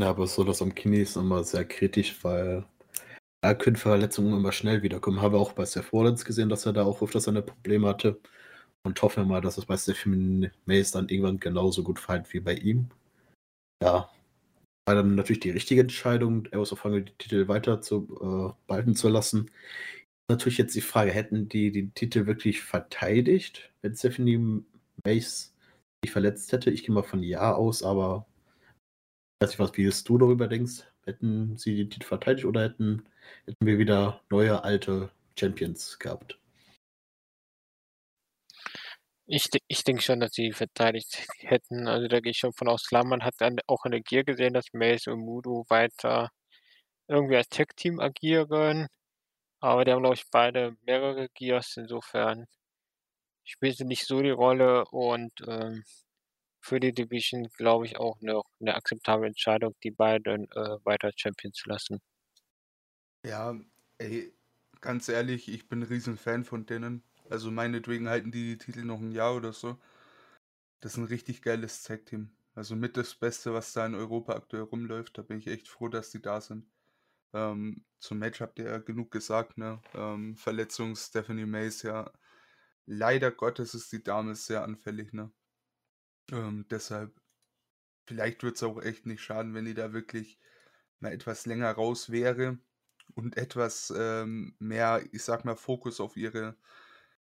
Ja, 0.00 0.10
aber 0.10 0.26
so 0.28 0.44
das 0.44 0.62
am 0.62 0.74
Knie 0.74 1.00
ist 1.00 1.16
immer 1.16 1.42
sehr 1.42 1.64
kritisch, 1.64 2.22
weil 2.22 2.64
da 3.42 3.54
können 3.54 3.76
Verletzungen 3.76 4.34
immer 4.34 4.52
schnell 4.52 4.82
wiederkommen. 4.82 5.22
Habe 5.22 5.38
auch 5.38 5.52
bei 5.52 5.64
Seth 5.66 5.92
Rollins 5.92 6.24
gesehen, 6.24 6.48
dass 6.50 6.66
er 6.66 6.72
da 6.74 6.84
auch 6.84 7.02
öfter 7.02 7.20
seine 7.20 7.42
Probleme 7.42 7.88
hatte. 7.88 8.20
Und 8.84 9.02
hoffe 9.02 9.24
mal, 9.24 9.40
dass 9.40 9.58
es 9.58 9.66
bei 9.66 9.76
Stephen 9.76 10.50
Mays 10.64 10.92
dann 10.92 11.08
irgendwann 11.08 11.40
genauso 11.40 11.82
gut 11.82 11.98
verhält 11.98 12.32
wie 12.32 12.40
bei 12.40 12.54
ihm. 12.54 12.88
Ja, 13.82 14.10
war 14.88 14.94
dann 14.94 15.14
natürlich 15.16 15.40
die 15.40 15.50
richtige 15.50 15.82
Entscheidung, 15.82 16.46
Eros 16.46 16.72
of 16.72 16.82
Hungary 16.82 17.04
die 17.04 17.12
Titel 17.18 17.46
weiter 17.46 17.82
zu 17.82 18.08
äh, 18.56 18.66
behalten 18.66 18.94
zu 18.94 19.08
lassen. 19.08 19.50
Natürlich 20.30 20.58
jetzt 20.58 20.74
die 20.74 20.80
Frage, 20.80 21.10
hätten 21.10 21.48
die 21.48 21.70
den 21.72 21.92
Titel 21.94 22.26
wirklich 22.26 22.62
verteidigt, 22.62 23.70
wenn 23.82 23.94
Stephanie 23.94 24.64
Mace 25.04 25.54
sich 26.02 26.10
verletzt 26.10 26.52
hätte? 26.52 26.70
Ich 26.70 26.84
gehe 26.84 26.94
mal 26.94 27.02
von 27.02 27.22
Ja 27.22 27.54
aus, 27.54 27.82
aber 27.82 28.26
ich 29.40 29.46
weiß 29.46 29.50
nicht, 29.50 29.58
was, 29.58 29.76
wie 29.76 30.04
du 30.04 30.18
darüber 30.18 30.48
denkst. 30.48 30.84
Hätten 31.04 31.56
sie 31.58 31.76
den 31.76 31.90
Titel 31.90 32.06
verteidigt 32.06 32.46
oder 32.46 32.62
hätten, 32.62 33.04
hätten 33.44 33.66
wir 33.66 33.78
wieder 33.78 34.22
neue, 34.30 34.64
alte 34.64 35.10
Champions 35.38 35.98
gehabt? 35.98 36.37
Ich, 39.28 39.48
ich 39.68 39.84
denke 39.84 40.02
schon, 40.02 40.20
dass 40.20 40.32
sie 40.32 40.52
verteidigt 40.52 41.26
hätten. 41.40 41.86
Also 41.86 42.08
da 42.08 42.20
gehe 42.20 42.32
ich 42.32 42.38
schon 42.38 42.52
von 42.54 42.68
aus. 42.68 42.84
Klar, 42.84 43.04
man 43.04 43.22
hat 43.24 43.34
dann 43.38 43.58
auch 43.66 43.84
in 43.84 43.92
der 43.92 44.00
Gear 44.00 44.24
gesehen, 44.24 44.54
dass 44.54 44.72
Mace 44.72 45.06
und 45.08 45.20
Mudo 45.20 45.64
weiter 45.68 46.30
irgendwie 47.08 47.36
als 47.36 47.48
Tech-Team 47.48 48.00
agieren. 48.00 48.88
Aber 49.60 49.84
die 49.84 49.92
haben, 49.92 50.02
glaube 50.02 50.16
ich, 50.16 50.24
beide 50.30 50.76
mehrere 50.86 51.28
Gears. 51.34 51.76
Insofern 51.76 52.46
spielt 53.44 53.76
sie 53.78 53.84
nicht 53.84 54.06
so 54.06 54.22
die 54.22 54.30
Rolle 54.30 54.84
und 54.90 55.32
ähm, 55.46 55.82
für 56.60 56.80
die 56.80 56.92
Division 56.92 57.48
glaube 57.56 57.86
ich 57.86 57.96
auch 57.98 58.20
noch 58.20 58.44
eine 58.60 58.74
akzeptable 58.74 59.26
Entscheidung, 59.26 59.74
die 59.84 59.90
beiden 59.90 60.44
äh, 60.52 60.78
weiter 60.84 61.10
Champions 61.16 61.56
zu 61.56 61.68
lassen. 61.68 62.00
Ja, 63.24 63.58
ey, 63.98 64.32
ganz 64.80 65.08
ehrlich, 65.08 65.48
ich 65.48 65.68
bin 65.68 65.80
ein 65.80 65.84
Riesenfan 65.84 66.44
von 66.44 66.66
denen. 66.66 67.02
Also 67.30 67.50
meinetwegen 67.50 68.08
halten 68.08 68.30
die 68.30 68.56
die 68.56 68.58
Titel 68.58 68.84
noch 68.84 69.00
ein 69.00 69.12
Jahr 69.12 69.34
oder 69.36 69.52
so. 69.52 69.78
Das 70.80 70.92
ist 70.92 70.98
ein 70.98 71.04
richtig 71.04 71.42
geiles 71.42 71.82
Tag-Team. 71.82 72.30
Also 72.54 72.76
mit 72.76 72.96
das 72.96 73.14
Beste, 73.14 73.52
was 73.54 73.72
da 73.72 73.86
in 73.86 73.94
Europa 73.94 74.34
aktuell 74.34 74.64
rumläuft. 74.64 75.18
Da 75.18 75.22
bin 75.22 75.38
ich 75.38 75.46
echt 75.46 75.68
froh, 75.68 75.88
dass 75.88 76.10
die 76.10 76.22
da 76.22 76.40
sind. 76.40 76.66
Ähm, 77.32 77.84
zum 78.00 78.18
Match 78.18 78.40
habt 78.40 78.58
ihr 78.58 78.66
ja 78.66 78.78
genug 78.78 79.10
gesagt, 79.10 79.58
ne? 79.58 79.80
Ähm, 79.94 80.36
Verletzung 80.36 80.96
Stephanie 80.96 81.46
Mays, 81.46 81.82
ja. 81.82 82.12
Leider 82.86 83.30
Gottes 83.30 83.74
ist 83.74 83.92
die 83.92 84.02
Dame 84.02 84.34
sehr 84.34 84.62
anfällig, 84.62 85.12
ne? 85.12 85.30
Ähm, 86.32 86.66
deshalb, 86.70 87.20
vielleicht 88.06 88.42
wird 88.42 88.56
es 88.56 88.62
auch 88.62 88.82
echt 88.82 89.06
nicht 89.06 89.22
schaden, 89.22 89.54
wenn 89.54 89.66
die 89.66 89.74
da 89.74 89.92
wirklich 89.92 90.38
mal 91.00 91.12
etwas 91.12 91.46
länger 91.46 91.70
raus 91.72 92.10
wäre 92.10 92.58
und 93.14 93.36
etwas 93.36 93.92
ähm, 93.96 94.56
mehr, 94.58 95.02
ich 95.12 95.22
sag 95.22 95.44
mal, 95.44 95.56
Fokus 95.56 96.00
auf 96.00 96.16
ihre 96.16 96.56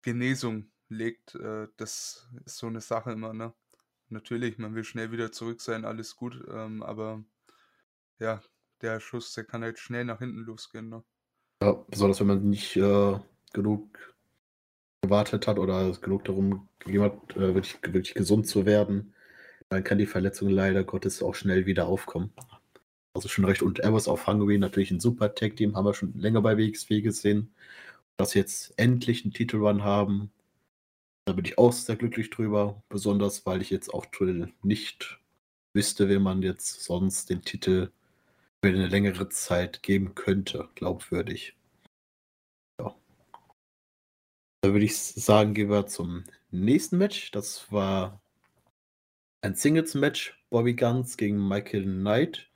Genesung 0.06 0.70
legt. 0.88 1.34
Äh, 1.34 1.66
das 1.76 2.28
ist 2.44 2.58
so 2.58 2.68
eine 2.68 2.80
Sache 2.80 3.10
immer, 3.10 3.34
ne? 3.34 3.52
Natürlich, 4.08 4.56
man 4.56 4.76
will 4.76 4.84
schnell 4.84 5.10
wieder 5.10 5.32
zurück 5.32 5.60
sein, 5.60 5.84
alles 5.84 6.14
gut, 6.14 6.40
ähm, 6.48 6.84
aber 6.84 7.24
ja, 8.20 8.40
der 8.82 9.00
Schuss, 9.00 9.34
der 9.34 9.42
kann 9.42 9.64
halt 9.64 9.80
schnell 9.80 10.04
nach 10.04 10.20
hinten 10.20 10.44
losgehen, 10.44 10.88
ne? 10.88 11.02
Ja, 11.60 11.72
besonders 11.72 12.20
wenn 12.20 12.28
man 12.28 12.48
nicht 12.48 12.76
äh, 12.76 13.18
genug 13.52 13.98
gewartet 15.02 15.48
hat 15.48 15.58
oder 15.58 15.90
genug 16.00 16.24
darum 16.24 16.68
gegeben 16.78 17.02
hat, 17.02 17.36
äh, 17.36 17.54
wirklich, 17.54 17.76
wirklich 17.82 18.14
gesund 18.14 18.46
zu 18.46 18.64
werden, 18.64 19.12
dann 19.68 19.82
kann 19.82 19.98
die 19.98 20.06
Verletzung 20.06 20.48
leider 20.48 20.84
Gottes 20.84 21.20
auch 21.20 21.34
schnell 21.34 21.66
wieder 21.66 21.88
aufkommen. 21.88 22.32
Also 23.12 23.28
schon 23.28 23.44
recht. 23.44 23.62
Und 23.62 23.80
Evers 23.82 24.06
auf 24.06 24.28
Hungary 24.28 24.58
natürlich 24.58 24.92
ein 24.92 25.00
super 25.00 25.34
Tag-Team, 25.34 25.74
haben 25.74 25.84
wir 25.84 25.94
schon 25.94 26.14
länger 26.14 26.42
bei 26.42 26.56
WXW 26.56 27.00
gesehen 27.00 27.50
dass 28.16 28.30
sie 28.30 28.38
jetzt 28.38 28.78
endlich 28.78 29.24
einen 29.24 29.32
Titelrun 29.32 29.84
haben. 29.84 30.32
Da 31.26 31.32
bin 31.32 31.44
ich 31.44 31.58
auch 31.58 31.72
sehr 31.72 31.96
glücklich 31.96 32.30
drüber, 32.30 32.82
besonders 32.88 33.46
weil 33.46 33.60
ich 33.60 33.70
jetzt 33.70 33.92
auch 33.92 34.06
nicht 34.62 35.20
wüsste, 35.74 36.08
wie 36.08 36.18
man 36.18 36.42
jetzt 36.42 36.84
sonst 36.84 37.30
den 37.30 37.42
Titel 37.42 37.90
für 38.64 38.70
eine 38.70 38.86
längere 38.88 39.28
Zeit 39.28 39.82
geben 39.82 40.14
könnte, 40.14 40.68
glaubwürdig. 40.74 41.56
Ja. 42.80 42.94
Da 44.62 44.72
würde 44.72 44.84
ich 44.84 44.96
sagen, 44.96 45.54
gehen 45.54 45.70
wir 45.70 45.86
zum 45.86 46.24
nächsten 46.50 46.98
Match. 46.98 47.30
Das 47.32 47.70
war 47.70 48.20
ein 49.42 49.54
Singles-Match, 49.54 50.42
Bobby 50.50 50.74
Guns 50.74 51.16
gegen 51.16 51.46
Michael 51.46 51.84
Knight. 51.84 52.50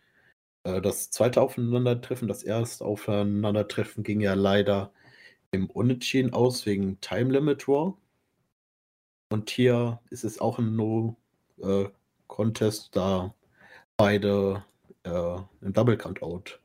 Äh, 0.65 0.81
das 0.81 1.11
zweite 1.11 1.43
Aufeinandertreffen, 1.43 2.29
das 2.29 2.43
erste 2.43 2.85
Aufeinandertreffen 2.85 4.03
ging 4.03 4.21
ja 4.21 4.35
leider 4.35 4.93
im 5.53 5.71
Unentschieden 5.71 6.33
aus 6.33 6.67
wegen 6.67 7.01
Time 7.01 7.33
Limit 7.33 7.67
Draw. 7.67 7.95
Und 9.33 9.51
hier 9.51 10.01
ist 10.11 10.25
es 10.25 10.41
auch 10.41 10.59
ein 10.59 10.75
No-Contest, 10.77 12.89
äh, 12.89 12.91
da 12.93 13.35
beide 13.97 14.65
äh, 15.05 15.37
im 15.61 15.73
Double 15.73 15.97
Countout 15.97 16.59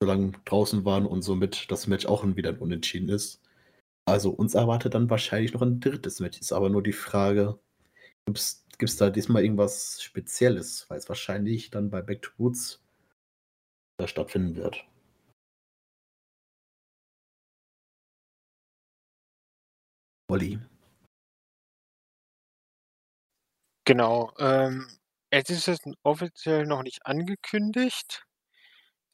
so 0.00 0.06
lange 0.06 0.32
draußen 0.44 0.84
waren 0.84 1.06
und 1.06 1.22
somit 1.22 1.70
das 1.70 1.86
Match 1.86 2.04
auch 2.06 2.24
wieder 2.36 2.50
ein 2.50 2.58
Unentschieden 2.58 3.08
ist. 3.08 3.40
Also 4.06 4.30
uns 4.30 4.54
erwartet 4.54 4.94
dann 4.94 5.08
wahrscheinlich 5.08 5.54
noch 5.54 5.62
ein 5.62 5.80
drittes 5.80 6.20
Match. 6.20 6.40
Ist 6.40 6.52
aber 6.52 6.68
nur 6.68 6.82
die 6.82 6.92
Frage, 6.92 7.58
gibt 8.26 8.38
es 8.38 8.96
da 8.96 9.10
diesmal 9.10 9.42
irgendwas 9.42 10.02
Spezielles, 10.02 10.86
weil 10.88 10.98
es 10.98 11.08
wahrscheinlich 11.08 11.70
dann 11.70 11.90
bei 11.90 12.02
Back 12.02 12.22
to 12.22 12.30
Boots 12.36 12.82
äh, 13.98 14.06
stattfinden 14.06 14.56
wird. 14.56 14.84
Olli. 20.28 20.58
Genau, 23.86 24.32
ähm, 24.38 24.86
es 25.30 25.50
ist 25.50 25.66
jetzt 25.66 25.86
offiziell 26.02 26.64
noch 26.66 26.82
nicht 26.82 27.04
angekündigt. 27.06 28.24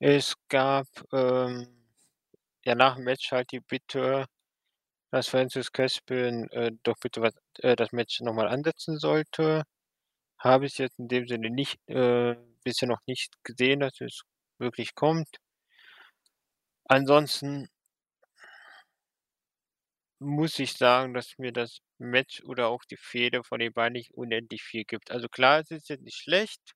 Es 0.01 0.35
gab, 0.49 0.87
ähm 1.12 1.69
ja, 2.65 2.74
nach 2.74 2.97
dem 2.97 3.05
Match 3.05 3.32
halt 3.32 3.53
die 3.53 3.61
Bitte, 3.61 4.27
dass 5.12 5.28
Francis 5.28 5.73
Caspian 5.73 6.49
äh, 6.51 6.73
doch 6.85 6.97
bitte 7.01 7.23
was, 7.23 7.35
äh, 7.61 7.77
das 7.77 7.93
Match 7.93 8.20
nochmal 8.23 8.49
ansetzen 8.49 8.99
sollte. 8.99 9.65
Habe 10.41 10.66
ich 10.66 10.78
jetzt 10.78 10.99
in 11.01 11.09
dem 11.09 11.28
Sinne 11.28 11.51
nicht, 11.51 11.78
äh, 11.89 12.37
bisher 12.65 12.89
noch 12.89 13.01
nicht 13.07 13.32
gesehen, 13.45 13.81
dass 13.81 14.01
es 14.01 14.23
wirklich 14.59 14.95
kommt. 14.97 15.28
Ansonsten 16.91 17.69
muss 20.20 20.59
ich 20.59 20.74
sagen, 20.74 21.14
dass 21.14 21.38
mir 21.38 21.52
das 21.52 21.80
Match 21.98 22.42
oder 22.44 22.68
auch 22.68 22.84
die 22.84 22.97
Fehde 22.98 23.42
von 23.44 23.59
den 23.60 23.72
beiden 23.72 23.94
nicht 23.94 24.12
unendlich 24.14 24.62
viel 24.62 24.84
gibt. 24.84 25.10
Also 25.10 25.28
klar, 25.28 25.60
es 25.60 25.70
ist 25.70 25.88
jetzt 25.88 26.02
nicht 26.05 26.16
schlecht. 26.18 26.74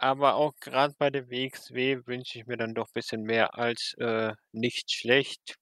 Aber 0.00 0.36
auch 0.36 0.54
gerade 0.60 0.94
bei 0.96 1.10
der 1.10 1.28
WXW 1.28 2.06
wünsche 2.06 2.38
ich 2.38 2.46
mir 2.46 2.56
dann 2.56 2.72
doch 2.74 2.86
ein 2.86 2.92
bisschen 2.94 3.22
mehr 3.22 3.58
als, 3.58 3.94
äh, 3.98 4.32
nicht 4.52 4.90
schlecht. 4.92 5.56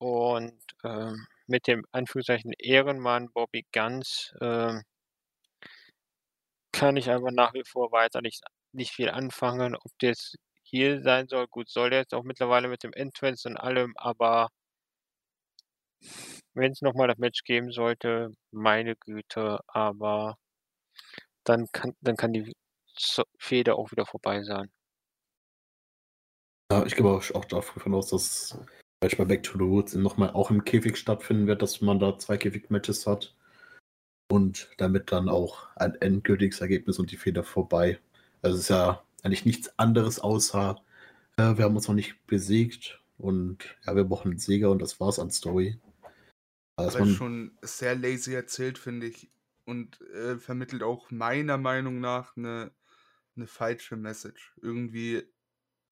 Und, 0.00 0.60
ähm, 0.84 1.26
mit 1.46 1.66
dem 1.66 1.84
Anführungszeichen 1.92 2.52
Ehrenmann 2.58 3.30
Bobby 3.32 3.64
Guns, 3.72 4.32
ähm 4.40 4.82
kann 6.72 6.96
ich 6.96 7.10
aber 7.10 7.32
nach 7.32 7.54
wie 7.54 7.64
vor 7.64 7.90
weiter 7.92 8.20
nicht 8.22 8.42
nicht 8.72 8.92
viel 8.92 9.10
anfangen. 9.10 9.74
Ob 9.76 9.92
jetzt 10.02 10.36
Heel 10.64 11.02
sein 11.02 11.28
soll, 11.28 11.46
gut, 11.48 11.68
soll 11.70 11.92
jetzt 11.92 12.12
auch 12.14 12.24
mittlerweile 12.24 12.68
mit 12.68 12.82
dem 12.82 12.92
Entrance 12.92 13.48
und 13.48 13.56
allem, 13.56 13.94
aber 13.96 14.48
wenn's 16.54 16.82
noch 16.82 16.94
mal 16.94 17.08
das 17.08 17.18
Match 17.18 17.42
geben 17.44 17.70
sollte, 17.72 18.30
meine 18.52 18.96
Güte, 18.96 19.60
aber 19.68 20.36
dann 21.46 21.66
kann 21.72 21.92
dann 22.00 22.16
kann 22.16 22.32
die 22.32 22.52
Fehde 23.38 23.76
auch 23.76 23.90
wieder 23.92 24.04
vorbei 24.06 24.42
sein. 24.42 24.70
Ja, 26.72 26.84
ich 26.84 26.96
gehe 26.96 27.06
auch 27.06 27.30
auch 27.34 27.44
davon 27.44 27.94
aus, 27.94 28.08
dass 28.10 28.58
Match 29.00 29.16
bei 29.16 29.24
Back 29.24 29.42
to 29.44 29.52
the 29.58 29.64
Roots 29.64 29.94
noch 29.94 30.16
mal 30.16 30.30
auch 30.30 30.50
im 30.50 30.64
Käfig 30.64 30.96
stattfinden 30.96 31.46
wird, 31.46 31.62
dass 31.62 31.80
man 31.80 32.00
da 32.00 32.18
2 32.18 32.36
Käfig-Matches 32.36 33.06
hat. 33.06 33.34
Und 34.30 34.70
damit 34.78 35.12
dann 35.12 35.28
auch 35.28 35.68
ein 35.76 35.94
endgültiges 35.96 36.60
Ergebnis 36.60 36.98
und 36.98 37.10
die 37.12 37.16
Fehde 37.18 37.44
vorbei. 37.44 37.98
Also, 38.42 38.56
es 38.56 38.62
ist 38.64 38.68
ja 38.70 39.04
eigentlich 39.22 39.44
nichts 39.46 39.78
anderes 39.78 40.20
außer, 40.20 40.82
äh, 41.38 41.56
wir 41.58 41.64
haben 41.64 41.76
uns 41.76 41.88
noch 41.88 41.94
nicht 41.96 42.26
besiegt 42.26 43.00
und 43.18 43.76
ja, 43.86 43.96
wir 43.96 44.04
brauchen 44.04 44.32
'n 44.32 44.38
Sieger 44.38 44.70
und 44.72 44.82
das 44.82 45.00
war's 45.00 45.18
an 45.20 45.30
Story. 45.30 45.78
Aber 46.78 47.00
ist 47.00 47.10
schon 47.10 47.56
sehr 47.62 47.94
lazy 47.96 48.34
erzählt, 48.34 48.76
finde 48.78 49.06
ich, 49.06 49.32
und, 49.64 50.00
äh, 50.02 50.38
vermittelt 50.38 50.82
auch 50.82 51.10
meiner 51.10 51.56
Meinung 51.56 52.00
nach 52.00 52.36
'ne 52.36 52.74
'ne 53.34 53.46
falsche 53.46 53.96
Message. 53.96 54.54
Irgendwie, 54.62 55.24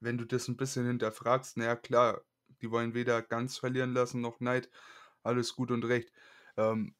wenn 0.01 0.19
du 0.19 0.27
das 0.27 0.48
'n 0.48 0.56
bisschen 0.59 0.86
hinterfragst, 0.86 1.56
na 1.59 1.65
ja 1.66 1.77
klar, 1.77 2.23
die 2.62 2.70
wollen 2.70 2.94
weder 2.94 3.23
Guns 3.23 3.59
verlieren 3.59 3.94
lassen 3.94 4.20
noch 4.23 4.39
Knight, 4.39 4.70
alles 5.24 5.55
gut 5.56 5.70
und 5.73 5.85
recht. 5.86 6.12
Ähm, 6.59 6.97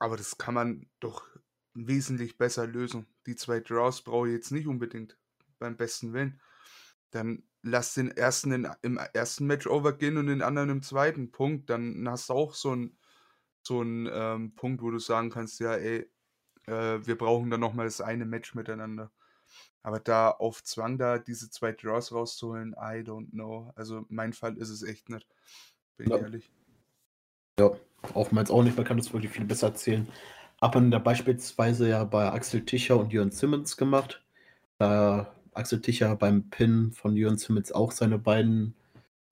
aber 0.00 0.16
das 0.18 0.38
kann 0.38 0.54
man 0.54 0.90
doch 1.00 1.26
wesentlich 1.74 2.38
besser 2.38 2.66
lösen. 2.68 3.08
Die 3.26 3.36
2 3.36 3.60
Draws 3.60 4.02
brauche 4.04 4.28
ich 4.28 4.34
jetzt 4.34 4.52
nicht 4.52 4.68
unbedingt, 4.68 5.18
beim 5.60 5.76
besten 5.78 6.12
Willen. 6.14 6.40
Dann 7.12 7.48
lass 7.62 7.94
den 7.94 8.10
ersten 8.12 8.52
in 8.52 8.68
im 8.82 8.98
ersten 9.14 9.46
Match 9.46 9.66
over 9.68 9.94
gehen 9.98 10.18
und 10.18 10.28
den 10.28 10.42
anderen 10.42 10.70
im 10.70 10.82
zweiten. 10.82 11.32
Punkt. 11.32 11.70
Dann 11.70 12.08
hast 12.10 12.30
du 12.30 12.34
auch 12.34 12.54
so 12.54 12.72
'n 12.72 12.98
so 13.66 13.82
'n, 13.82 14.08
ähm, 14.12 14.54
Punkt, 14.56 14.82
wo 14.82 14.90
du 14.90 14.98
sagen 14.98 15.30
kannst: 15.30 15.60
„Ja, 15.60 15.74
ey, 15.76 16.08
äh, 16.66 17.00
wir 17.06 17.18
brauchen 17.18 17.50
dann 17.50 17.60
noch 17.60 17.74
mal 17.74 17.84
das 17.86 18.00
eine 18.02 18.26
Match 18.26 18.54
miteinander.“ 18.56 19.12
Aber 19.82 20.00
da 20.00 20.30
auf 20.30 20.64
Zwang 20.64 20.98
da 20.98 21.18
diese 21.18 21.50
2 21.50 21.72
Draws 21.72 22.12
rauszuholen, 22.12 22.72
I 22.74 23.02
don't 23.04 23.30
know. 23.32 23.72
Also, 23.76 24.06
mein 24.10 24.32
Fall 24.34 24.56
ist 24.58 24.70
es 24.70 24.82
echt 24.84 25.10
nicht, 25.10 25.28
bin 25.98 26.08
ich 26.08 26.14
Ja. 26.14 26.18
ehrlich. 26.18 26.50
Ja, 27.58 27.70
auch 28.14 28.32
meins 28.32 28.50
auch 28.50 28.62
nicht. 28.62 28.76
Man 28.76 28.84
kann 28.86 28.96
das 28.96 29.12
wirklich 29.12 29.30
viel 29.32 29.44
besser 29.44 29.68
erzählen. 29.68 30.08
Hat 30.60 30.74
man 30.74 30.90
da 30.90 30.98
beispielsweise 30.98 31.88
ja 31.88 32.04
bei 32.04 32.30
Axel 32.32 32.64
Tischer 32.64 32.98
und 32.98 33.12
Jörn 33.12 33.30
Simmons 33.30 33.76
gemacht. 33.76 34.24
Da 34.78 35.34
Axel 35.54 35.80
Tischer 35.82 36.16
beim 36.16 36.50
Pin 36.50 36.92
von 36.92 37.16
Jörn 37.16 37.38
Simmons 37.38 37.72
auch 37.72 37.92
seine 37.92 38.18
beiden 38.18 38.76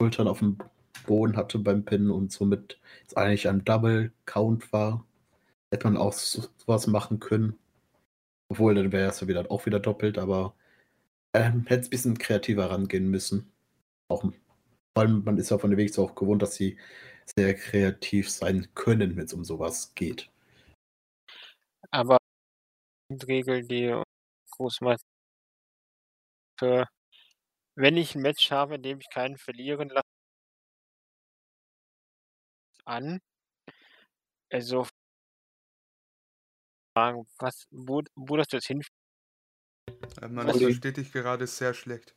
Schultern 0.01 0.29
aufm 0.29 0.59
Boden 1.07 1.37
hatte 1.37 1.59
beim 1.59 1.85
Pin 1.85 2.11
und 2.11 2.33
somit 2.33 2.81
es 3.07 3.15
eigentlich 3.17 3.49
ein 3.49 3.65
Double 3.65 4.13
Count 4.27 4.73
war. 4.73 5.07
Hätte 5.73 5.87
man 5.89 5.97
auch 5.99 6.13
so 6.15 6.45
was 6.67 6.87
machen 6.89 7.21
können. 7.21 7.59
Obwohl, 8.51 8.75
dann 8.77 8.93
wäre 8.93 9.11
es 9.11 9.21
ja 9.21 9.29
wieder 9.29 9.51
auch 9.51 9.67
wieder 9.67 9.81
doppelt, 9.81 10.19
aber, 10.19 10.55
ähm, 11.35 11.67
hätte 11.67 11.83
es 11.83 11.91
bisschen 11.91 12.19
kreativer 12.19 12.71
rangehen 12.71 13.11
müssen. 13.11 13.53
Auch 14.09 14.23
vor 14.25 14.33
allem, 14.97 15.25
man 15.25 15.39
ist 15.39 15.51
ja 15.51 15.59
von 15.59 15.71
der 15.71 15.79
WXW 15.79 16.03
auch 16.03 16.15
gewohnt, 16.17 16.43
dass 16.43 16.57
sie 16.57 16.79
sehr 17.37 17.55
kreativ 17.55 18.31
sein 18.31 18.69
können, 18.75 19.17
wenn's 19.17 19.35
um 19.35 19.45
so 19.45 19.59
was 19.61 19.95
geht. 19.97 20.31
Aber 21.91 22.19
Regel, 23.29 23.67
die 23.67 23.95
Großmei 24.53 24.97
für 26.59 26.87
wenn 27.77 27.97
ich 27.97 28.15
'n 28.17 28.23
Match 28.23 28.51
habe, 28.51 28.77
in 28.77 28.83
dem 28.83 29.01
ich 29.01 29.11
keinen 29.11 29.39
verlieren 29.39 29.89
la 29.91 30.03
an. 32.85 33.21
Also 34.51 34.87
fragen, 36.95 37.27
was 37.39 37.67
wo 37.71 38.03
wo 38.15 38.37
das 38.37 38.47
jetzt 38.53 38.67
hinf 38.67 38.87
Äh, 40.21 40.27
Olli. 40.27 40.65
verstehe 40.65 40.93
dich 40.93 41.13
gerade 41.13 41.47
sehr 41.47 41.75
schlecht. 41.75 42.15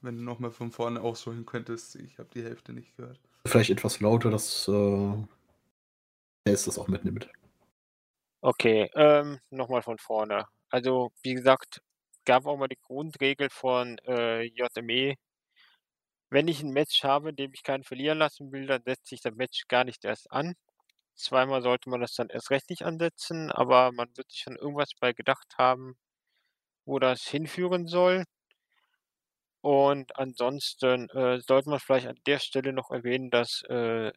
Wenn 0.00 0.16
du 0.16 0.22
noch 0.22 0.38
mal 0.38 0.50
von 0.52 0.70
vorne 0.70 1.00
ausholen 1.00 1.44
könntest. 1.46 1.96
Ich 1.96 2.18
habe 2.18 2.28
die 2.32 2.42
Hälfte 2.44 2.72
nicht 2.72 2.96
gehört. 2.96 3.20
Vielleicht 3.46 3.70
etwas 3.70 4.00
lauter, 4.00 4.30
dass, 4.30 4.68
äh 4.68 5.24
Ace 6.48 6.64
das 6.64 6.78
auch 6.78 6.88
mitnimmt. 6.88 7.28
Okay, 8.40 8.88
ähm, 8.94 9.38
noch 9.50 9.68
mal 9.68 9.82
von 9.82 9.98
vorne. 9.98 10.44
Also, 10.70 11.10
wie 11.22 11.34
gesagt, 11.34 11.80
gab 12.24 12.46
auch 12.46 12.56
mal 12.56 12.68
die 12.68 12.78
Grundregel 12.82 13.48
von, 13.50 13.98
äh, 14.06 14.42
JME 14.44 15.14
wenn 16.30 16.48
ich 16.48 16.62
'n 16.62 16.70
Match 16.72 17.04
habe, 17.04 17.30
in 17.30 17.36
dem 17.36 17.52
ich 17.54 17.62
keinen 17.62 17.84
verlieren 17.84 18.18
lassen 18.18 18.52
will, 18.52 18.66
dann 18.66 18.82
setze 18.84 19.14
ich 19.14 19.20
das 19.22 19.34
Match 19.34 19.64
gar 19.68 19.84
nicht 19.84 20.04
erst 20.04 20.30
an. 20.32 20.54
Zweimal 21.16 21.62
sollte 21.62 21.90
man 21.90 22.00
das 22.02 22.14
dann 22.14 22.30
erst 22.30 22.50
recht 22.50 22.70
nicht 22.70 22.84
ansetzen, 22.84 23.52
aber 23.52 23.92
man 23.92 24.08
wird 24.16 24.30
sich 24.32 24.42
schon 24.42 24.56
irgendwas 24.56 24.90
bei 25.00 25.12
gedacht 25.14 25.54
haben, 25.58 25.96
wo 26.86 26.98
das 27.00 27.24
hinführen 27.28 27.86
soll. 27.88 28.24
Und 29.64 30.16
ansonsten, 30.16 31.08
äh, 31.10 31.40
sollte 31.40 31.68
man 31.70 31.80
vielleicht 31.80 32.06
an 32.06 32.18
der 32.26 32.38
Stelle 32.38 32.72
noch 32.72 32.90
erwähnen, 32.90 33.30
dass, 33.30 33.62
äh, 33.68 34.12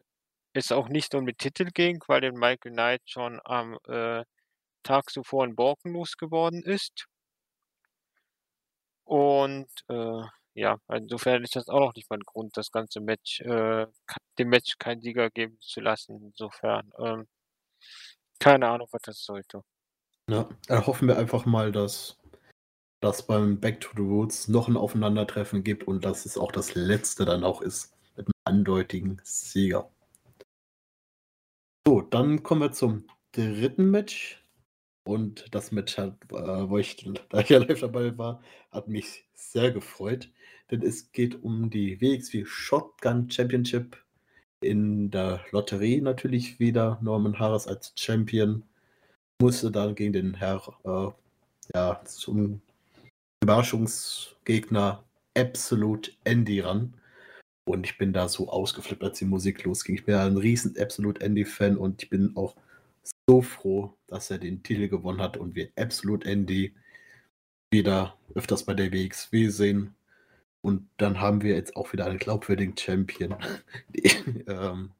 es 0.54 0.72
auch 0.72 0.88
nicht 0.88 1.12
nur 1.14 1.22
den 1.24 1.36
Titel 1.38 1.66
ging, 1.74 2.00
weil 2.08 2.20
den 2.22 2.34
Michael 2.34 2.72
Knight 2.72 3.02
schon 3.06 3.40
am, 3.44 3.78
äh, 3.88 4.24
Tag 4.84 5.10
zuvor 5.10 5.44
in 5.46 5.56
Borken 5.56 5.92
losgeworden 5.94 6.62
ist. 6.64 7.06
Und, 9.06 9.68
äh, 9.88 10.22
ja, 10.54 10.78
insofern 10.92 11.42
ist 11.44 11.56
das 11.56 11.68
auch 11.68 11.80
noch 11.80 11.94
nicht 11.94 12.10
mal 12.10 12.16
'n 12.18 12.22
Grund, 12.24 12.56
das 12.56 12.70
ganze 12.72 13.00
Match, 13.00 13.40
äh 13.42 13.86
dem 14.38 14.48
Match 14.48 14.76
keinen 14.78 15.02
Sieger 15.02 15.30
geben 15.30 15.58
zu 15.60 15.80
lassen. 15.80 16.22
Insofern, 16.24 16.90
ähm, 16.98 17.28
keine 18.40 18.68
Ahnung, 18.68 18.88
was 18.92 19.02
das 19.02 19.24
sollte. 19.24 19.62
Ja, 20.28 20.48
da 20.68 20.86
hoffen 20.86 21.08
wir 21.08 21.18
einfach 21.18 21.46
mal, 21.46 21.72
dass 21.72 22.16
dass 23.00 23.26
beim 23.26 23.60
Back 23.60 23.80
to 23.80 23.90
the 23.96 24.02
Roots 24.02 24.48
noch 24.48 24.68
'n 24.68 24.76
Aufeinandertreffen 24.78 25.64
gibt 25.64 25.84
und 25.88 26.04
dass 26.04 26.26
es 26.26 26.38
auch 26.38 26.52
das 26.52 26.74
letzte 26.74 27.24
dann 27.26 27.44
auch 27.44 27.62
ist 27.62 27.94
mit 28.16 28.28
'nem 28.28 28.32
eindeutigen 28.44 29.20
Sieger. 29.24 29.90
So, 31.86 32.00
dann 32.00 32.44
kommen 32.44 32.60
wir 32.60 32.70
zum 32.72 33.06
3. 33.32 33.90
Match. 33.90 34.38
Und 35.04 35.54
das 35.54 35.72
Match 35.72 35.98
hat 35.98 36.16
äh, 36.32 36.68
wo 36.70 36.78
ich 36.78 36.96
da 37.30 37.40
ja 37.42 37.58
live 37.58 37.80
dabei 37.80 38.16
war, 38.18 38.42
hat 38.70 38.88
mich 38.88 39.28
sehr 39.34 39.72
gefreut, 39.72 40.30
denn 40.70 40.82
es 40.82 41.12
geht 41.12 41.42
um 41.42 41.70
die 41.70 42.00
WXW 42.00 42.44
Shotgun 42.46 43.30
Championship 43.30 43.96
in 44.60 45.10
der 45.10 45.44
Lotterie 45.50 46.00
natürlich 46.00 46.60
wieder. 46.60 46.98
Norman 47.02 47.38
Harras 47.38 47.66
als 47.66 47.92
Champion 47.96 48.62
musste 49.40 49.70
dann 49.70 49.94
gegen 49.94 50.12
den 50.12 50.34
Herr 50.34 50.62
äh, 50.84 51.10
ja, 51.74 52.00
zum 52.04 52.60
Überraschungsgegner 53.42 55.04
Absolute 55.36 56.12
Andy 56.24 56.60
ran. 56.60 56.94
Und 57.64 57.86
ich 57.86 57.96
bin 57.96 58.12
da 58.12 58.28
so 58.28 58.48
ausgeflippt, 58.48 59.02
als 59.02 59.18
die 59.18 59.24
Musik 59.24 59.64
losging. 59.64 59.94
Ich 59.94 60.04
bin 60.04 60.14
ja 60.14 60.26
'n 60.26 60.36
riesen 60.36 60.76
Absolute 60.78 61.24
Andy-Fan 61.24 61.76
und 61.76 62.02
ich 62.02 62.10
bin 62.10 62.36
auch 62.36 62.56
so 63.28 63.40
froh, 63.42 63.94
dass 64.08 64.30
er 64.30 64.38
den 64.38 64.62
Titel 64.62 64.88
gewonnen 64.88 65.20
hat 65.20 65.36
und 65.36 65.54
wir 65.54 65.70
Absolute 65.76 66.28
Andy 66.28 66.74
wieder 67.70 68.16
öfters 68.34 68.64
bei 68.64 68.74
der 68.74 68.92
WXW 68.92 69.48
sehen. 69.48 69.94
Und 70.62 70.88
dann 70.96 71.20
haben 71.20 71.42
wir 71.42 71.54
jetzt 71.56 71.76
auch 71.76 71.92
wieder 71.92 72.06
einen 72.06 72.18
glaubwürdigen 72.18 72.76
Champion, 72.76 73.36
ähm, 74.46 74.92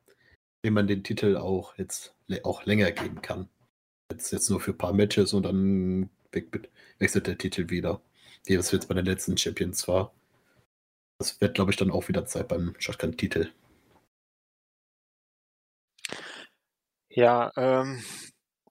dem 0.64 0.74
man 0.74 0.86
den 0.86 1.04
Titel 1.04 1.36
auch 1.36 1.76
jetzt 1.78 2.14
auch 2.42 2.64
länger 2.64 2.90
geben 2.90 3.22
kann. 3.22 3.48
Jetzt 4.10 4.32
jetzt 4.32 4.50
nur 4.50 4.60
für 4.60 4.74
paar 4.74 4.92
Matches 4.92 5.32
und 5.32 5.44
dann 5.44 6.10
wechselt 6.98 7.26
der 7.26 7.38
Titel 7.38 7.70
wieder, 7.70 8.00
wie 8.44 8.56
das 8.56 8.72
jetzt 8.72 8.88
bei 8.88 8.94
den 8.94 9.06
letzten 9.06 9.36
Champions 9.36 9.86
war. 9.88 10.12
das 11.18 11.40
wird, 11.40 11.54
glaube 11.54 11.70
ich, 11.70 11.76
dann 11.76 11.90
auch 11.90 12.08
wieder 12.08 12.26
Zeit 12.26 12.48
beim 12.48 12.74
Shotgun-Titel. 12.78 13.52
Ja, 17.10 17.52
ähm, 17.56 18.02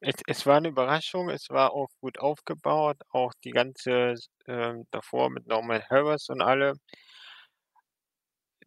es, 0.02 0.15
es 0.28 0.45
war 0.45 0.57
eine 0.57 0.69
Überraschung, 0.69 1.30
es 1.30 1.49
war 1.49 1.73
auch 1.73 1.90
gut 2.02 2.19
aufgebaut, 2.19 2.98
auch 3.10 3.34
die 3.44 3.52
ganze 3.52 4.15
ähm, 4.48 4.86
davor 4.91 5.30
mit 5.30 5.48
Norman 5.48 5.84
Harris 5.90 6.30
und 6.30 6.41
alle. 6.41 6.73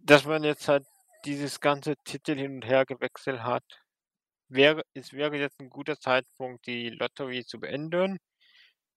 Dass 0.00 0.24
man 0.24 0.44
jetzt 0.44 0.68
halt 0.68 0.84
dieses 1.24 1.58
ganze 1.60 1.96
Titel 2.04 2.36
hin 2.36 2.54
und 2.56 2.64
her 2.64 2.84
gewechselt 2.86 3.42
hat, 3.42 3.64
wäre, 4.48 4.82
es 4.94 5.12
wäre 5.12 5.36
jetzt 5.36 5.60
ein 5.60 5.70
guter 5.70 5.98
Zeitpunkt, 6.00 6.66
die 6.66 6.90
Lotterie 6.90 7.44
zu 7.44 7.60
beenden. 7.60 8.18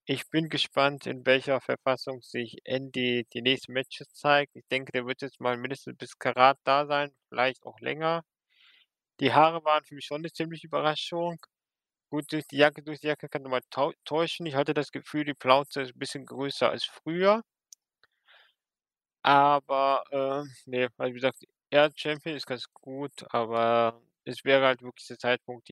Ich 0.05 0.29
bin 0.29 0.49
gespannt, 0.49 1.07
in 1.07 1.25
welcher 1.25 1.61
Verfassung 1.61 2.21
sich 2.23 2.57
Andy 2.65 3.25
die 3.33 3.41
nächsten 3.43 3.73
Matches 3.73 4.09
zeigt. 4.13 4.55
Ich 4.55 4.65
denke, 4.71 4.91
der 4.93 5.05
wird 5.07 5.21
jetzt 5.21 5.41
mal 5.41 5.57
mindestens 5.57 5.97
bis 5.97 6.17
Karat 6.19 6.59
da 6.65 6.87
sein, 6.87 7.11
vielleicht 7.29 7.65
auch 7.65 7.79
länger. 7.81 8.23
Die 9.19 9.31
Haare 9.33 9.63
waren 9.63 9.85
für 9.85 9.93
mich 9.93 10.05
schon 10.05 10.21
eine 10.21 10.31
ziemliche 10.33 10.65
Überraschung. 10.67 11.37
Gut, 12.11 12.33
durch 12.33 12.45
die 12.47 12.57
Jacke 12.57 12.83
durch 12.83 12.99
die 12.99 13.07
Jacke 13.07 13.29
kann 13.29 13.43
man 13.43 13.61
täuschen. 14.03 14.45
Ich 14.45 14.55
hatte 14.55 14.73
das 14.73 14.91
Gefühl, 14.91 15.23
die 15.23 15.33
Plauze 15.33 15.81
ist 15.83 15.95
ein 15.95 15.99
bisschen 15.99 16.25
größer 16.25 16.69
als 16.69 16.83
früher. 16.83 17.43
Aber, 19.25 20.03
äh, 20.11 20.43
ne, 20.69 20.89
weil 20.97 21.09
wie 21.11 21.15
gesagt, 21.15 21.43
er 21.69 21.91
Champion 21.95 22.35
ist 22.35 22.45
ganz 22.47 22.65
gut, 22.73 23.11
aber 23.33 24.01
es 24.25 24.43
wäre 24.45 24.65
halt 24.65 24.81
wirklich 24.81 25.07
der 25.07 25.17
Zeitpunkt, 25.19 25.69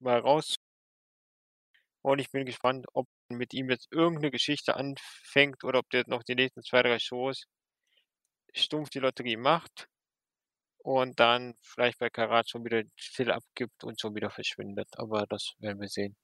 mal 0.00 0.18
raus 0.20 0.56
und 2.02 2.20
ich 2.20 2.30
bin 2.30 2.46
gespannt, 2.46 2.86
ob 2.92 3.08
man 3.28 3.38
mit 3.38 3.52
ihm 3.54 3.68
jetzt 3.68 3.88
irgendeine 3.90 4.30
Geschichte 4.30 4.76
anfängt 4.76 5.64
oder 5.64 5.80
ob 5.80 5.90
der 5.90 6.04
noch 6.06 6.22
die 6.22 6.34
nächsten 6.36 6.62
zwei, 6.62 6.82
drei 6.82 6.98
Shows 7.00 7.44
stumpf 8.54 8.88
die 8.88 8.98
Lotterie 9.00 9.36
macht 9.36 9.88
und 10.82 11.18
dann 11.20 11.54
vielleicht 11.62 11.98
bei 11.98 12.10
Karat 12.10 12.48
schon 12.48 12.64
wieder 12.64 12.82
still 12.96 13.30
abgibt 13.30 13.84
und 13.84 14.00
schon 14.00 14.14
wieder 14.14 14.30
verschwindet. 14.30 14.88
Aber 14.96 15.26
das 15.28 15.54
werden 15.58 15.80
wir 15.80 15.88
sehen. 15.88 16.16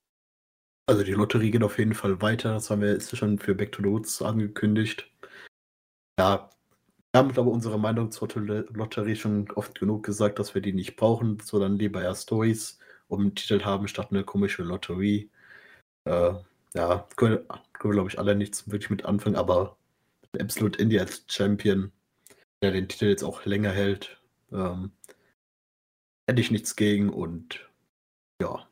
Also 0.86 1.02
die 1.02 1.12
Lotterie 1.12 1.50
geht 1.50 1.62
auf 1.62 1.78
jeden 1.78 1.94
Fall 1.94 2.20
weiter. 2.22 2.54
Das 2.54 2.70
haben 2.70 2.82
wir 2.82 2.92
jetzt 2.92 3.14
schon 3.16 3.38
für 3.38 3.54
Back 3.54 3.72
to 3.72 3.82
the 3.82 3.88
Woods 3.88 4.22
angekündigt. 4.22 5.10
Ja, 6.18 6.50
wir 7.12 7.20
haben, 7.20 7.32
glaube 7.32 7.50
ich, 7.50 7.54
unsere 7.54 7.78
Meinung 7.78 8.10
zur 8.10 8.28
Lotterie 8.28 9.16
schon 9.16 9.50
oft 9.52 9.78
genug 9.78 10.04
gesagt, 10.04 10.38
dass 10.38 10.54
wir 10.54 10.62
die 10.62 10.72
nicht 10.72 10.96
brauchen, 10.96 11.38
sondern 11.40 11.78
lieber 11.78 12.02
eher 12.02 12.14
Stories 12.14 12.78
um 13.08 13.20
einen 13.20 13.34
Titel 13.34 13.64
haben 13.64 13.88
statt 13.88 14.08
eine 14.10 14.24
komische 14.24 14.62
Lotterie. 14.62 15.30
Äh, 16.04 16.34
ja, 16.74 17.08
können, 17.16 17.40
können 17.72 17.94
glaube 17.94 18.10
ich, 18.10 18.18
alle 18.18 18.34
nichts 18.34 18.70
wirklich 18.70 18.90
mit 18.90 19.04
anfangen, 19.04 19.36
aber 19.36 19.76
Absolute 20.38 20.80
Indie 20.80 21.00
als 21.00 21.24
Champion, 21.26 21.90
der 22.62 22.72
den 22.72 22.88
Titel 22.88 23.06
jetzt 23.06 23.24
auch 23.24 23.44
länger 23.46 23.72
hält, 23.72 24.17
ähm, 24.52 24.92
hätte 26.26 26.40
ich 26.40 26.50
nichts 26.50 26.76
gegen 26.76 27.10
und 27.10 27.68
ja. 28.40 28.68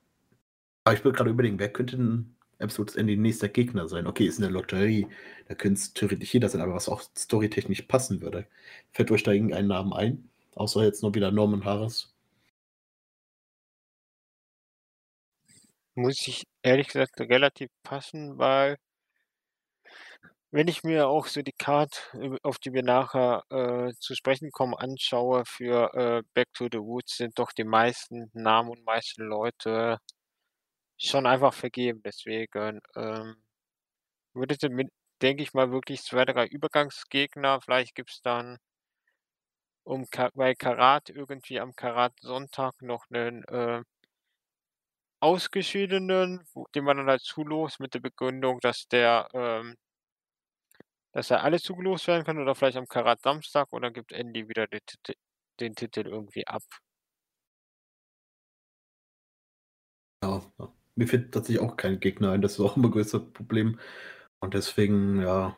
Aber 0.85 0.95
ich 0.97 1.05
würde 1.05 1.17
gerade 1.17 1.31
überlegen, 1.31 1.59
wer 1.59 1.73
könnte 1.73 1.97
denn 1.97 2.37
Absolute 2.59 2.99
Indie 2.99 3.17
nächster 3.17 3.49
Gegner 3.49 3.87
sein? 3.89 4.07
Okay, 4.07 4.27
ist 4.27 4.39
eine 4.39 4.49
Lotterie, 4.49 5.07
da 5.47 5.55
könnte 5.55 5.79
es 5.81 5.93
theoretisch 5.93 6.33
jeder 6.33 6.49
sein, 6.49 6.63
aber 6.63 6.75
was 6.75 6.89
auch 6.89 7.03
storytechnisch 7.03 7.83
passen 7.83 8.23
würde. 8.23 8.47
Fällt 8.93 9.11
euch 9.11 9.23
da 9.23 9.33
irgendein 9.33 9.67
Namen 9.67 9.93
ein? 9.93 10.31
Außer 10.55 10.85
jetzt 10.85 11.03
nur 11.03 11.15
wieder 11.15 11.31
Norman 11.31 11.65
Harris? 11.65 12.15
Muss 15.95 16.27
ich 16.27 16.45
ehrlich 16.63 16.89
gesagt 16.89 17.21
relativ 17.21 17.69
passen, 17.83 18.39
weil 18.39 18.77
wenn 20.57 20.69
ich 20.69 20.83
mir 20.85 21.07
auch 21.09 21.27
so 21.27 21.43
die 21.43 21.53
Card, 21.53 22.11
auf 22.43 22.59
die 22.59 22.73
wir 22.73 22.83
nachher, 22.83 23.45
äh, 23.51 23.93
zu 24.01 24.15
sprechen 24.15 24.51
kommen, 24.51 24.75
anschaue 24.75 25.45
für, 25.47 25.93
äh, 25.95 26.23
Back 26.35 26.49
to 26.55 26.69
the 26.73 26.79
Woods, 26.79 27.19
sind 27.19 27.39
doch 27.39 27.53
die 27.53 27.65
meisten 27.65 28.31
Namen 28.33 28.71
und 28.71 28.83
meisten 28.85 29.23
Leute 29.25 29.99
schon 30.99 31.27
einfach 31.27 31.55
vergeben. 31.55 32.01
Deswegen, 32.05 32.81
ähm, 32.97 33.37
würde 34.35 34.57
mit 34.71 34.89
denke 35.23 35.43
ich 35.43 35.55
mal, 35.55 35.71
wirklich 35.73 36.03
2, 36.05 36.25
3 36.27 36.47
Übergangsgegner. 36.47 37.61
Vielleicht 37.63 37.95
gibt 37.95 38.11
es 38.11 38.23
dann 38.23 38.59
um 39.87 40.05
bei 40.35 40.55
Karat 40.57 41.11
irgendwie 41.11 41.61
am 41.61 41.73
Karat-Sonntag 41.75 42.75
noch 42.83 43.05
einen 43.09 43.45
äh 43.45 43.83
Ausgeschiedenen, 45.23 46.45
den 46.75 46.85
man 46.85 46.99
dann 46.99 47.07
halt 47.09 47.23
zulost 47.23 47.81
mit 47.81 47.95
der 47.95 48.01
Begründung, 48.01 48.61
dass 48.61 48.87
der, 48.89 49.29
ähm 49.35 49.77
dass 51.17 51.31
er 51.31 51.43
alle 51.43 51.59
zugelost 51.59 52.07
werden 52.09 52.25
kann 52.25 52.39
oder 52.39 52.55
vielleicht 52.55 52.77
am 52.77 52.87
Karat 52.87 53.23
Samstag 53.23 53.69
dann 53.71 53.95
gibt 53.95 54.13
Andy 54.13 54.51
wieder 54.51 54.67
den 54.67 54.81
Titel 54.85 55.15
den 55.61 55.75
Titel 55.75 56.07
irgendwie 56.07 56.47
ab. 56.47 56.63
Ja. 60.23 60.43
Mir 60.95 61.09
fällt 61.09 61.33
tatsächlich 61.33 61.63
auch 61.67 61.79
kein 61.79 62.01
Gegner 62.01 62.33
ein, 62.33 62.43
das 62.43 62.53
ist 62.53 62.61
auch 62.61 62.77
immer 62.77 62.91
größeres 62.91 63.33
Problem. 63.33 63.81
Und 64.41 64.53
deswegen, 64.53 65.23
ja, 65.23 65.57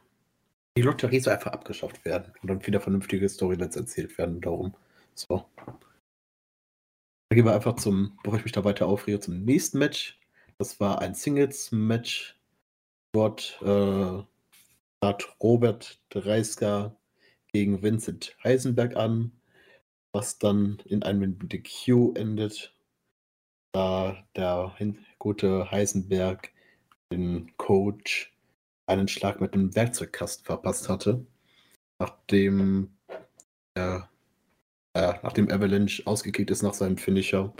die 0.76 0.82
Lotterie 0.82 1.18
soll 1.18 1.32
einfach 1.32 1.50
abgeschafft 1.50 2.04
werden 2.04 2.32
und 2.40 2.48
dann 2.48 2.64
wieder 2.64 2.80
vernünftige 2.80 3.28
Storylines 3.28 3.74
erzählt 3.74 4.16
werden 4.16 4.40
darum. 4.40 4.76
So. 5.16 5.44
Dann 5.56 5.76
gehen 7.34 7.44
wir 7.44 7.54
einfach 7.54 7.74
zum, 7.74 8.16
bevor 8.22 8.38
ich 8.38 8.44
mich 8.44 8.52
da 8.52 8.62
weiter 8.62 8.86
aufrege, 8.86 9.18
zum 9.18 9.44
nächsten 9.44 9.80
Match. 9.80 10.20
Das 10.58 10.78
war 10.78 11.00
ein 11.00 11.14
Singles-Match. 11.14 12.38
Dort 13.12 13.58
äh, 13.62 14.22
trat 15.00 15.36
Robert 15.42 16.00
Dreisker 16.10 16.96
gegen 17.52 17.82
Vincent 17.82 18.36
Heisenberg 18.44 18.96
an, 18.96 19.32
was 20.12 20.38
dann 20.38 20.78
in 20.86 21.02
einem 21.02 21.38
DQ 21.48 22.16
endet, 22.16 22.74
da 23.72 24.24
der 24.36 24.74
gute 25.18 25.70
Heisenberg 25.70 26.52
den 27.12 27.56
Coach 27.56 28.34
einen 28.86 29.08
Schlag 29.08 29.40
mit 29.40 29.54
dem 29.54 29.74
Werkzeugkasten 29.74 30.44
verpasst 30.44 30.88
hatte, 30.88 31.26
nachdem 31.98 32.96
er 33.74 34.08
äh, 34.94 35.14
nachdem 35.22 35.50
Avalanche 35.50 36.06
ausgekickt 36.06 36.50
ist 36.50 36.62
nach 36.62 36.74
seinem 36.74 36.98
Finisher 36.98 37.52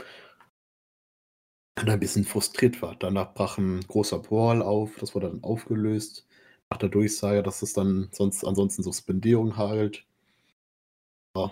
und 1.79 1.89
ein 1.89 1.99
bisschen 1.99 2.25
frustriert 2.25 2.81
war. 2.81 2.95
Danach 2.95 3.33
brach 3.33 3.57
ein 3.57 3.81
großer 3.81 4.19
Brawl 4.19 4.61
auf, 4.61 4.97
das 4.99 5.15
wurde 5.15 5.29
dann 5.29 5.43
aufgelöst. 5.43 6.27
Nach 6.71 6.77
der 6.77 6.89
Durchsage, 6.89 7.43
dass 7.43 7.61
es 7.61 7.73
dann 7.73 8.09
sonst 8.11 8.43
ansonsten 8.43 8.83
Suspendierung 8.83 9.57
hagelt. 9.57 10.05
Ja. 11.35 11.51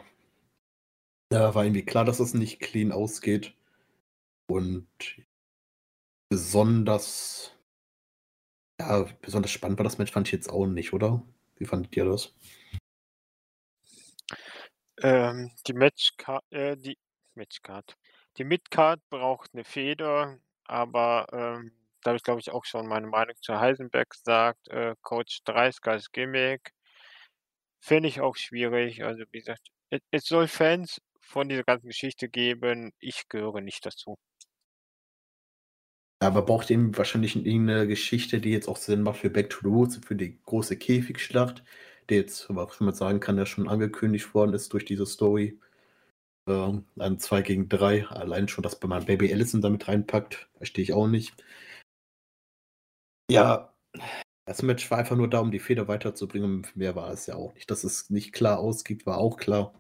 Da 1.29 1.55
war 1.55 1.65
irgendwie 1.65 1.85
klar, 1.85 2.05
dass 2.05 2.19
es 2.19 2.33
nicht 2.33 2.59
clean 2.59 2.91
ausgeht. 2.91 3.53
Und 4.49 4.87
besonders, 6.29 7.51
ja, 8.79 9.03
besonders 9.21 9.51
spannend 9.51 9.79
war 9.79 9.83
das 9.83 9.97
Match, 9.97 10.11
fand 10.11 10.27
ich 10.27 10.33
jetzt 10.33 10.49
auch 10.49 10.65
nicht, 10.67 10.93
oder? 10.93 11.23
Wie 11.57 11.65
fandet 11.65 11.95
ihr 11.97 12.05
das? 12.05 12.33
Ähm, 15.01 15.51
die 15.67 15.73
Matchcard 15.73 16.43
äh, 16.51 16.75
die 16.77 16.97
Matchcard. 17.35 17.97
Die 18.37 18.43
Midcard 18.43 18.99
braucht 19.09 19.53
eine 19.53 19.63
Feder, 19.63 20.39
aber, 20.65 21.27
ähm, 21.31 21.71
da 22.01 22.09
habe 22.09 22.17
ich, 22.17 22.23
glaube 22.23 22.39
ich, 22.39 22.51
auch 22.51 22.65
schon 22.65 22.87
meine 22.87 23.07
Meinung 23.07 23.35
zu 23.41 23.59
Heisenberg 23.59 24.09
gesagt, 24.09 24.67
äh, 24.69 24.95
Coach 25.01 25.41
Dreisker 25.43 25.99
Gimmick 26.11 26.71
finde 27.79 28.09
ich 28.09 28.21
auch 28.21 28.35
schwierig. 28.35 29.03
Also, 29.03 29.23
wie 29.31 29.39
gesagt, 29.39 29.67
es 30.11 30.25
soll 30.25 30.47
Fans 30.47 31.01
von 31.19 31.49
dieser 31.49 31.63
ganzen 31.63 31.87
Geschichte 31.87 32.29
geben. 32.29 32.91
Ich 32.99 33.27
gehöre 33.29 33.61
nicht 33.61 33.85
dazu. 33.85 34.17
Aber 36.19 36.41
braucht 36.41 36.71
eben 36.71 36.97
wahrscheinlich 36.97 37.35
irgendeine 37.35 37.87
Geschichte, 37.87 38.39
die 38.39 38.51
jetzt 38.51 38.67
auch 38.67 38.77
Sinn 38.77 39.03
macht 39.03 39.19
für 39.19 39.29
Back 39.29 39.51
to 39.51 39.59
the 39.61 39.69
Woods, 39.69 39.99
für 40.03 40.15
die 40.15 40.39
große 40.43 40.77
Käfigschlacht 40.77 41.63
der 42.09 42.17
jetzt, 42.17 42.47
was 42.49 42.79
man 42.79 42.93
sagen 42.93 43.19
kann, 43.19 43.37
der 43.37 43.45
schon 43.45 43.67
angekündigt 43.67 44.33
worden 44.33 44.53
ist 44.53 44.73
durch 44.73 44.85
diese 44.85 45.05
Story. 45.05 45.59
Ähm, 46.47 46.85
ein 46.97 47.19
2 47.19 47.41
gegen 47.41 47.69
3. 47.69 48.07
Allein 48.07 48.47
schon, 48.47 48.63
dass 48.63 48.81
man 48.81 49.05
Baby 49.05 49.31
Allison 49.33 49.61
damit 49.61 49.87
reinpackt, 49.87 50.49
verstehe 50.57 50.83
ich 50.83 50.93
auch 50.93 51.07
nicht. 51.07 51.43
Ja, 53.29 53.73
das 54.45 54.61
Match 54.63 54.89
war 54.91 54.99
einfach 54.99 55.15
nur 55.17 55.29
da, 55.29 55.39
um 55.41 55.51
die 55.51 55.59
Feder 55.59 55.87
weiterzubringen. 55.87 56.65
Mehr 56.75 56.95
war 56.95 57.11
es 57.11 57.25
ja 57.27 57.35
auch 57.35 57.53
nicht. 57.53 57.69
Dass 57.69 57.83
es 57.83 58.09
nicht 58.09 58.33
klar 58.33 58.59
ausgeht, 58.59 59.05
war 59.05 59.17
auch 59.17 59.37
klar. 59.37 59.73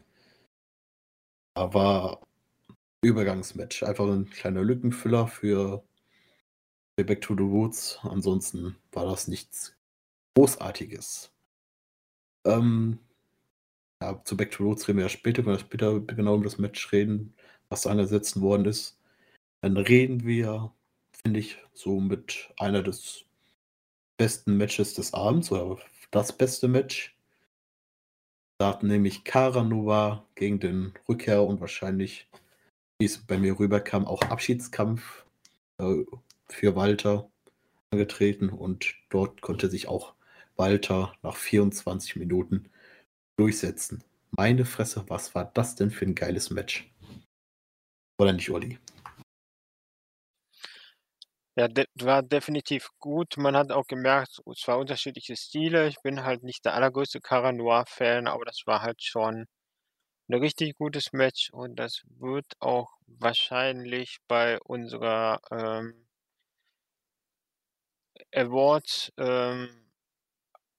Aber 1.55 2.21
Übergangsmatch. 3.03 3.83
Einfach 3.83 4.07
ein 4.07 4.29
kleiner 4.29 4.63
Lückenfüller 4.63 5.27
für 5.27 5.83
Back 6.97 7.21
to 7.21 7.35
the 7.35 7.43
Woods. 7.43 7.99
Ansonsten 8.03 8.75
war 8.91 9.05
das 9.05 9.27
nichts 9.27 9.75
Großartiges. 10.35 11.31
Ähm, 12.45 12.99
ja, 14.01 14.21
zu 14.23 14.37
Back 14.37 14.51
to 14.51 14.63
Roots 14.63 14.87
reden 14.87 14.97
wir 14.99 15.05
ja 15.05 15.09
später, 15.09 15.45
wenn 15.45 15.53
wir 15.53 15.59
später 15.59 15.99
genau 16.01 16.35
um 16.35 16.43
das 16.43 16.57
Match 16.57 16.91
reden, 16.91 17.35
was 17.69 17.83
da 17.83 17.91
angesetzt 17.91 18.39
worden 18.41 18.65
ist. 18.65 18.99
Dann 19.61 19.77
reden 19.77 20.25
wir, 20.25 20.73
finde 21.23 21.39
ich, 21.39 21.57
so 21.73 21.99
mit 21.99 22.53
einer 22.57 22.83
des 22.83 23.26
besten 24.17 24.57
Matches 24.57 24.93
des 24.93 25.13
Abends 25.13 25.51
oder 25.51 25.77
das 26.11 26.35
beste 26.35 26.67
Match. 26.67 27.15
Da 28.59 28.69
hat 28.69 28.83
nämlich 28.83 29.23
Karanova 29.23 30.25
gegen 30.35 30.59
den 30.59 30.93
Rückkehr 31.07 31.43
und 31.43 31.61
wahrscheinlich, 31.61 32.27
wie 32.99 33.05
es 33.05 33.19
bei 33.19 33.37
mir 33.37 33.59
rüberkam, 33.59 34.05
auch 34.05 34.21
Abschiedskampf 34.23 35.25
äh, 35.77 36.03
für 36.49 36.75
Walter 36.75 37.29
angetreten 37.91 38.49
und 38.49 38.95
dort 39.09 39.41
konnte 39.41 39.69
sich 39.69 39.87
auch 39.87 40.13
Walter 40.55 41.13
nach 41.21 41.35
24 41.35 42.15
Minuten 42.15 42.69
durchsetzen. 43.37 44.03
Meine 44.31 44.65
Fresse, 44.65 45.05
was 45.07 45.35
war 45.35 45.45
das 45.53 45.75
denn 45.75 45.91
für 45.91 46.05
ein 46.05 46.15
geiles 46.15 46.49
Match? 46.49 46.91
Oder 48.19 48.33
nicht, 48.33 48.49
Olli? 48.49 48.79
Ja, 51.57 51.67
de 51.67 51.85
war 51.95 52.21
definitiv 52.23 52.87
gut. 52.99 53.35
Man 53.37 53.57
hat 53.57 53.71
auch 53.71 53.87
gemerkt, 53.87 54.39
es 54.53 54.65
war 54.67 54.77
unterschiedliche 54.77 55.35
Stile. 55.35 55.87
Ich 55.87 55.97
bin 56.01 56.23
halt 56.23 56.43
nicht 56.43 56.63
der 56.65 56.73
allergrößte 56.75 57.19
Cara 57.19 57.51
Noir-Fan, 57.51 58.27
aber 58.27 58.45
das 58.45 58.61
war 58.65 58.81
halt 58.81 59.01
schon 59.03 59.45
ein 60.29 60.35
richtig 60.35 60.77
gutes 60.77 61.13
Match 61.13 61.51
und 61.51 61.77
das 61.77 62.03
wird 62.19 62.45
auch 62.59 62.89
wahrscheinlich 63.07 64.19
bei 64.27 64.59
unserer, 64.61 65.39
ähm 65.51 66.07
Awards, 68.33 69.11
ähm, 69.17 69.69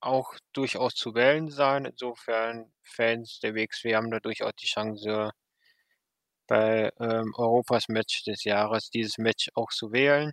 auch 0.01 0.35
durchaus 0.55 0.95
zu 0.95 1.15
wählen 1.15 1.51
sein. 1.51 1.85
Insofern 1.87 2.73
Fans 2.83 3.41
der 3.41 3.55
WXW 3.55 3.97
haben 3.97 4.11
da 4.11 4.21
durchaus 4.21 4.53
die 4.61 4.67
Chance 4.67 5.33
bei, 6.47 6.91
ähm, 7.01 7.33
Europas 7.37 7.89
Match 7.89 8.25
des 8.25 8.45
Jahres 8.45 8.91
dieses 8.91 9.19
Match 9.19 9.51
auch 9.55 9.69
zu 9.71 9.93
wählen. 9.93 10.33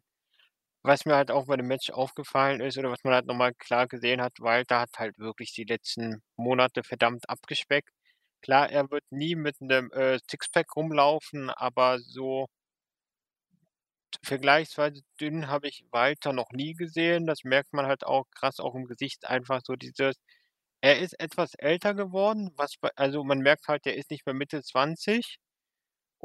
Was 0.87 1.03
mir 1.03 1.15
halt 1.15 1.31
auch 1.31 1.47
bei 1.47 1.57
dem 1.57 1.65
Match 1.65 1.89
aufgefallen 1.89 2.61
ist 2.61 2.77
oder 2.77 2.91
was 2.91 3.03
man 3.03 3.15
halt 3.15 3.25
noch 3.25 3.33
mal 3.33 3.55
klar 3.55 3.87
gesehen 3.87 4.21
hat, 4.21 4.33
Walter 4.39 4.81
hat 4.81 4.91
halt 4.99 5.17
wirklich 5.17 5.51
die 5.51 5.63
letzten 5.63 6.21
Monate 6.35 6.83
verdammt 6.83 7.27
abgespeckt. 7.27 7.89
Klar, 8.43 8.69
er 8.69 8.91
wird 8.91 9.03
nie 9.09 9.33
mit 9.35 9.59
'nem, 9.61 9.89
äh, 9.93 10.19
Sixpack 10.29 10.75
rumlaufen, 10.75 11.49
aber 11.49 11.97
so 11.99 12.45
vergleichsweise 14.23 15.01
dünn 15.19 15.47
habe 15.47 15.67
ich 15.67 15.85
Walter 15.91 16.33
noch 16.33 16.51
nie 16.51 16.73
gesehen. 16.73 17.25
Das 17.27 17.43
merkt 17.43 17.73
man 17.73 17.85
halt 17.87 18.05
auch 18.05 18.25
krass 18.31 18.59
auch 18.59 18.75
im 18.75 18.85
Gesicht 18.85 19.25
einfach 19.27 19.61
so 19.65 19.75
dieses 19.75 20.15
er 20.81 20.99
ist 20.99 21.19
etwas 21.19 21.55
älter 21.55 21.95
geworden, 21.95 22.51
was 22.57 22.75
also, 22.95 23.23
man 23.23 23.39
merkt 23.39 23.67
halt, 23.67 23.85
der 23.85 23.95
ist 23.97 24.11
nicht 24.11 24.25
mehr 24.27 24.35
Mitte 24.35 24.61
20 24.63 25.37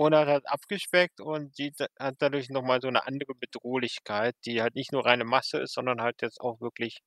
und 0.01 0.14
hat 0.14 0.28
halt 0.28 0.48
abgespeckt 0.48 1.20
und 1.20 1.55
sieht 1.56 1.77
hat 1.98 2.16
dadurch 2.20 2.48
noch 2.51 2.62
mal 2.62 2.81
so 2.81 2.89
'ne 2.90 3.06
andere 3.06 3.35
Bedrohlichkeit, 3.35 4.35
die 4.47 4.62
halt 4.62 4.74
nicht 4.77 4.93
nur 4.93 5.05
reine 5.06 5.24
Masse 5.24 5.59
ist, 5.60 5.74
sondern 5.74 6.01
halt 6.02 6.22
jetzt 6.22 6.40
auch 6.40 6.60
wirklich 6.60 7.01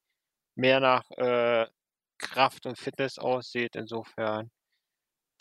mehr 0.56 0.80
nach, 0.82 1.04
äh, 1.18 1.68
Kraft 2.20 2.66
und 2.68 2.78
Fitness 2.80 3.20
aussieht. 3.20 3.76
Insofern 3.78 4.52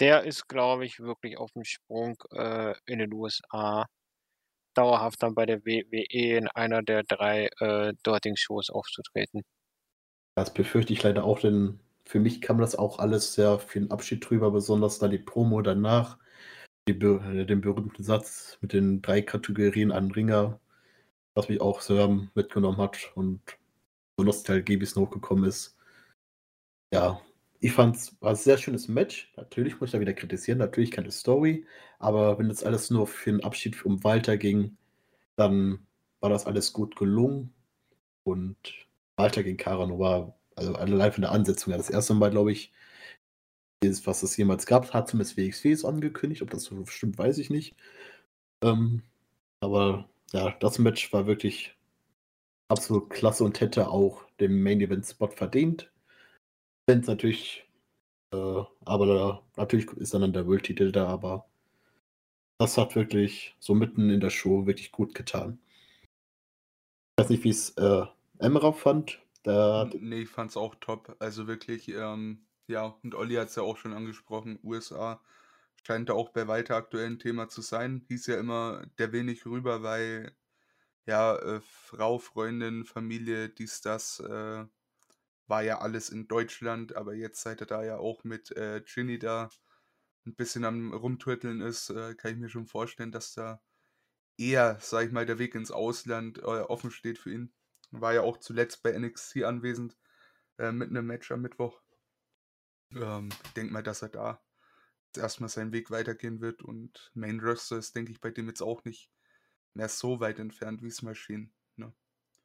der 0.01 0.25
ist, 0.25 0.49
glaube 0.49 0.87
ich, 0.87 1.01
wirklich 1.01 1.39
aufm 1.39 1.65
Sprung, 1.65 2.17
äh, 2.33 2.75
in 2.87 2.99
den 3.01 3.13
USA 3.15 3.87
dauerhaft 4.75 5.23
dann 5.23 5.35
bei 5.37 5.47
der 5.47 5.65
WWE 5.67 6.39
in 6.39 6.49
einer 6.49 6.83
der 6.83 7.03
3, 7.05 7.49
äh, 7.61 7.95
dortigen 8.05 8.37
Shows 8.39 8.71
aufzutreten. 8.71 9.43
Das 10.37 10.55
befürchte 10.55 10.93
ich 10.95 11.03
leider 11.03 11.25
auch, 11.25 11.41
denn 11.41 11.81
für 12.05 12.19
mich 12.19 12.41
kam 12.41 12.59
das 12.59 12.75
auch 12.75 12.99
alles 12.99 13.35
sehr 13.35 13.59
'n 13.77 13.91
Abschied 13.91 14.29
drüber, 14.29 14.51
besonders 14.51 14.99
dann 14.99 15.11
die 15.11 15.19
Promo 15.19 15.61
danach, 15.61 16.19
be 16.87 17.21
äh, 17.25 17.47
den 17.47 17.61
berühmten 17.61 18.03
Satz 18.03 18.59
mit 18.61 18.73
den 18.73 19.03
3 19.03 19.23
Kategorien 19.23 19.93
an 19.93 20.11
Ringer, 20.11 20.59
was 21.35 21.49
mich 21.49 21.61
auch 21.61 21.81
sehr 21.83 22.09
mitgenommen 22.35 22.79
hat 22.79 23.13
und 23.17 23.43
so 24.19 24.25
Nostalgie 24.25 24.77
bisschen 24.79 25.03
hochgekommen 25.03 25.45
ist. 25.47 25.77
Ja, 26.93 27.23
ich 27.61 27.73
fand's 27.73 28.15
war 28.21 28.31
'n 28.33 28.37
sehr 28.37 28.59
schönes 28.59 28.87
Match. 28.87 29.33
Natürlich 29.37 29.81
muss 29.81 29.89
ich 29.89 29.93
da 29.93 30.01
wieder 30.01 30.13
kritisieren, 30.13 30.59
natürlich 30.59 30.91
keine 30.91 31.11
Story, 31.11 31.67
aber 31.99 32.39
wenn 32.39 32.49
das 32.51 32.65
alles 32.65 32.91
nur 32.91 33.07
für 33.07 33.31
'n 33.31 33.43
Abschied 33.43 33.83
um 33.87 34.05
Walter 34.05 34.37
ging, 34.37 34.77
dann 35.37 35.87
war 36.21 36.31
das 36.31 36.47
alles 36.47 36.73
gut 36.73 36.97
gelungen 36.97 37.55
und 38.25 38.57
Walter 39.17 39.43
gegen 39.45 39.59
Cara 39.59 39.87
Noir, 39.87 40.35
also 40.57 40.75
allein 40.77 41.13
von 41.13 41.23
der 41.23 41.33
Ansetzung 41.33 41.73
her 41.73 41.79
das 41.79 41.91
erste 41.91 42.15
Mal, 42.15 42.31
glaube 42.31 42.53
ich, 42.53 42.73
ist, 43.89 44.07
was 44.07 44.23
es 44.23 44.37
jemals 44.37 44.67
gab, 44.67 44.93
hat 44.93 45.09
zumindest 45.09 45.37
WXW 45.37 45.73
es 45.73 45.85
angekündigt. 45.85 46.43
Ob 46.43 46.51
das 46.51 46.65
so 46.65 46.85
stimmt, 46.87 47.19
weiß 47.19 47.39
ich 47.39 47.51
nicht. 47.51 47.75
Ähm, 48.63 49.03
aber 49.61 50.09
ja, 50.33 50.51
das 50.61 50.79
Match 50.79 51.13
war 51.13 51.27
wirklich 51.27 51.77
absolut 52.69 53.11
klasse 53.11 53.45
und 53.45 53.61
hätte 53.61 53.89
auch 53.89 54.25
den 54.41 54.63
Main 54.63 54.81
Event 54.81 55.07
Spot 55.07 55.29
verdient. 55.29 55.91
Wenn's 56.87 57.07
natürlich 57.07 57.67
äh, 58.33 58.65
aber 58.85 59.45
natürlich 59.57 59.87
ist 59.93 60.15
dann 60.15 60.33
der 60.33 60.47
World-Titel 60.47 60.91
da, 60.91 61.07
aber 61.07 61.47
das 62.59 62.79
hat 62.79 62.97
wirklich 62.97 63.55
so 63.59 63.75
mitten 63.75 64.11
in 64.11 64.21
der 64.21 64.31
Show 64.31 64.67
wirklich 64.67 64.93
gut 64.93 65.15
getan. 65.15 65.59
Ich 67.17 67.25
weiß 67.25 67.31
nicht, 67.31 67.45
wie's, 67.45 67.71
äh, 67.77 68.07
Emra 68.39 68.73
fand. 68.73 69.21
Der 69.45 69.91
N 69.93 70.09
ne, 70.09 70.17
ich 70.21 70.29
fand's 70.29 70.57
auch 70.57 70.75
top. 70.77 71.17
Also 71.19 71.47
wirklich, 71.47 71.89
ähm, 71.89 72.47
ja, 72.73 72.87
und 73.05 73.15
Olli 73.15 73.37
hat's 73.37 73.57
ja 73.57 73.63
auch 73.65 73.77
schon 73.79 73.95
angesprochen, 73.95 74.59
USA 74.65 75.23
scheint 75.85 76.09
da 76.11 76.15
auch 76.15 76.31
bei 76.31 76.49
Walter 76.49 76.77
aktuell 76.77 77.07
'n 77.09 77.19
Thema 77.21 77.49
zu 77.49 77.63
sein. 77.63 78.05
Hieß 78.09 78.27
ja 78.29 78.39
immer, 78.39 78.87
der 78.99 79.13
nicht 79.25 79.47
rüber, 79.47 79.83
weil, 79.85 80.37
ja, 81.07 81.37
äh, 81.39 81.61
Frau, 81.63 82.19
Freundin, 82.21 82.85
Familie, 82.87 83.51
dies, 83.51 83.81
das, 83.83 84.21
äh, 84.21 84.67
war 85.49 85.63
ja 85.65 85.81
alles 85.81 86.11
in 86.11 86.29
Deutschland, 86.29 86.97
aber 86.97 87.15
jetzt, 87.15 87.43
seit 87.43 87.61
er 87.63 87.67
da 87.69 87.85
ja 87.85 87.99
auch 87.99 88.25
mit, 88.25 88.53
äh, 88.57 88.83
Ginny 88.87 89.19
da 89.21 89.51
'n 90.27 90.35
bisschen 90.37 90.65
am 90.67 90.93
Rumtürteln 90.95 91.61
ist, 91.63 91.91
äh, 91.91 92.15
kann 92.17 92.33
ich 92.33 92.39
mir 92.39 92.51
schon 92.51 92.67
vorstellen, 92.69 93.13
dass 93.13 93.35
da 93.35 93.63
eher, 94.39 94.79
sage 94.81 95.09
ich 95.09 95.13
mal, 95.13 95.27
der 95.27 95.39
Weg 95.41 95.55
ins 95.57 95.71
Ausland, 95.73 96.39
äh, 96.41 96.43
offen 96.43 96.91
steht 96.93 97.19
für 97.19 97.33
ihn. 97.33 97.55
War 97.93 98.15
ja 98.15 98.23
auch 98.23 98.39
zuletzt 98.39 98.83
bei 98.85 98.93
NXT 98.93 99.45
anwesend, 99.45 99.99
äh, 100.59 100.73
mit 100.73 100.93
'nem 100.93 101.07
Match 101.07 101.33
am 101.33 101.43
Mittwoch. 101.43 101.83
Ähm, 102.95 103.31
denke 103.57 103.73
mal, 103.73 103.83
dass 103.83 104.03
er 104.03 104.09
da 104.11 104.43
jetzt 105.07 105.19
erst 105.19 105.41
mal 105.41 105.49
seinen 105.49 105.73
Weg 105.73 105.91
weitergehen 105.91 106.41
wird 106.41 106.63
und 106.63 107.11
Main 107.15 107.41
Roster 107.41 107.79
ist, 107.79 107.97
denke 107.97 108.13
ich, 108.13 108.21
bei 108.21 108.31
dem 108.31 108.49
jetzt 108.49 108.63
auch 108.63 108.85
nicht 108.85 109.11
mehr 109.75 109.89
so 109.89 110.21
weit 110.21 110.39
entfernt, 110.41 110.83
wie's 110.83 111.03
mal 111.03 111.15
schien, 111.17 111.53
ne? 111.77 111.95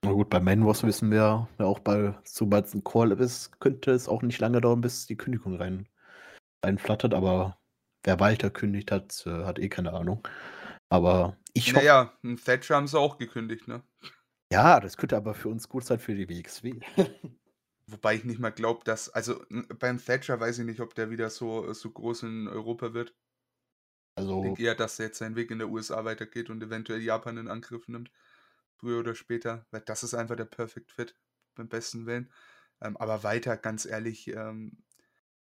Na 0.04 0.12
gut, 0.12 0.30
bei 0.30 0.40
Main 0.40 0.62
Roster 0.64 0.88
wissen 0.88 1.10
wir 1.12 1.18
ja 1.60 1.66
auch 1.66 1.80
bei 1.80 2.16
sobald's 2.24 2.74
'n 2.74 2.84
Call-up 2.84 3.20
ist, 3.20 3.60
könnte 3.60 3.92
es 3.92 4.08
auch 4.08 4.22
nicht 4.22 4.40
lange 4.40 4.62
dauern, 4.62 4.82
bis 4.82 5.08
die 5.08 5.16
Kündigung 5.18 5.56
rein 5.56 5.88
reinflattert, 6.66 7.14
aber 7.16 7.60
wer 8.04 8.20
Walter 8.20 8.50
kündigt 8.52 8.92
hat, 8.92 9.24
äh, 9.28 9.46
hat 9.46 9.60
eh 9.60 9.70
keine 9.70 9.94
Ahnung. 9.94 10.28
Aber 10.90 11.38
ich 11.54 11.76
Na 11.76 11.76
hoffe 11.76 11.88
ja, 11.88 12.18
'n 12.24 12.38
Thatcher 12.38 12.76
haben 12.76 12.88
sie 12.88 12.98
auch 13.00 13.18
gekündigt, 13.20 13.68
ne? 13.68 13.84
Ja, 14.52 14.80
das 14.80 14.96
könnte 14.98 15.18
aber 15.18 15.34
für 15.34 15.50
uns 15.50 15.68
gut 15.70 15.84
sein 15.86 16.00
für 16.00 16.16
die 16.16 16.28
WXW. 16.30 16.80
Wobei 17.90 18.16
ich 18.16 18.26
nicht 18.26 18.40
mal 18.40 18.50
glaube, 18.52 18.84
dass 18.84 19.08
also, 19.10 19.46
beim 19.80 19.98
Thatcher 19.98 20.40
weiß 20.42 20.60
ich 20.60 20.66
nicht, 20.66 20.82
ob 20.82 20.94
der 20.94 21.10
wieder 21.10 21.30
so 21.30 21.72
so 21.74 21.90
groß 21.92 22.24
in 22.24 22.48
Europa 22.50 22.94
wird. 22.94 23.16
Ich 24.30 24.40
Also 24.40 24.40
denke 24.40 24.64
eher, 24.64 24.76
dass 24.76 24.98
der 24.98 25.08
jetzt 25.08 25.20
seinen 25.20 25.36
Weg 25.36 25.52
in 25.52 25.60
der 25.60 25.70
USA 25.70 26.04
weitergeht 26.06 26.50
und 26.50 26.62
eventuell 26.64 27.02
Japan 27.02 27.38
in 27.38 27.48
Angriff 27.48 27.88
nimmt, 27.88 28.12
früher 28.76 29.00
oder 29.00 29.16
später, 29.16 29.66
weil 29.72 29.82
das 29.82 30.04
ist 30.04 30.14
einfach 30.14 30.36
der 30.36 30.46
Perfect 30.46 30.92
Fit 30.92 31.16
beim 31.56 31.70
besten 31.70 32.06
Willen. 32.06 32.32
Ähm, 32.82 32.98
aber 32.98 33.24
Walter, 33.24 33.58
ganz 33.58 33.86
ehrlich, 33.86 34.28
ähm, 34.30 34.84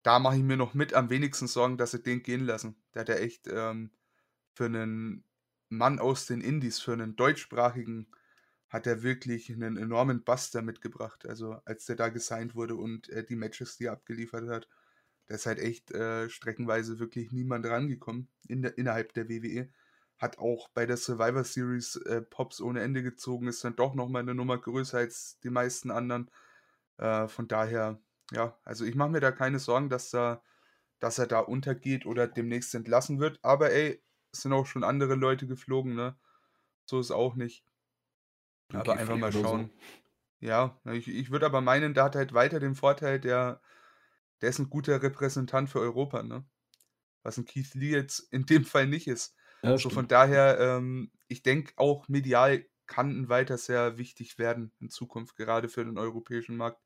da 0.03 0.19
mache 0.19 0.37
ich 0.37 0.43
mir 0.43 0.57
noch 0.57 0.73
mit 0.75 0.93
am 0.95 1.09
wenigsten 1.11 1.47
Sorgen, 1.47 1.77
dass 1.77 1.91
sie 1.91 2.03
den 2.03 2.23
gehen 2.23 2.45
lassen. 2.45 2.83
Der 2.95 3.01
hat 3.01 3.09
ja 3.09 3.15
echt, 3.17 3.47
ähm, 3.49 3.91
für 4.55 4.69
'nen 4.69 5.25
Mann 5.69 5.99
aus 5.99 6.25
den 6.27 6.41
Indies, 6.41 6.79
für 6.81 6.95
'nen 6.97 7.15
deutschsprachigen 7.17 8.11
hat 8.72 8.88
er 8.88 9.03
wirklich 9.03 9.49
'nen 9.52 9.77
enormen 9.77 10.23
Buster 10.26 10.64
mitgebracht. 10.64 11.27
Also, 11.27 11.61
als 11.65 11.85
der 11.88 11.98
da 11.98 12.10
gesigned 12.10 12.56
wurde 12.56 12.76
und, 12.77 13.10
äh, 13.11 13.26
die 13.26 13.38
Matches, 13.38 13.77
die 13.77 13.85
er 13.88 13.93
abgeliefert 13.93 14.49
hat, 14.49 14.69
da 15.27 15.35
ist 15.35 15.45
halt 15.48 15.60
echt, 15.60 15.91
äh, 15.93 16.30
streckenweise 16.30 16.99
wirklich 16.99 17.31
niemand 17.34 17.65
rangekommen 17.68 18.30
in 18.49 18.64
der 18.64 18.77
innerhalb 18.80 19.14
der 19.15 19.30
WWE. 19.30 19.69
Hat 20.19 20.39
auch 20.39 20.69
bei 20.72 20.85
der 20.88 20.98
Survivor 20.98 21.43
Series, 21.45 21.98
äh, 21.98 22.22
Pops 22.23 22.61
ohne 22.61 22.81
Ende 22.81 23.03
gezogen, 23.03 23.48
ist 23.49 23.64
dann 23.65 23.76
doch 23.77 23.95
noch 23.95 24.10
mal 24.10 24.23
'ne 24.23 24.35
Nummer 24.35 24.57
größer 24.60 24.99
als 24.99 25.39
die 25.43 25.52
meisten 25.52 25.91
anderen. 25.91 26.31
Äh, 26.99 27.27
von 27.30 27.48
daher, 27.49 28.02
ja, 28.34 28.57
also 28.65 28.85
ich 28.85 28.95
mache 28.95 29.10
mir 29.11 29.22
da 29.22 29.31
keine 29.34 29.60
Sorgen, 29.60 29.89
dass 29.89 30.11
da 30.11 30.43
dass 31.02 31.19
er 31.19 31.27
da 31.27 31.39
untergeht 31.41 32.06
oder 32.07 32.27
demnächst 32.27 32.76
entlassen 32.76 33.19
wird. 33.22 33.39
Aber 33.43 33.72
ey, 33.73 34.03
es 34.34 34.41
sind 34.43 34.53
auch 34.53 34.65
schon 34.68 34.84
andere 34.85 35.15
Leute 35.15 35.48
geflogen, 35.48 35.95
ne? 35.95 36.18
So 36.85 36.99
ist 37.02 37.11
auch 37.11 37.35
nicht. 37.35 37.70
Aber 38.73 38.98
einfach 38.98 39.18
mal 39.18 39.31
so. 39.31 39.31
schauen. 39.31 39.72
Ja, 40.41 40.80
ich 40.85 41.07
ich 41.10 41.31
würde 41.31 41.45
aber 41.48 41.61
meinen, 41.61 41.93
da 41.95 42.06
hat 42.06 42.15
halt 42.15 42.34
Walter 42.34 42.60
den 42.60 42.76
Vorteil, 42.76 43.19
der 43.19 43.61
der 44.41 44.49
ist 44.52 44.60
'n 44.60 44.69
guter 44.72 45.02
Repräsentant 45.03 45.69
für 45.69 45.80
Europa, 45.81 46.23
ne? 46.23 46.45
Was 47.23 47.38
'n 47.39 47.45
Keith 47.45 47.73
Lee 47.76 47.91
jetzt 47.91 48.19
in 48.34 48.45
dem 48.48 48.65
Fall 48.65 48.88
nicht 48.88 49.07
ist. 49.07 49.35
Ja, 49.64 49.77
So 49.77 49.89
von 49.91 50.07
daher, 50.10 50.60
ähm, 50.60 51.11
ich 51.30 51.43
denke 51.43 51.73
auch 51.77 52.07
medial 52.10 52.65
kann 52.88 53.11
'n 53.26 53.30
Walter 53.30 53.57
sehr 53.60 53.98
wichtig 53.99 54.39
werden 54.39 54.73
in 54.80 54.89
Zukunft, 54.89 55.35
gerade 55.38 55.69
für 55.69 55.85
den 55.85 55.98
europäischen 55.99 56.57
Markt. 56.57 56.81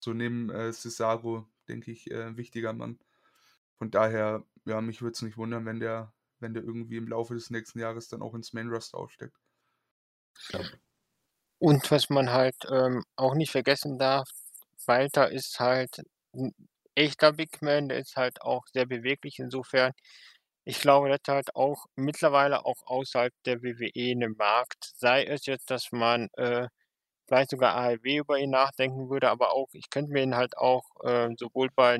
So 0.00 0.14
neben 0.14 0.50
äh, 0.50 0.72
Cesaro, 0.72 1.48
denke 1.68 1.90
ich, 1.92 2.10
äh, 2.12 2.24
ein 2.24 2.36
wichtiger 2.38 2.72
Mann. 2.74 3.00
Von 3.76 3.90
daher, 3.92 4.46
ja, 4.66 4.80
mich 4.82 5.02
würde 5.02 5.12
es 5.14 5.22
nicht 5.22 5.36
wundern, 5.38 5.66
wenn 5.66 5.80
der, 5.80 6.14
wenn 6.40 6.54
der 6.54 6.64
irgendwie 6.64 6.98
im 6.98 7.08
Laufe 7.08 7.34
des 7.34 7.50
nächsten 7.50 7.80
Jahres 7.80 8.08
dann 8.08 8.22
auch 8.22 8.34
ins 8.34 8.52
Main 8.54 8.68
Roster 8.70 8.98
aufsteckt. 8.98 9.38
Ja. 10.52 10.64
Und 11.66 11.90
was 11.90 12.10
man 12.10 12.30
halt 12.30 12.56
ähm, 12.70 13.04
auch 13.16 13.34
nicht 13.34 13.50
vergessen 13.52 13.98
darf, 13.98 14.28
Walter 14.86 15.30
ist 15.30 15.58
halt 15.60 16.02
ein 16.34 16.54
echter 16.94 17.32
Big 17.32 17.62
Man, 17.62 17.88
der 17.88 17.98
ist 18.00 18.16
halt 18.16 18.42
auch 18.42 18.66
sehr 18.72 18.84
beweglich 18.86 19.38
insofern. 19.38 19.92
Ich 20.66 20.80
glaube, 20.80 21.10
hat 21.12 21.28
halt 21.28 21.54
auch 21.56 21.86
mittlerweile 21.96 22.66
auch 22.66 22.82
außerhalb 22.86 23.32
der 23.46 23.62
WWE 23.62 24.12
einen 24.12 24.36
Markt. 24.36 24.92
Sei 24.98 25.24
es 25.24 25.46
jetzt, 25.46 25.70
dass 25.70 25.90
man 25.92 26.28
äh, 26.36 26.68
vielleicht 27.28 27.50
sogar 27.50 27.76
AEW 27.76 28.18
über 28.20 28.38
ihn 28.38 28.50
nachdenken 28.50 29.10
würde, 29.10 29.30
aber 29.30 29.52
auch, 29.52 29.68
ich 29.72 29.90
könnte 29.90 30.12
mir 30.12 30.22
ihn 30.24 30.36
halt 30.36 30.58
auch 30.58 30.84
äh, 31.04 31.30
sowohl 31.38 31.70
bei 31.74 31.98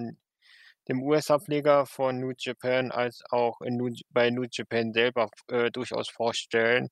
dem 0.89 1.03
US-Ableger 1.03 1.86
von 1.86 2.20
New 2.20 2.32
Japan 2.39 2.91
als 2.93 3.23
auch 3.31 3.61
in 3.62 3.78
bei 4.11 4.31
New 4.31 4.47
Japan 4.51 4.93
selber 4.93 5.31
äh, 5.49 5.70
durchaus 5.70 6.09
vorstellen, 6.11 6.91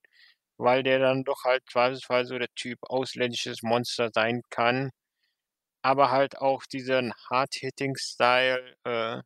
weil 0.63 0.83
der 0.83 0.99
dann 1.01 1.25
doch 1.25 1.45
halt 1.45 1.63
zweifelsfall 1.71 2.27
so 2.27 2.39
der 2.39 2.49
Typ 2.57 2.79
ausländisches 2.83 3.63
Monster 3.63 4.11
sein 4.15 4.43
kann, 4.51 4.91
aber 5.83 6.11
halt 6.13 6.39
auch 6.39 6.65
diesen 6.67 7.13
Hard-Hitting-Style 7.31 8.77
äh, 8.85 9.23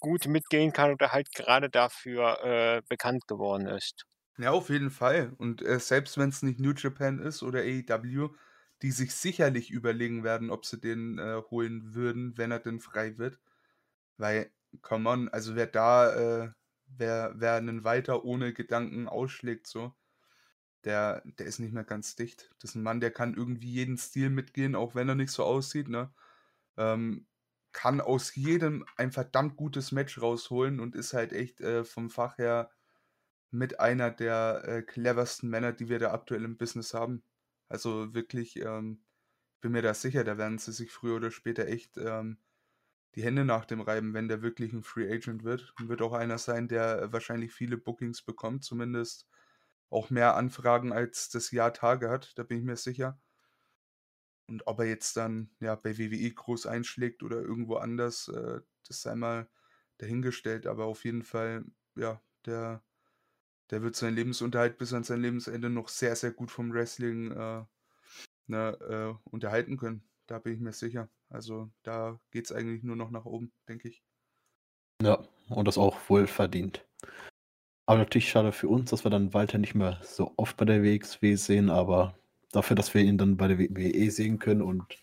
gut 0.00 0.26
mitgehen 0.26 0.72
kann 0.72 0.90
oder 0.90 1.12
halt 1.12 1.32
gerade 1.32 1.68
dafür 1.68 2.42
äh, 2.42 2.82
bekannt 2.88 3.26
geworden 3.28 3.66
ist. 3.66 4.06
Ja, 4.38 4.50
auf 4.50 4.68
jeden 4.68 4.90
Fall. 4.90 5.32
Und 5.38 5.62
äh, 5.62 5.78
selbst 5.80 6.18
wenn 6.18 6.28
es 6.28 6.42
nicht 6.42 6.60
New 6.60 6.72
Japan 6.72 7.18
ist 7.20 7.42
oder 7.42 7.60
AEW, 7.60 8.34
die 8.82 8.90
sich 8.90 9.14
sicherlich 9.14 9.70
überlegen 9.70 10.24
werden, 10.24 10.50
ob 10.50 10.66
sie 10.66 10.78
den 10.78 11.18
äh, 11.18 11.40
holen 11.50 11.94
würden, 11.94 12.36
wenn 12.36 12.50
er 12.50 12.58
denn 12.60 12.80
frei 12.80 13.16
wird. 13.16 13.40
Weil, 14.18 14.52
come 14.82 15.08
on, 15.10 15.28
also 15.30 15.56
wer 15.56 15.66
da, 15.66 16.44
äh, 16.46 16.52
wer, 16.86 17.34
wer 17.36 17.54
einen 17.56 17.84
weiter 17.84 18.24
ohne 18.24 18.52
Gedanken 18.54 19.08
ausschlägt, 19.08 19.66
so, 19.66 19.94
der, 20.86 21.22
der 21.26 21.46
ist 21.46 21.58
nicht 21.60 21.74
mehr 21.74 21.84
ganz 21.84 22.16
dicht. 22.16 22.50
Das 22.60 22.70
ist 22.70 22.76
ein 22.76 22.84
Mann, 22.84 23.00
der 23.00 23.12
kann 23.12 23.34
irgendwie 23.34 23.70
jeden 23.70 23.98
Stil 23.98 24.30
mitgehen, 24.30 24.76
auch 24.76 24.94
wenn 24.94 25.08
er 25.08 25.16
nicht 25.16 25.32
so 25.32 25.44
aussieht, 25.44 25.88
ne? 25.88 26.14
Ähm, 26.78 27.26
kann 27.72 28.00
aus 28.00 28.34
jedem 28.36 28.86
ein 28.96 29.12
verdammt 29.12 29.56
gutes 29.56 29.92
Match 29.92 30.20
rausholen 30.22 30.80
und 30.80 30.96
ist 30.96 31.12
halt 31.14 31.32
echt 31.34 31.60
äh, 31.60 31.84
vom 31.84 32.10
Fach 32.10 32.38
her 32.38 32.70
mit 33.50 33.80
einer 33.80 34.10
der 34.10 34.62
äh, 34.66 34.82
cleversten 34.82 35.50
Männer, 35.50 35.72
die 35.72 35.88
wir 35.88 35.98
da 35.98 36.12
aktuell 36.12 36.44
im 36.44 36.58
Business 36.58 36.94
haben. 36.94 37.24
Also 37.68 38.14
wirklich, 38.14 38.56
ähm, 38.60 39.02
bin 39.60 39.72
mir 39.72 39.82
da 39.82 39.94
sicher, 39.94 40.24
da 40.24 40.38
werden 40.38 40.58
sie 40.58 40.72
sich 40.72 40.92
früher 40.92 41.16
oder 41.16 41.30
später 41.30 41.66
echt 41.68 41.98
ähm, 41.98 42.38
die 43.16 43.22
Hände 43.24 43.44
nach 43.44 43.64
dem 43.64 43.80
reiben, 43.80 44.14
wenn 44.14 44.28
der 44.28 44.42
wirklich 44.42 44.72
ein 44.72 44.82
Free 44.84 45.10
Agent 45.12 45.44
wird. 45.44 45.74
Und 45.78 45.88
wird 45.88 46.02
auch 46.02 46.12
einer 46.12 46.38
sein, 46.38 46.68
der 46.68 47.12
wahrscheinlich 47.12 47.52
viele 47.52 47.78
Bookings 47.78 48.22
bekommt, 48.22 48.64
zumindest 48.64 49.28
auch 49.90 50.10
mehr 50.10 50.36
Anfragen 50.36 50.92
als 50.92 51.28
das 51.28 51.50
Jahr 51.50 51.72
Tage 51.72 52.10
hat, 52.10 52.36
da 52.38 52.42
bin 52.42 52.58
ich 52.58 52.64
mir 52.64 52.76
sicher. 52.76 53.20
Und 54.48 54.66
ob 54.66 54.78
er 54.80 54.86
jetzt 54.86 55.16
dann 55.16 55.50
ja 55.60 55.74
bei 55.74 55.98
WWE 55.98 56.30
groß 56.32 56.66
einschlägt 56.66 57.22
oder 57.22 57.40
irgendwo 57.40 57.76
anders, 57.76 58.28
äh, 58.28 58.60
das 58.86 59.02
sei 59.02 59.14
mal 59.16 59.48
dahingestellt. 59.98 60.66
Aber 60.66 60.84
auf 60.84 61.04
jeden 61.04 61.22
Fall, 61.22 61.64
ja, 61.96 62.22
der 62.44 62.82
der 63.70 63.82
wird 63.82 63.96
seinen 63.96 64.14
Lebensunterhalt 64.14 64.78
bis 64.78 64.92
an 64.92 65.04
sein 65.04 65.20
Lebensende 65.20 65.70
noch 65.70 65.88
sehr, 65.88 66.14
sehr 66.16 66.30
gut 66.30 66.50
vom 66.50 66.72
Wrestling 66.72 67.32
äh, 67.32 67.64
ne, 68.46 68.78
äh, 68.88 69.28
unterhalten 69.28 69.76
können. 69.76 70.08
Da 70.26 70.38
bin 70.38 70.54
ich 70.54 70.60
mir 70.60 70.72
sicher. 70.72 71.08
Also 71.28 71.70
da 71.82 72.20
geht 72.30 72.46
es 72.46 72.52
eigentlich 72.52 72.82
nur 72.84 72.96
noch 72.96 73.10
nach 73.10 73.24
oben, 73.24 73.52
denke 73.68 73.88
ich. 73.88 74.04
Ja, 75.02 75.22
und 75.48 75.66
das 75.66 75.78
auch 75.78 75.96
wohl 76.08 76.26
verdient. 76.26 76.86
Aber 77.86 77.98
natürlich 77.98 78.28
schade 78.28 78.52
für 78.52 78.68
uns, 78.68 78.90
dass 78.90 79.04
wir 79.04 79.10
dann 79.10 79.32
Walter 79.32 79.58
nicht 79.58 79.74
mehr 79.74 80.00
so 80.02 80.32
oft 80.36 80.56
bei 80.56 80.64
der 80.64 80.82
WXW 80.82 81.36
sehen, 81.36 81.70
aber 81.70 82.14
dafür, 82.50 82.74
dass 82.74 82.92
wir 82.94 83.02
ihn 83.02 83.16
dann 83.16 83.36
bei 83.36 83.48
der 83.48 83.58
WWE 83.58 84.10
sehen 84.10 84.38
können 84.38 84.62
und 84.62 84.98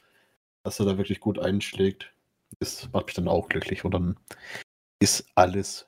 dass 0.63 0.79
er 0.79 0.85
da 0.85 0.97
wirklich 0.97 1.21
gut 1.21 1.39
einschlägt, 1.39 2.13
das 2.59 2.91
macht 2.91 3.07
mich 3.07 3.15
dann 3.15 3.27
auch 3.27 3.47
glücklich 3.49 3.85
und 3.85 3.93
dann 3.93 4.17
ist 4.99 5.25
alles 5.35 5.87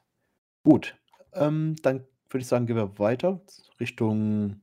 gut. 0.64 0.98
Ähm, 1.34 1.76
dann 1.82 2.06
würde 2.30 2.42
ich 2.42 2.48
sagen, 2.48 2.66
gehen 2.66 2.78
wir 2.78 2.98
weiter 2.98 3.42
Richtung 3.80 4.62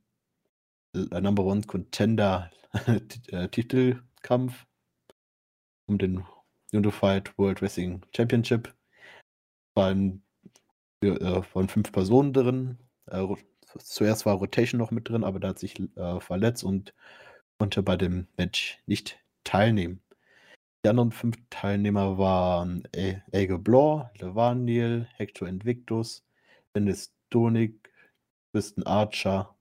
äh, 0.94 1.20
Number 1.20 1.44
One 1.44 1.62
Contender 1.62 2.50
äh, 3.28 3.48
Titelkampf 3.48 4.66
um 5.86 5.98
den 5.98 6.24
Unified 6.72 7.36
World 7.38 7.60
Wrestling 7.60 8.02
Championship. 8.14 8.74
Äh, 11.02 11.42
waren 11.54 11.68
fünf 11.68 11.92
Personen 11.92 12.32
drin. 12.32 12.78
Äh, 13.06 13.26
zuerst 13.78 14.26
war 14.26 14.36
Rotation 14.36 14.78
noch 14.78 14.90
mit 14.90 15.08
drin, 15.08 15.24
aber 15.24 15.40
da 15.40 15.48
hat 15.48 15.58
sich 15.58 15.78
äh, 15.96 16.20
verletzt 16.20 16.64
und 16.64 16.94
konnte 17.58 17.82
bei 17.82 17.96
dem 17.96 18.28
Match 18.36 18.80
nicht 18.86 19.18
teilnehmen. 19.44 20.02
Die 20.84 20.88
anderen 20.88 21.12
fünf 21.12 21.36
Teilnehmer 21.50 22.18
waren 22.18 22.82
Ege 22.92 23.58
Blor, 23.58 24.10
Levaniel, 24.18 25.06
Hector 25.14 25.48
Invictus, 25.48 26.24
Dennis 26.74 27.14
Donik, 27.30 27.92
Kristen 28.52 28.82
Archer. 28.84 29.56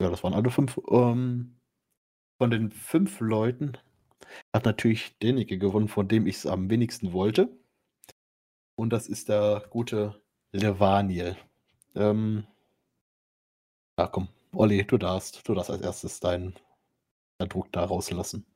Ja, 0.00 0.10
das 0.10 0.24
waren 0.24 0.34
alle 0.34 0.50
fünf. 0.50 0.80
Ähm, 0.90 1.60
von 2.38 2.50
den 2.50 2.70
fünf 2.72 3.20
Leuten 3.20 3.76
hat 4.52 4.64
natürlich 4.64 5.16
derjenige 5.18 5.58
gewonnen, 5.58 5.88
von 5.88 6.08
dem 6.08 6.26
ich 6.26 6.36
es 6.36 6.46
am 6.46 6.70
wenigsten 6.70 7.12
wollte. 7.12 7.50
Und 8.76 8.90
das 8.90 9.08
ist 9.08 9.28
der 9.28 9.64
gute 9.70 10.20
Levaniel. 10.52 11.36
Ähm, 11.94 12.46
ja, 13.98 14.08
komm, 14.08 14.28
Olli, 14.52 14.84
du 14.84 14.98
darfst, 14.98 15.46
du 15.48 15.54
darfst 15.54 15.70
als 15.70 15.82
erstes 15.82 16.20
deinen, 16.20 16.58
deinen 17.38 17.48
Druck 17.48 17.70
da 17.72 17.84
rauslassen. 17.84 18.46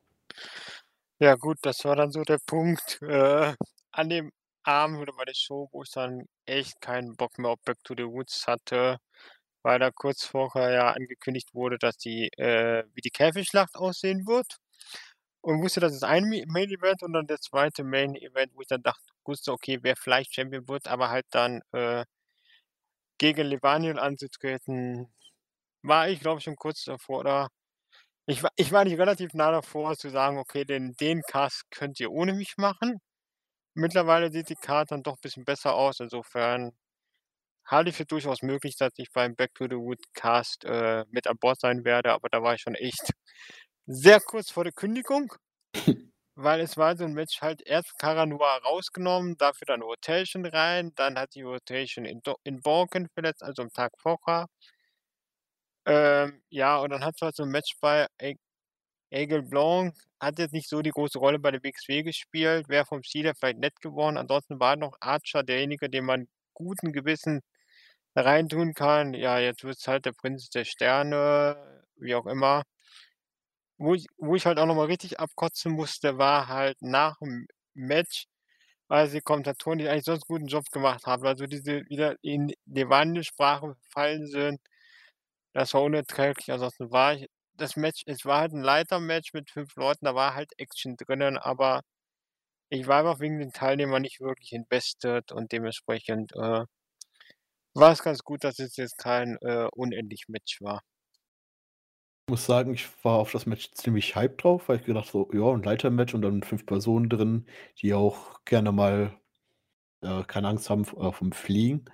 Ja, 1.21 1.35
gut, 1.37 1.59
das 1.63 1.85
war 1.85 1.97
dann 1.97 2.13
so 2.13 2.23
der 2.23 2.39
Punkt 2.47 3.01
äh, 3.03 3.55
an 3.93 4.09
dem 4.09 4.33
Abend 4.63 4.99
oder 5.01 5.13
bei 5.15 5.25
der 5.25 5.35
Show, 5.35 5.69
wo 5.73 5.83
ich 5.83 5.91
dann 5.91 6.27
echt 6.47 6.81
keinen 6.81 7.17
Bock 7.17 7.39
mehr 7.39 7.51
auf 7.53 7.61
Back 7.65 7.79
to 7.85 7.95
the 7.97 8.05
Woods 8.05 8.47
hatte, 8.47 8.99
weil 9.63 9.79
da 9.79 9.91
kurz 9.91 10.25
vorher 10.25 10.71
ja 10.73 10.93
angekündigt 10.93 11.55
wurde, 11.55 11.79
dass 11.79 11.97
die, 11.97 12.29
äh, 12.39 12.85
wie 12.95 13.01
die 13.01 13.11
Käfigschlacht 13.11 13.77
aussehen 13.77 14.27
wird. 14.27 14.59
Und 15.41 15.63
wusste, 15.63 15.81
das 15.81 15.95
ist 15.95 16.05
ein 16.05 16.25
Main 16.49 16.71
Event 16.71 17.03
und 17.03 17.13
dann 17.15 17.27
der 17.27 17.41
zweite 17.41 17.85
Main 17.85 18.15
Event, 18.17 18.53
wo 18.55 18.61
ich 18.61 18.69
dann 18.69 18.83
dachte, 18.83 19.03
wusste, 19.29 19.53
okay, 19.53 19.79
wer 19.83 19.97
vielleicht 19.97 20.35
Champion 20.35 20.69
wird, 20.69 20.89
aber 20.89 21.11
halt 21.11 21.27
dann 21.31 21.63
äh, 21.73 22.05
gegen 23.19 23.47
Levaniel 23.47 23.99
anzutreten, 23.99 25.13
war 25.83 26.09
ich, 26.09 26.21
glaube 26.21 26.39
ich, 26.39 26.45
schon 26.45 26.57
kurz 26.57 26.85
davor, 26.85 27.21
oder? 27.21 27.49
Ich 28.27 28.43
war, 28.43 28.53
ich 28.57 28.73
war 28.73 28.85
nicht 28.85 28.99
relativ 28.99 29.35
nah 29.35 29.53
davor 29.53 29.97
zu 29.97 30.11
sagen, 30.11 30.39
okay, 30.39 30.65
den, 30.65 30.95
den 30.97 31.23
Cast 31.23 31.65
könnt 31.71 32.01
ihr 32.01 32.13
ohne 32.13 32.35
mich 32.35 32.57
machen. 32.59 33.01
Mittlerweile 33.75 34.33
sieht 34.33 34.51
die 34.51 34.57
Karte 34.57 34.95
dann 34.95 35.05
doch 35.05 35.15
ein 35.17 35.23
bisschen 35.23 35.45
besser 35.45 35.75
aus. 35.75 36.01
Insofern 36.01 36.73
halte 37.67 37.91
ich 37.91 37.97
für 37.97 38.07
durchaus 38.07 38.43
möglich, 38.43 38.77
dass 38.77 38.93
ich 38.97 39.13
beim 39.13 39.37
Back 39.37 39.55
to 39.55 39.65
the 39.67 39.77
Wood 39.77 40.01
Cast 40.15 40.65
äh, 40.65 41.05
mit 41.11 41.27
an 41.29 41.39
Bord 41.39 41.61
sein 41.61 41.85
werde, 41.85 42.13
aber 42.13 42.29
da 42.31 42.43
war 42.43 42.55
ich 42.55 42.63
schon 42.63 42.75
echt 42.75 43.01
sehr 43.87 44.21
kurz 44.21 44.51
vor 44.51 44.65
der 44.65 44.73
Kündigung, 44.75 45.33
weil 46.39 46.61
es 46.61 46.77
war 46.77 46.97
so 46.97 47.05
ein 47.05 47.15
Match 47.15 47.41
halt 47.43 47.63
erst 47.67 47.99
Caranua 47.99 48.59
rausgenommen, 48.59 49.37
dafür 49.39 49.67
dann 49.67 49.83
Rotation 49.83 50.47
rein, 50.47 50.93
dann 50.97 51.19
hat 51.19 51.35
die 51.35 51.43
Rotation 51.43 52.05
in, 52.05 52.23
in 52.45 52.61
Borken 52.63 53.09
verletzt, 53.15 53.43
also 53.43 53.63
am 53.63 53.73
Tag 53.73 53.93
vorher. 53.99 54.47
Ähm, 55.87 56.43
ja, 56.51 56.79
und 56.79 56.91
dann 56.91 57.05
hat 57.05 57.15
es 57.17 57.23
halt 57.23 57.35
so 57.37 57.43
ein 57.45 57.49
Match 57.51 57.75
bei 57.81 58.07
Aigle 59.11 59.43
Blanc, 59.43 59.95
hat 60.21 60.39
jetzt 60.39 60.53
nicht 60.53 60.69
so 60.69 60.83
die 60.83 60.91
große 60.91 61.19
Rolle 61.19 61.39
bei 61.39 61.51
der 61.51 61.63
WXW 61.63 62.03
gespielt, 62.03 62.69
wäre 62.69 62.85
vom 62.87 63.03
Stil 63.03 63.25
her 63.25 63.35
vielleicht 63.35 63.59
nett 63.59 63.81
geworden. 63.81 64.17
Ansonsten 64.19 64.61
war 64.61 64.77
noch 64.77 64.97
Archer 65.01 65.43
derjenige, 65.43 65.89
den 65.91 66.05
man 66.05 66.29
guten 66.55 66.93
Gewissen 66.93 67.41
reintun 68.17 68.75
kann. 68.75 69.15
Ja, 69.15 69.39
jetzt 69.39 69.65
wird 69.65 69.79
es 69.79 69.89
halt 69.89 70.07
der 70.07 70.13
Prinz 70.13 70.51
der 70.51 70.65
Sterne, 70.65 71.85
wie 71.97 72.15
auch 72.15 72.27
immer. 72.27 72.65
Wo 73.79 73.95
ich, 73.95 74.07
wo 74.19 74.35
ich 74.35 74.47
halt 74.47 74.59
auch 74.59 74.67
nochmal 74.67 74.87
richtig 74.87 75.21
abkotzen 75.21 75.73
musste, 75.73 76.19
war 76.19 76.49
halt 76.49 76.77
nach 76.83 77.19
dem 77.19 77.47
Match, 77.75 78.27
weil 78.89 79.09
die 79.11 79.21
Kommentatoren, 79.23 79.79
die 79.79 79.89
eigentlich 79.89 80.05
sonst 80.05 80.25
einen 80.31 80.39
guten 80.39 80.49
Job 80.49 80.67
gemacht 80.73 81.07
haben, 81.07 81.27
also 81.27 81.47
diese 81.47 81.85
wieder 81.89 82.17
in 82.23 82.53
die 82.67 82.89
Wandelsprache 82.89 83.77
fallen 83.93 84.27
sind, 84.29 84.61
das 85.55 85.75
war 85.75 85.83
unerträglich. 85.83 86.51
Ansonsten 86.53 86.91
war 86.93 87.15
ich, 87.15 87.27
das 87.55 87.77
Match, 87.77 88.03
es 88.07 88.25
war 88.25 88.41
halt 88.41 88.53
ein 88.53 88.63
Leiter-Match 88.63 89.33
mit 89.35 89.51
fünf 89.51 89.75
Leuten, 89.77 90.07
da 90.07 90.15
war 90.15 90.35
halt 90.35 90.53
Action 90.59 90.97
drinnen, 90.97 91.39
aber 91.39 91.83
ich 92.71 92.87
war 92.89 93.01
einfach 93.01 93.21
wegen 93.21 93.39
den 93.41 93.53
Teilnehmern 93.53 94.03
nicht 94.03 94.21
wirklich 94.21 94.53
invested 94.53 95.33
und 95.33 95.53
dementsprechend 95.53 96.33
äh, 96.37 96.65
war 97.75 97.93
es 97.93 98.03
ganz 98.03 98.23
gut, 98.25 98.45
dass 98.45 98.59
es 98.59 98.77
jetzt 98.77 98.99
kein 98.99 99.39
äh, 99.41 99.69
unendlich 99.73 100.25
Match 100.29 100.61
war. 100.61 100.83
Muss 102.29 102.45
sagen, 102.45 102.75
ich 102.75 102.89
war 103.05 103.19
auf 103.19 103.33
das 103.33 103.47
Match 103.47 103.71
ziemlich 103.73 104.15
hyped 104.15 104.45
drauf, 104.45 104.69
weil 104.69 104.79
ich 104.79 104.85
gedacht 104.85 105.09
so, 105.09 105.31
ja, 105.33 105.51
ein 105.51 105.63
Leitermatch 105.63 106.15
und 106.15 106.23
dann 106.23 106.43
fünf 106.43 106.67
Personen 106.67 107.09
drin, 107.09 107.47
die 107.81 107.95
auch 107.95 108.45
gerne 108.45 108.71
mal 108.71 109.19
äh, 110.03 110.25
keine 110.25 110.49
Angst 110.49 110.71
haben 110.71 110.83
äh, 110.85 111.13
vom 111.13 111.33
Fliegen. 111.33 111.87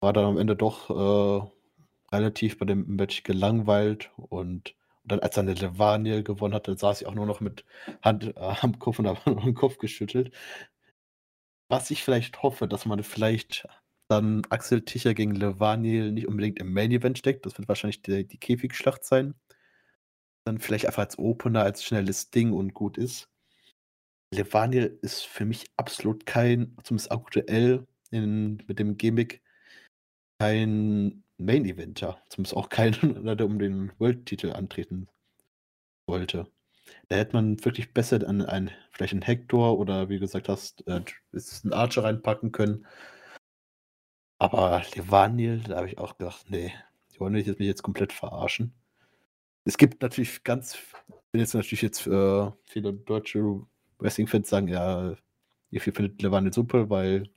War 0.00 0.12
dann 0.12 0.24
am 0.24 0.38
Ende 0.38 0.56
doch 0.56 0.90
äh, 0.90 2.14
relativ 2.14 2.58
bei 2.58 2.66
dem 2.66 2.86
Match 2.96 3.22
gelangweilt 3.24 4.10
und, 4.16 4.74
dann 5.04 5.20
als 5.20 5.34
dann 5.34 5.46
der 5.46 5.56
Levaniel 5.56 6.22
gewonnen 6.22 6.54
hatte, 6.54 6.76
saß 6.76 7.00
ich 7.00 7.06
auch 7.06 7.14
nur 7.14 7.26
noch 7.26 7.40
mit 7.40 7.64
Hand 8.02 8.36
äh, 8.36 8.54
am 8.60 8.78
Kopf 8.78 8.98
und 8.98 9.06
habe 9.08 9.20
den 9.44 9.54
Kopf 9.54 9.78
geschüttelt. 9.78 10.32
Was 11.68 11.90
ich 11.90 12.02
vielleicht 12.02 12.42
hoffe, 12.42 12.68
dass 12.68 12.86
man 12.86 13.02
vielleicht 13.02 13.66
dann 14.10 14.42
Axel 14.50 14.84
Ticher 14.84 15.14
gegen 15.14 15.34
Levaniel 15.34 16.10
nicht 16.10 16.26
unbedingt 16.26 16.58
im 16.58 16.72
Main 16.72 16.90
Event 16.90 17.18
steckt. 17.18 17.46
Das 17.46 17.56
wird 17.56 17.68
wahrscheinlich 17.68 18.02
die, 18.02 18.26
die 18.26 18.38
Käfigschlacht 18.38 19.04
sein. 19.04 19.34
Dann 20.44 20.58
vielleicht 20.58 20.86
einfach 20.86 21.04
als 21.04 21.18
Opener, 21.18 21.62
als 21.62 21.84
schnelles 21.84 22.30
Ding 22.30 22.52
und 22.52 22.74
gut 22.74 22.98
ist. 22.98 23.28
Levaniel 24.34 24.98
ist 25.02 25.22
für 25.22 25.44
mich 25.44 25.70
absolut 25.76 26.26
kein, 26.26 26.76
zumindest 26.82 27.12
aktuell 27.12 27.86
in, 28.10 28.62
mit 28.66 28.80
dem 28.80 28.96
Gimmick, 28.96 29.42
kein 30.40 31.22
Main 31.38 31.64
Eventer. 31.64 32.20
Zumindest 32.30 32.56
auch 32.56 32.68
kein, 32.68 32.92
der 33.24 33.46
um 33.46 33.60
den 33.60 33.92
World-Titel 33.98 34.50
antreten 34.50 35.08
wollte. 36.08 36.48
Da 37.08 37.16
hätte 37.16 37.34
man 37.34 37.64
wirklich 37.64 37.94
besser 37.94 38.26
an 38.28 38.42
einen, 38.42 38.72
vielleicht 38.90 39.12
einen 39.12 39.22
Hector 39.22 39.78
oder 39.78 40.08
wie 40.08 40.14
du 40.14 40.20
gesagt 40.20 40.48
hast, 40.48 40.84
äh, 40.88 41.00
einen 41.32 41.72
Archer 41.72 42.02
reinpacken 42.02 42.50
können. 42.50 42.86
Aber 44.40 44.82
Levaniel, 44.94 45.60
da 45.60 45.76
habe 45.76 45.88
ich 45.88 45.98
auch 45.98 46.16
gedacht, 46.16 46.46
nee, 46.48 46.72
die 47.12 47.20
wollen 47.20 47.34
mich 47.34 47.46
jetzt, 47.46 47.58
mich 47.58 47.68
jetzt 47.68 47.82
komplett 47.82 48.10
verarschen. 48.10 48.72
Es 49.64 49.76
gibt 49.76 50.00
natürlich 50.00 50.42
ganz, 50.44 50.78
wenn 51.30 51.42
jetzt 51.42 51.54
natürlich 51.54 51.82
jetzt 51.82 52.06
äh, 52.06 52.50
viele 52.64 52.94
deutsche 52.94 53.60
Wrestling-Fans 53.98 54.48
sagen, 54.48 54.68
ja, 54.68 55.14
ihr 55.70 55.80
findet 55.82 56.22
Levaniel 56.22 56.54
super, 56.54 56.88
weil 56.88 57.28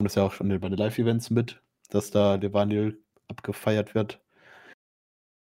und 0.00 0.04
das 0.04 0.16
ja 0.16 0.24
auch 0.24 0.32
schon 0.32 0.48
bei 0.48 0.68
den 0.68 0.78
Live-Events 0.78 1.30
mit, 1.30 1.62
dass 1.90 2.10
da 2.10 2.34
Levaniel 2.34 3.00
abgefeiert 3.28 3.94
wird. 3.94 4.20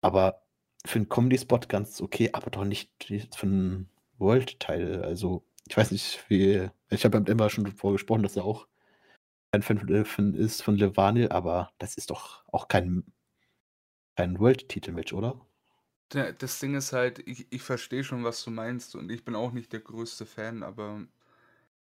Aber 0.02 0.44
für 0.86 1.00
einen 1.00 1.10
Comedy-Spot 1.10 1.62
ganz 1.68 2.02
okay, 2.02 2.30
aber 2.34 2.52
doch 2.52 2.66
nicht 2.66 2.92
für 3.36 3.48
einen 3.48 3.90
World-Teil. 4.20 5.04
Also, 5.04 5.44
ich 5.68 5.76
weiß 5.76 5.92
nicht, 5.92 6.24
wie. 6.30 6.70
Ich 6.90 7.04
habe 7.04 7.20
mit 7.20 7.30
Emma 7.30 7.50
schon 7.50 7.66
davor 7.66 7.94
gesprochen, 7.94 8.24
dass 8.24 8.38
er 8.38 8.46
auch 8.46 8.68
ein 9.52 9.62
Fan 9.62 10.06
von, 10.06 10.34
ist 10.34 10.62
von 10.62 10.76
Levaniel, 10.76 11.30
aber 11.30 11.72
das 11.78 11.96
ist 11.96 12.10
doch 12.10 12.44
auch 12.48 12.68
kein, 12.68 13.04
kein 14.16 14.40
World-Titel-Match, 14.40 15.14
oder? 15.14 15.40
Das 16.10 16.60
Ding 16.60 16.76
ist 16.76 16.94
halt, 16.94 17.20
ich, 17.28 17.52
ich 17.52 17.62
verstehe 17.62 18.04
schon, 18.04 18.24
was 18.24 18.44
du 18.44 18.52
meinst 18.52 18.96
und 18.96 19.12
ich 19.12 19.26
bin 19.26 19.36
auch 19.36 19.52
nicht 19.52 19.74
der 19.74 19.82
größte 19.82 20.26
Fan, 20.26 20.64
aber 20.64 21.06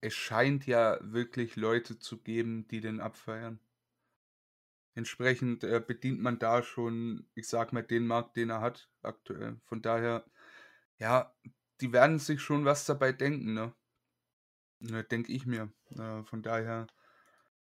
es 0.01 0.15
scheint 0.15 0.67
ja 0.67 0.99
wirklich 1.01 1.57
Leute 1.57 1.99
zu 1.99 2.19
geben, 2.19 2.67
die 2.69 2.81
den 2.81 3.01
abfeiern. 3.01 3.61
Entsprechend 4.95 5.63
äh, 5.63 5.81
bedient 5.85 6.21
man 6.21 6.41
da 6.41 6.65
schon, 6.65 7.29
ich 7.35 7.47
sag 7.47 7.73
mal, 7.73 7.85
den 7.85 8.07
Markt, 8.09 8.37
den 8.37 8.51
er 8.51 8.61
hat 8.61 8.91
aktuell. 9.03 9.61
Von 9.65 9.81
daher, 9.81 10.25
ja, 10.99 11.33
die 11.81 11.93
werden 11.93 12.19
sich 12.19 12.41
schon 12.41 12.65
was 12.65 12.85
dabei 12.85 13.13
denken, 13.13 13.55
ne? 13.55 13.73
ne 14.81 15.05
Denke 15.05 15.33
ich 15.33 15.47
mir. 15.47 15.73
Äh, 15.97 16.25
von 16.25 16.43
daher, 16.43 16.89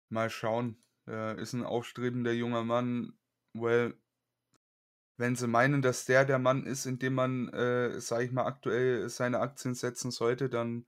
mal 0.09 0.31
schauen. 0.31 0.83
Äh, 1.07 1.41
ist 1.41 1.53
ein 1.53 1.65
aufstrebender 1.65 2.33
junger 2.33 2.65
Mann. 2.65 3.19
Well, 3.55 3.95
wenn 5.17 5.35
sie 5.35 5.49
meinen, 5.49 5.83
dass 5.83 6.05
der 6.05 6.25
der 6.25 6.39
Mann 6.39 6.65
ist, 6.65 6.87
in 6.87 6.99
dem 6.99 7.15
man, 7.15 7.49
äh, 7.49 8.01
sag 8.01 8.23
ich 8.23 8.31
mal, 8.31 8.47
aktuell 8.47 9.09
seine 9.09 9.41
Aktien 9.41 9.75
setzen 9.75 10.11
sollte, 10.11 10.49
dann 10.49 10.87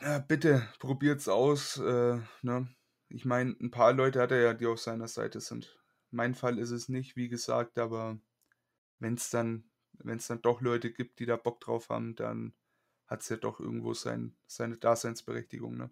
ja, 0.00 0.18
bitte 0.18 0.68
probiert's 0.80 1.28
aus. 1.28 1.78
Äh, 1.78 2.20
ne? 2.42 2.68
Ich 3.08 3.24
meine, 3.24 3.56
ein 3.60 3.70
paar 3.70 3.92
Leute 3.92 4.20
hat 4.20 4.32
er 4.32 4.42
ja, 4.42 4.54
die 4.54 4.66
auf 4.66 4.80
seiner 4.80 5.08
Seite 5.08 5.40
sind. 5.40 5.78
Mein 6.10 6.34
Fall 6.34 6.58
ist 6.58 6.70
es 6.70 6.88
nicht, 6.88 7.16
wie 7.16 7.28
gesagt, 7.28 7.78
aber 7.78 8.18
wenn 8.98 9.14
es 9.14 9.30
dann, 9.30 9.70
wenn's 9.92 10.26
dann 10.26 10.42
doch 10.42 10.60
Leute 10.60 10.92
gibt, 10.92 11.20
die 11.20 11.26
da 11.26 11.36
Bock 11.36 11.60
drauf 11.60 11.88
haben, 11.88 12.16
dann 12.16 12.54
hat 13.06 13.22
es 13.22 13.28
ja 13.28 13.36
doch 13.36 13.60
irgendwo 13.60 13.94
sein, 13.94 14.36
seine 14.46 14.76
Daseinsberechtigung. 14.76 15.76
Ne? 15.76 15.90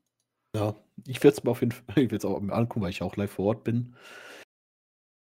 Ja, 0.54 0.76
ich 1.06 1.22
werde 1.22 1.36
es 1.36 1.44
mir 1.44 1.50
auf 1.50 1.60
jeden 1.60 1.72
Fall, 1.72 1.84
ich 1.96 2.24
auch 2.24 2.40
mir 2.40 2.52
angucken, 2.52 2.82
weil 2.82 2.90
ich 2.90 3.02
auch 3.02 3.16
live 3.16 3.32
vor 3.32 3.46
Ort 3.46 3.64
bin. 3.64 3.96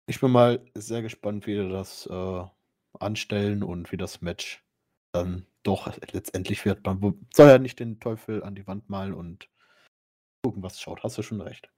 Ich 0.06 0.20
bin 0.20 0.30
mal 0.30 0.64
sehr 0.74 1.02
gespannt, 1.02 1.46
wie 1.46 1.54
die 1.54 1.68
das 1.68 2.06
äh, 2.06 2.44
anstellen 2.98 3.62
und 3.62 3.90
wie 3.90 3.96
das 3.96 4.20
Match 4.20 4.62
dann 5.12 5.46
doch 5.62 5.96
letztendlich 6.12 6.64
wird. 6.64 6.84
Man 6.84 7.26
soll 7.32 7.48
ja 7.48 7.58
nicht 7.58 7.78
den 7.80 8.00
Teufel 8.00 8.42
an 8.42 8.54
die 8.54 8.66
Wand 8.66 8.90
malen 8.90 9.14
und 9.14 9.48
gucken, 10.42 10.62
was 10.62 10.80
schaut. 10.80 11.02
Hast 11.02 11.16
du 11.16 11.22
schon 11.22 11.40
recht. 11.40 11.70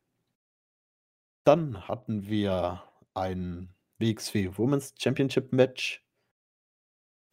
Dann 1.45 1.87
hatten 1.87 2.27
wir 2.27 2.83
ein 3.15 3.73
WXW 3.99 4.59
Women's 4.59 4.95
Championship 4.99 5.53
Match, 5.53 6.05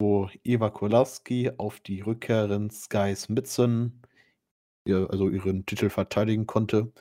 wo 0.00 0.30
Eva 0.44 0.70
Kolowski 0.70 1.50
auf 1.56 1.80
die 1.80 2.02
Rückkehrerin 2.02 2.70
Sky 2.70 3.16
Smithson 3.16 4.00
also 4.86 5.28
ihren 5.28 5.66
Titel 5.66 5.90
verteidigen 5.90 6.46
konnte. 6.46 6.92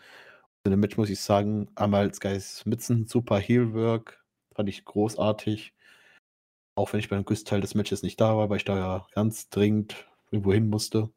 In 0.66 0.72
dem 0.72 0.80
Match 0.80 0.98
muss 0.98 1.10
ich 1.10 1.20
sagen, 1.20 1.70
einmal 1.76 2.14
Sky 2.14 2.40
Smithson, 2.40 3.06
super 3.08 3.38
Heelwork, 3.40 4.24
fand 4.56 4.70
ich 4.70 4.86
großartig. 4.86 5.74
Auch 6.76 6.94
wenn 6.94 7.00
ich 7.00 7.10
beim 7.10 7.26
größten 7.26 7.50
Teil 7.50 7.62
des 7.62 7.76
Matches 7.76 8.04
nicht 8.04 8.20
da 8.22 8.38
war, 8.38 8.50
weil 8.50 8.58
ich 8.58 8.66
da 8.66 8.78
ja 8.78 9.08
ganz 9.14 9.50
dringend 9.50 10.08
irgendwo 10.32 10.54
hin 10.54 10.70
musste. 10.70 11.10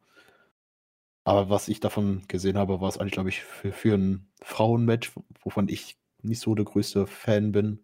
Aber 1.25 1.51
was 1.51 1.69
ich 1.69 1.81
davon 1.81 2.23
gesehen 2.29 2.57
habe, 2.57 2.81
war 2.81 2.89
es 2.89 2.99
eigentlich, 2.99 3.13
glaube 3.13 3.31
ich, 3.31 3.43
für, 3.43 3.73
für 3.73 3.95
ein 3.95 4.29
Frauenmatch, 4.43 5.13
wovon 5.43 5.69
ich 5.69 5.99
nicht 6.23 6.41
so 6.41 6.55
der 6.55 6.65
größte 6.65 7.07
Fan 7.07 7.53
bin, 7.53 7.81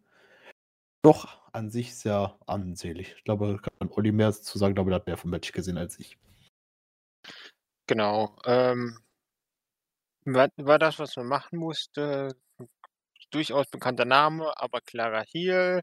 doch 1.02 1.40
an 1.52 1.70
sich 1.70 1.94
sehr 1.96 2.38
ansehlich. 2.46 3.14
Ich 3.16 3.24
glaube, 3.24 3.59
kann 3.60 3.90
Olli 3.90 4.12
mehr 4.12 4.32
zu 4.32 4.59
sagen, 4.59 4.74
glaube, 4.74 4.92
er 4.92 4.96
hat 4.96 5.06
mehr 5.06 5.16
vom 5.16 5.30
Match 5.30 5.52
gesehen 5.52 5.76
als 5.76 5.98
ich. 5.98 6.18
Genau. 7.86 8.36
Ähm, 8.44 8.98
war, 10.24 10.48
war 10.56 10.78
das, 10.78 10.98
was 10.98 11.16
man 11.16 11.26
machen 11.26 11.59
musste. 11.59 12.34
Durchaus 13.30 13.66
bekannter 13.68 14.04
Name, 14.04 14.52
aber 14.56 14.80
klarer 14.80 15.24
Heel. 15.32 15.80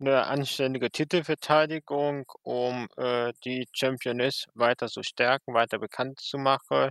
Eine 0.00 0.26
anständige 0.26 0.90
Titelverteidigung, 0.90 2.26
um 2.42 2.88
äh, 2.96 3.32
die 3.44 3.66
Championess 3.72 4.46
weiter 4.54 4.88
zu 4.88 5.02
stärken, 5.02 5.54
weiter 5.54 5.78
bekannt 5.80 6.20
zu 6.20 6.38
machen. 6.38 6.90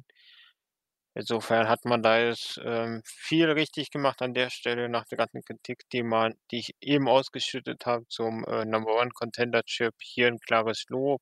Insofern 1.16 1.68
hat 1.70 1.86
man 1.86 2.02
da 2.02 2.20
jetzt 2.20 2.60
ähm, 2.64 3.02
viel 3.06 3.50
richtig 3.52 3.92
gemacht 3.92 4.22
an 4.22 4.34
der 4.34 4.50
Stelle 4.50 4.90
nach 4.90 5.06
der 5.06 5.18
ganzen 5.20 5.44
Kritik, 5.44 5.84
die 5.92 6.02
man, 6.04 6.34
die 6.52 6.60
ich 6.60 6.76
eben 6.82 7.08
ausgeschüttet 7.08 7.86
habe 7.86 8.08
zum 8.08 8.44
äh, 8.46 8.66
Number 8.66 8.96
One 9.00 9.12
Contendership. 9.12 9.94
Hier 10.02 10.28
ein 10.28 10.40
klares 10.40 10.86
Lob. 10.90 11.22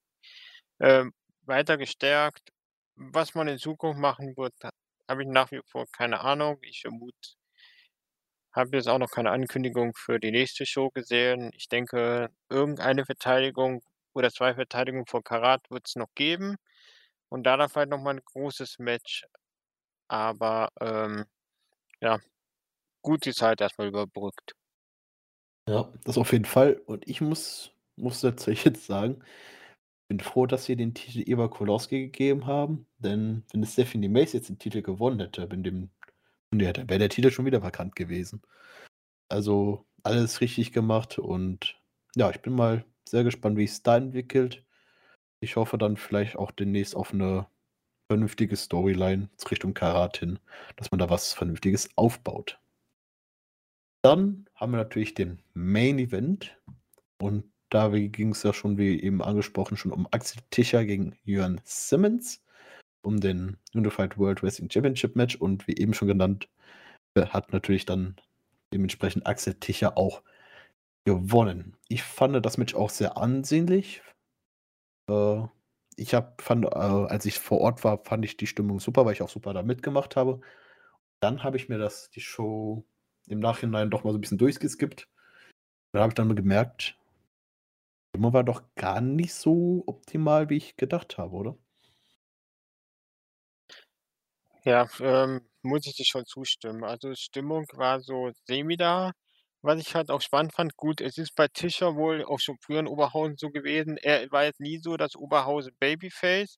Ähm, 0.80 1.14
weiter 1.44 1.78
gestärkt. 1.78 2.52
Was 3.10 3.36
man 3.36 3.50
in 3.50 3.58
Zukunft 3.58 4.00
machen 4.00 4.38
wird, 4.38 4.54
habe 5.10 5.24
ich 5.24 5.28
nach 5.28 5.52
wie 5.52 5.60
vor 5.66 5.88
keine 5.92 6.22
Ahnung. 6.22 6.58
Ich 6.62 6.80
vermute, 6.80 7.36
habe 8.54 8.78
jetzt 8.78 8.88
auch 8.88 8.98
noch 8.98 9.12
keine 9.12 9.32
Ankündigung 9.32 9.94
für 9.96 10.20
die 10.20 10.32
nächste 10.32 10.66
Show 10.66 10.90
gesehen. 10.90 11.52
Ich 11.56 11.68
denke, 11.70 12.30
irgendeine 12.50 13.06
Verteidigung 13.06 13.82
oder 14.14 14.32
zwei 14.32 14.54
Verteidigungen 14.56 15.06
vor 15.08 15.24
Karat 15.24 15.70
wird 15.72 15.88
es 15.88 15.96
noch 15.96 16.14
geben. 16.16 16.58
Und 17.30 17.44
da 17.46 17.58
dann 17.58 17.70
vielleicht 17.70 17.90
nochmal 17.90 18.16
ein 18.16 18.24
großes 18.26 18.80
Match. 18.80 19.26
Aber 20.10 20.70
ähm, 20.82 21.26
ja, 22.02 22.20
gut 23.04 23.26
die 23.26 23.34
Zeit 23.34 23.62
erstmal 23.62 23.88
überbrückt. 23.90 24.54
Ja, 25.68 25.92
das 26.04 26.18
auf 26.18 26.32
jeden 26.32 26.46
Fall. 26.46 26.82
Und 26.86 27.08
ich 27.08 27.22
muss, 27.22 27.72
muss 27.96 28.22
tatsächlich 28.22 28.66
jetzt 28.66 28.86
sagen, 28.86 29.24
bin 30.12 30.20
froh, 30.20 30.46
dass 30.46 30.66
sie 30.66 30.76
den 30.76 30.94
Titel 30.94 31.24
Eva 31.26 31.48
Kolowski 31.48 32.02
gegeben 32.02 32.46
haben, 32.46 32.86
denn 32.98 33.44
wenn 33.54 33.64
es 33.64 33.72
Stephanie 33.72 34.10
Mace 34.10 34.34
jetzt 34.34 34.50
den 34.50 34.60
Titel 34.60 34.82
gewonnen 34.82 35.22
hätte, 35.22 35.48
bin 35.48 35.64
dem, 35.64 35.90
ja, 36.54 36.74
dann 36.74 36.90
wäre 36.90 37.00
der 37.00 37.08
Titel 37.08 37.32
schon 37.32 37.46
wieder 37.46 37.64
vakant 37.64 37.96
gewesen. 37.96 38.42
Also 39.30 39.86
alles 40.04 40.42
richtig 40.42 40.74
gemacht 40.74 41.18
und 41.18 41.80
ja, 42.18 42.30
ich 42.30 42.42
bin 42.42 42.52
mal 42.52 42.84
sehr 43.08 43.24
gespannt, 43.24 43.56
wie 43.56 43.64
es 43.64 43.84
da 43.84 43.96
entwickelt. 43.96 44.66
Ich 45.40 45.56
hoffe 45.56 45.78
dann 45.78 45.96
vielleicht 45.96 46.36
auch 46.36 46.52
demnächst 46.52 46.94
auf 46.94 47.14
eine 47.14 47.48
vernünftige 48.10 48.58
Storyline 48.58 49.30
Richtung 49.50 49.74
Karat 49.74 50.18
hin, 50.18 50.40
dass 50.76 50.92
man 50.92 51.00
da 51.00 51.10
was 51.10 51.32
Vernünftiges 51.32 51.90
aufbaut. 51.96 52.60
Dann 54.02 54.50
haben 54.56 54.74
wir 54.74 54.78
natürlich 54.78 55.14
den 55.14 55.42
Main 55.54 56.00
Event 56.00 56.60
und 57.18 57.50
da 57.72 57.88
ging 57.90 58.32
es 58.32 58.44
ja 58.44 58.54
schon, 58.54 58.78
wie 58.78 59.02
eben 59.02 59.24
angesprochen, 59.24 59.78
schon 59.78 59.94
um 59.94 60.08
Axel 60.12 60.42
Tischer 60.52 60.86
gegen 60.86 61.16
Jörn 61.24 61.62
Simmons, 61.64 62.44
um 63.02 63.20
den 63.20 63.58
Unified 63.74 64.18
World 64.18 64.44
Wrestling 64.44 64.70
Championship 64.70 65.16
Match 65.16 65.38
und 65.38 65.68
wie 65.68 65.78
eben 65.78 65.94
schon 65.94 66.10
genannt, 66.10 66.50
äh, 67.16 67.26
hat 67.28 67.54
natürlich 67.54 67.86
dann 67.86 68.18
dementsprechend 68.74 69.26
Axel 69.26 69.56
Tischer 69.56 69.98
auch 69.98 70.22
gewonnen. 71.06 71.78
Ich 71.88 72.04
fand 72.04 72.46
das 72.46 72.58
Match 72.58 72.76
auch 72.76 72.90
sehr 72.90 73.18
ansehnlich. 73.18 74.02
Äh, 75.10 75.44
ich 75.96 76.14
habe 76.14 76.34
fand, 76.42 76.66
äh, 76.66 76.70
als 76.70 77.26
ich 77.26 77.40
vor 77.40 77.62
Ort 77.62 77.84
war, 77.86 78.04
fand 78.04 78.26
ich 78.26 78.36
die 78.38 78.48
Stimmung 78.48 78.82
super, 78.82 79.06
weil 79.06 79.14
ich 79.14 79.22
auch 79.22 79.30
super 79.30 79.54
da 79.54 79.64
mitgemacht 79.64 80.18
habe. 80.18 80.42
Dann 81.22 81.44
habe 81.44 81.58
ich 81.58 81.70
mir 81.70 81.78
das 81.78 82.10
die 82.10 82.22
Show 82.22 82.86
im 83.28 83.40
Nachhinein 83.40 83.90
doch 83.90 84.04
mal 84.04 84.12
so 84.12 84.18
ein 84.18 84.22
bisschen 84.22 84.38
durchgeskippt. 84.38 85.08
Da 85.94 86.02
habe 86.02 86.10
ich 86.10 86.16
dann 86.16 86.36
gemerkt, 86.36 86.98
Stimmung 88.16 88.34
war 88.34 88.44
doch 88.46 88.64
gar 88.76 89.00
nicht 89.02 89.34
so 89.34 89.84
optimal, 89.86 90.50
wie 90.50 90.56
ich 90.58 90.78
gedacht 90.78 91.18
habe, 91.18 91.36
oder? 91.36 91.58
Ja, 94.64 94.88
ähm, 95.00 95.42
muss 95.62 95.86
ich 95.86 95.96
dir 95.96 96.06
schon 96.06 96.26
zustimmen. 96.26 96.84
Also, 96.84 97.14
Stimmung 97.16 97.66
war 97.74 98.00
so 98.02 98.32
semi 98.48 98.76
da. 98.78 99.12
Was 99.64 99.80
ich 99.80 99.94
halt 99.96 100.10
auch 100.10 100.22
spannend 100.22 100.54
fand, 100.54 100.76
gut, 100.78 101.00
es 101.02 101.18
ist 101.20 101.36
bei 101.36 101.48
Tischer 101.48 101.96
wohl 101.96 102.24
auch 102.26 102.40
schon 102.40 102.58
früher 102.60 102.80
in 102.80 102.88
Oberhausen 102.88 103.38
so 103.38 103.50
gewesen. 103.52 103.98
Er 103.98 104.32
war 104.32 104.44
jetzt 104.46 104.60
nie 104.60 104.80
so 104.80 104.98
das 104.98 105.16
Oberhausen 105.16 105.76
Babyface. 105.80 106.58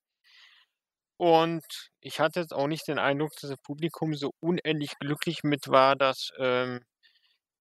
Und 1.17 1.63
ich 2.01 2.19
hatte 2.19 2.39
jetzt 2.39 2.53
auch 2.53 2.67
nicht 2.67 2.87
den 2.87 2.99
Eindruck, 2.99 3.31
dass 3.39 3.49
das 3.51 3.59
Publikum 3.61 4.13
so 4.15 4.33
unendlich 4.39 4.97
glücklich 4.99 5.43
mit 5.43 5.67
war, 5.69 5.95
dass, 5.95 6.31
ähm, 6.39 6.81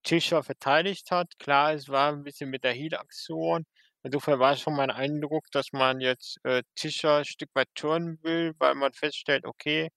Tischer 0.04 0.42
verteidigt 0.44 1.10
hat. 1.12 1.38
Klar, 1.38 1.74
es 1.74 1.88
war 1.88 2.12
ein 2.12 2.24
bisschen 2.24 2.50
mit 2.50 2.64
der 2.64 2.72
Heel-Aktion. 2.74 3.66
Insofern 4.04 4.38
war 4.40 4.52
es 4.52 4.60
schon 4.60 4.76
mein 4.76 4.90
Eindruck, 4.92 5.46
dass 5.52 5.72
man 5.72 6.00
jetzt, 6.00 6.38
äh, 6.44 6.62
Tischer 6.76 7.18
ein 7.18 7.24
Stück 7.24 7.50
weit 7.54 7.68
turnen 7.74 8.18
will, 8.22 8.54
weil 8.58 8.74
man 8.76 8.92
feststellt, 8.92 9.44
okay 9.46 9.90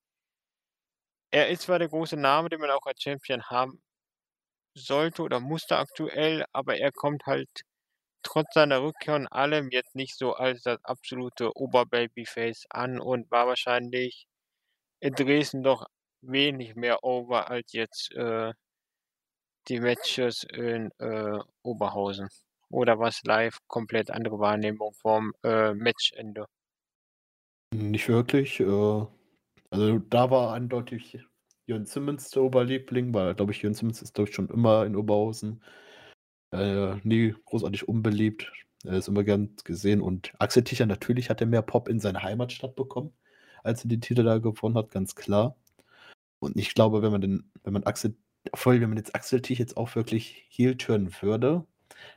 er 1.31 1.49
ist 1.49 1.63
zwar 1.63 1.77
der 1.79 1.89
große 1.89 2.17
Name, 2.17 2.49
den 2.49 2.59
man 2.59 2.71
auch 2.71 2.85
als 2.85 3.01
Champion 3.01 3.43
haben 3.43 3.81
sollte 4.75 5.23
oder 5.23 5.39
musste 5.39 5.77
aktuell, 5.77 6.45
aber 6.53 6.77
er 6.77 6.91
kommt 6.91 7.25
halt 7.25 7.49
trotz 8.23 8.53
seiner 8.55 8.81
Rückkehr 8.83 9.15
und 9.15 9.27
allem 9.27 9.69
jetzt 9.71 9.95
nicht 9.95 10.17
so 10.17 10.33
als 10.35 10.63
das 10.63 10.79
absolute 10.83 11.51
Oberbabyface 11.57 12.65
an 12.69 12.99
und 12.99 13.31
war 13.31 13.47
wahrscheinlich 13.47 14.27
in 15.01 15.13
Dresden 15.15 15.63
doch 15.63 15.87
wenig 16.21 16.75
mehr 16.75 17.03
over 17.03 17.49
als 17.51 17.73
jetzt, 17.73 18.11
äh, 18.13 18.53
die 19.67 19.79
Matches 19.79 20.43
in, 20.43 20.89
äh, 20.97 21.37
Oberhausen. 21.61 22.29
Oder 22.69 22.99
war's 22.99 23.21
live 23.23 23.57
komplett 23.67 24.11
andere 24.11 24.39
Wahrnehmung 24.39 24.93
vom, 24.93 25.33
äh, 25.43 25.73
Matchende? 25.73 26.45
Nicht 27.73 28.07
wirklich, 28.07 28.59
äh 28.59 29.05
also, 29.71 29.99
da 29.99 30.31
war 30.31 30.53
eindeutig 30.53 31.19
Jörn 31.65 31.85
Simmons 31.85 32.29
der 32.29 32.43
Oberliebling, 32.43 33.13
weil, 33.13 33.35
glaube 33.35 33.51
ich, 33.51 33.61
Jörn 33.61 33.73
Simmons 33.73 34.01
ist, 34.01 34.13
glaube 34.13 34.29
ich, 34.29 34.35
schon 34.35 34.49
immer 34.49 34.85
in 34.85 34.95
Oberhausen, 34.95 35.61
äh, 36.51 36.95
nie 37.03 37.35
großartig 37.45 37.87
unbeliebt. 37.87 38.51
Er 38.85 38.93
ist 38.97 39.07
immer 39.07 39.23
gern 39.23 39.55
gesehen 39.63 40.01
und 40.01 40.33
Axel 40.39 40.63
Tischer 40.63 40.85
natürlich 40.85 41.29
hat 41.29 41.41
er 41.41 41.47
mehr 41.47 41.63
Pop 41.63 41.89
in 41.89 41.99
seiner 41.99 42.23
Heimatstadt 42.23 42.75
bekommen, 42.75 43.13
als 43.63 43.83
er 43.83 43.89
die 43.89 43.99
Titel 43.99 44.23
da 44.23 44.37
gewonnen 44.37 44.77
hat, 44.77 44.91
ganz 44.91 45.15
klar. 45.15 45.57
Und 46.39 46.57
ich 46.57 46.73
glaube, 46.75 47.01
wenn 47.01 47.11
man 47.11 47.21
den 47.21 47.51
wenn 47.63 47.73
man 47.73 47.83
Axel 47.83 48.15
obwohl, 48.51 48.79
wenn 48.81 48.89
man 48.89 48.97
jetzt 48.97 49.15
Axel 49.15 49.41
Tischer 49.41 49.61
jetzt 49.61 49.77
auch 49.77 49.95
wirklich 49.95 50.45
heel 50.49 50.77
turnen 50.77 51.11
würde, 51.21 51.65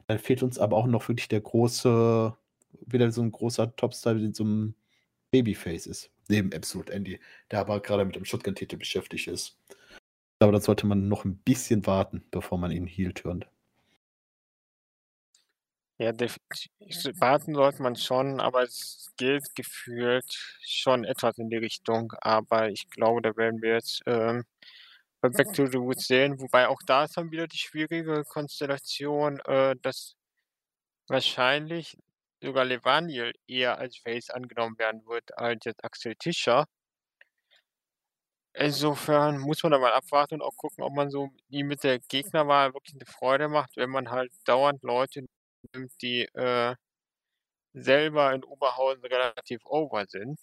dann 0.07 0.19
fehlt 0.19 0.43
uns 0.43 0.59
aber 0.59 0.77
auch 0.77 0.87
noch 0.87 1.09
wirklich 1.09 1.29
der 1.29 1.41
große 1.41 2.37
wieder 2.87 3.11
so 3.13 3.23
'n 3.23 3.33
großer 3.33 3.75
Topstar 3.77 4.15
mit 4.15 4.37
so 4.37 4.45
'nem 4.45 4.75
Babyface 5.33 5.87
ist, 5.87 6.11
neben 6.29 6.53
Absolute 6.55 6.93
Andy, 6.93 7.21
der 7.51 7.61
aber 7.61 7.81
gerade 7.81 8.05
mit 8.05 8.17
dem 8.17 8.25
Shotgun-Titel 8.27 8.77
beschäftigt 8.79 9.29
ist. 9.29 9.59
Aber 10.41 10.53
da 10.53 10.61
sollte 10.61 10.87
man 10.87 11.09
noch 11.09 11.25
ein 11.27 11.39
bisschen 11.39 11.87
warten, 11.87 12.25
bevor 12.33 12.59
man 12.59 12.73
ihn 12.73 12.87
heel 12.89 13.13
turnt. 13.15 13.49
Ja, 16.01 16.13
warten 16.13 17.55
sollte 17.55 17.83
man 17.83 17.97
schon, 17.97 18.39
aber 18.41 18.63
es 18.63 19.13
geht 19.17 19.55
gefühlt 19.57 20.25
schon 20.65 21.05
etwas 21.05 21.39
in 21.39 21.51
die 21.51 21.57
Richtung. 21.57 22.13
Aber 22.21 22.69
ich 22.71 22.89
glaube, 22.89 23.21
da 23.21 23.37
werden 23.37 23.61
wir 23.63 23.73
jetzt, 23.75 24.03
ähm, 24.07 24.45
bei 25.23 25.29
Back 25.31 25.53
to 25.55 25.67
the 25.67 25.79
Woods 25.81 26.07
sehen. 26.07 26.41
Wobei 26.41 26.69
auch 26.69 26.81
da 26.87 27.05
ist 27.05 27.17
dann 27.17 27.31
wieder 27.33 27.47
die 27.49 27.59
schwierige 27.59 28.25
Konstellation, 28.25 29.41
äh, 29.41 29.77
dass 29.83 30.15
wahrscheinlich 31.09 31.97
sogar 32.43 32.65
Levaniel 32.67 33.33
eher 33.49 33.79
als 33.79 33.97
Face 33.99 34.31
angenommen 34.31 34.79
werden 34.79 35.05
wird 35.07 35.37
als 35.39 35.65
jetzt 35.65 35.85
Axel 35.85 36.15
Tischer. 36.17 36.67
Insofern 38.55 39.39
muss 39.39 39.63
man 39.63 39.73
da 39.73 39.79
mal 39.79 39.93
abwarten 39.93 40.35
und 40.37 40.43
auch 40.43 40.57
gucken, 40.57 40.83
ob 40.83 40.93
man 40.95 41.11
so 41.11 41.31
ihm 41.49 41.69
mit 41.69 41.85
der 41.85 41.99
Gegnerwahl 42.01 42.73
wirklich 42.75 42.95
'ne 42.95 43.05
Freude 43.07 43.49
macht, 43.49 43.77
wenn 43.77 43.91
man 43.91 44.11
halt 44.11 44.33
dauernd 44.47 44.83
Leute 44.83 45.27
nimmt, 45.75 45.93
die, 46.03 46.23
äh, 46.35 46.75
selber 47.75 48.33
in 48.35 48.45
Oberhausen 48.45 49.05
relativ 49.05 49.61
over 49.67 50.07
sind. 50.09 50.39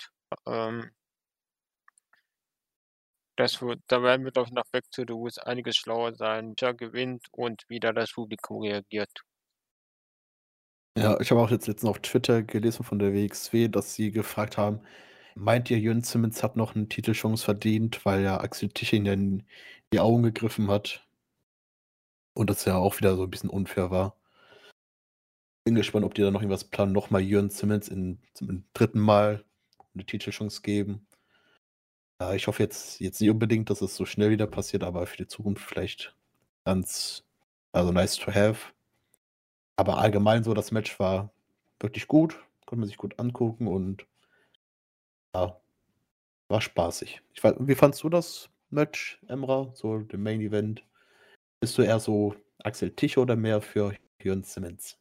Ähm 0.48 0.92
das 3.38 3.60
da 3.88 4.02
werden 4.04 4.26
wir, 4.26 4.32
ich, 4.50 4.54
nach 4.54 4.66
Back 4.72 4.86
to 4.92 5.04
the 5.08 5.14
Woods 5.14 5.38
einiges 5.40 5.78
schlauer 5.78 6.16
sein. 6.16 6.56
Tischer 6.56 6.74
gewinnt 6.74 7.28
und 7.32 7.64
wieder 7.70 7.94
das 7.94 8.14
Publikum 8.14 8.62
reagiert. 8.64 9.22
Ja, 10.98 11.20
ich 11.20 11.30
habe 11.30 11.42
auch 11.42 11.52
jetzt 11.52 11.68
letztens 11.68 11.90
auf 11.90 12.00
Twitter 12.00 12.42
gelesen 12.42 12.84
von 12.86 13.00
der 13.00 13.12
WXW, 13.14 13.68
dass 13.68 13.94
sie 13.96 14.12
gefragt 14.12 14.58
haben: 14.58 14.80
„Meint 15.36 15.70
ihr, 15.70 15.78
Jörn 15.78 16.02
Simmons 16.04 16.42
hat 16.42 16.56
noch 16.56 16.74
'ne 16.74 16.88
Titelchance 16.88 17.44
verdient, 17.44 18.06
weil 18.06 18.24
ja 18.24 18.40
Axel 18.40 18.70
ja 19.06 19.12
in 19.12 19.44
die 19.92 20.00
Augen 20.00 20.24
gegriffen 20.24 20.70
hat?“ 20.70 21.06
Und 22.38 22.50
das 22.50 22.66
ja 22.66 22.76
auch 22.78 22.98
wieder 23.00 23.16
so 23.16 23.24
'n 23.24 23.30
bisschen 23.32 23.50
unfair 23.50 23.90
war. 23.92 24.16
Bin 25.68 25.74
gespannt, 25.74 26.06
ob 26.06 26.14
die 26.14 26.22
da 26.22 26.30
noch 26.30 26.42
irgendwas 26.44 26.66
planen, 26.70 26.92
noch 26.94 27.10
mal 27.10 27.20
Jörn 27.22 27.50
Simmons 27.50 27.88
in 27.90 28.20
zum 28.36 28.66
3. 28.74 29.00
Mal 29.00 29.44
'ne 29.96 30.06
Titelchance 30.06 30.62
geben. 30.62 31.08
Ja, 32.22 32.34
ich 32.34 32.48
hoffe 32.48 32.64
jetzt 32.64 33.00
jetzt 33.02 33.20
nicht 33.20 33.30
unbedingt, 33.30 33.70
dass 33.70 33.82
es 33.82 33.96
so 33.96 34.06
schnell 34.06 34.30
wieder 34.30 34.48
passiert, 34.48 34.84
aber 34.84 35.06
für 35.06 35.18
die 35.18 35.28
Zukunft 35.28 35.66
vielleicht 35.66 36.16
ganz 36.64 37.24
also 37.74 37.92
nice 37.92 38.16
to 38.16 38.34
have. 38.34 38.74
Aber 39.78 39.98
allgemein 39.98 40.44
so 40.44 40.54
das 40.54 40.72
Match 40.72 40.98
war 41.00 41.34
wirklich 41.80 42.08
gut, 42.08 42.40
konnte 42.66 42.80
man 42.80 42.88
sich 42.88 42.98
gut 42.98 43.20
angucken 43.20 43.68
und 43.68 44.08
ja, 45.36 45.60
war 46.48 46.62
spaßig. 46.62 47.22
Ich 47.34 47.44
wie 47.44 47.76
fandst 47.76 48.04
du 48.04 48.10
das 48.10 48.50
Match, 48.70 49.20
Emra, 49.28 49.72
so 49.74 50.00
den 50.00 50.24
Main 50.24 50.42
Event? 50.42 50.86
Bist 51.60 51.78
du 51.78 51.82
eher 51.82 52.00
so 52.00 52.36
Axel 52.64 52.92
Tischer 52.92 53.22
oder 53.22 53.36
mehr 53.36 53.62
für 53.62 53.94
Jörn 54.22 54.44
Simmons? 54.44 54.98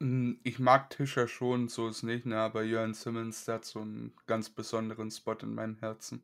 Hm, 0.00 0.40
ich 0.42 0.58
mag 0.58 0.88
Tischer 0.90 1.26
schon, 1.28 1.68
so 1.68 1.88
ist 1.88 2.02
nicht, 2.02 2.24
ne, 2.26 2.38
aber 2.38 2.62
Jörn 2.62 2.92
Simmons, 2.94 3.44
der 3.46 3.56
hat 3.56 3.64
so 3.66 3.80
'n 3.80 4.14
ganz 4.26 4.48
besonderen 4.50 5.10
Spot 5.10 5.34
in 5.42 5.54
meinem 5.54 5.76
Herzen. 5.78 6.22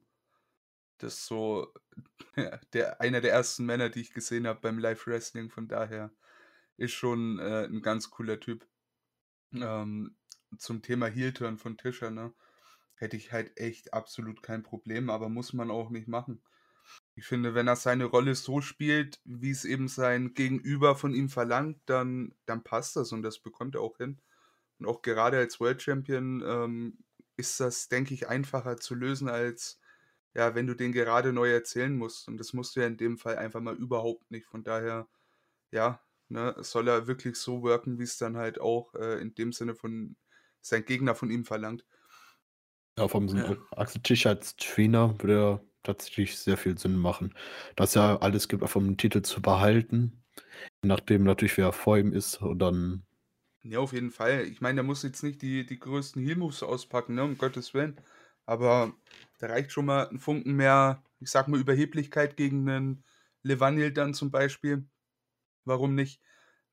Das 0.98 1.14
ist 1.14 1.26
so, 1.26 1.72
der 2.72 3.00
einer 3.00 3.20
der 3.20 3.32
ersten 3.32 3.66
Männer, 3.66 3.88
die 3.90 4.00
ich 4.00 4.12
gesehen 4.14 4.46
habe 4.46 4.60
beim 4.60 4.78
Live 4.78 5.06
Wrestling, 5.06 5.50
von 5.50 5.68
daher 5.68 6.12
ist 6.76 6.92
schon, 6.92 7.38
äh, 7.40 7.64
'n 7.66 7.82
ganz 7.82 8.10
cooler 8.10 8.40
Typ. 8.40 8.66
Ähm, 9.54 10.16
zum 10.58 10.82
Thema 10.82 11.06
Heel 11.08 11.32
Turn 11.34 11.58
von 11.58 11.78
Tischer, 11.78 12.10
ne, 12.10 12.34
hätte 12.96 13.16
ich 13.18 13.32
halt 13.32 13.58
echt 13.60 13.94
absolut 13.94 14.42
kein 14.42 14.62
Problem, 14.64 15.10
aber 15.10 15.28
muss 15.30 15.52
man 15.54 15.70
auch 15.70 15.90
nicht 15.90 16.08
machen. 16.08 16.42
Ich 17.14 17.26
finde, 17.26 17.54
wenn 17.54 17.68
er 17.68 17.76
seine 17.76 18.04
Rolle 18.06 18.34
so 18.34 18.60
spielt, 18.62 19.20
wie's 19.24 19.64
eben 19.64 19.88
sein 19.88 20.34
Gegenüber 20.34 20.96
von 20.96 21.14
ihm 21.14 21.28
verlangt, 21.28 21.80
dann 21.86 22.34
dann 22.46 22.64
passt 22.64 22.96
das 22.96 23.12
und 23.12 23.22
das 23.22 23.38
bekommt 23.40 23.74
er 23.76 23.82
auch 23.82 23.98
hin. 23.98 24.20
Und 24.78 24.86
auch 24.86 25.02
gerade 25.02 25.38
als 25.38 25.60
World 25.60 25.82
Champion, 25.82 26.42
ähm, 26.46 26.98
ist 27.36 27.60
das, 27.60 27.88
denke 27.88 28.14
ich, 28.14 28.28
einfacher 28.28 28.76
zu 28.78 28.94
lösen 28.94 29.28
als, 29.28 29.80
ja, 30.34 30.54
wenn 30.54 30.66
du 30.68 30.74
den 30.76 30.92
gerade 30.92 31.32
neu 31.32 31.50
erzählen 31.52 31.96
musst. 31.96 32.28
Und 32.28 32.38
das 32.38 32.52
musst 32.54 32.76
du 32.76 32.80
ja 32.80 32.86
in 32.88 32.96
dem 32.98 33.18
Fall 33.18 33.36
einfach 33.38 33.60
mal 33.60 33.76
überhaupt 33.76 34.30
nicht. 34.30 34.46
Von 34.46 34.64
daher, 34.64 35.08
ja, 35.72 36.02
ne, 36.28 36.56
soll 36.60 36.88
er 36.88 37.06
wirklich 37.08 37.36
so 37.36 37.62
worken, 37.62 37.98
wie's 38.00 38.18
dann 38.18 38.36
halt 38.38 38.60
auch, 38.60 38.94
äh, 38.96 39.20
in 39.22 39.34
dem 39.34 39.52
Sinne 39.52 39.74
von 39.76 40.16
sein 40.62 40.84
Gegner 40.86 41.14
von 41.16 41.30
ihm 41.30 41.44
verlangt. 41.46 41.86
Ja, 42.98 43.04
'n 43.18 43.34
Ja. 43.34 43.68
Axel 43.76 44.02
Tischer 44.02 44.30
als 44.30 44.54
Trainer 44.56 45.18
würde 45.20 45.34
ja 45.34 45.60
tatsächlich 45.82 46.38
sehr 46.38 46.56
viel 46.56 46.78
Sinn 46.78 46.96
machen, 46.96 47.34
dass 47.76 47.96
er 47.96 48.22
alles 48.22 48.48
gibt, 48.48 48.62
einfach 48.62 48.76
um 48.80 48.96
Titel 48.96 49.22
zu 49.22 49.42
behalten, 49.42 50.22
nachdem 50.82 51.24
natürlich, 51.24 51.56
wer 51.58 51.72
vor 51.72 51.98
ihm 51.98 52.12
ist 52.12 52.42
und 52.42 52.58
dann 52.60 53.04
Ja, 53.64 53.78
auf 53.78 53.92
jeden 53.92 54.10
Fall. 54.10 54.44
Ich 54.46 54.60
meine, 54.60 54.76
der 54.76 54.82
muss 54.84 55.02
jetzt 55.04 55.22
nicht 55.22 55.40
die 55.40 55.64
die 55.64 55.78
größten 55.78 56.20
Heel 56.22 56.34
Moves 56.36 56.62
auspacken, 56.64 57.14
ne, 57.14 57.22
um 57.22 57.38
Gottes 57.38 57.74
Willen. 57.74 58.00
Aber 58.44 58.92
da 59.38 59.46
reicht 59.46 59.70
schon 59.70 59.84
mal 59.86 60.08
'n 60.10 60.18
Funken 60.18 60.54
mehr, 60.56 61.04
ich 61.20 61.30
sage 61.30 61.48
mal, 61.50 61.60
Überheblichkeit 61.60 62.36
gegen 62.36 62.64
'nen 62.64 63.04
Levaniel 63.44 63.92
dann 63.92 64.14
zum 64.14 64.32
Beispiel. 64.32 64.88
Warum 65.64 65.94
nicht, 65.94 66.22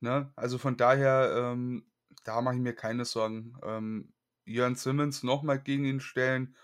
ne? 0.02 0.34
Also, 0.36 0.58
von 0.60 0.78
daher, 0.78 1.54
ähm, 1.54 1.92
da 2.26 2.42
mache 2.42 2.56
ich 2.56 2.62
mir 2.62 2.76
keine 2.76 3.06
Sorgen. 3.06 3.56
Ähm, 3.64 4.14
Jörn 4.46 4.76
Simmons 4.76 5.24
noch 5.24 5.44
mal 5.44 5.58
gegen 5.62 5.86
ihn 5.86 6.00
stellen, 6.02 6.56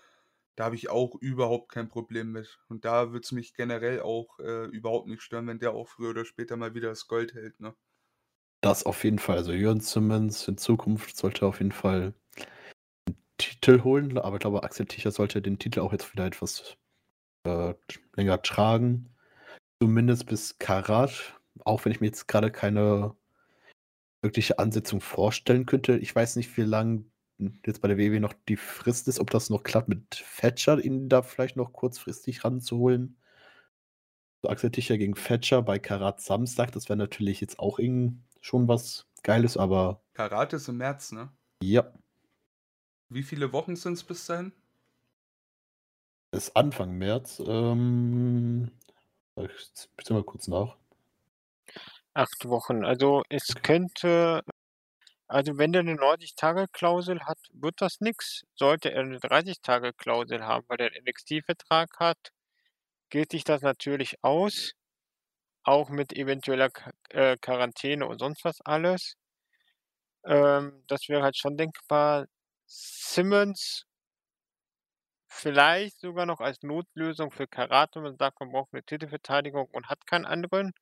da 0.56 0.64
habe 0.64 0.74
ich 0.74 0.88
auch 0.88 1.14
überhaupt 1.16 1.70
kein 1.70 1.88
Problem 1.88 2.32
mit. 2.32 2.58
Und 2.68 2.84
da 2.84 3.12
würde 3.12 3.24
es 3.24 3.32
mich 3.32 3.54
generell 3.54 4.00
auch, 4.00 4.38
äh, 4.40 4.64
überhaupt 4.66 5.06
nicht 5.06 5.22
stören, 5.22 5.46
wenn 5.46 5.58
der 5.58 5.72
auch 5.72 5.88
früher 5.88 6.10
oder 6.10 6.24
später 6.24 6.56
mal 6.56 6.74
wieder 6.74 6.88
das 6.88 7.06
Gold 7.06 7.34
hält, 7.34 7.60
ne? 7.60 7.74
Das 8.62 8.84
auf 8.84 9.04
jeden 9.04 9.18
Fall. 9.18 9.36
Also 9.36 9.52
Jörn 9.52 9.80
Simmons 9.80 10.48
in 10.48 10.56
Zukunft 10.56 11.16
sollte 11.16 11.46
auf 11.46 11.60
jeden 11.60 11.72
Fall 11.72 12.14
einen 13.06 13.16
Titel 13.36 13.84
holen, 13.84 14.18
aber 14.18 14.36
ich 14.36 14.40
glaube, 14.40 14.64
Axel 14.64 14.86
Tischer 14.86 15.10
sollte 15.10 15.42
den 15.42 15.58
Titel 15.58 15.80
auch 15.80 15.92
jetzt 15.92 16.12
wieder 16.12 16.26
etwas 16.26 16.76
äh, 17.46 17.74
länger 18.16 18.40
tragen. 18.42 19.14
Zumindest 19.80 20.26
bis 20.26 20.58
Karat, 20.58 21.38
auch 21.64 21.84
wenn 21.84 21.92
ich 21.92 22.00
mir 22.00 22.06
jetzt 22.06 22.28
gerade 22.28 22.50
keine 22.50 23.14
wirkliche 24.22 24.58
Ansetzung 24.58 25.02
vorstellen 25.02 25.66
könnte. 25.66 25.98
Ich 25.98 26.16
weiß 26.16 26.36
nicht, 26.36 26.56
wie 26.56 26.62
lange 26.62 27.04
jetzt 27.38 27.80
bei 27.80 27.88
der 27.88 27.98
WW 27.98 28.20
noch 28.20 28.34
die 28.48 28.56
Frist 28.56 29.08
ist, 29.08 29.20
ob 29.20 29.30
das 29.30 29.50
noch 29.50 29.62
klappt 29.62 29.88
mit 29.88 30.14
Fetcher, 30.14 30.82
ihn 30.82 31.08
da 31.08 31.22
vielleicht 31.22 31.56
noch 31.56 31.72
kurzfristig 31.72 32.44
ranzuholen. 32.44 33.16
So 34.42 34.48
Axel 34.48 34.70
Tischer 34.70 34.98
gegen 34.98 35.16
Fetcher 35.16 35.62
bei 35.62 35.78
Karat 35.78 36.20
Samstag, 36.20 36.72
das 36.72 36.88
wäre 36.88 36.96
natürlich 36.96 37.40
jetzt 37.40 37.58
auch 37.58 37.78
schon 38.40 38.68
was 38.68 39.06
Geiles, 39.22 39.56
aber. 39.56 40.00
Karat 40.14 40.52
ist 40.52 40.68
im 40.68 40.76
März, 40.76 41.12
ne? 41.12 41.30
Ja. 41.62 41.92
Wie 43.08 43.22
viele 43.22 43.52
Wochen 43.52 43.76
sind 43.76 43.94
es 43.94 44.04
bis 44.04 44.26
dahin? 44.26 44.52
Bis 46.30 46.54
Anfang 46.54 46.92
März. 46.92 47.42
Ähm, 47.44 48.70
ich 49.36 49.88
bitte 49.96 50.14
mal 50.14 50.24
kurz 50.24 50.48
nach. 50.48 50.76
Acht 52.14 52.48
Wochen. 52.48 52.84
Also 52.84 53.22
es 53.28 53.54
könnte, 53.62 54.42
also 55.28 55.58
wenn 55.58 55.72
der 55.72 55.80
eine 55.80 55.94
90-Tage-Klausel 55.94 57.20
hat, 57.24 57.38
wird 57.52 57.80
das 57.80 58.00
nichts. 58.00 58.44
Sollte 58.54 58.92
er 58.92 59.02
eine 59.02 59.18
30-Tage-Klausel 59.18 60.44
haben, 60.44 60.64
weil 60.68 60.80
er 60.80 60.86
einen 60.92 61.04
NXT-Vertrag 61.06 61.98
hat, 61.98 62.30
geht 63.10 63.32
sich 63.32 63.44
das 63.44 63.62
natürlich 63.62 64.16
aus. 64.22 64.72
Auch 65.64 65.90
mit 65.90 66.12
eventueller 66.12 66.70
äh, 67.10 67.36
Quarantäne 67.40 68.06
und 68.06 68.20
sonst 68.20 68.44
was 68.44 68.60
alles. 68.62 69.16
Ähm, 70.24 70.84
das 70.88 71.08
wäre 71.08 71.22
halt 71.22 71.36
schon 71.36 71.56
denkbar. 71.56 72.26
Simmons 72.66 73.84
vielleicht 75.28 76.00
sogar 76.00 76.26
noch 76.26 76.40
als 76.40 76.62
Notlösung 76.62 77.30
für 77.30 77.46
Karate, 77.46 78.00
man 78.00 78.16
sagt, 78.16 78.40
man 78.40 78.50
braucht 78.50 78.72
eine 78.72 78.82
Titelverteidigung 78.82 79.66
und 79.72 79.88
hat 79.88 80.06
keinen 80.06 80.24
anderen. 80.26 80.72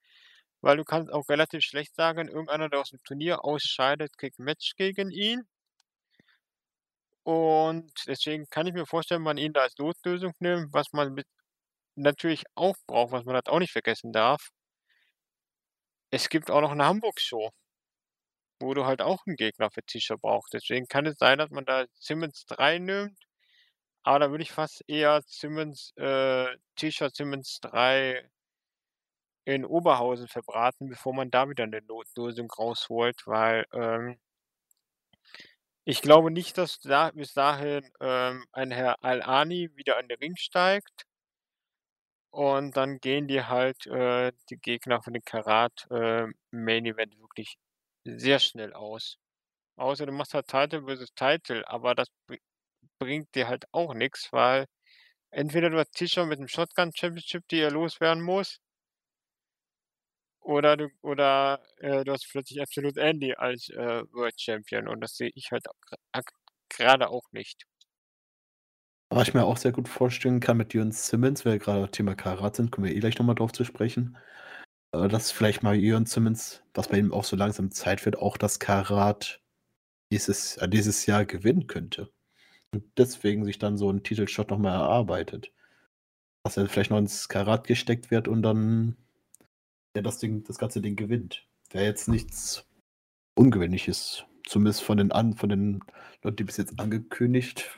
Weil 0.65 0.79
du 0.79 0.85
kannst 0.85 1.13
auch 1.13 1.29
relativ 1.29 1.63
schlecht 1.63 1.95
sagen, 1.95 2.27
irgendeiner, 2.27 2.71
der 2.71 2.81
aus 2.81 2.89
dem 2.89 3.03
Turnier 3.05 3.45
ausscheidet, 3.45 4.17
kriegt 4.17 4.39
Match 4.39 4.77
gegen 4.77 5.11
ihn. 5.11 5.47
Und 7.23 7.93
deswegen 8.07 8.47
kann 8.49 8.67
ich 8.67 8.73
mir 8.73 8.87
vorstellen, 8.87 9.21
man 9.21 9.37
ihn 9.37 9.53
da 9.53 9.61
als 9.61 9.77
Notlösung 9.79 10.33
nimmt, 10.39 10.73
was 10.73 10.87
man 10.93 11.23
natürlich 11.97 12.45
auch 12.55 12.77
braucht, 12.87 13.13
was 13.13 13.25
man 13.27 13.35
halt 13.35 13.49
auch 13.51 13.59
nicht 13.59 13.73
vergessen 13.73 14.13
darf. 14.13 14.49
Es 16.11 16.31
gibt 16.31 16.51
auch 16.51 16.63
noch 16.63 16.71
eine 16.71 16.87
Hamburg-Show, 16.87 17.51
wo 18.61 18.73
du 18.73 18.87
halt 18.87 19.03
auch 19.03 19.27
einen 19.27 19.37
Gegner 19.37 19.71
für 19.71 19.83
Tischer 19.83 20.17
brauchst. 20.17 20.55
Deswegen 20.55 20.87
kann 20.89 21.05
es 21.05 21.19
sein, 21.19 21.39
dass 21.39 21.51
man 21.51 21.67
da 21.67 21.85
Simmons 21.95 22.47
3 22.47 22.79
nimmt. 22.79 23.19
Aber 24.03 24.19
da 24.21 24.31
würde 24.31 24.43
ich 24.45 24.53
fast 24.53 24.83
eher 24.89 25.23
Simmons, 25.27 25.93
äh, 25.97 26.57
Tischer 26.77 27.11
Simmons 27.11 27.61
3 27.61 28.31
in 29.45 29.65
Oberhausen 29.65 30.29
verbraten, 30.29 30.89
bevor 30.89 31.15
man 31.15 31.31
da 31.31 31.49
wieder 31.49 31.65
eine 31.65 31.83
Notlösung 31.83 32.51
rausholt, 32.51 33.27
weil 33.27 33.67
ähm, 33.73 34.19
ich 35.87 36.01
glaube 36.03 36.31
nicht, 36.31 36.57
dass 36.59 36.79
da, 36.81 37.11
bis 37.11 37.35
dahin 37.35 37.91
ähm, 38.01 38.47
ein 38.53 38.71
Herr 38.71 39.03
Al-Ani 39.05 39.71
wieder 39.77 39.99
an 39.99 40.09
den 40.09 40.19
Ring 40.19 40.37
steigt. 40.37 41.05
Und 42.31 42.77
dann 42.77 42.99
gehen 43.01 43.29
die 43.29 43.45
halt, 43.45 43.87
äh, 43.87 44.33
die 44.51 44.57
Gegner 44.57 45.03
von 45.03 45.13
den 45.13 45.23
Karat 45.25 45.87
äh, 45.91 46.27
Main 46.51 46.85
Event 46.87 47.17
wirklich 47.21 47.57
sehr 48.05 48.39
schnell 48.41 48.73
aus. 48.75 49.19
Außer 49.77 50.07
du 50.07 50.13
machst 50.13 50.35
halt 50.35 50.49
Title 50.49 50.85
versus 50.85 51.15
Title, 51.15 51.69
aber 51.69 51.95
das 51.95 52.09
bringt 52.99 53.35
dir 53.35 53.49
halt 53.49 53.67
auch 53.73 53.95
nichts, 53.95 54.33
weil 54.33 54.67
entweder 55.31 55.71
du 55.71 55.79
hast 55.79 55.93
Tischer 55.93 56.27
mit 56.27 56.39
dem 56.41 56.49
Shotgun 56.49 56.93
Championship, 56.95 57.47
die 57.49 57.61
er 57.61 57.71
loswerden 57.71 58.23
muss, 58.23 58.59
oder 60.45 60.77
du, 60.77 60.89
oder 61.03 61.61
äh, 61.79 62.05
du 62.05 62.13
hast 62.13 62.29
plötzlich 62.31 62.61
Absolute 62.61 63.01
Andy 63.01 63.35
als 63.35 63.71
äh, 63.71 64.03
World 64.13 64.39
Champion 64.41 64.89
und 64.89 65.01
das 65.01 65.17
sehe 65.17 65.31
ich 65.35 65.51
halt 65.51 65.65
gerade 66.69 67.09
auch 67.09 67.25
nicht. 67.33 67.65
Was 69.11 69.29
ich 69.29 69.35
mir 69.35 69.45
auch 69.45 69.57
sehr 69.57 69.73
gut 69.73 69.89
vorstellen 69.89 70.41
kann 70.41 70.57
mit 70.57 70.75
Jürgen 70.75 70.93
Simmons, 70.93 71.45
weil 71.45 71.55
wir 71.55 71.59
gerade 71.61 71.91
Thema 71.91 72.15
Karat 72.15 72.57
sind, 72.57 72.71
kommen 72.71 72.87
wir 72.87 72.95
eh 72.95 73.01
gleich 73.01 73.19
nochmal 73.19 73.37
drauf 73.37 73.53
zu 73.53 73.65
sprechen, 73.65 74.17
äh, 74.93 75.09
dass 75.09 75.31
vielleicht 75.31 75.63
mal 75.63 75.75
Jürgen 75.75 76.07
Simmons, 76.07 76.63
was 76.75 76.89
bei 76.89 76.99
ihm 76.99 77.13
auch 77.13 77.25
so 77.25 77.37
langsam 77.37 77.71
Zeit 77.71 78.05
wird, 78.05 78.19
auch 78.19 78.37
das 78.37 78.59
Karat 78.59 79.41
dieses, 80.13 80.57
äh, 80.59 80.69
dieses 80.69 81.07
Jahr 81.07 81.25
gewinnen 81.25 81.67
könnte. 81.67 82.13
Und 82.73 82.85
deswegen 82.99 83.45
sich 83.45 83.59
dann 83.59 83.79
so 83.79 83.91
ein 83.91 84.03
Titelshot 84.03 84.51
nochmal 84.51 84.75
erarbeitet. 84.75 85.53
Dass 86.45 86.57
er 86.57 86.69
vielleicht 86.69 86.91
noch 86.91 86.99
ins 86.99 87.29
Karat 87.29 87.67
gesteckt 87.67 88.11
wird 88.11 88.29
und 88.29 88.43
dann 88.43 88.97
der 89.95 90.03
das 90.03 90.19
Ding, 90.19 90.45
das 90.45 90.59
ganze 90.59 90.81
Ding 90.81 90.97
gewinnt. 90.97 91.47
Wäre 91.71 91.85
jetzt 91.85 92.09
nichts 92.09 92.67
Ungewöhnliches. 93.37 94.25
Zumindest 94.47 94.83
von 94.83 94.99
den 94.99 95.13
an, 95.13 95.35
von 95.35 95.49
den 95.49 95.81
Leuten, 96.23 96.37
die 96.37 96.45
bis 96.45 96.57
jetzt 96.59 96.79
angekündigt 96.79 97.71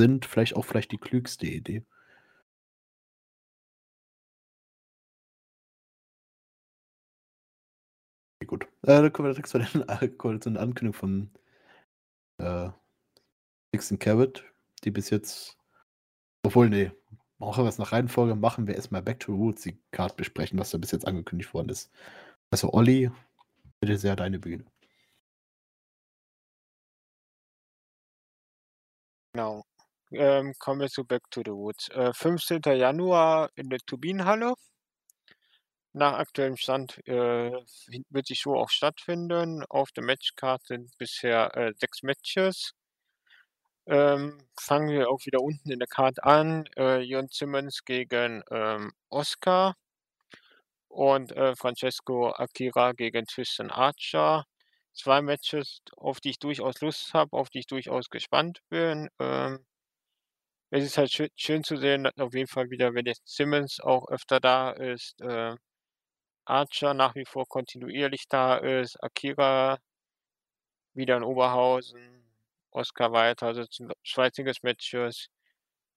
sind, 0.00 0.26
vielleicht 0.26 0.56
auch 0.56 0.64
vielleicht 0.64 0.92
die 0.92 0.98
klügste 0.98 1.46
Idee. 1.46 1.84
Okay, 8.40 8.46
gut. 8.46 8.64
Äh, 8.82 9.02
dann 9.02 9.12
kommen 9.12 9.28
wir 9.28 9.32
direkt 9.32 9.48
zu 9.48 9.58
den, 9.58 9.88
äh, 9.88 10.40
zu 10.40 10.50
den 10.50 10.56
Ankündigungen 10.56 10.92
von 10.92 11.30
äh, 12.38 12.70
Dixon 13.74 13.98
Carrot, 13.98 14.44
die 14.84 14.90
bis 14.90 15.10
jetzt. 15.10 15.58
Obwohl, 16.44 16.68
nee, 16.70 16.92
Machen 17.38 17.64
wir 17.64 17.68
es 17.68 17.78
nach 17.78 17.92
Reihenfolge, 17.92 18.34
machen 18.34 18.66
wir 18.66 18.74
erstmal 18.76 19.02
Back 19.02 19.20
to 19.20 19.34
Roots, 19.34 19.62
die 19.62 19.78
Card 19.90 20.16
besprechen, 20.16 20.58
was 20.58 20.70
da 20.70 20.78
bis 20.78 20.92
jetzt 20.92 21.06
angekündigt 21.06 21.52
worden 21.52 21.68
ist. 21.68 21.90
Also 22.50 22.72
Olli, 22.72 23.10
bitte 23.80 23.98
sehr 23.98 24.16
deine 24.16 24.38
Bühne. 24.38 24.64
Genau. 29.34 29.64
Ähm, 30.12 30.54
kommen 30.58 30.80
wir 30.80 30.88
zu 30.88 31.04
Back 31.04 31.22
to 31.30 31.42
the 31.44 31.50
Woods. 31.50 31.88
Äh, 31.90 32.12
15. 32.14 32.60
Januar 32.64 33.50
in 33.54 33.68
der 33.68 33.80
Turbinenhalle. 33.80 34.54
Nach 35.92 36.14
aktuellem 36.14 36.56
Stand 36.56 36.98
äh, 37.06 37.50
wird 38.10 38.28
die 38.28 38.36
Show 38.36 38.54
auch 38.54 38.70
stattfinden. 38.70 39.64
Auf 39.68 39.92
der 39.92 40.04
Matchcard 40.04 40.62
sind 40.66 40.96
bisher 40.98 41.54
äh, 41.56 41.72
sechs 41.76 42.02
Matches. 42.02 42.72
Ähm, 43.86 44.38
fangen 44.58 44.88
wir 44.90 45.10
auch 45.10 45.24
wieder 45.26 45.40
unten 45.42 45.70
in 45.72 45.78
der 45.80 45.88
Karte 45.88 46.24
an. 46.24 46.66
Äh, 46.76 47.00
Jon 47.00 47.28
Simmons 47.30 47.84
gegen 47.84 48.42
ähm, 48.50 48.92
Oscar 49.10 49.74
und 50.88 51.32
äh, 51.32 51.54
Francesco 51.56 52.30
Akira 52.30 52.92
gegen 52.92 53.26
Tristan 53.26 53.70
Archer. 53.70 54.44
Zwei 54.94 55.20
Matches, 55.22 55.82
auf 55.96 56.20
die 56.20 56.30
ich 56.30 56.38
durchaus 56.38 56.80
Lust 56.80 57.12
habe, 57.14 57.36
auf 57.36 57.50
die 57.50 57.60
ich 57.60 57.66
durchaus 57.66 58.08
gespannt 58.08 58.60
bin. 58.70 59.08
Ähm, 59.20 59.64
es 60.70 60.84
ist 60.84 60.96
halt 60.98 61.10
schön, 61.12 61.28
schön, 61.36 61.64
zu 61.64 61.76
sehen, 61.76 62.04
dass 62.04 62.16
auf 62.18 62.32
jeden 62.34 62.46
Fall 62.48 62.70
wieder, 62.70 62.94
wenn 62.94 63.04
jetzt 63.06 63.26
Simmons 63.26 63.80
auch 63.80 64.08
öfter 64.08 64.38
da 64.40 64.70
ist, 64.70 65.20
äh, 65.20 65.56
Archer 66.46 66.94
nach 66.94 67.14
wie 67.16 67.24
vor 67.26 67.46
kontinuierlich 67.48 68.28
da 68.28 68.56
ist, 68.58 69.02
Akira 69.02 69.78
wieder 70.94 71.16
in 71.16 71.22
Oberhausen, 71.22 72.15
Oscar 72.76 73.12
weiter. 73.12 73.46
Also 73.48 73.62
es 73.62 73.68
sind 73.72 73.92
schweiziges 74.02 74.62
Matches. 74.62 75.28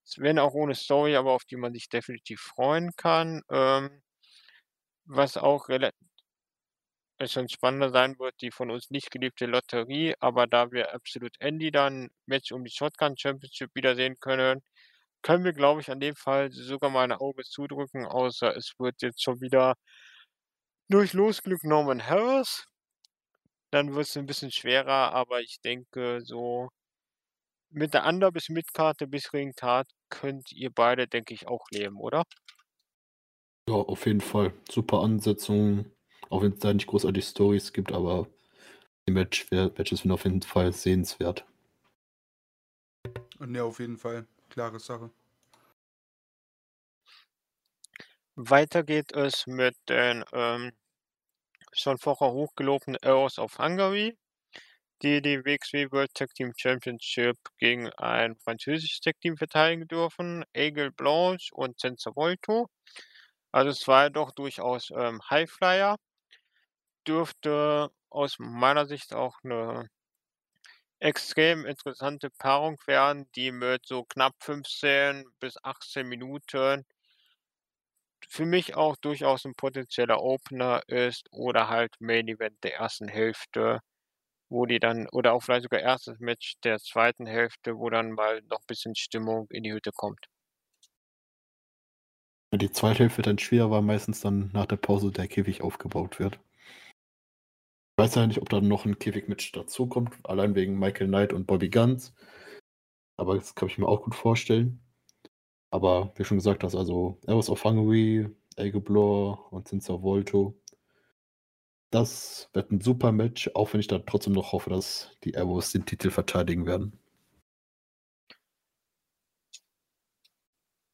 Es 0.06 0.18
werden 0.19 0.39
auch 0.39 0.53
ohne 0.53 0.76
Story, 0.76 1.15
aber 1.15 1.31
auf 1.34 1.45
die 1.45 1.57
man 1.57 1.73
sich 1.73 1.89
definitiv 1.89 2.41
freuen 2.41 2.91
kann. 2.95 3.43
Ähm, 3.51 4.01
was 5.06 5.38
auch 5.38 5.68
schon 7.27 7.49
spannender 7.49 7.89
sein 7.89 8.18
wird, 8.19 8.35
die 8.41 8.51
von 8.51 8.72
uns 8.72 8.89
nicht 8.91 9.11
geliebte 9.11 9.45
Lotterie, 9.45 10.15
aber 10.19 10.47
da 10.47 10.72
wir 10.72 10.93
Absolute 10.93 11.39
Andy 11.41 11.72
dann 11.72 12.10
Match 12.26 12.51
um 12.51 12.64
die 12.64 12.72
Shotgun 12.72 13.18
Championship 13.18 13.72
wiedersehen 13.76 14.18
können, 14.19 14.61
können 15.22 15.43
wir, 15.43 15.53
glaube 15.53 15.81
ich, 15.81 15.91
an 15.91 15.99
dem 15.99 16.15
Fall 16.15 16.51
sogar 16.51 16.89
mal 16.89 17.03
ein 17.03 17.11
Auge 17.14 17.43
zudrücken, 17.43 18.06
außer 18.06 18.56
es 18.56 18.73
wird 18.80 19.01
jetzt 19.01 19.22
schon 19.23 19.41
wieder 19.41 19.76
durch 20.89 21.14
Losglück 21.14 21.64
Norman 21.64 22.06
Harris. 22.06 22.65
Dann 23.72 23.94
wird 23.94 24.08
es 24.08 24.18
ein 24.18 24.26
bisschen 24.26 24.52
schwerer, 24.52 25.14
aber 25.14 25.41
ich 25.41 25.62
denke, 25.62 26.22
so 26.24 26.70
mit 27.70 27.94
der 27.94 28.06
Under 28.06 28.32
bis 28.32 28.50
Mitkarte 28.50 29.08
bis 29.08 29.32
Ringcard 29.32 29.88
könnt 30.10 30.52
ihr 30.52 30.72
beide, 30.72 31.08
denke 31.08 31.34
ich, 31.34 31.48
auch 31.48 31.70
leben, 31.72 31.98
oder? 31.98 32.24
Ja, 33.70 33.76
auf 33.76 34.08
jeden 34.08 34.22
Fall. 34.22 34.54
Super 34.70 35.02
Ansetzung. 35.02 35.91
Auch 36.30 36.41
wenn 36.41 36.54
es 36.54 36.60
da 36.60 36.74
nicht 36.74 36.88
großartig 36.88 37.26
Stories 37.26 37.74
gibt, 37.74 37.91
aber 37.91 38.28
die 39.08 39.14
Match, 39.14 39.50
Matches 39.52 40.02
sind 40.02 40.12
auf 40.12 40.24
jeden 40.24 40.41
Fall 40.41 40.74
sehenswert. 40.74 41.46
Und 43.40 43.56
ja, 43.56 43.64
auf 43.64 43.80
jeden 43.80 43.98
Fall. 43.98 44.28
Klare 44.50 44.80
Sache. 44.80 45.12
Weiter 48.36 48.84
geht 48.84 49.12
es 49.14 49.48
mit 49.48 49.76
den 49.88 50.24
ähm, 50.34 50.72
schon 51.74 51.98
vorher 51.98 52.32
hochgelobten 52.32 52.98
Arrows 53.04 53.40
of 53.40 53.58
Hungary, 53.60 54.18
die 55.02 55.22
die 55.22 55.44
WXW 55.46 55.91
World 55.91 56.14
Tag 56.14 56.34
Team 56.36 56.54
Championship 56.58 57.38
gegen 57.58 57.90
ein 57.98 58.36
französisches 58.38 59.02
Tag 59.02 59.20
Team 59.22 59.38
verteidigen 59.38 59.88
dürfen, 59.88 60.44
Aigle 60.54 60.91
Blanche 60.91 61.54
und 61.54 61.80
Senza 61.80 62.12
Volto. 62.16 62.68
Also 63.52 63.72
es 63.72 63.88
war 63.88 64.10
doch 64.10 64.32
durchaus 64.32 64.90
ähm, 64.96 65.22
Highflyer. 65.30 65.98
Dürfte 67.06 67.90
aus 68.10 68.38
meiner 68.40 68.86
Sicht 68.86 69.14
auch 69.14 69.36
eine 69.44 69.90
extrem 71.00 71.66
interessante 71.66 72.30
Paarung 72.30 72.78
werden, 72.86 73.30
die 73.36 73.52
mit 73.52 73.86
so 73.86 74.04
knapp 74.06 74.34
15 74.40 75.26
bis 75.40 75.58
18 75.64 76.08
Minuten 76.08 76.86
für 78.30 78.45
mich 78.45 78.76
auch 78.76 78.95
durchaus 78.97 79.43
ein 79.45 79.56
potenzieller 79.56 80.22
Opener 80.22 80.81
ist 80.88 81.27
oder 81.31 81.68
halt 81.68 81.95
Main 81.99 82.27
Event 82.27 82.64
der 82.64 82.76
ersten 82.76 83.07
Hälfte, 83.07 83.80
wo 84.49 84.68
die 84.68 84.80
dann 84.80 85.07
oder 85.11 85.34
auch 85.34 85.41
vielleicht 85.41 85.64
sogar 85.64 85.80
erstes 85.80 86.19
Match 86.19 86.53
der 86.64 86.77
zweiten 86.80 87.26
Hälfte, 87.26 87.77
wo 87.77 87.89
dann 87.89 88.11
mal 88.11 88.41
noch 88.43 88.60
ein 88.60 88.68
bisschen 88.68 88.95
Stimmung 88.95 89.47
in 89.49 89.64
die 89.64 89.73
Hütte 89.73 89.91
kommt. 89.91 90.27
Die 92.53 92.72
zweite 92.72 92.99
Hälfte 92.99 93.22
dann 93.22 93.38
schwer, 93.38 93.69
weil 93.69 93.81
meistens 93.81 94.22
dann 94.22 94.51
nach 94.53 94.65
der 94.65 94.77
Pause 94.77 95.11
der 95.11 95.27
Käfig 95.27 95.61
aufgebaut 95.61 96.19
wird. 96.19 96.39
Ich 97.97 98.03
weiß 98.03 98.15
ja 98.15 98.27
nicht, 98.27 98.41
ob 98.41 98.49
da 98.49 98.61
noch 98.61 98.85
ein 98.85 98.97
Käfigmatch 98.97 99.51
dazukommt, 99.51 100.18
allein 100.23 100.56
wegen 100.56 100.80
Michael 100.80 101.07
Knight 101.07 101.34
und 101.34 101.45
Bobby 101.45 101.69
Guns. 101.69 102.14
Aber 103.18 103.35
das 103.35 103.53
kann 103.53 103.69
ich 103.69 103.77
mir 103.77 103.88
auch 103.88 104.03
gut 104.03 104.15
vorstellen. 104.15 104.81
Aber 105.72 106.12
wie 106.16 106.24
schon 106.24 106.38
gesagt 106.38 106.64
hast, 106.64 106.76
also 106.76 107.20
Eros 107.28 107.50
of 107.50 107.64
Hungary, 107.64 108.28
Elgeblor 108.56 109.52
und 109.52 109.68
Cinza 109.68 110.02
Volto. 110.02 110.56
Das 111.91 112.50
wird 112.54 112.72
ein 112.72 112.82
super 112.82 113.12
Match, 113.12 113.50
auch 113.54 113.74
wenn 113.74 113.80
ich 113.80 113.88
da 113.88 114.00
trotzdem 114.00 114.34
noch 114.34 114.52
hoffe, 114.54 114.70
dass 114.72 115.12
die 115.24 115.38
Arrows 115.38 115.72
den 115.72 115.86
Titel 115.86 116.10
verteidigen 116.12 116.66
werden. 116.66 117.00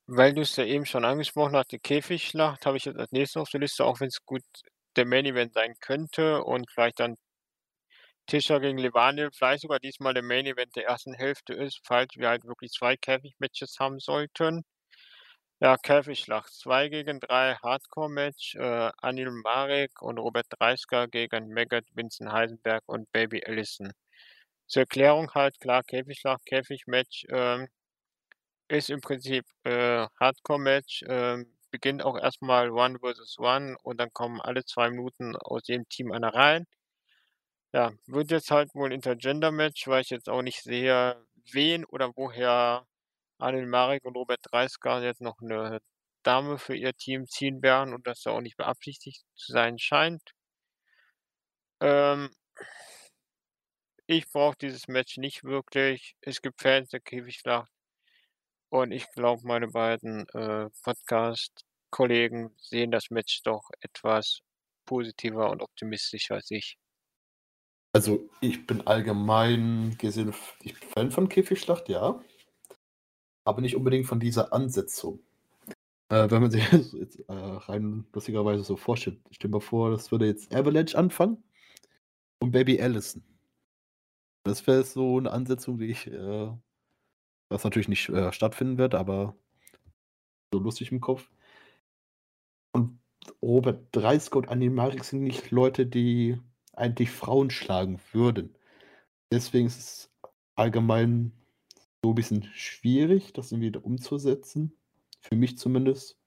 Weil 0.08 0.34
du 0.34 0.42
es 0.42 0.56
ja 0.56 0.66
eben 0.66 0.86
schon 0.86 1.06
angesprochen 1.06 1.56
hast, 1.56 1.72
die 1.72 1.80
Käfigschlacht 1.80 2.66
habe 2.66 2.78
ich 2.78 2.86
jetzt 2.86 2.98
als 2.98 3.12
nächstes 3.12 3.42
auf 3.42 3.50
der 3.50 3.62
Liste, 3.62 3.84
auch 3.86 4.00
wenn 4.00 4.08
es 4.08 4.24
gut 4.24 4.44
der 4.96 5.06
Main 5.06 5.26
Event 5.26 5.54
sein 5.54 5.74
könnte 5.80 6.44
und 6.44 6.70
vielleicht 6.72 7.00
dann 7.00 7.16
Tischer 8.28 8.60
gegen 8.60 8.78
Levaniel, 8.78 9.30
vielleicht 9.32 9.62
sogar 9.64 9.80
diesmal 9.80 10.14
der 10.14 10.24
Main 10.24 10.46
Event 10.46 10.76
der 10.76 10.86
ersten 10.86 11.14
Hälfte 11.14 11.54
ist, 11.54 11.80
falls 11.84 12.16
wir 12.16 12.30
halt 12.30 12.44
wirklich 12.46 12.72
zwei 12.72 12.98
Käfig-Matches 12.98 13.78
haben 13.80 14.00
sollten. 14.00 14.64
Ja, 15.62 15.78
Käfigschlacht 15.78 16.54
2 16.54 16.90
gegen 16.90 17.20
3 17.20 17.56
Hardcore-Match, 17.56 18.56
äh, 18.56 18.92
Anil 18.98 19.32
Marek 19.32 20.02
und 20.02 20.18
Robert 20.20 20.48
Dreisker 20.50 21.08
gegen 21.08 21.48
Megat, 21.48 21.86
Vincent 21.94 22.32
Heisenberg 22.32 22.84
und 22.88 23.12
Baby 23.14 23.42
Allison. 23.46 23.92
Zur 24.68 24.82
Erklärung 24.84 25.32
halt, 25.34 25.60
klar, 25.60 25.84
Käfigschlacht, 25.84 26.46
Käfig-Match 26.46 27.26
ähm, 27.30 27.68
ist 28.68 28.90
im 28.90 29.02
Prinzip 29.02 29.46
äh, 29.64 30.08
Hardcore-Match, 30.20 31.04
ähm, 31.08 31.58
beginnt 31.72 32.04
auch 32.04 32.18
erstmal 32.18 32.72
One 32.72 33.00
versus 33.00 33.38
One 33.40 33.78
und 33.84 34.00
dann 34.00 34.12
kommen 34.14 34.42
alle 34.42 34.66
zwei 34.66 34.90
Minuten 34.90 35.36
aus 35.38 35.64
jedem 35.68 35.88
Team 35.90 36.12
einer 36.12 36.34
rein. 36.34 36.66
Ja, 37.76 37.92
wird 38.08 38.32
jetzt 38.32 38.52
halt 38.52 38.74
wohl 38.74 38.88
ein 38.88 38.94
Intergender-Match, 38.94 39.88
weil 39.88 40.02
ich 40.02 40.10
jetzt 40.10 40.30
auch 40.30 40.42
nicht 40.42 40.64
sehe, 40.64 41.22
wen 41.52 41.84
oder 41.84 42.16
woher 42.16 42.88
Anil 43.38 43.66
Marek 43.66 44.06
und 44.06 44.16
Robert 44.16 44.40
Dreisker 44.44 45.04
jetzt 45.04 45.20
noch 45.22 45.42
eine 45.42 45.82
Dame 46.24 46.58
für 46.58 46.74
ihr 46.76 46.94
Team 46.94 47.28
ziehen 47.28 47.62
werden 47.62 47.94
und 47.94 48.08
das 48.08 48.24
ja 48.24 48.32
auch 48.32 48.40
nicht 48.40 48.56
beabsichtigt 48.56 49.26
zu 49.36 49.52
sein 49.52 49.78
scheint. 49.78 50.22
Ähm, 51.82 52.32
ich 54.08 54.30
brauche 54.32 54.56
dieses 54.58 54.88
Match 54.88 55.18
nicht 55.18 55.44
wirklich. 55.44 56.16
Es 56.22 56.42
gibt 56.42 56.62
Fans 56.62 56.90
der 56.92 57.02
Käfigschlacht. 57.02 57.70
Und 58.70 58.92
ich 58.92 59.12
glaube, 59.12 59.42
meine 59.46 59.68
beiden 59.68 60.28
äh, 60.30 60.70
Podcast-Kollegen 60.84 62.56
sehen 62.58 62.92
das 62.92 63.10
Match 63.10 63.42
doch 63.44 63.70
etwas 63.82 64.40
positiver 64.86 65.50
und 65.50 65.62
optimistischer 65.62 66.36
als 66.36 66.52
ich. 66.52 66.78
Also 67.96 68.30
ich 68.42 68.68
bin 68.68 68.86
allgemein 68.86 69.96
gesehen, 69.98 70.34
ich 70.62 70.78
bin 70.78 70.90
Fan 70.90 71.12
von 71.12 71.30
Käfigschlacht, 71.30 71.88
ja. 71.88 72.22
Aber 73.46 73.62
nicht 73.62 73.78
unbedingt 73.78 74.06
von 74.06 74.20
dieser 74.20 74.52
Ansetzung. 74.52 75.20
Äh, 76.10 76.30
wenn 76.30 76.42
man 76.42 76.52
sich 76.52 76.70
jetzt 76.74 77.20
äh, 77.30 77.34
rein 77.34 78.06
lustigerweise 78.12 78.66
so 78.66 78.76
vorstellt, 78.76 79.22
ich 79.30 79.38
stelle 79.38 79.54
mir 79.54 79.62
vor, 79.62 79.92
das 79.92 80.12
würde 80.12 80.26
jetzt 80.26 80.54
Avalanche 80.54 80.98
anfangen 80.98 81.42
und 82.40 82.52
Baby 82.52 82.82
Allison. 82.82 83.24
Das 84.44 84.68
wäre 84.68 84.84
so 84.84 85.18
eine 85.18 85.32
Ansetzung, 85.32 85.78
die 85.78 85.86
ich 85.86 86.08
äh, 86.08 86.52
was 87.48 87.64
natürlich 87.64 87.88
nicht 87.88 88.10
äh, 88.10 88.34
stattfinden 88.34 88.78
wird, 88.78 88.94
aber 88.94 89.38
so 90.52 90.60
lustig 90.60 90.92
im 90.92 91.00
Kopf. 91.00 91.32
Und 92.74 93.00
Robert 93.42 93.88
Dreisker 93.94 94.40
und 94.40 94.50
Annie 94.50 95.02
sind 95.02 95.24
nicht 95.24 95.52
Leute, 95.52 95.86
die 95.86 96.42
eigentlich 96.78 97.12
Frauen 97.12 97.50
schlagen 97.50 98.00
würden. 98.12 98.56
Deswegen 99.32 99.68
ist 99.68 99.80
es 99.80 100.12
allgemein 100.56 101.32
so 102.04 102.12
ein 102.12 102.16
bisschen 102.16 102.44
schwierig, 102.54 103.34
das 103.34 103.52
irgendwie 103.52 103.78
umzusetzen. 103.78 104.74
Für 105.22 105.36
mich 105.36 105.58
zumindest. 105.58 106.18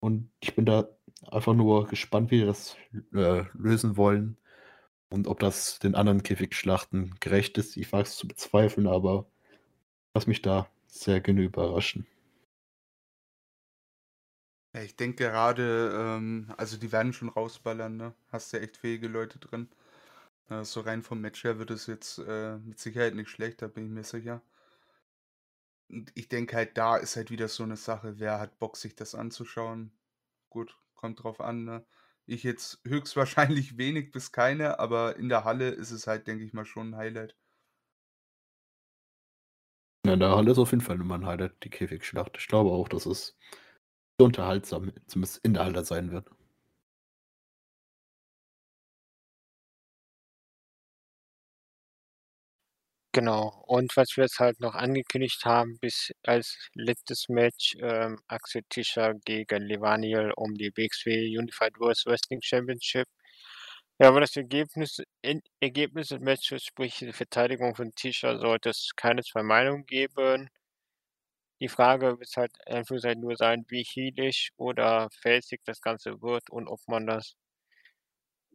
Und 0.00 0.30
ich 0.40 0.54
bin 0.54 0.66
da 0.66 0.88
einfach 1.30 1.54
nur 1.54 1.86
gespannt, 1.86 2.30
wie 2.30 2.40
die 2.40 2.46
das 2.46 2.76
äh, 3.14 3.44
lösen 3.54 3.96
wollen. 3.96 4.36
Und 5.10 5.26
ob 5.26 5.40
das 5.40 5.78
den 5.80 5.94
anderen 5.94 6.22
Käfigschlachten 6.22 7.16
gerecht 7.20 7.58
ist. 7.58 7.76
Ich 7.76 7.92
wage 7.92 8.04
es 8.04 8.16
zu 8.16 8.28
bezweifeln, 8.28 8.86
aber 8.86 9.26
Lass 10.14 10.26
mich 10.26 10.42
da 10.42 10.68
sehr 10.88 11.20
gerne 11.20 11.42
überraschen. 11.42 12.06
Ja, 14.72 14.82
ich 14.82 14.96
denke 14.96 15.24
gerade, 15.24 15.92
ähm, 15.94 16.52
also 16.56 16.76
die 16.76 16.92
werden 16.92 17.12
schon 17.12 17.28
rausballern, 17.28 17.96
ne? 17.96 18.14
Hast 18.30 18.52
ja 18.52 18.60
echt 18.60 18.76
fähige 18.76 19.08
Leute 19.08 19.38
drin. 19.38 19.68
Äh, 20.50 20.64
so 20.64 20.80
rein 20.82 21.02
vom 21.02 21.20
Match 21.20 21.44
her 21.44 21.58
wird 21.58 21.70
es 21.70 21.86
jetzt 21.86 22.18
äh, 22.20 22.58
mit 22.58 22.78
Sicherheit 22.80 23.14
nicht 23.16 23.30
schlecht, 23.30 23.62
da 23.62 23.68
bin 23.68 23.86
ich 23.86 23.90
mir 23.92 24.04
sicher. 24.04 24.42
Und 25.88 26.10
ich 26.14 26.28
denke 26.28 26.56
halt, 26.56 26.76
da 26.78 26.96
ist 26.96 27.16
halt 27.16 27.30
wieder 27.30 27.48
so 27.48 27.62
eine 27.64 27.76
Sache, 27.76 28.18
wer 28.18 28.38
hat 28.40 28.58
Bock, 28.58 28.76
sich 28.76 28.94
das 28.96 29.14
anzuschauen. 29.14 29.92
Gut, 30.48 30.76
kommt 30.94 31.22
drauf 31.22 31.40
an, 31.40 31.64
ne? 31.64 31.84
Ich 32.26 32.42
jetzt 32.44 32.80
höchstwahrscheinlich 32.84 33.76
wenig 33.78 34.10
bis 34.12 34.32
keine, 34.32 34.78
aber 34.78 35.16
in 35.16 35.28
der 35.28 35.44
Halle 35.44 35.70
ist 35.70 35.90
es 35.90 36.06
halt, 36.06 36.26
denke 36.28 36.44
ich 36.44 36.52
mal, 36.54 36.64
schon 36.64 36.90
ein 36.90 36.96
Highlight. 36.96 37.36
Ja, 40.06 40.12
in 40.14 40.20
der 40.20 40.30
Halle 40.36 40.50
ist 40.52 40.58
auf 40.58 40.70
jeden 40.72 40.82
Fall 40.82 40.96
immer 41.00 41.14
ein 41.14 41.24
Highlight, 41.26 41.62
die 41.64 41.70
Käfigschlacht. 41.70 42.36
Ich 42.38 42.48
glaube 42.48 42.70
auch, 42.70 42.88
dass 42.88 43.06
es 43.06 43.28
so 43.28 43.34
unterhaltsam 44.24 44.92
zumindest 45.06 45.38
in 45.44 45.54
der 45.54 45.64
Halle 45.64 45.84
sein 45.84 46.10
wird. 46.12 46.30
Genau. 53.12 53.64
Und 53.66 53.96
was 53.96 54.16
wir 54.16 54.24
jetzt 54.24 54.38
halt 54.38 54.60
noch 54.60 54.74
angekündigt 54.76 55.44
haben, 55.44 55.78
bis 55.80 56.12
als 56.22 56.56
letztes 56.74 57.28
Match 57.28 57.74
ähm, 57.80 58.20
Axel 58.28 58.62
Tischer 58.68 59.14
gegen 59.24 59.62
Levaniel 59.66 60.32
um 60.36 60.54
die 60.54 60.70
WXW 60.76 61.36
Unified 61.36 61.78
World 61.80 62.00
Wrestling 62.06 62.40
Championship. 62.40 63.08
Ja, 63.98 64.08
aber 64.08 64.20
das 64.20 64.36
Ergebnis, 64.36 65.02
in, 65.22 65.42
Ergebnis 65.60 66.08
des 66.08 66.20
Matches, 66.20 66.64
sprich 66.64 66.98
die 66.98 67.12
Verteidigung 67.12 67.74
von 67.74 67.92
Tischer, 67.94 68.38
sollte 68.38 68.70
es 68.70 68.90
keine 68.96 69.22
zwei 69.22 69.42
Meinungen 69.42 69.86
geben. 69.86 70.48
Die 71.60 71.68
Frage 71.68 72.18
wird 72.18 72.36
halt 72.36 72.52
einfach 72.66 72.96
nur 73.16 73.36
sein, 73.36 73.64
wie 73.68 73.82
healisch 73.82 74.50
oder 74.56 75.08
felsig 75.10 75.60
das 75.64 75.80
Ganze 75.80 76.22
wird 76.22 76.50
und 76.50 76.68
ob 76.68 76.80
man 76.86 77.06
das 77.06 77.34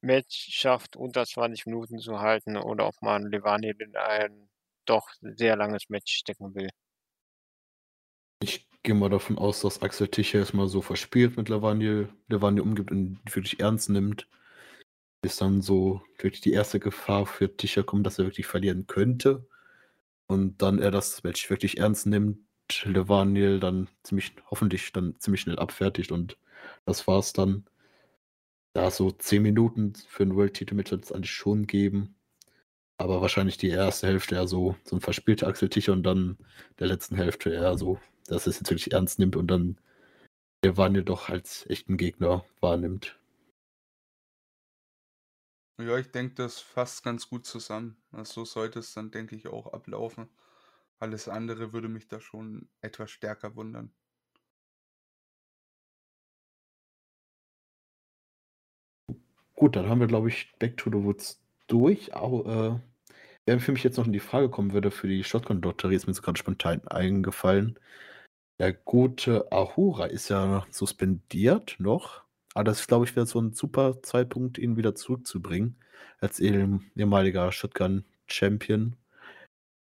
Match 0.01 0.47
schafft, 0.51 0.95
unter 0.95 1.25
20 1.25 1.65
Minuten 1.65 1.99
zu 1.99 2.19
halten 2.19 2.57
oder 2.57 2.87
ob 2.87 3.01
man 3.01 3.29
Levani 3.29 3.73
in 3.77 3.95
ein 3.95 4.49
doch 4.85 5.07
sehr 5.21 5.55
langes 5.55 5.89
Match 5.89 6.13
stecken 6.13 6.53
will. 6.55 6.69
Ich 8.41 8.67
gehe 8.83 8.95
mal 8.95 9.09
davon 9.09 9.37
aus, 9.37 9.61
dass 9.61 9.81
Axel 9.81 10.07
Tischer 10.07 10.39
erstmal 10.39 10.67
so 10.67 10.81
verspielt 10.81 11.37
mit 11.37 11.49
Levani, 11.49 12.07
Levani 12.27 12.59
umgibt 12.59 12.91
und 12.91 13.19
wirklich 13.25 13.59
ernst 13.59 13.89
nimmt 13.89 14.27
bis 15.25 15.37
dann 15.37 15.63
so 15.63 16.03
wirklich 16.19 16.41
die 16.41 16.51
erste 16.51 16.79
Gefahr 16.79 17.25
für 17.25 17.57
Tischer 17.57 17.83
kommt, 17.83 18.05
dass 18.05 18.19
er 18.19 18.25
wirklich 18.25 18.45
verlieren 18.45 18.85
könnte. 18.85 19.47
Und 20.27 20.61
dann 20.61 20.77
er 20.77 20.91
das 20.91 21.23
Match 21.23 21.49
wirklich 21.49 21.79
ernst 21.79 22.05
nimmt, 22.05 22.44
Levaniel 22.83 23.59
dann 23.59 23.89
ziemlich, 24.03 24.33
hoffentlich 24.49 24.91
dann 24.93 25.19
ziemlich 25.19 25.41
schnell 25.41 25.59
abfertigt 25.59 26.11
und 26.11 26.37
das 26.85 27.07
war's 27.07 27.33
dann. 27.33 27.65
Da 28.73 28.91
so 28.91 29.11
10 29.11 29.41
Minuten 29.41 29.93
für 29.95 30.23
ein 30.23 30.35
World 30.35 30.55
Title 30.55 30.75
Match 30.75 30.91
wird 30.91 31.05
es 31.05 31.11
eigentlich 31.11 31.31
schon 31.31 31.65
geben. 31.67 32.15
Aber 32.97 33.21
wahrscheinlich 33.21 33.57
die 33.57 33.69
erste 33.69 34.07
Hälfte 34.07 34.35
eher 34.35 34.47
so, 34.47 34.75
so 34.83 34.95
ein 34.95 35.01
verspielter 35.01 35.47
Axel 35.47 35.69
Tischer 35.69 35.93
und 35.93 36.03
dann 36.03 36.37
der 36.79 36.87
letzten 36.87 37.15
Hälfte 37.15 37.51
eher 37.51 37.77
so, 37.77 37.99
dass 38.27 38.47
es 38.47 38.59
jetzt 38.59 38.69
wirklich 38.69 38.93
ernst 38.93 39.19
nimmt 39.19 39.35
und 39.35 39.47
dann 39.47 39.77
Levaniel 40.63 41.03
doch 41.03 41.29
als 41.29 41.65
echten 41.69 41.97
Gegner 41.97 42.45
wahrnimmt. 42.59 43.17
Ja, 45.77 45.97
ich 45.97 46.09
denke, 46.11 46.35
das 46.35 46.59
fasst 46.59 47.03
ganz 47.03 47.29
gut 47.29 47.45
zusammen. 47.45 47.97
Also, 48.11 48.45
so 48.45 48.45
sollte 48.45 48.79
es 48.79 48.93
dann, 48.93 49.11
denke 49.11 49.35
ich, 49.35 49.47
auch 49.47 49.73
ablaufen. 49.73 50.29
Alles 50.99 51.27
andere 51.27 51.73
würde 51.73 51.89
mich 51.89 52.07
da 52.07 52.19
schon 52.19 52.69
etwas 52.81 53.11
stärker 53.11 53.55
wundern. 53.55 53.93
Gut, 59.55 59.75
dann 59.75 59.87
haben 59.87 59.99
wir, 59.99 60.07
glaube 60.07 60.29
ich, 60.29 60.53
Back 60.59 60.77
to 60.77 60.89
the 60.89 61.03
Woods 61.03 61.41
durch. 61.67 62.13
Au 62.15 62.43
äh, 62.45 62.79
wer 63.45 63.59
für 63.59 63.71
mich 63.71 63.83
jetzt 63.83 63.97
noch 63.97 64.05
in 64.05 64.13
die 64.13 64.19
Frage 64.19 64.49
kommen 64.49 64.73
würde 64.73 64.91
für 64.91 65.07
die 65.07 65.23
Shotgun-Lotterie, 65.23 65.95
ist 65.95 66.07
mir 66.07 66.13
so 66.13 66.21
grad 66.21 66.37
spontan 66.37 66.87
eingefallen. 66.87 67.79
Der 68.59 68.73
gute 68.73 69.51
Ahura 69.51 70.05
ist 70.05 70.29
ja 70.29 70.65
suspendiert 70.71 71.75
noch, 71.79 72.23
aber 72.53 72.65
das, 72.65 72.87
glaube 72.87 73.05
ich, 73.05 73.15
wäre 73.15 73.25
so 73.25 73.39
ein 73.39 73.53
super 73.53 74.01
Zeitpunkt, 74.01 74.57
ihn 74.57 74.77
wieder 74.77 74.95
zurückzubringen 74.95 75.77
als 76.19 76.39
ehem 76.39 76.89
ehemaliger 76.95 77.51
Shotgun-Champion, 77.51 78.95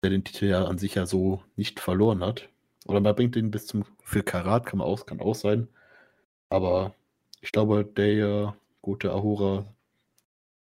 der 0.04 0.10
den 0.10 0.24
Titel 0.24 0.46
ja 0.46 0.66
an 0.66 0.78
sich 0.78 0.96
ja 0.96 1.06
so 1.06 1.44
nicht 1.56 1.80
verloren 1.80 2.24
hat. 2.24 2.50
Oder 2.86 3.00
man 3.00 3.16
bringt 3.16 3.36
ihn 3.36 3.52
bis 3.52 3.68
zum 3.68 3.86
für 4.04 4.24
Karat 4.24 4.66
kann 4.66 4.80
man 4.80 4.88
auch 4.88 5.06
kann 5.06 5.22
auch 5.22 5.36
sein. 5.36 5.68
Aber 6.50 6.96
ich 7.42 7.52
glaube, 7.52 7.86
der 7.86 8.56
gute 8.82 9.12
Ahura 9.12 9.66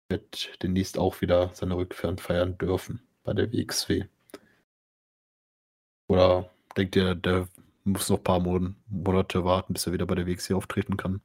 wird 0.10 0.62
demnächst 0.62 0.98
auch 0.98 1.22
wieder 1.22 1.52
seine 1.54 1.76
Rückkehr 1.76 2.18
feiern 2.18 2.58
dürfen 2.58 3.02
bei 3.24 3.34
der 3.34 3.52
WXW. 3.52 4.06
Oder 6.08 6.50
denkt 6.78 6.96
ihr, 6.96 7.16
der 7.16 7.48
muss 7.84 8.10
noch 8.10 8.18
ein 8.18 8.24
paar 8.24 8.40
Mon 8.40 8.76
Monate 8.88 9.44
warten, 9.44 9.74
bis 9.74 9.88
er 9.88 9.94
wieder 9.94 10.06
bei 10.06 10.16
der 10.16 10.28
WXW 10.28 10.54
auftreten 10.54 10.98
kann? 10.98 11.22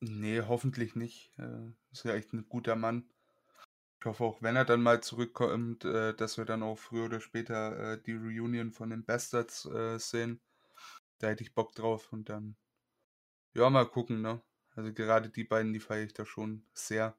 Nee, 0.00 0.42
hoffentlich 0.42 0.94
nicht. 0.94 1.32
Äh, 1.38 1.70
ist 1.90 2.04
ja 2.04 2.14
echt 2.14 2.32
ein 2.32 2.48
guter 2.48 2.76
Mann. 2.76 3.04
Hoffe 4.06 4.24
auch, 4.24 4.42
wenn 4.42 4.56
er 4.56 4.64
dann 4.64 4.82
mal 4.82 5.02
zurückkommt, 5.02 5.84
äh, 5.84 6.14
dass 6.14 6.38
wir 6.38 6.44
dann 6.44 6.62
auch 6.62 6.78
früher 6.78 7.06
oder 7.06 7.20
später 7.20 7.94
äh, 7.94 8.02
die 8.02 8.14
Reunion 8.14 8.72
von 8.72 8.90
den 8.90 9.04
Bastards 9.04 9.66
äh, 9.66 9.98
sehen. 9.98 10.40
Da 11.18 11.28
hätte 11.28 11.42
ich 11.44 11.54
Bock 11.54 11.74
drauf 11.74 12.12
und 12.12 12.28
dann, 12.28 12.56
ja, 13.54 13.68
mal 13.70 13.86
gucken, 13.86 14.22
ne? 14.22 14.42
Also 14.74 14.92
gerade 14.92 15.30
die 15.30 15.44
beiden, 15.44 15.72
die 15.72 15.80
feiere 15.80 16.04
ich 16.04 16.14
da 16.14 16.26
schon 16.26 16.64
sehr. 16.74 17.16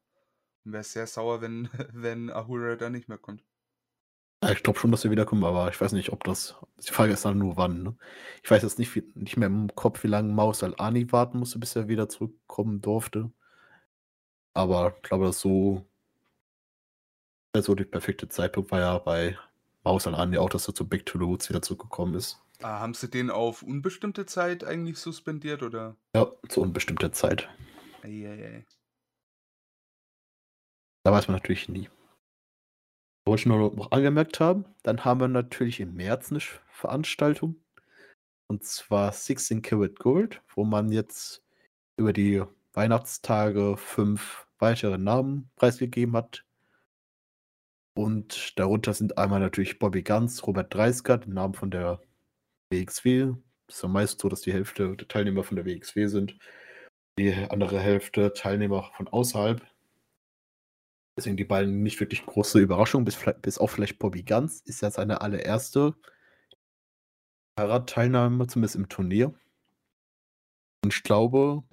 Und 0.65 0.73
wäre 0.73 0.83
sehr 0.83 1.07
sauer, 1.07 1.41
wenn, 1.41 1.69
wenn 1.93 2.29
Ahura 2.29 2.75
da 2.75 2.89
nicht 2.89 3.09
mehr 3.09 3.17
kommt. 3.17 3.43
Ja, 4.43 4.51
ich 4.51 4.61
glaube 4.61 4.77
schon, 4.77 4.91
dass 4.91 5.03
wir 5.03 5.09
wiederkommen, 5.09 5.43
aber 5.43 5.67
ich 5.69 5.81
weiß 5.81 5.93
nicht, 5.93 6.11
ob 6.11 6.23
das. 6.23 6.55
Die 6.87 6.91
Frage 6.91 7.13
ist 7.13 7.25
dann 7.25 7.39
nur 7.39 7.57
wann. 7.57 7.81
Ne? 7.81 7.97
Ich 8.43 8.51
weiß 8.51 8.61
jetzt 8.61 8.77
nicht, 8.77 8.95
wie, 8.95 9.03
nicht 9.15 9.35
mehr 9.37 9.47
im 9.47 9.73
Kopf, 9.75 10.03
wie 10.03 10.07
lange 10.07 10.31
Maus 10.31 10.63
Al-Ani 10.63 11.11
warten 11.11 11.39
musste, 11.39 11.57
bis 11.57 11.75
er 11.75 11.87
wieder 11.87 12.07
zurückkommen 12.07 12.81
durfte. 12.81 13.31
Aber 14.53 14.93
ich 14.95 15.01
glaube, 15.03 15.25
das 15.25 15.39
so. 15.39 15.85
So 17.55 17.73
der 17.73 17.85
perfekte 17.85 18.29
Zeitpunkt 18.29 18.71
war 18.71 18.79
ja 18.79 18.97
bei 18.99 19.37
Maus 19.83 20.05
Al-Ani 20.05 20.37
auch, 20.37 20.49
dass 20.49 20.67
er 20.67 20.75
zu 20.75 20.87
Back 20.87 21.05
to 21.05 21.17
the 21.17 21.25
Woods 21.25 21.49
wieder 21.49 21.61
zurückgekommen 21.61 22.15
ist. 22.15 22.39
Ah, 22.61 22.79
haben 22.79 22.93
sie 22.93 23.09
den 23.09 23.29
auf 23.29 23.63
unbestimmte 23.63 24.25
Zeit 24.25 24.63
eigentlich 24.63 24.97
suspendiert, 24.97 25.63
oder? 25.63 25.95
Ja, 26.15 26.31
zu 26.49 26.61
unbestimmter 26.61 27.11
Zeit. 27.11 27.49
Eieiei. 28.03 28.65
Da 31.03 31.11
weiß 31.11 31.27
man 31.27 31.37
natürlich 31.37 31.69
nie. 31.69 31.89
Wollte 33.25 33.41
ich 33.41 33.45
nur 33.45 33.73
noch 33.75 33.91
angemerkt 33.91 34.39
haben. 34.39 34.65
Dann 34.83 35.05
haben 35.05 35.19
wir 35.19 35.27
natürlich 35.27 35.79
im 35.79 35.93
März 35.95 36.31
eine 36.31 36.41
Veranstaltung. 36.69 37.55
Und 38.49 38.63
zwar 38.63 39.11
16 39.11 39.61
Karat 39.61 39.99
Gold, 39.99 40.41
wo 40.55 40.63
man 40.63 40.91
jetzt 40.91 41.43
über 41.97 42.13
die 42.13 42.43
Weihnachtstage 42.73 43.75
fünf 43.77 44.47
weitere 44.59 44.97
Namen 44.97 45.49
preisgegeben 45.55 46.15
hat. 46.15 46.45
Und 47.97 48.59
darunter 48.59 48.93
sind 48.93 49.17
einmal 49.17 49.39
natürlich 49.39 49.79
Bobby 49.79 50.03
Ganz, 50.03 50.45
Robert 50.45 50.71
Dreisker, 50.71 51.17
den 51.17 51.33
Namen 51.33 51.55
von 51.55 51.71
der 51.71 51.99
WXW. 52.69 53.33
Es 53.67 53.77
ist 53.77 53.81
ja 53.81 53.89
meist 53.89 54.21
so, 54.21 54.29
dass 54.29 54.41
die 54.41 54.53
Hälfte 54.53 54.95
der 54.95 55.07
Teilnehmer 55.07 55.43
von 55.43 55.55
der 55.55 55.65
WXW 55.65 56.05
sind. 56.05 56.37
Die 57.17 57.33
andere 57.33 57.79
Hälfte 57.79 58.33
Teilnehmer 58.33 58.91
von 58.95 59.07
außerhalb. 59.07 59.65
Deswegen 61.17 61.37
die 61.37 61.43
beiden 61.43 61.81
nicht 61.81 61.99
wirklich 61.99 62.23
große 62.23 62.59
Überraschung, 62.59 63.03
bis, 63.03 63.17
bis 63.41 63.57
auf 63.57 63.71
vielleicht 63.71 63.97
Bobby 63.97 64.21
Ganz 64.21 64.61
ist 64.61 64.83
ja 64.83 64.91
seine 64.91 65.21
allererste 65.21 65.95
Karat-Teilnahme, 67.55 68.45
zumindest 68.45 68.75
im 68.75 68.89
Turnier. 68.89 69.33
Und 70.83 70.93
ich 70.93 71.01
glaube, 71.01 71.63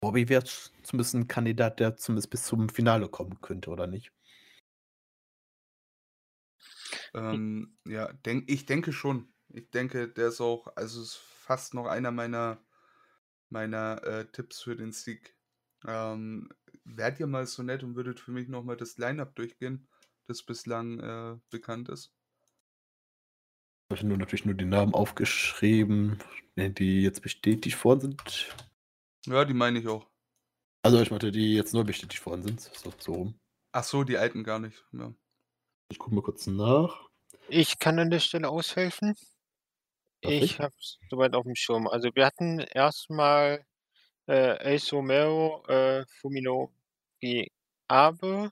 Bobby 0.00 0.28
wäre 0.28 0.44
zumindest 0.44 1.14
ein 1.14 1.26
Kandidat, 1.26 1.80
der 1.80 1.96
zumindest 1.96 2.30
bis 2.30 2.44
zum 2.44 2.68
Finale 2.68 3.08
kommen 3.08 3.40
könnte, 3.40 3.70
oder 3.70 3.88
nicht? 3.88 4.12
Ähm, 7.14 7.78
ja, 7.86 8.12
denk, 8.12 8.50
ich 8.50 8.66
denke 8.66 8.92
schon. 8.92 9.32
Ich 9.48 9.70
denke, 9.70 10.08
der 10.08 10.28
ist 10.28 10.40
auch, 10.40 10.68
also 10.76 11.00
ist 11.00 11.16
fast 11.16 11.74
noch 11.74 11.86
einer 11.86 12.10
meiner, 12.10 12.64
meiner 13.50 14.02
äh, 14.04 14.24
Tipps 14.26 14.62
für 14.62 14.76
den 14.76 14.92
Sieg. 14.92 15.36
Ähm, 15.86 16.50
wärt 16.84 17.20
ihr 17.20 17.26
mal 17.26 17.46
so 17.46 17.62
nett 17.62 17.82
und 17.82 17.94
würdet 17.94 18.20
für 18.20 18.32
mich 18.32 18.48
nochmal 18.48 18.76
das 18.76 18.98
Line-Up 18.98 19.34
durchgehen, 19.36 19.86
das 20.26 20.42
bislang 20.42 21.00
äh, 21.00 21.38
bekannt 21.50 21.88
ist? 21.88 22.12
Ich 23.90 23.98
habe 23.98 24.08
nur 24.08 24.18
natürlich 24.18 24.44
nur 24.46 24.54
die 24.54 24.64
Namen 24.64 24.94
aufgeschrieben, 24.94 26.18
die 26.56 27.02
jetzt 27.02 27.20
bestätigt 27.22 27.84
worden 27.84 28.00
sind. 28.00 28.56
Ja, 29.26 29.44
die 29.44 29.54
meine 29.54 29.78
ich 29.78 29.86
auch. 29.86 30.08
Also 30.82 31.00
ich 31.00 31.10
meinte, 31.10 31.30
die 31.30 31.54
jetzt 31.54 31.74
neu 31.74 31.84
bestätigt 31.84 32.24
worden 32.26 32.42
sind. 32.42 32.60
So, 32.60 32.92
so 32.98 33.12
rum. 33.12 33.40
Ach 33.72 33.84
so, 33.84 34.04
die 34.04 34.18
alten 34.18 34.42
gar 34.42 34.58
nicht. 34.58 34.84
Ja. 34.92 35.14
Ich 35.88 35.98
gucke 35.98 36.14
mal 36.14 36.20
kurz 36.22 36.46
nach. 36.46 37.08
Ich 37.48 37.78
kann 37.78 37.98
an 37.98 38.10
der 38.10 38.20
Stelle 38.20 38.50
aushelfen. 38.50 39.14
Darf 40.22 40.40
Ich 40.40 40.42
ich? 40.42 40.58
habe 40.58 40.74
es 40.80 40.98
soweit 41.08 41.34
auf 41.34 41.44
dem 41.44 41.54
Schirm. 41.54 41.86
Also 41.86 42.10
wir 42.14 42.26
hatten 42.26 42.58
erstmal 42.58 43.64
äh, 44.26 44.74
Ace 44.74 44.92
Romero, 44.92 45.64
äh, 45.68 46.04
Fumino 46.20 46.72
Abe, 47.88 48.50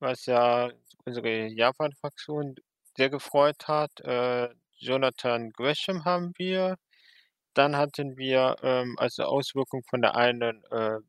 was 0.00 0.26
ja 0.26 0.70
unsere 1.04 1.46
Japan-Fraktion 1.48 2.56
sehr 2.96 3.10
gefreut 3.10 3.68
hat. 3.68 4.00
Äh, 4.00 4.48
Jonathan 4.76 5.50
Gresham 5.50 6.04
haben 6.04 6.32
wir. 6.36 6.76
Dann 7.54 7.76
hatten 7.76 8.16
wir 8.18 8.56
ähm, 8.62 8.96
als 8.98 9.18
Auswirkung 9.20 9.82
von 9.90 10.02
der 10.02 10.16
einen 10.16 10.64
äh, 10.72 11.00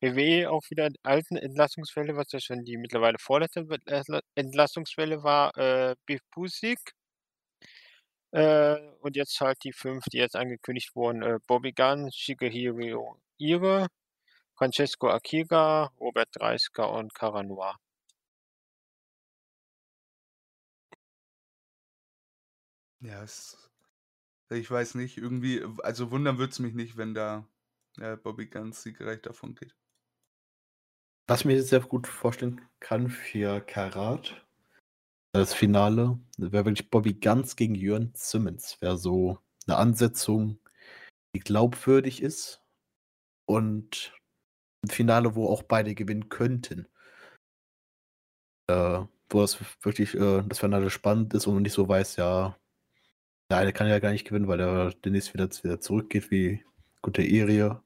WWE 0.00 0.50
auch 0.50 0.62
wieder 0.70 0.88
alten 1.02 1.36
Entlassungswelle, 1.36 2.16
was 2.16 2.32
ja 2.32 2.40
schon 2.40 2.64
die 2.64 2.76
mittlerweile 2.78 3.18
vorletzte 3.18 3.60
Entla- 3.62 4.22
Entlassungswelle 4.34 5.22
war, 5.22 5.56
äh, 5.58 5.96
Beef 6.06 6.20
Busik. 6.34 6.78
Äh, 8.32 8.76
und 9.02 9.14
jetzt 9.16 9.40
halt 9.40 9.58
die 9.64 9.72
fünf, 9.72 10.04
die 10.12 10.18
jetzt 10.18 10.34
angekündigt 10.34 10.96
wurden: 10.96 11.22
äh, 11.22 11.38
Bobby 11.46 11.70
Gunn, 11.72 12.10
Shigehiro 12.12 13.20
Ire, 13.38 13.86
Francesco 14.56 15.10
Akira, 15.10 15.92
Robert 16.00 16.28
Dreisker 16.32 16.92
und 16.92 17.14
Cara 17.14 17.42
Noir. 17.44 17.76
Ja, 23.00 23.22
es, 23.22 23.70
ich 24.50 24.70
weiß 24.70 24.96
nicht, 24.96 25.18
irgendwie, 25.18 25.64
also 25.84 26.10
wundern 26.12 26.38
würde 26.38 26.52
es 26.52 26.58
mich 26.60 26.74
nicht, 26.74 26.96
wenn 26.98 27.14
da 27.14 27.48
äh, 27.98 28.16
Bobby 28.18 28.48
ganz 28.48 28.82
siegreich 28.84 29.22
davon 29.22 29.54
geht. 29.56 29.76
Was 31.30 31.44
mir 31.44 31.62
sehr 31.62 31.78
gut 31.78 32.08
vorstellen 32.08 32.60
kann 32.80 33.08
für 33.08 33.60
Karat, 33.60 34.44
das 35.32 35.54
Finale, 35.54 36.18
wäre 36.38 36.64
wirklich 36.64 36.90
Bobby 36.90 37.14
Ganz 37.14 37.54
gegen 37.54 37.76
Jörn 37.76 38.10
Simmons. 38.16 38.76
Wäre 38.80 38.98
so 38.98 39.38
eine 39.68 39.76
Ansetzung, 39.76 40.58
die 41.32 41.38
glaubwürdig 41.38 42.20
ist 42.20 42.64
und 43.46 44.12
ein 44.84 44.90
Finale, 44.90 45.36
wo 45.36 45.46
auch 45.46 45.62
beide 45.62 45.94
gewinnen 45.94 46.30
könnten. 46.30 46.88
Äh, 48.68 49.04
wo 49.28 49.40
das 49.40 49.56
wirklich 49.84 50.16
äh, 50.16 50.42
das 50.48 50.58
Finale 50.58 50.90
spannend 50.90 51.32
ist 51.34 51.46
und 51.46 51.54
man 51.54 51.62
nicht 51.62 51.74
so 51.74 51.88
weiß, 51.88 52.16
ja, 52.16 52.58
der 53.52 53.58
eine 53.58 53.72
kann 53.72 53.86
ja 53.86 54.00
gar 54.00 54.10
nicht 54.10 54.26
gewinnen, 54.26 54.48
weil 54.48 54.58
der 54.58 54.90
Dennis 55.04 55.32
wieder, 55.32 55.48
wieder 55.48 55.80
zurückgeht 55.80 56.32
wie 56.32 56.64
gute 57.02 57.22
Erie. 57.22 57.80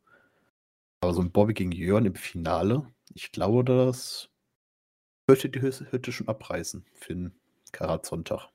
Aber 1.02 1.12
so 1.12 1.20
ein 1.20 1.30
Bobby 1.30 1.52
gegen 1.52 1.72
Jörn 1.72 2.06
im 2.06 2.14
Finale, 2.14 2.93
ich 3.12 3.32
glaube, 3.32 3.64
das 3.64 4.30
könnte 5.26 5.50
die 5.50 5.60
Hü- 5.60 5.92
Hütte 5.92 6.12
schon 6.12 6.28
abreißen 6.28 6.86
für 6.94 7.14
den 7.14 7.34
Karat-Sonntag. 7.72 8.50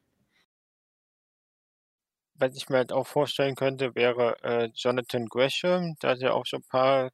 Was 2.34 2.56
ich 2.56 2.70
mir 2.70 2.78
halt 2.78 2.92
auch 2.92 3.06
vorstellen 3.06 3.54
könnte, 3.54 3.94
wäre 3.94 4.42
äh, 4.42 4.72
Jonathan 4.74 5.28
Gresham. 5.28 5.94
Da 6.00 6.10
hat 6.10 6.22
ja 6.22 6.32
auch 6.34 6.48
schon 6.48 6.62
ein 6.62 6.68
paar 6.68 7.12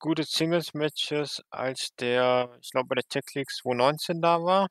gute 0.00 0.24
Singles-Matches, 0.24 1.42
als 1.50 1.94
der, 2.00 2.58
ich 2.60 2.70
glaube, 2.70 2.88
bei 2.88 2.94
der 2.96 3.04
Tech 3.08 3.22
League 3.34 3.50
2019 3.50 4.20
da 4.20 4.42
war. 4.42 4.66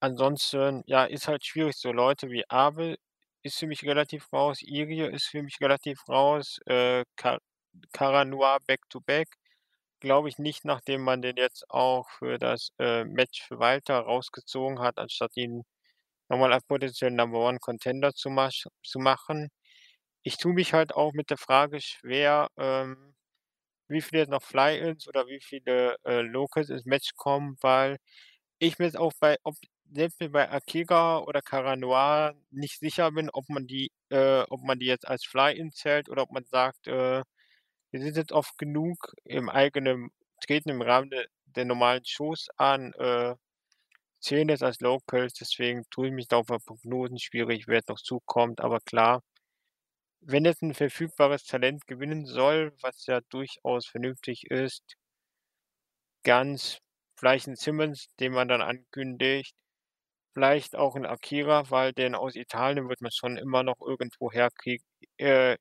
Ansonsten, 0.00 0.82
ja, 0.86 1.04
ist 1.04 1.28
halt 1.28 1.44
schwierig. 1.44 1.76
So 1.76 1.92
Leute 1.92 2.30
wie 2.30 2.48
Abel 2.48 2.96
ist 3.42 3.58
für 3.58 3.66
mich 3.66 3.82
relativ 3.84 4.32
raus, 4.32 4.60
Irie 4.62 5.06
ist 5.10 5.26
für 5.28 5.42
mich 5.42 5.58
relativ 5.60 6.08
raus, 6.08 6.58
äh, 6.66 7.04
Ka 7.16 7.38
Cara 7.92 8.24
Noir 8.24 8.58
back 8.66 8.80
to 8.90 9.00
back 9.00 9.28
glaube 10.00 10.28
ich 10.28 10.38
nicht, 10.38 10.64
nachdem 10.64 11.02
man 11.02 11.22
den 11.22 11.36
jetzt 11.36 11.70
auch 11.70 12.08
für 12.10 12.38
das, 12.38 12.70
äh, 12.78 13.04
Match 13.04 13.42
für 13.46 13.58
Walter 13.58 14.00
rausgezogen 14.00 14.80
hat, 14.80 14.98
anstatt 14.98 15.36
ihn 15.36 15.64
noch 16.28 16.38
mal 16.38 16.52
als 16.52 16.64
potenziellen 16.66 17.16
Number 17.16 17.40
One 17.40 17.58
Contender 17.60 18.14
zu 18.14 18.30
masch 18.30 18.66
zu 18.84 18.98
machen. 19.00 19.48
Ich 20.24 20.38
tue 20.38 20.54
mich 20.54 20.74
halt 20.74 20.94
auch 20.94 21.12
mit 21.14 21.30
der 21.30 21.38
Frage 21.38 21.80
schwer, 21.80 22.48
ähm, 22.58 23.14
wie 23.88 24.00
viele 24.02 24.22
jetzt 24.22 24.30
noch 24.30 24.42
Fly-ins 24.42 25.08
oder 25.08 25.26
wie 25.26 25.40
viele, 25.40 25.96
äh, 26.04 26.20
Locals 26.22 26.70
ins 26.70 26.84
Match 26.86 27.12
kommen, 27.16 27.56
weil 27.60 27.98
ich 28.58 28.78
mir 28.78 28.86
jetzt 28.86 28.98
auch 28.98 29.12
bei 29.20 29.36
ob 29.44 29.56
selbst 29.92 30.20
mir 30.20 30.30
bei 30.30 30.50
Akira 30.50 31.18
oder 31.20 31.42
Cara 31.42 31.76
Noir 31.76 32.34
nicht 32.50 32.78
sicher 32.80 33.10
bin, 33.12 33.30
ob 33.30 33.48
man 33.48 33.66
die 33.66 33.90
äh, 34.10 34.42
ob 34.50 34.62
man 34.64 34.78
die 34.78 34.86
jetzt 34.86 35.08
als 35.08 35.24
Fly-in 35.26 35.72
zählt 35.72 36.08
oder 36.10 36.22
ob 36.22 36.32
man 36.32 36.44
sagt, 36.46 36.86
äh, 36.88 37.22
wir 37.92 38.00
sind 38.00 38.16
jetzt 38.16 38.32
oft 38.32 38.58
genug 38.58 39.14
im 39.24 39.48
eigenen 39.50 40.10
treten 40.44 40.70
im 40.70 40.82
Rahmen 40.82 41.10
de 41.10 41.26
der 41.56 41.64
normalen 41.64 42.04
Shows 42.04 42.48
an, 42.56 42.92
äh, 42.94 43.34
zählen 44.20 44.48
jetzt 44.50 44.62
als 44.64 44.80
Locals, 44.80 45.34
deswegen 45.34 45.84
tue 45.90 46.08
ich 46.08 46.12
mich 46.14 46.28
da 46.28 46.38
auf 46.38 46.48
Prognosen 46.66 47.18
schwierig, 47.18 47.68
wer 47.68 47.76
jetzt 47.78 47.88
noch 47.90 48.00
zukommt. 48.00 48.60
Aber 48.60 48.80
klar, 48.80 49.22
wenn 50.22 50.44
jetzt 50.46 50.62
'n 50.62 50.74
verfügbares 50.74 51.44
Talent 51.44 51.86
gewinnen 51.86 52.26
soll, 52.26 52.72
was 52.82 53.06
ja 53.06 53.20
durchaus 53.30 53.86
vernünftig 53.86 54.50
ist 54.50 54.96
ganz 56.24 56.78
vielleicht 57.16 57.46
'n 57.48 57.56
Simmons, 57.56 58.08
den 58.20 58.32
man 58.32 58.48
dann 58.48 58.60
ankündigt, 58.62 59.54
vielleicht 60.34 60.76
auch 60.76 60.96
'n 60.96 61.06
Akira, 61.06 61.70
weil 61.70 61.92
den 61.94 62.14
aus 62.16 62.36
Italien 62.36 62.88
wird 62.88 63.00
man 63.02 63.12
schon 63.12 63.36
immer 63.38 63.62
noch 63.64 63.80
irgendwo 63.80 64.32
herkrieg 64.32 64.82
äh, 65.18 65.58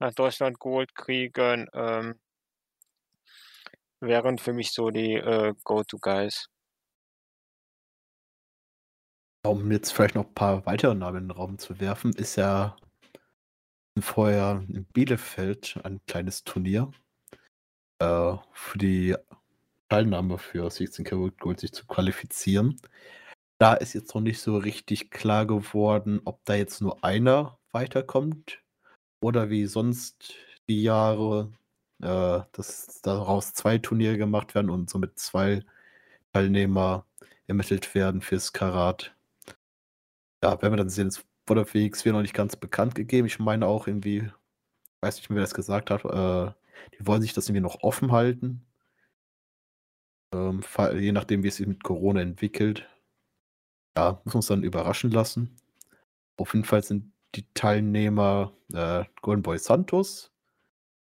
nach 0.00 0.14
Deutschland 0.14 0.60
geholt 0.60 0.94
kriegen, 0.94 1.66
ähm 1.74 2.18
wären 4.02 4.38
für 4.38 4.52
mich 4.52 4.72
so 4.72 4.90
die, 4.90 5.14
äh, 5.14 5.54
Go-to-Guys. 5.64 6.46
Um 9.46 9.70
jetzt 9.72 9.92
vielleicht 9.92 10.14
noch 10.14 10.24
'n 10.26 10.34
paar 10.34 10.64
weitere 10.64 10.94
Namen 10.94 11.18
in 11.24 11.28
den 11.28 11.30
Raum 11.32 11.58
zu 11.58 11.78
werfen, 11.78 12.12
ist 12.14 12.36
ja 12.36 12.76
vorher 14.00 14.64
in 14.68 14.84
Bielefeld 14.86 15.78
ein 15.84 16.00
kleines 16.06 16.42
Turnier, 16.44 16.90
äh, 18.00 18.36
für 18.52 18.78
die 18.78 19.16
Teilnahme 19.90 20.38
für 20.38 20.70
16 20.70 21.04
Karat 21.06 21.38
Gold 21.40 21.60
sich 21.60 21.72
zu 21.72 21.86
qualifizieren. 21.86 22.76
Da 23.60 23.74
ist 23.74 23.94
jetzt 23.94 24.14
noch 24.16 24.22
nicht 24.22 24.40
so 24.40 24.58
richtig 24.58 25.10
klar 25.12 25.46
geworden, 25.46 26.22
ob 26.26 26.44
da 26.46 26.56
jetzt 26.56 26.82
nur 26.82 27.04
einer 27.04 27.60
weiterkommt 27.72 28.63
oder 29.24 29.50
wie 29.50 29.66
sonst 29.66 30.34
die 30.68 30.82
Jahre, 30.82 31.52
äh, 32.02 32.40
dass 32.52 33.00
daraus 33.02 33.54
2 33.54 33.78
Turniere 33.78 34.18
gemacht 34.18 34.54
werden 34.54 34.70
und 34.70 34.90
somit 34.90 35.18
2 35.18 35.64
Teilnehmer 36.32 37.06
ermittelt 37.48 37.94
werden 37.94 38.22
fürs 38.22 38.52
Karat. 38.52 39.14
Ja, 40.42 40.60
werden 40.62 40.74
wir 40.74 40.78
dann 40.78 40.90
sehen. 40.90 41.08
Es 41.08 41.24
wurde 41.46 41.64
für 41.66 41.78
WXW 41.80 42.12
noch 42.12 42.22
nicht 42.22 42.34
ganz 42.34 42.56
bekannt 42.56 42.94
gegeben. 42.94 43.26
Ich 43.26 43.38
meine 43.38 43.66
auch 43.66 43.86
irgendwie 43.86 44.30
weiß 45.04 45.16
nicht 45.16 45.30
wer 45.30 45.40
das 45.40 45.54
gesagt 45.54 45.90
hat, 45.90 46.04
äh, 46.04 46.52
die 46.98 47.06
wollen 47.06 47.22
sich 47.22 47.34
das 47.34 47.48
irgendwie 47.48 47.62
noch 47.62 47.82
offen 47.82 48.12
halten. 48.12 48.66
Ähm, 50.32 50.62
je 50.98 51.12
nachdem, 51.12 51.42
wie 51.42 51.48
es 51.48 51.56
sich 51.56 51.66
mit 51.66 51.84
Corona 51.84 52.20
entwickelt. 52.20 52.88
Ja, 53.96 54.20
muss 54.24 54.34
uns 54.34 54.46
dann 54.48 54.64
überraschen 54.64 55.10
lassen. 55.10 55.56
Auf 56.36 56.54
jeden 56.54 56.64
Fall 56.64 56.82
sind 56.82 57.12
die 57.34 57.46
Teilnehmer, 57.54 58.56
äh, 58.72 59.04
Golden 59.22 59.42
Boy 59.42 59.58
Santos, 59.58 60.32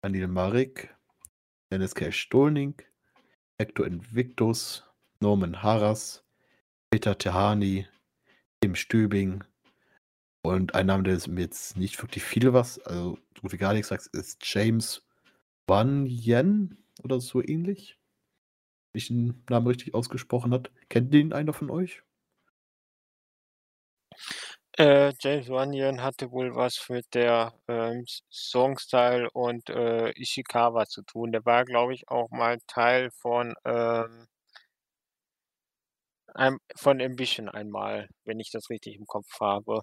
Daniel 0.02 0.28
Marik, 0.28 0.96
Dennis 1.72 1.96
Cash 1.96 2.20
Stolning, 2.20 2.76
Hector 3.58 3.86
Invictus, 3.86 4.84
Norman 5.20 5.62
Harras, 5.62 6.24
Peter 6.92 7.18
Tehani, 7.18 7.88
Tim 8.62 8.76
Stübing 8.76 9.44
und 10.44 10.76
ein 10.76 10.88
Name, 10.88 11.04
der 11.04 11.20
mir 11.30 11.42
jetzt 11.42 11.78
nicht 11.78 12.02
wirklich 12.02 12.24
viel 12.24 12.54
was, 12.54 12.80
also 12.80 13.18
so 13.42 13.52
wie 13.52 13.58
gar 13.58 13.74
nichts 13.74 13.90
sagt, 13.90 14.08
ist 14.08 14.40
James 14.44 15.06
Wan 15.68 16.06
Yen 16.06 16.78
oder 17.04 17.20
so 17.20 17.42
ähnlich 17.42 17.98
ich 18.94 19.08
den 19.08 19.44
Namen 19.50 19.68
richtig 19.68 19.94
ausgesprochen 19.94 20.54
hat. 20.54 20.72
Kennt 20.90 21.14
den 21.14 21.34
einer 21.34 21.54
von 21.54 21.70
euch? 21.70 22.04
Äh, 24.80 25.14
James 25.20 25.50
Runyon 25.52 26.02
hatte 26.02 26.32
wohl 26.32 26.56
was 26.56 26.90
mit 26.90 27.06
der, 27.14 27.54
ähm, 27.68 28.06
Songstyle 28.32 29.30
und, 29.32 29.70
äh, 29.70 30.10
Ishikawa 30.20 30.88
zu 30.88 31.04
tun. 31.04 31.32
Der 31.32 31.46
war, 31.46 31.64
glaube 31.64 31.94
ich, 31.94 32.10
auch 32.10 32.32
mal 32.32 32.58
Teil 32.66 33.12
von, 33.12 33.54
ähm 33.66 34.26
von 36.76 37.02
Ambition 37.02 37.50
einmal, 37.50 38.08
wenn 38.26 38.40
ich 38.40 38.50
das 38.52 38.70
richtig 38.70 38.96
im 38.96 39.06
Kopf 39.06 39.40
habe. 39.40 39.82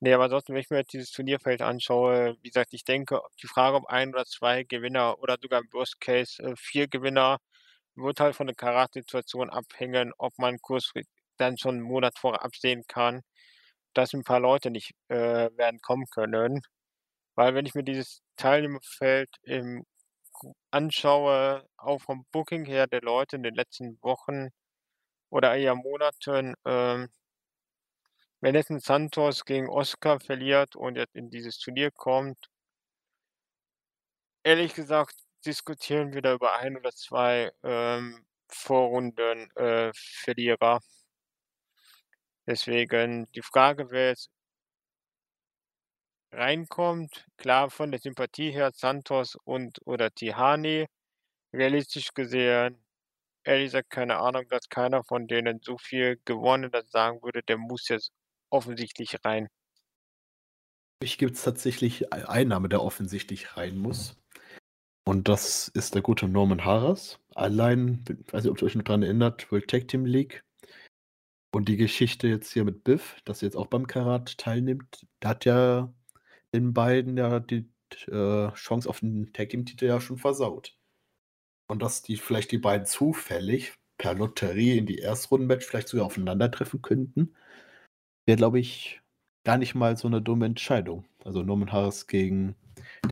Ne, 0.00 0.14
aber 0.14 0.24
ansonsten, 0.24 0.54
wenn 0.54 0.62
ich 0.62 0.70
mir 0.70 0.84
dieses 0.84 1.12
Turnierfeld 1.12 1.62
anschaue, 1.62 2.36
wie 2.42 2.48
gesagt, 2.50 2.74
ich 2.74 2.84
denke, 2.84 3.20
die 3.42 3.48
Frage, 3.48 3.76
ob 3.78 3.86
1 3.88 4.14
oder 4.14 4.26
2 4.26 4.64
Gewinner 4.64 5.18
oder 5.20 5.38
sogar 5.42 5.60
im 5.62 5.68
Worst 5.72 6.00
Case, 6.00 6.42
äh, 6.42 6.54
4 6.58 6.88
Gewinner 6.88 7.38
wird 7.96 8.20
halt 8.20 8.36
von 8.36 8.46
der 8.48 8.56
Karatsituation 8.56 9.50
abhängen, 9.50 10.12
ob 10.18 10.34
man 10.38 10.58
kurzfri 10.60 11.04
dann 11.38 11.58
schon 11.58 11.76
'n 11.78 11.82
Monat 11.82 12.18
vorher 12.18 12.44
absehen 12.44 12.84
kann, 12.88 13.22
dass 13.94 14.14
'n 14.14 14.24
paar 14.24 14.40
Leute 14.40 14.70
nicht, 14.70 14.92
äh, 15.08 15.50
werden 15.56 15.80
kommen 15.82 16.06
können. 16.10 16.62
Weil 17.36 17.54
wenn 17.54 17.66
ich 17.66 17.74
mir 17.74 17.84
dieses 17.84 18.22
Teilnehmerfeld 18.36 19.30
im 19.44 19.84
anschaue, 20.72 21.66
auch 21.78 22.00
vom 22.02 22.26
Booking 22.32 22.64
her 22.66 22.86
der 22.88 23.02
Leute 23.02 23.36
in 23.36 23.42
den 23.44 23.54
letzten 23.56 23.98
Wochen 24.02 24.50
oder 25.30 25.56
eher 25.56 25.74
Monaten, 25.76 26.54
ähm 26.66 27.08
wenn 28.42 28.54
jetzt 28.54 28.70
'n 28.70 28.80
Santos 28.80 29.44
gegen 29.44 29.68
Oscar 29.68 30.18
verliert 30.20 30.76
und 30.76 30.96
jetzt 30.96 31.14
in 31.14 31.30
dieses 31.30 31.58
Turnier 31.58 31.90
kommt 31.92 32.48
ehrlich 34.46 34.74
gesagt 34.74 35.14
diskutieren 35.46 36.12
wir 36.12 36.20
da 36.22 36.34
über 36.34 36.52
1 36.58 36.76
oder 36.76 36.90
2, 36.92 37.50
ähm, 37.62 38.26
Vorrunden, 38.50 39.50
äh, 39.56 39.90
Verlierer. 39.94 40.80
Deswegen 42.46 43.26
die 43.34 43.42
Frage, 43.42 43.90
wer 43.90 44.08
jetzt 44.08 44.30
reinkommt, 46.32 47.26
klar 47.36 47.70
von 47.70 47.90
der 47.90 48.00
Sympathie 48.00 48.50
her 48.50 48.72
Santos 48.74 49.36
und 49.44 49.78
oder 49.86 50.10
Tehani. 50.10 50.86
Realistisch 51.52 52.12
gesehen, 52.12 52.84
ehrlich 53.44 53.66
gesagt, 53.66 53.90
keine 53.90 54.18
Ahnung, 54.18 54.46
dass 54.48 54.68
keiner 54.68 55.04
von 55.04 55.28
denen 55.28 55.60
so 55.62 55.78
viel 55.78 56.20
gewonnen 56.24 56.70
hat, 56.72 56.90
sagen 56.90 57.22
würde, 57.22 57.42
der 57.42 57.58
muss 57.58 57.88
jetzt 57.88 58.12
offensichtlich 58.50 59.16
rein. 59.24 59.48
Für 60.98 61.04
mich 61.04 61.18
gibt's 61.18 61.42
tatsächlich 61.42 62.12
ei 62.12 62.28
einen 62.28 62.50
Namen, 62.50 62.70
der 62.70 62.82
offensichtlich 62.82 63.56
rein 63.56 63.76
muss. 63.76 64.16
Und 65.06 65.28
das 65.28 65.68
ist 65.68 65.94
der 65.94 66.02
gute 66.02 66.28
Norman 66.28 66.64
Harras. 66.64 67.20
Allein, 67.34 68.04
ich 68.08 68.32
weiß 68.32 68.44
nicht, 68.44 68.50
ob 68.50 68.62
ihr 68.62 68.66
euch 68.66 68.74
noch 68.74 68.84
dran 68.84 69.02
erinnert, 69.02 69.50
World 69.52 69.68
Tag 69.68 69.88
Team 69.88 70.06
League. 70.06 70.42
Und 71.54 71.68
die 71.68 71.76
Geschichte 71.76 72.26
jetzt 72.26 72.52
hier 72.52 72.64
mit 72.64 72.82
Biff, 72.82 73.20
dass 73.24 73.40
er 73.40 73.46
jetzt 73.46 73.56
auch 73.56 73.68
beim 73.68 73.86
Karat 73.86 74.38
teilnimmt, 74.38 75.06
der 75.22 75.30
hat 75.30 75.44
ja 75.44 75.94
den 76.52 76.74
beiden 76.74 77.16
ja 77.16 77.38
die 77.38 77.70
äh, 78.08 78.52
Chance 78.54 78.88
auf 78.88 78.98
den 79.00 79.32
Tag 79.32 79.50
Team 79.50 79.64
Titel 79.64 79.86
ja 79.86 80.00
schon 80.00 80.18
versaut. 80.18 80.76
Und 81.68 81.82
dass 81.82 82.02
die 82.02 82.16
vielleicht 82.16 82.52
die 82.52 82.58
beiden 82.58 82.86
zufällig 82.86 83.74
per 83.98 84.14
Lotterie 84.14 84.78
in 84.78 84.86
die 84.86 84.98
Erstrundenmatch 84.98 85.64
vielleicht 85.66 85.88
sogar 85.88 86.06
aufeinandertreffen 86.06 86.82
könnten, 86.82 87.34
wäre, 88.26 88.36
glaube 88.38 88.60
ich, 88.60 89.02
gar 89.44 89.58
nicht 89.58 89.74
mal 89.74 89.96
so 89.96 90.08
'ne 90.08 90.22
dumme 90.22 90.46
Entscheidung. 90.46 91.06
Also, 91.24 91.42
Norman 91.42 91.72
Harras 91.72 92.06
gegen 92.08 92.56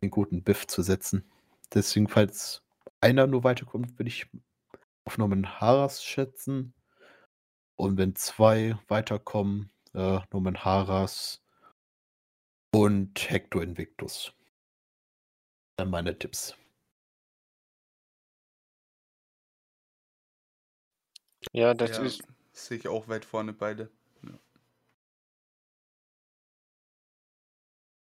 den 0.01 0.11
guten 0.11 0.43
Biff 0.43 0.67
zu 0.67 0.81
setzen. 0.83 1.25
Deswegen, 1.73 2.07
falls 2.09 2.63
einer 3.01 3.27
nur 3.27 3.43
weiterkommt, 3.45 3.99
würde 3.99 4.09
ich 4.09 4.27
auf 5.05 5.17
Norman 5.17 5.59
Harras 5.61 6.03
schätzen. 6.03 6.73
Und 7.79 7.97
wenn 7.97 8.15
2 8.15 8.77
weiterkommen, 8.87 9.71
äh, 9.93 10.19
Norman 10.31 10.63
Harras 10.63 11.39
und 12.75 13.29
Hector 13.29 13.61
Invictus. 13.61 14.33
Wären 15.79 15.89
meine 15.89 16.17
Tipps. 16.19 16.55
Ja, 21.55 21.73
das 21.73 21.91
Ja, 21.91 22.03
ist 22.03 22.21
sehe 22.51 22.77
ich 22.77 22.87
auch 22.87 23.07
weit 23.07 23.25
vorne 23.25 23.53
beide. 23.53 23.89
Ja. 24.23 24.31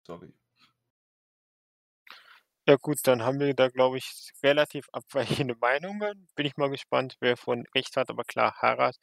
Sorry. 0.07 0.33
Ja 2.69 2.77
gut, 2.77 2.99
dann 3.05 3.23
haben 3.25 3.41
wir 3.41 3.55
da, 3.55 3.69
glaube 3.69 3.97
ich, 3.99 4.33
relativ 4.43 4.87
abweichende 4.93 5.55
Meinungen. 5.61 6.29
Bin 6.35 6.45
ich 6.47 6.57
mal 6.59 6.69
gespannt, 6.69 7.17
wer 7.21 7.37
von 7.39 7.65
recht 7.75 7.97
hat, 7.97 8.11
aber 8.11 8.23
klar, 8.25 8.55
Harras 8.61 8.99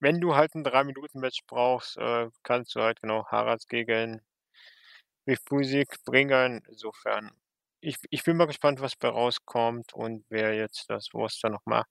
wenn 0.00 0.20
du 0.20 0.34
halt 0.36 0.54
'n 0.54 0.64
3 0.64 0.84
Minuten 0.84 1.20
Match 1.20 1.40
brauchst, 1.46 1.96
äh, 1.98 2.28
kannst 2.44 2.74
du 2.76 2.80
halt 2.82 3.00
genau 3.02 3.26
Harras 3.26 3.66
gegen 3.68 4.22
Biff 5.28 5.42
Busick 5.46 5.88
bringen. 6.04 6.62
Insofern, 6.68 7.30
ich 7.80 7.96
ich 8.10 8.22
bin 8.24 8.36
mal 8.36 8.46
gespannt, 8.46 8.80
was 8.80 8.94
bei 8.96 9.08
rauskommt 9.08 9.94
und 9.94 10.24
wer 10.28 10.54
jetzt 10.54 10.84
das 10.90 11.12
Roster 11.14 11.48
noch 11.48 11.64
macht. 11.64 11.88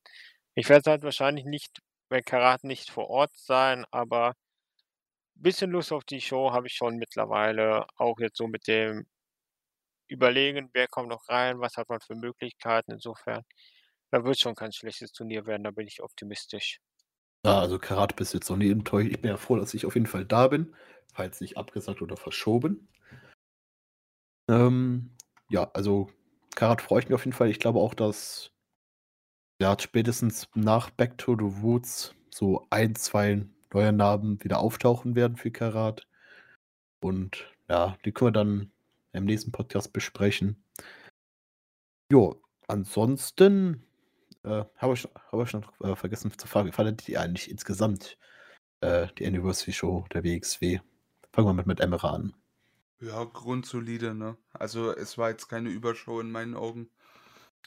Ich 0.55 0.69
werde 0.69 0.91
halt 0.91 1.03
wahrscheinlich 1.03 1.45
nicht 1.45 1.80
bei 2.09 2.21
Karat 2.21 2.63
nicht 2.63 2.91
vor 2.91 3.09
Ort 3.09 3.35
sein, 3.35 3.85
aber 3.91 4.34
bisschen 5.35 5.71
Lust 5.71 5.91
auf 5.91 6.03
die 6.05 6.21
Show 6.21 6.51
habe 6.51 6.67
ich 6.67 6.73
schon 6.73 6.97
mittlerweile, 6.97 7.85
auch 7.97 8.19
jetzt 8.19 8.38
so 8.38 8.47
mit 8.47 8.67
dem 8.67 9.05
Überlegen, 10.09 10.69
wer 10.73 10.88
kommt 10.88 11.09
noch 11.09 11.27
rein, 11.30 11.59
was 11.59 11.77
hat 11.77 11.89
man 11.89 12.01
für 12.01 12.15
Möglichkeiten. 12.15 12.91
Insofern, 12.91 13.43
da 14.11 14.23
wird 14.23 14.39
schon 14.39 14.55
kein 14.55 14.73
schlechtes 14.73 15.11
Turnier 15.13 15.45
werden, 15.45 15.63
da 15.63 15.71
bin 15.71 15.88
ich 15.88 16.01
optimistisch. 16.03 16.80
Ja, 17.45 17.60
also 17.60 17.78
Karat 17.78 18.15
bis 18.15 18.32
jetzt 18.34 18.49
noch 18.49 18.57
nie 18.57 18.72
enttäuscht. 18.72 19.11
Ich 19.11 19.22
bin 19.22 19.30
ja 19.30 19.38
froh, 19.38 19.57
dass 19.57 19.74
ich 19.74 19.86
auf 19.86 19.95
jeden 19.95 20.07
Fall 20.07 20.26
da 20.26 20.48
bin, 20.48 20.74
falls 21.14 21.41
nicht 21.41 21.57
abgesagt 21.57 22.02
oder 22.02 22.15
verschoben. 22.15 22.88
Ähm, 24.49 25.11
ja, 25.49 25.70
also 25.74 26.10
Karat 26.56 26.82
freue 26.82 26.99
ich 26.99 27.10
mich 27.10 27.15
auf 27.15 27.26
jeden 27.26 27.36
Fall. 27.36 27.49
Ich 27.49 27.60
glaube 27.60 27.80
auch, 27.80 27.94
dass 27.94 28.52
ja, 29.61 29.78
spätestens 29.80 30.48
nach 30.56 30.90
Back 30.90 31.18
to 31.18 31.36
the 31.36 31.61
Woods 31.61 32.15
so 32.30 32.65
ein, 32.70 32.95
zwei 32.95 33.45
neue 33.74 33.94
Namen 33.94 34.44
wieder 34.44 34.60
auftauchen 34.60 35.15
werden 35.15 35.38
für 35.38 35.52
Karat. 35.52 36.07
Und 37.02 37.52
ja, 37.70 37.98
die 38.06 38.11
können 38.11 38.28
wir 38.30 38.32
dann 38.32 38.72
im 39.14 39.26
nächsten 39.26 39.52
Podcast 39.52 39.94
besprechen. 39.94 40.64
Jo, 42.11 42.41
ansonsten 42.68 43.86
äh, 44.44 44.65
habe 44.78 44.94
ich, 44.94 45.07
hab 45.32 45.45
ich 45.45 45.53
noch 45.53 45.80
äh, 45.82 45.95
vergessen 45.95 46.32
zu 46.38 46.48
fragen, 46.48 46.72
fandet 46.72 47.07
ihr 47.10 47.22
eigentlich 47.22 47.49
insgesamt 47.49 48.18
äh, 48.82 49.07
die 49.18 49.26
Anniversary 49.26 49.74
Show 49.74 50.06
der 50.14 50.24
WXW? 50.24 50.80
Fangen 51.32 51.48
wir 51.48 51.53
mit, 51.53 51.65
mit 51.68 51.80
Emra 51.80 52.11
an. 52.11 52.36
Ja, 52.99 53.24
grundsolide, 53.26 54.14
ne? 54.14 54.38
Also 54.53 54.95
es 54.95 55.18
war 55.18 55.30
jetzt 55.30 55.48
keine 55.49 55.70
Übershow 55.70 56.22
in 56.22 56.32
meinen 56.32 56.56
Augen. 56.56 56.90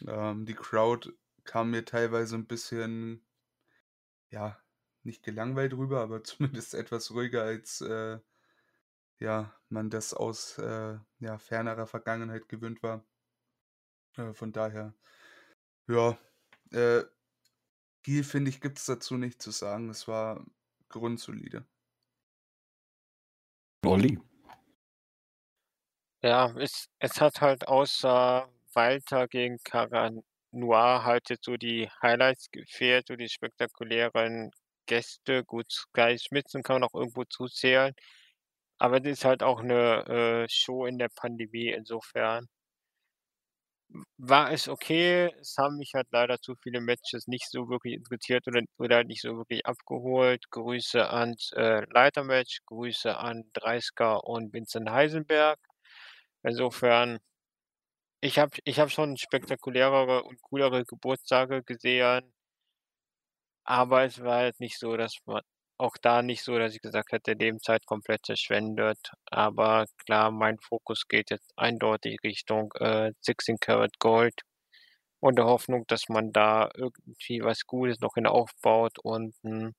Ähm, 0.06 0.46
die 0.46 0.54
Crowd 0.54 1.12
kam 1.44 1.70
mir 1.70 1.84
teilweise 1.84 2.36
ein 2.36 2.46
bisschen, 2.46 3.22
ja, 4.30 4.58
nicht 5.02 5.22
gelangweilt 5.22 5.74
rüber, 5.74 6.00
aber 6.00 6.22
zumindest 6.24 6.74
etwas 6.74 7.10
ruhiger, 7.10 7.42
als 7.42 7.80
äh, 7.80 8.18
ja, 9.18 9.54
man 9.68 9.90
das 9.90 10.14
aus 10.14 10.58
äh, 10.58 10.98
ja, 11.20 11.38
fernerer 11.38 11.86
Vergangenheit 11.86 12.48
gewöhnt 12.48 12.82
war. 12.82 13.04
Äh, 14.16 14.32
von 14.34 14.52
daher, 14.52 14.94
ja, 15.88 16.18
äh, 16.76 17.04
viel 18.04 18.22
finde 18.22 18.50
ich, 18.50 18.60
gibt 18.60 18.78
es 18.78 18.86
dazu 18.86 19.16
nicht 19.16 19.42
zu 19.42 19.50
sagen. 19.50 19.90
Es 19.90 20.06
war 20.06 20.44
grundsolide. 20.88 21.66
Olli. 23.84 24.18
Ja, 26.22 26.54
es, 26.58 26.88
es 26.98 27.20
hat 27.20 27.40
halt 27.40 27.68
außer 27.68 28.48
Walter 28.74 29.28
gegen 29.28 29.58
Karan 29.64 30.22
Noir 30.50 31.04
halt 31.04 31.30
jetzt 31.30 31.44
so 31.44 31.56
die 31.56 31.88
Highlights 32.02 32.50
gefehlt, 32.50 33.08
so 33.08 33.16
die 33.16 33.28
spektakulären 33.28 34.50
Gäste. 34.86 35.44
Gut, 35.44 35.70
Sky 35.70 36.18
Schmitzen 36.18 36.62
kann 36.62 36.80
man 36.80 36.88
auch 36.88 36.94
irgendwo 36.94 37.24
zuzählen. 37.24 37.94
Aber 38.78 39.00
das 39.00 39.12
ist 39.12 39.24
halt 39.24 39.42
auch 39.42 39.60
eine 39.60 40.44
äh, 40.44 40.48
Show 40.48 40.86
in 40.86 40.98
der 40.98 41.08
Pandemie, 41.08 41.70
insofern 41.70 42.48
war 44.18 44.50
es 44.52 44.68
okay. 44.68 45.32
Es 45.40 45.56
haben 45.58 45.76
mich 45.78 45.92
halt 45.94 46.08
leider 46.10 46.40
zu 46.40 46.54
viele 46.62 46.80
Matches 46.80 47.26
nicht 47.26 47.50
so 47.50 47.68
wirklich 47.68 47.94
interessiert 47.94 48.46
oder 48.48 48.62
oder 48.78 49.04
nicht 49.04 49.22
so 49.22 49.36
wirklich 49.36 49.64
abgeholt. 49.66 50.50
Grüße 50.50 51.08
ans, 51.10 51.52
äh, 51.52 51.84
Leitermatch, 51.90 52.60
Grüße 52.66 53.16
an 53.16 53.44
Dreisker 53.52 54.24
und 54.24 54.52
Vincent 54.52 54.90
Heisenberg. 54.90 55.58
Insofern 56.44 57.18
ich 58.22 58.38
habe 58.38 58.52
ich 58.64 58.78
habe 58.78 58.90
schon 58.90 59.16
spektakulärere 59.16 60.22
und 60.24 60.40
coolere 60.42 60.84
Geburtstage 60.84 61.62
gesehen. 61.62 62.32
Aber 63.68 64.04
es 64.04 64.22
war 64.22 64.36
halt 64.38 64.60
nicht 64.60 64.78
so, 64.78 64.96
dass 64.96 65.16
man 65.24 65.42
auch 65.78 65.96
da 66.00 66.22
nicht 66.22 66.42
so, 66.42 66.58
dass 66.58 66.74
ich 66.74 66.80
gesagt 66.80 67.12
hätte, 67.12 67.32
Lebenszeit 67.32 67.86
komplett 67.86 68.26
verschwendet. 68.26 68.98
Aber 69.26 69.86
klar, 70.04 70.30
mein 70.30 70.58
Fokus 70.58 71.08
geht 71.08 71.30
jetzt 71.30 71.52
eindeutig 71.56 72.18
Richtung 72.24 72.72
äh, 72.78 73.12
16 73.20 73.58
Karat 73.60 73.98
Gold 73.98 74.42
und 75.20 75.36
der 75.36 75.46
Hoffnung, 75.46 75.84
dass 75.86 76.08
man 76.08 76.32
da 76.32 76.70
irgendwie 76.74 77.42
was 77.42 77.66
Gutes 77.66 78.00
noch 78.00 78.14
hin 78.14 78.26
aufbaut 78.26 78.98
und 79.02 79.34
ein 79.44 79.74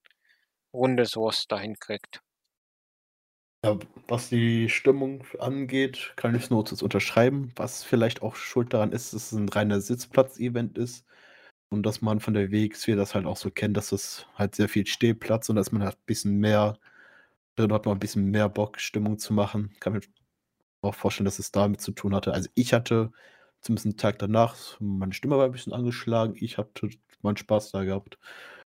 rundes 0.72 1.16
Roster 1.16 1.58
hinkriegt. 1.58 2.20
Ja, 3.64 3.76
was 4.06 4.28
die 4.28 4.68
Stimmung 4.68 5.24
angeht, 5.40 6.12
kann 6.14 6.36
ich 6.36 6.48
nur 6.48 6.64
kurz 6.64 6.80
unterschreiben. 6.80 7.52
Was 7.56 7.82
vielleicht 7.82 8.22
auch 8.22 8.36
schuld 8.36 8.72
daran 8.72 8.92
ist, 8.92 9.12
dass 9.14 9.32
es 9.32 9.32
ein 9.32 9.48
reiner 9.48 9.80
Sitzplatz-Event 9.80 10.78
ist 10.78 11.04
und 11.70 11.84
dass 11.84 12.00
man 12.02 12.20
von 12.20 12.34
der 12.34 12.50
WXW 12.50 12.96
das 12.96 13.14
halt 13.14 13.26
auch 13.26 13.36
so 13.36 13.50
kennt, 13.50 13.76
dass 13.76 13.92
es 13.92 14.26
halt 14.36 14.54
sehr 14.54 14.68
viel 14.68 14.86
Stehplatz 14.86 15.48
und 15.48 15.56
dass 15.56 15.72
man 15.72 15.82
halt 15.82 15.96
ein 15.96 16.06
bisschen 16.06 16.38
mehr 16.38 16.78
drin 17.56 17.72
hat, 17.72 17.86
man 17.86 17.96
ein 17.96 18.00
bisschen 18.00 18.30
mehr 18.30 18.48
Bock, 18.48 18.80
Stimmung 18.80 19.18
zu 19.18 19.34
machen. 19.34 19.74
Kann 19.80 19.92
mir 19.92 20.00
auch 20.82 20.94
vorstellen, 20.94 21.26
dass 21.26 21.38
es 21.38 21.52
damit 21.52 21.80
zu 21.80 21.92
tun 21.92 22.14
hatte. 22.14 22.32
Also 22.32 22.48
ich 22.54 22.72
hatte 22.72 23.12
zumindest 23.60 23.86
einen 23.86 23.96
Tag 23.96 24.18
danach, 24.18 24.56
meine 24.80 25.12
Stimme 25.12 25.36
war 25.38 25.46
ein 25.46 25.52
bisschen 25.52 25.72
angeschlagen, 25.72 26.34
ich 26.36 26.58
hatte 26.58 26.90
meinen 27.22 27.36
Spaß 27.36 27.72
da 27.72 27.84
gehabt. 27.84 28.18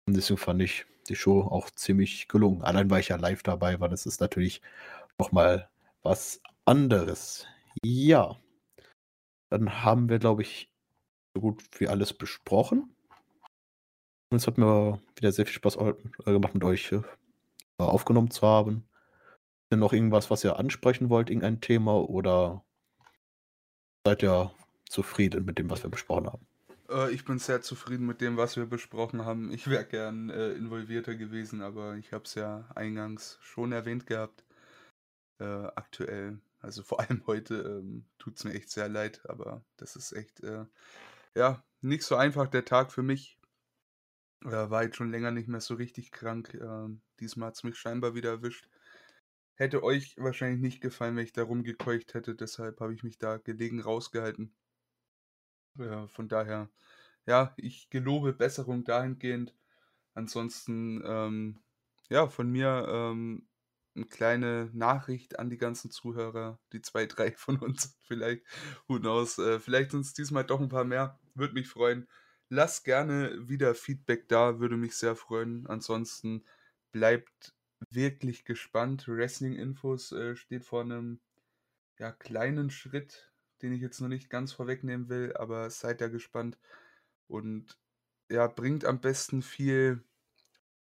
Und 0.06 0.16
deswegen 0.16 0.38
fand 0.38 0.60
ich 0.62 0.86
die 1.08 1.16
Show 1.16 1.42
auch 1.42 1.70
ziemlich 1.70 2.28
gelungen. 2.28 2.62
Allein 2.62 2.90
weil 2.90 3.00
ich 3.00 3.08
ja 3.08 3.16
live 3.16 3.42
dabei 3.42 3.80
war, 3.80 3.88
das 3.88 4.06
ist 4.06 4.20
natürlich 4.20 4.60
nochmal 5.18 5.70
was 6.02 6.42
anderes. 6.64 7.46
Ja. 7.84 8.36
Dann 9.50 9.84
haben 9.84 10.08
wir, 10.08 10.18
glaube 10.18 10.42
ich, 10.42 10.71
so 11.34 11.40
gut 11.40 11.62
wie 11.78 11.88
alles 11.88 12.12
besprochen. 12.12 12.94
Und 14.30 14.36
es 14.36 14.46
hat 14.46 14.58
mir 14.58 15.00
wieder 15.16 15.32
sehr 15.32 15.46
viel 15.46 15.54
Spaß 15.54 15.76
äh, 15.76 15.94
gemacht, 16.24 16.54
mit 16.54 16.64
euch 16.64 16.92
äh, 16.92 17.02
aufgenommen 17.76 18.30
zu 18.30 18.46
haben. 18.46 18.88
Ist 19.64 19.72
denn 19.72 19.78
noch 19.80 19.92
irgendwas, 19.92 20.30
was 20.30 20.44
ihr 20.44 20.58
ansprechen 20.58 21.10
wollt, 21.10 21.30
irgendein 21.30 21.60
Thema 21.60 22.08
oder 22.08 22.64
seid 24.06 24.22
ihr 24.22 24.52
zufrieden 24.88 25.44
mit 25.44 25.58
dem, 25.58 25.70
was 25.70 25.82
wir 25.82 25.90
besprochen 25.90 26.26
haben? 26.26 26.46
Äh, 26.88 27.12
ich 27.12 27.24
bin 27.24 27.38
sehr 27.38 27.62
zufrieden 27.62 28.06
mit 28.06 28.20
dem, 28.20 28.36
was 28.36 28.56
wir 28.56 28.66
besprochen 28.66 29.24
haben. 29.24 29.52
Ich 29.52 29.68
wäre 29.68 29.84
gern 29.84 30.30
äh, 30.30 30.52
involvierter 30.52 31.14
gewesen, 31.14 31.62
aber 31.62 31.96
ich 31.96 32.12
habe 32.12 32.24
es 32.24 32.34
ja 32.34 32.68
eingangs 32.74 33.38
schon 33.40 33.72
erwähnt 33.72 34.06
gehabt. 34.06 34.44
Äh, 35.38 35.44
aktuell, 35.44 36.40
also 36.60 36.82
vor 36.82 37.00
allem 37.00 37.22
heute, 37.26 37.54
ähm, 37.56 38.04
tut 38.18 38.36
es 38.36 38.44
mir 38.44 38.54
echt 38.54 38.70
sehr 38.70 38.88
leid, 38.88 39.22
aber 39.28 39.64
das 39.76 39.96
ist 39.96 40.12
echt, 40.12 40.40
äh, 40.40 40.66
ja, 41.36 41.64
nicht 41.80 42.02
so 42.04 42.16
einfach 42.16 42.48
der 42.48 42.64
Tag 42.64 42.92
für 42.92 43.02
mich. 43.02 43.38
Äh, 44.44 44.70
war 44.70 44.84
jetzt 44.84 44.96
schon 44.96 45.10
länger 45.10 45.30
nicht 45.30 45.48
mehr 45.48 45.60
so 45.60 45.74
richtig 45.74 46.12
krank. 46.12 46.54
Äh, 46.54 46.88
diesmal 47.20 47.48
hat 47.48 47.56
es 47.56 47.64
mich 47.64 47.78
scheinbar 47.78 48.14
wieder 48.14 48.30
erwischt. 48.30 48.68
Hätte 49.54 49.82
euch 49.82 50.16
wahrscheinlich 50.18 50.60
nicht 50.60 50.80
gefallen, 50.80 51.16
wenn 51.16 51.24
ich 51.24 51.32
da 51.32 51.42
rumgekeucht 51.44 52.14
hätte, 52.14 52.34
deshalb 52.34 52.80
habe 52.80 52.94
ich 52.94 53.02
mich 53.02 53.18
da 53.18 53.36
gelegen 53.36 53.80
rausgehalten. 53.80 54.54
Ja, 55.78 56.06
von 56.08 56.28
daher, 56.28 56.70
ja, 57.26 57.54
ich 57.56 57.88
gelobe 57.90 58.32
Besserung 58.32 58.84
dahingehend. 58.84 59.54
Ansonsten, 60.14 61.02
ähm, 61.04 61.62
ja, 62.10 62.28
von 62.28 62.50
mir 62.50 62.86
ähm, 62.88 63.48
eine 63.94 64.06
kleine 64.06 64.70
Nachricht 64.72 65.38
an 65.38 65.50
die 65.50 65.58
ganzen 65.58 65.90
Zuhörer, 65.90 66.58
die 66.72 66.82
zwei, 66.82 67.06
drei 67.06 67.32
von 67.32 67.58
uns 67.58 67.96
vielleicht, 68.06 68.44
who 68.88 68.98
knows, 68.98 69.38
äh, 69.38 69.60
vielleicht 69.60 69.92
sind 69.92 70.00
es 70.00 70.14
diesmal 70.14 70.44
doch 70.44 70.60
ein 70.60 70.68
paar 70.68 70.84
mehr, 70.84 71.18
würde 71.34 71.54
mich 71.54 71.68
freuen. 71.68 72.08
Lasst 72.48 72.84
gerne 72.84 73.48
wieder 73.48 73.74
Feedback 73.74 74.28
da, 74.28 74.60
würde 74.60 74.76
mich 74.76 74.96
sehr 74.96 75.16
freuen. 75.16 75.66
Ansonsten 75.66 76.44
bleibt 76.92 77.54
wirklich 77.90 78.44
gespannt. 78.44 79.08
Wrestling-Infos 79.08 80.12
äh, 80.12 80.36
steht 80.36 80.64
vor 80.64 80.82
einem 80.82 81.20
ja, 81.98 82.12
kleinen 82.12 82.70
Schritt 82.70 83.32
den 83.62 83.72
ich 83.72 83.80
jetzt 83.80 84.00
noch 84.00 84.08
nicht 84.08 84.28
ganz 84.28 84.52
vorwegnehmen 84.52 85.08
will, 85.08 85.32
aber 85.36 85.70
seid 85.70 86.00
ja 86.00 86.08
gespannt. 86.08 86.58
Und 87.28 87.78
ja, 88.30 88.48
bringt 88.48 88.84
am 88.84 89.00
besten 89.00 89.42
viel, 89.42 90.02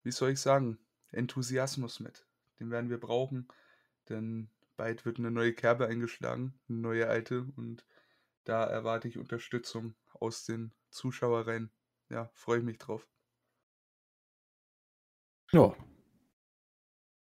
wie 0.05 0.13
soll 0.13 0.31
ich 0.31 0.41
sagen, 0.41 0.79
Enthusiasmus 1.11 2.01
mit. 2.01 2.27
Den 2.61 2.71
werden 2.71 2.91
wir 2.91 3.01
brauchen, 3.01 3.49
denn 4.09 4.49
bald 4.77 5.05
wird 5.05 5.19
eine 5.19 5.31
neue 5.31 5.53
Kerbe 5.53 5.87
eingeschlagen, 5.87 6.55
eine 6.69 6.79
neue 6.79 7.09
alte 7.09 7.47
und 7.57 7.85
da 8.45 8.65
erwarte 8.65 9.09
ich 9.09 9.19
Unterstützung 9.19 9.95
aus 10.15 10.45
den 10.45 10.73
Zuschauerreihen. 10.91 11.71
Ja, 12.11 12.31
freue 12.35 12.59
ich 12.59 12.65
mich 12.65 12.79
drauf. 12.79 13.07
Ja. 15.53 15.75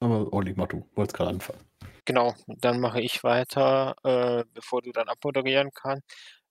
Aber 0.01 0.32
Olli, 0.32 0.55
mach 0.56 0.68
du, 0.68 0.89
wolltest 0.94 1.16
gerade 1.16 1.30
anfangen. 1.30 1.64
Genau, 2.05 2.34
dann 2.47 2.80
mache 2.80 3.01
ich 3.01 3.22
weiter, 3.22 3.94
äh, 4.02 4.44
bevor 4.52 4.82
du 4.82 4.90
dann 4.90 5.09
abmoderieren 5.09 5.70
kannst. 5.72 6.05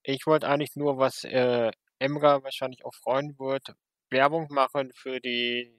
Ich 0.03 0.25
wollte 0.25 0.47
eigentlich 0.47 0.75
nur, 0.75 0.97
was, 0.97 1.23
äh, 1.25 1.71
Emra 1.99 2.43
wahrscheinlich 2.43 2.85
auch 2.85 2.93
freuen 2.95 3.37
wird, 3.37 3.73
Werbung 4.09 4.47
machen 4.49 4.91
für 4.95 5.19
die 5.19 5.77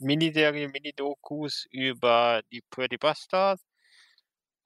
Miniserie, 0.00 0.68
Mini-Dokus 0.68 1.66
über 1.70 2.42
die 2.52 2.62
Pretty 2.70 2.98
Bastards. 2.98 3.62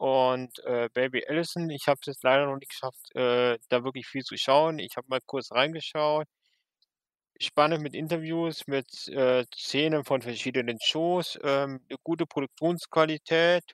Und 0.01 0.59
äh, 0.65 0.89
Baby 0.95 1.25
Allison. 1.29 1.71
Ich 1.71 1.87
habe 1.89 1.99
es 2.03 2.07
jetzt 2.09 2.25
leider 2.25 2.47
noch 2.47 2.57
nicht 2.59 2.71
geschafft, 2.71 3.15
äh, 3.15 3.59
da 3.69 3.85
wirklich 3.85 4.07
viel 4.07 4.23
zu 4.25 4.37
schauen. 4.39 4.79
Ich 4.79 4.97
habe 4.97 5.07
mal 5.11 5.21
kurz 5.27 5.53
reingeschaut. 5.53 6.27
Spannend 7.43 7.83
mit 7.83 7.95
Interviews, 7.95 8.67
mit 8.67 9.09
äh, 9.09 9.45
Szenen 9.55 10.05
von 10.05 10.21
verschiedenen 10.21 10.79
Shows, 10.83 11.39
ähm, 11.43 11.81
'ne 11.89 11.97
gute 12.05 12.27
Produktionsqualität. 12.27 13.65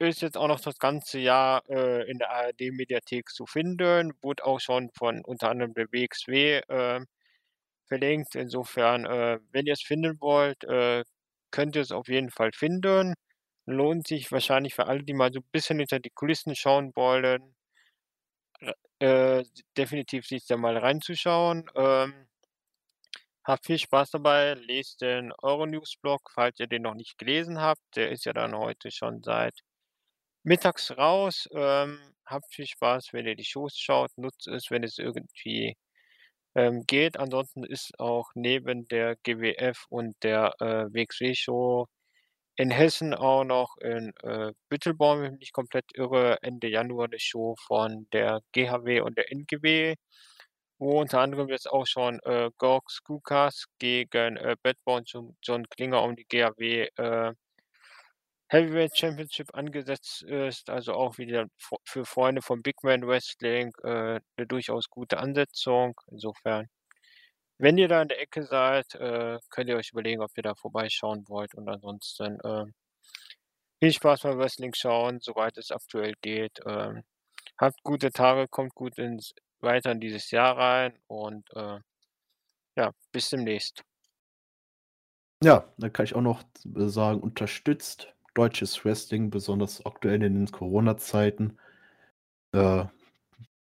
Ist 0.00 0.22
jetzt 0.22 0.36
auch 0.38 0.48
noch 0.48 0.60
das 0.60 0.78
ganze 0.78 1.18
Jahr 1.20 1.62
äh, 1.70 2.10
in 2.10 2.18
der 2.18 2.30
ARD-Mediathek 2.30 3.30
zu 3.30 3.46
finden. 3.46 4.12
Wurde 4.22 4.44
auch 4.46 4.60
schon 4.60 4.90
von 4.96 5.22
unter 5.24 5.50
anderem 5.50 5.74
der 5.74 5.86
WXW 5.92 6.58
äh, 6.68 7.00
verlinkt. 7.88 8.34
Insofern, 8.36 9.06
äh, 9.06 9.40
wenn 9.52 9.66
ihr 9.66 9.74
es 9.74 9.82
finden 9.82 10.20
wollt, 10.20 10.64
äh, 10.64 11.04
könnt 11.52 11.76
ihr 11.76 11.82
es 11.82 11.92
auf 11.92 12.08
jeden 12.08 12.30
Fall 12.30 12.52
finden. 12.52 13.14
Lohnt 13.68 14.08
sich 14.08 14.32
wahrscheinlich 14.32 14.74
für 14.74 14.86
alle, 14.88 15.04
die 15.04 15.14
mal 15.14 15.32
so 15.32 15.38
'n 15.40 15.46
bisschen 15.52 15.78
hinter 15.78 16.00
die 16.00 16.10
Kulissen 16.10 16.56
schauen 16.56 16.90
wollen 16.96 17.54
äh, 19.00 19.44
definitiv 19.76 20.26
sich 20.26 20.46
da 20.46 20.56
mal 20.56 20.76
reinzuschauen. 20.76 21.70
Ähm, 21.74 22.28
habt 23.44 23.66
viel 23.66 23.78
Spaß 23.78 24.10
dabei, 24.12 24.54
lest 24.54 25.00
den 25.00 25.32
Euronews-Blog, 25.42 26.30
falls 26.32 26.58
ihr 26.60 26.66
den 26.66 26.82
noch 26.82 26.94
nicht 26.94 27.18
gelesen 27.18 27.60
habt. 27.60 27.80
Der 27.96 28.10
ist 28.10 28.24
ja 28.26 28.32
dann 28.32 28.56
heute 28.56 28.90
schon 28.90 29.22
seit 29.22 29.60
mittags 30.44 30.96
raus. 30.98 31.48
Ähm, 31.52 32.00
habt 32.26 32.52
viel 32.54 32.66
Spaß, 32.66 33.12
wenn 33.12 33.26
ihr 33.26 33.36
die 33.36 33.44
Shows 33.44 33.78
schaut. 33.78 34.10
Nutzt 34.18 34.48
es, 34.48 34.70
wenn 34.70 34.84
es 34.84 34.98
irgendwie, 34.98 35.76
ähm, 36.56 36.84
geht. 36.86 37.18
Ansonsten 37.18 37.64
ist 37.64 37.98
auch 38.00 38.30
neben 38.34 38.88
der 38.88 39.16
GWF 39.24 39.86
und 39.90 40.16
der, 40.24 40.54
äh, 40.60 40.86
WXW-Show 40.92 41.86
in 42.58 42.70
Hessen 42.72 43.14
auch 43.14 43.44
noch 43.44 43.76
in, 43.78 44.12
äh, 44.24 44.52
Büttelborn, 44.70 45.22
wenn 45.22 45.34
ich 45.34 45.40
mich 45.40 45.52
komplett 45.52 45.86
irre, 45.94 46.38
Ende 46.42 46.68
Januar 46.68 47.08
'ne 47.08 47.18
Show 47.20 47.56
von 47.66 48.08
der 48.12 48.40
GHW 48.52 49.00
und 49.02 49.18
der 49.18 49.32
NGW, 49.32 49.96
wo 50.78 51.00
unter 51.00 51.20
anderem 51.20 51.48
jetzt 51.50 51.70
auch 51.70 51.86
schon, 51.86 52.20
äh, 52.24 52.50
Gorg 52.58 52.90
Skukas 52.90 53.66
gegen, 53.80 54.36
äh, 54.38 54.56
und 54.94 55.36
John 55.42 55.68
Klinger 55.70 56.02
um 56.04 56.16
die 56.16 56.26
GHW, 56.26 56.88
äh, 56.96 57.34
Heavyweight 58.50 58.96
Championship 58.98 59.54
angesetzt 59.54 60.22
ist. 60.22 60.70
Also 60.70 60.94
auch 60.94 61.18
wieder 61.18 61.46
für 61.84 62.04
Freunde 62.06 62.42
von 62.42 62.62
Big 62.62 62.82
Man 62.84 63.06
Wrestling, 63.06 63.72
äh, 63.84 64.20
'ne 64.38 64.46
durchaus 64.48 64.88
gute 64.90 65.18
Ansetzung. 65.18 65.94
Insofern, 66.10 66.68
wenn 67.58 67.78
ihr 67.78 67.88
da 67.88 68.02
in 68.02 68.08
der 68.08 68.20
Ecke 68.20 68.44
seid, 68.44 68.94
äh, 68.94 69.38
könnt 69.50 69.68
ihr 69.70 69.76
euch 69.76 69.90
überlegen, 69.92 70.22
ob 70.22 70.30
ihr 70.36 70.42
da 70.42 70.54
vorbeischauen 70.54 71.24
wollt 71.28 71.54
und 71.54 71.68
ansonsten, 71.68 72.38
ähm, 72.44 72.74
viel 73.80 73.92
Spaß 73.92 74.22
beim 74.22 74.38
Wrestling 74.38 74.74
schauen, 74.74 75.20
soweit 75.20 75.56
es 75.58 75.70
aktuell 75.70 76.14
geht. 76.22 76.60
Ähm, 76.66 77.04
habt 77.58 77.82
gute 77.84 78.10
Tage, 78.10 78.48
kommt 78.48 78.74
gut 78.74 78.98
ins 78.98 79.34
weiter 79.60 79.92
in 79.92 80.00
dieses 80.00 80.30
Jahr 80.30 80.56
rein 80.56 80.98
und, 81.08 81.48
äh, 81.54 81.80
ja, 82.76 82.92
bis 83.12 83.30
demnächst. 83.30 83.82
Ja, 85.42 85.72
dann 85.78 85.92
kann 85.92 86.04
ich 86.04 86.14
auch 86.14 86.20
noch 86.20 86.42
äh, 86.76 86.88
sagen, 86.88 87.20
unterstützt 87.20 88.14
deutsches 88.34 88.84
Wrestling, 88.84 89.30
besonders 89.30 89.84
aktuell 89.84 90.22
in 90.22 90.34
den 90.34 90.46
Corona-Zeiten. 90.46 91.58
Äh, 92.52 92.86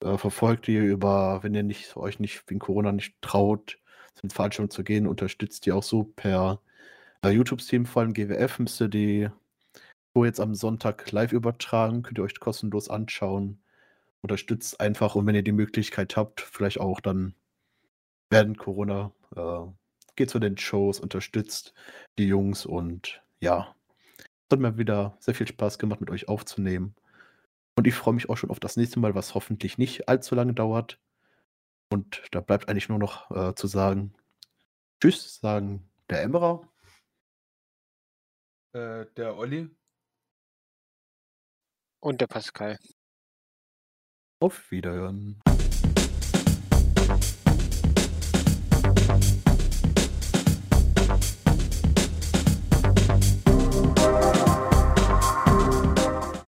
äh, 0.00 0.18
verfolgt 0.18 0.68
ihr 0.68 0.82
über 0.82 1.42
wenn 1.42 1.54
ihr 1.54 1.62
nicht 1.62 1.96
euch 1.96 2.20
nicht 2.20 2.42
wegen 2.48 2.60
Corona 2.60 2.92
nicht 2.92 3.20
traut, 3.22 3.78
zu 4.14 4.22
den 4.22 4.30
Veranstaltungen 4.30 4.70
zu 4.70 4.84
gehen, 4.84 5.06
unterstützt 5.06 5.66
ihr 5.66 5.76
auch 5.76 5.82
so 5.82 6.04
per, 6.04 6.60
äh, 7.22 7.30
YouTube-Stream, 7.30 7.86
vor 7.86 8.02
allem 8.02 8.14
GWF 8.14 8.58
müsst 8.58 8.80
ihr 8.80 8.88
die 8.88 9.28
Show 10.14 10.24
jetzt 10.24 10.40
am 10.40 10.54
Sonntag 10.54 11.10
live 11.12 11.32
übertragen, 11.32 12.02
könnt 12.02 12.18
ihr 12.18 12.24
euch 12.24 12.40
kostenlos 12.40 12.88
anschauen. 12.88 13.60
Unterstützt 14.22 14.80
einfach 14.80 15.14
und 15.14 15.26
wenn 15.26 15.34
ihr 15.34 15.42
die 15.42 15.52
Möglichkeit 15.52 16.16
habt, 16.16 16.40
vielleicht 16.40 16.80
auch 16.80 17.00
dann 17.00 17.34
während 18.30 18.58
Corona, 18.58 19.12
äh, 19.36 19.66
geht 20.16 20.30
zu 20.30 20.38
den 20.38 20.58
Shows, 20.58 21.00
unterstützt 21.00 21.74
die 22.18 22.26
Jungs 22.26 22.66
und 22.66 23.22
ja. 23.40 23.74
Es 24.18 24.52
hat 24.52 24.60
mir 24.60 24.78
wieder 24.78 25.16
sehr 25.20 25.34
viel 25.34 25.46
Spaß 25.46 25.78
gemacht, 25.78 26.00
mit 26.00 26.10
euch 26.10 26.28
aufzunehmen. 26.28 26.94
Und 27.80 27.86
ich 27.86 27.94
freue 27.94 28.12
mich 28.12 28.28
auch 28.28 28.36
schon 28.36 28.50
auf 28.50 28.60
das 28.60 28.76
nächste 28.76 29.00
Mal, 29.00 29.14
was 29.14 29.34
hoffentlich 29.34 29.78
nicht 29.78 30.06
allzu 30.06 30.34
lange 30.34 30.52
dauert. 30.52 31.00
Und 31.88 32.22
da 32.30 32.42
bleibt 32.42 32.68
eigentlich 32.68 32.90
nur 32.90 32.98
noch, 32.98 33.30
äh, 33.30 33.54
zu 33.54 33.68
sagen 33.68 34.12
Tschüss, 35.00 35.40
sagen 35.40 35.90
der 36.10 36.20
Emmerer. 36.20 36.70
Äh, 38.74 39.06
der 39.16 39.34
Olli. 39.34 39.74
Und 42.00 42.20
der 42.20 42.26
Pascal. 42.26 42.78
Auf 44.40 44.70
Wiederhören. 44.70 45.40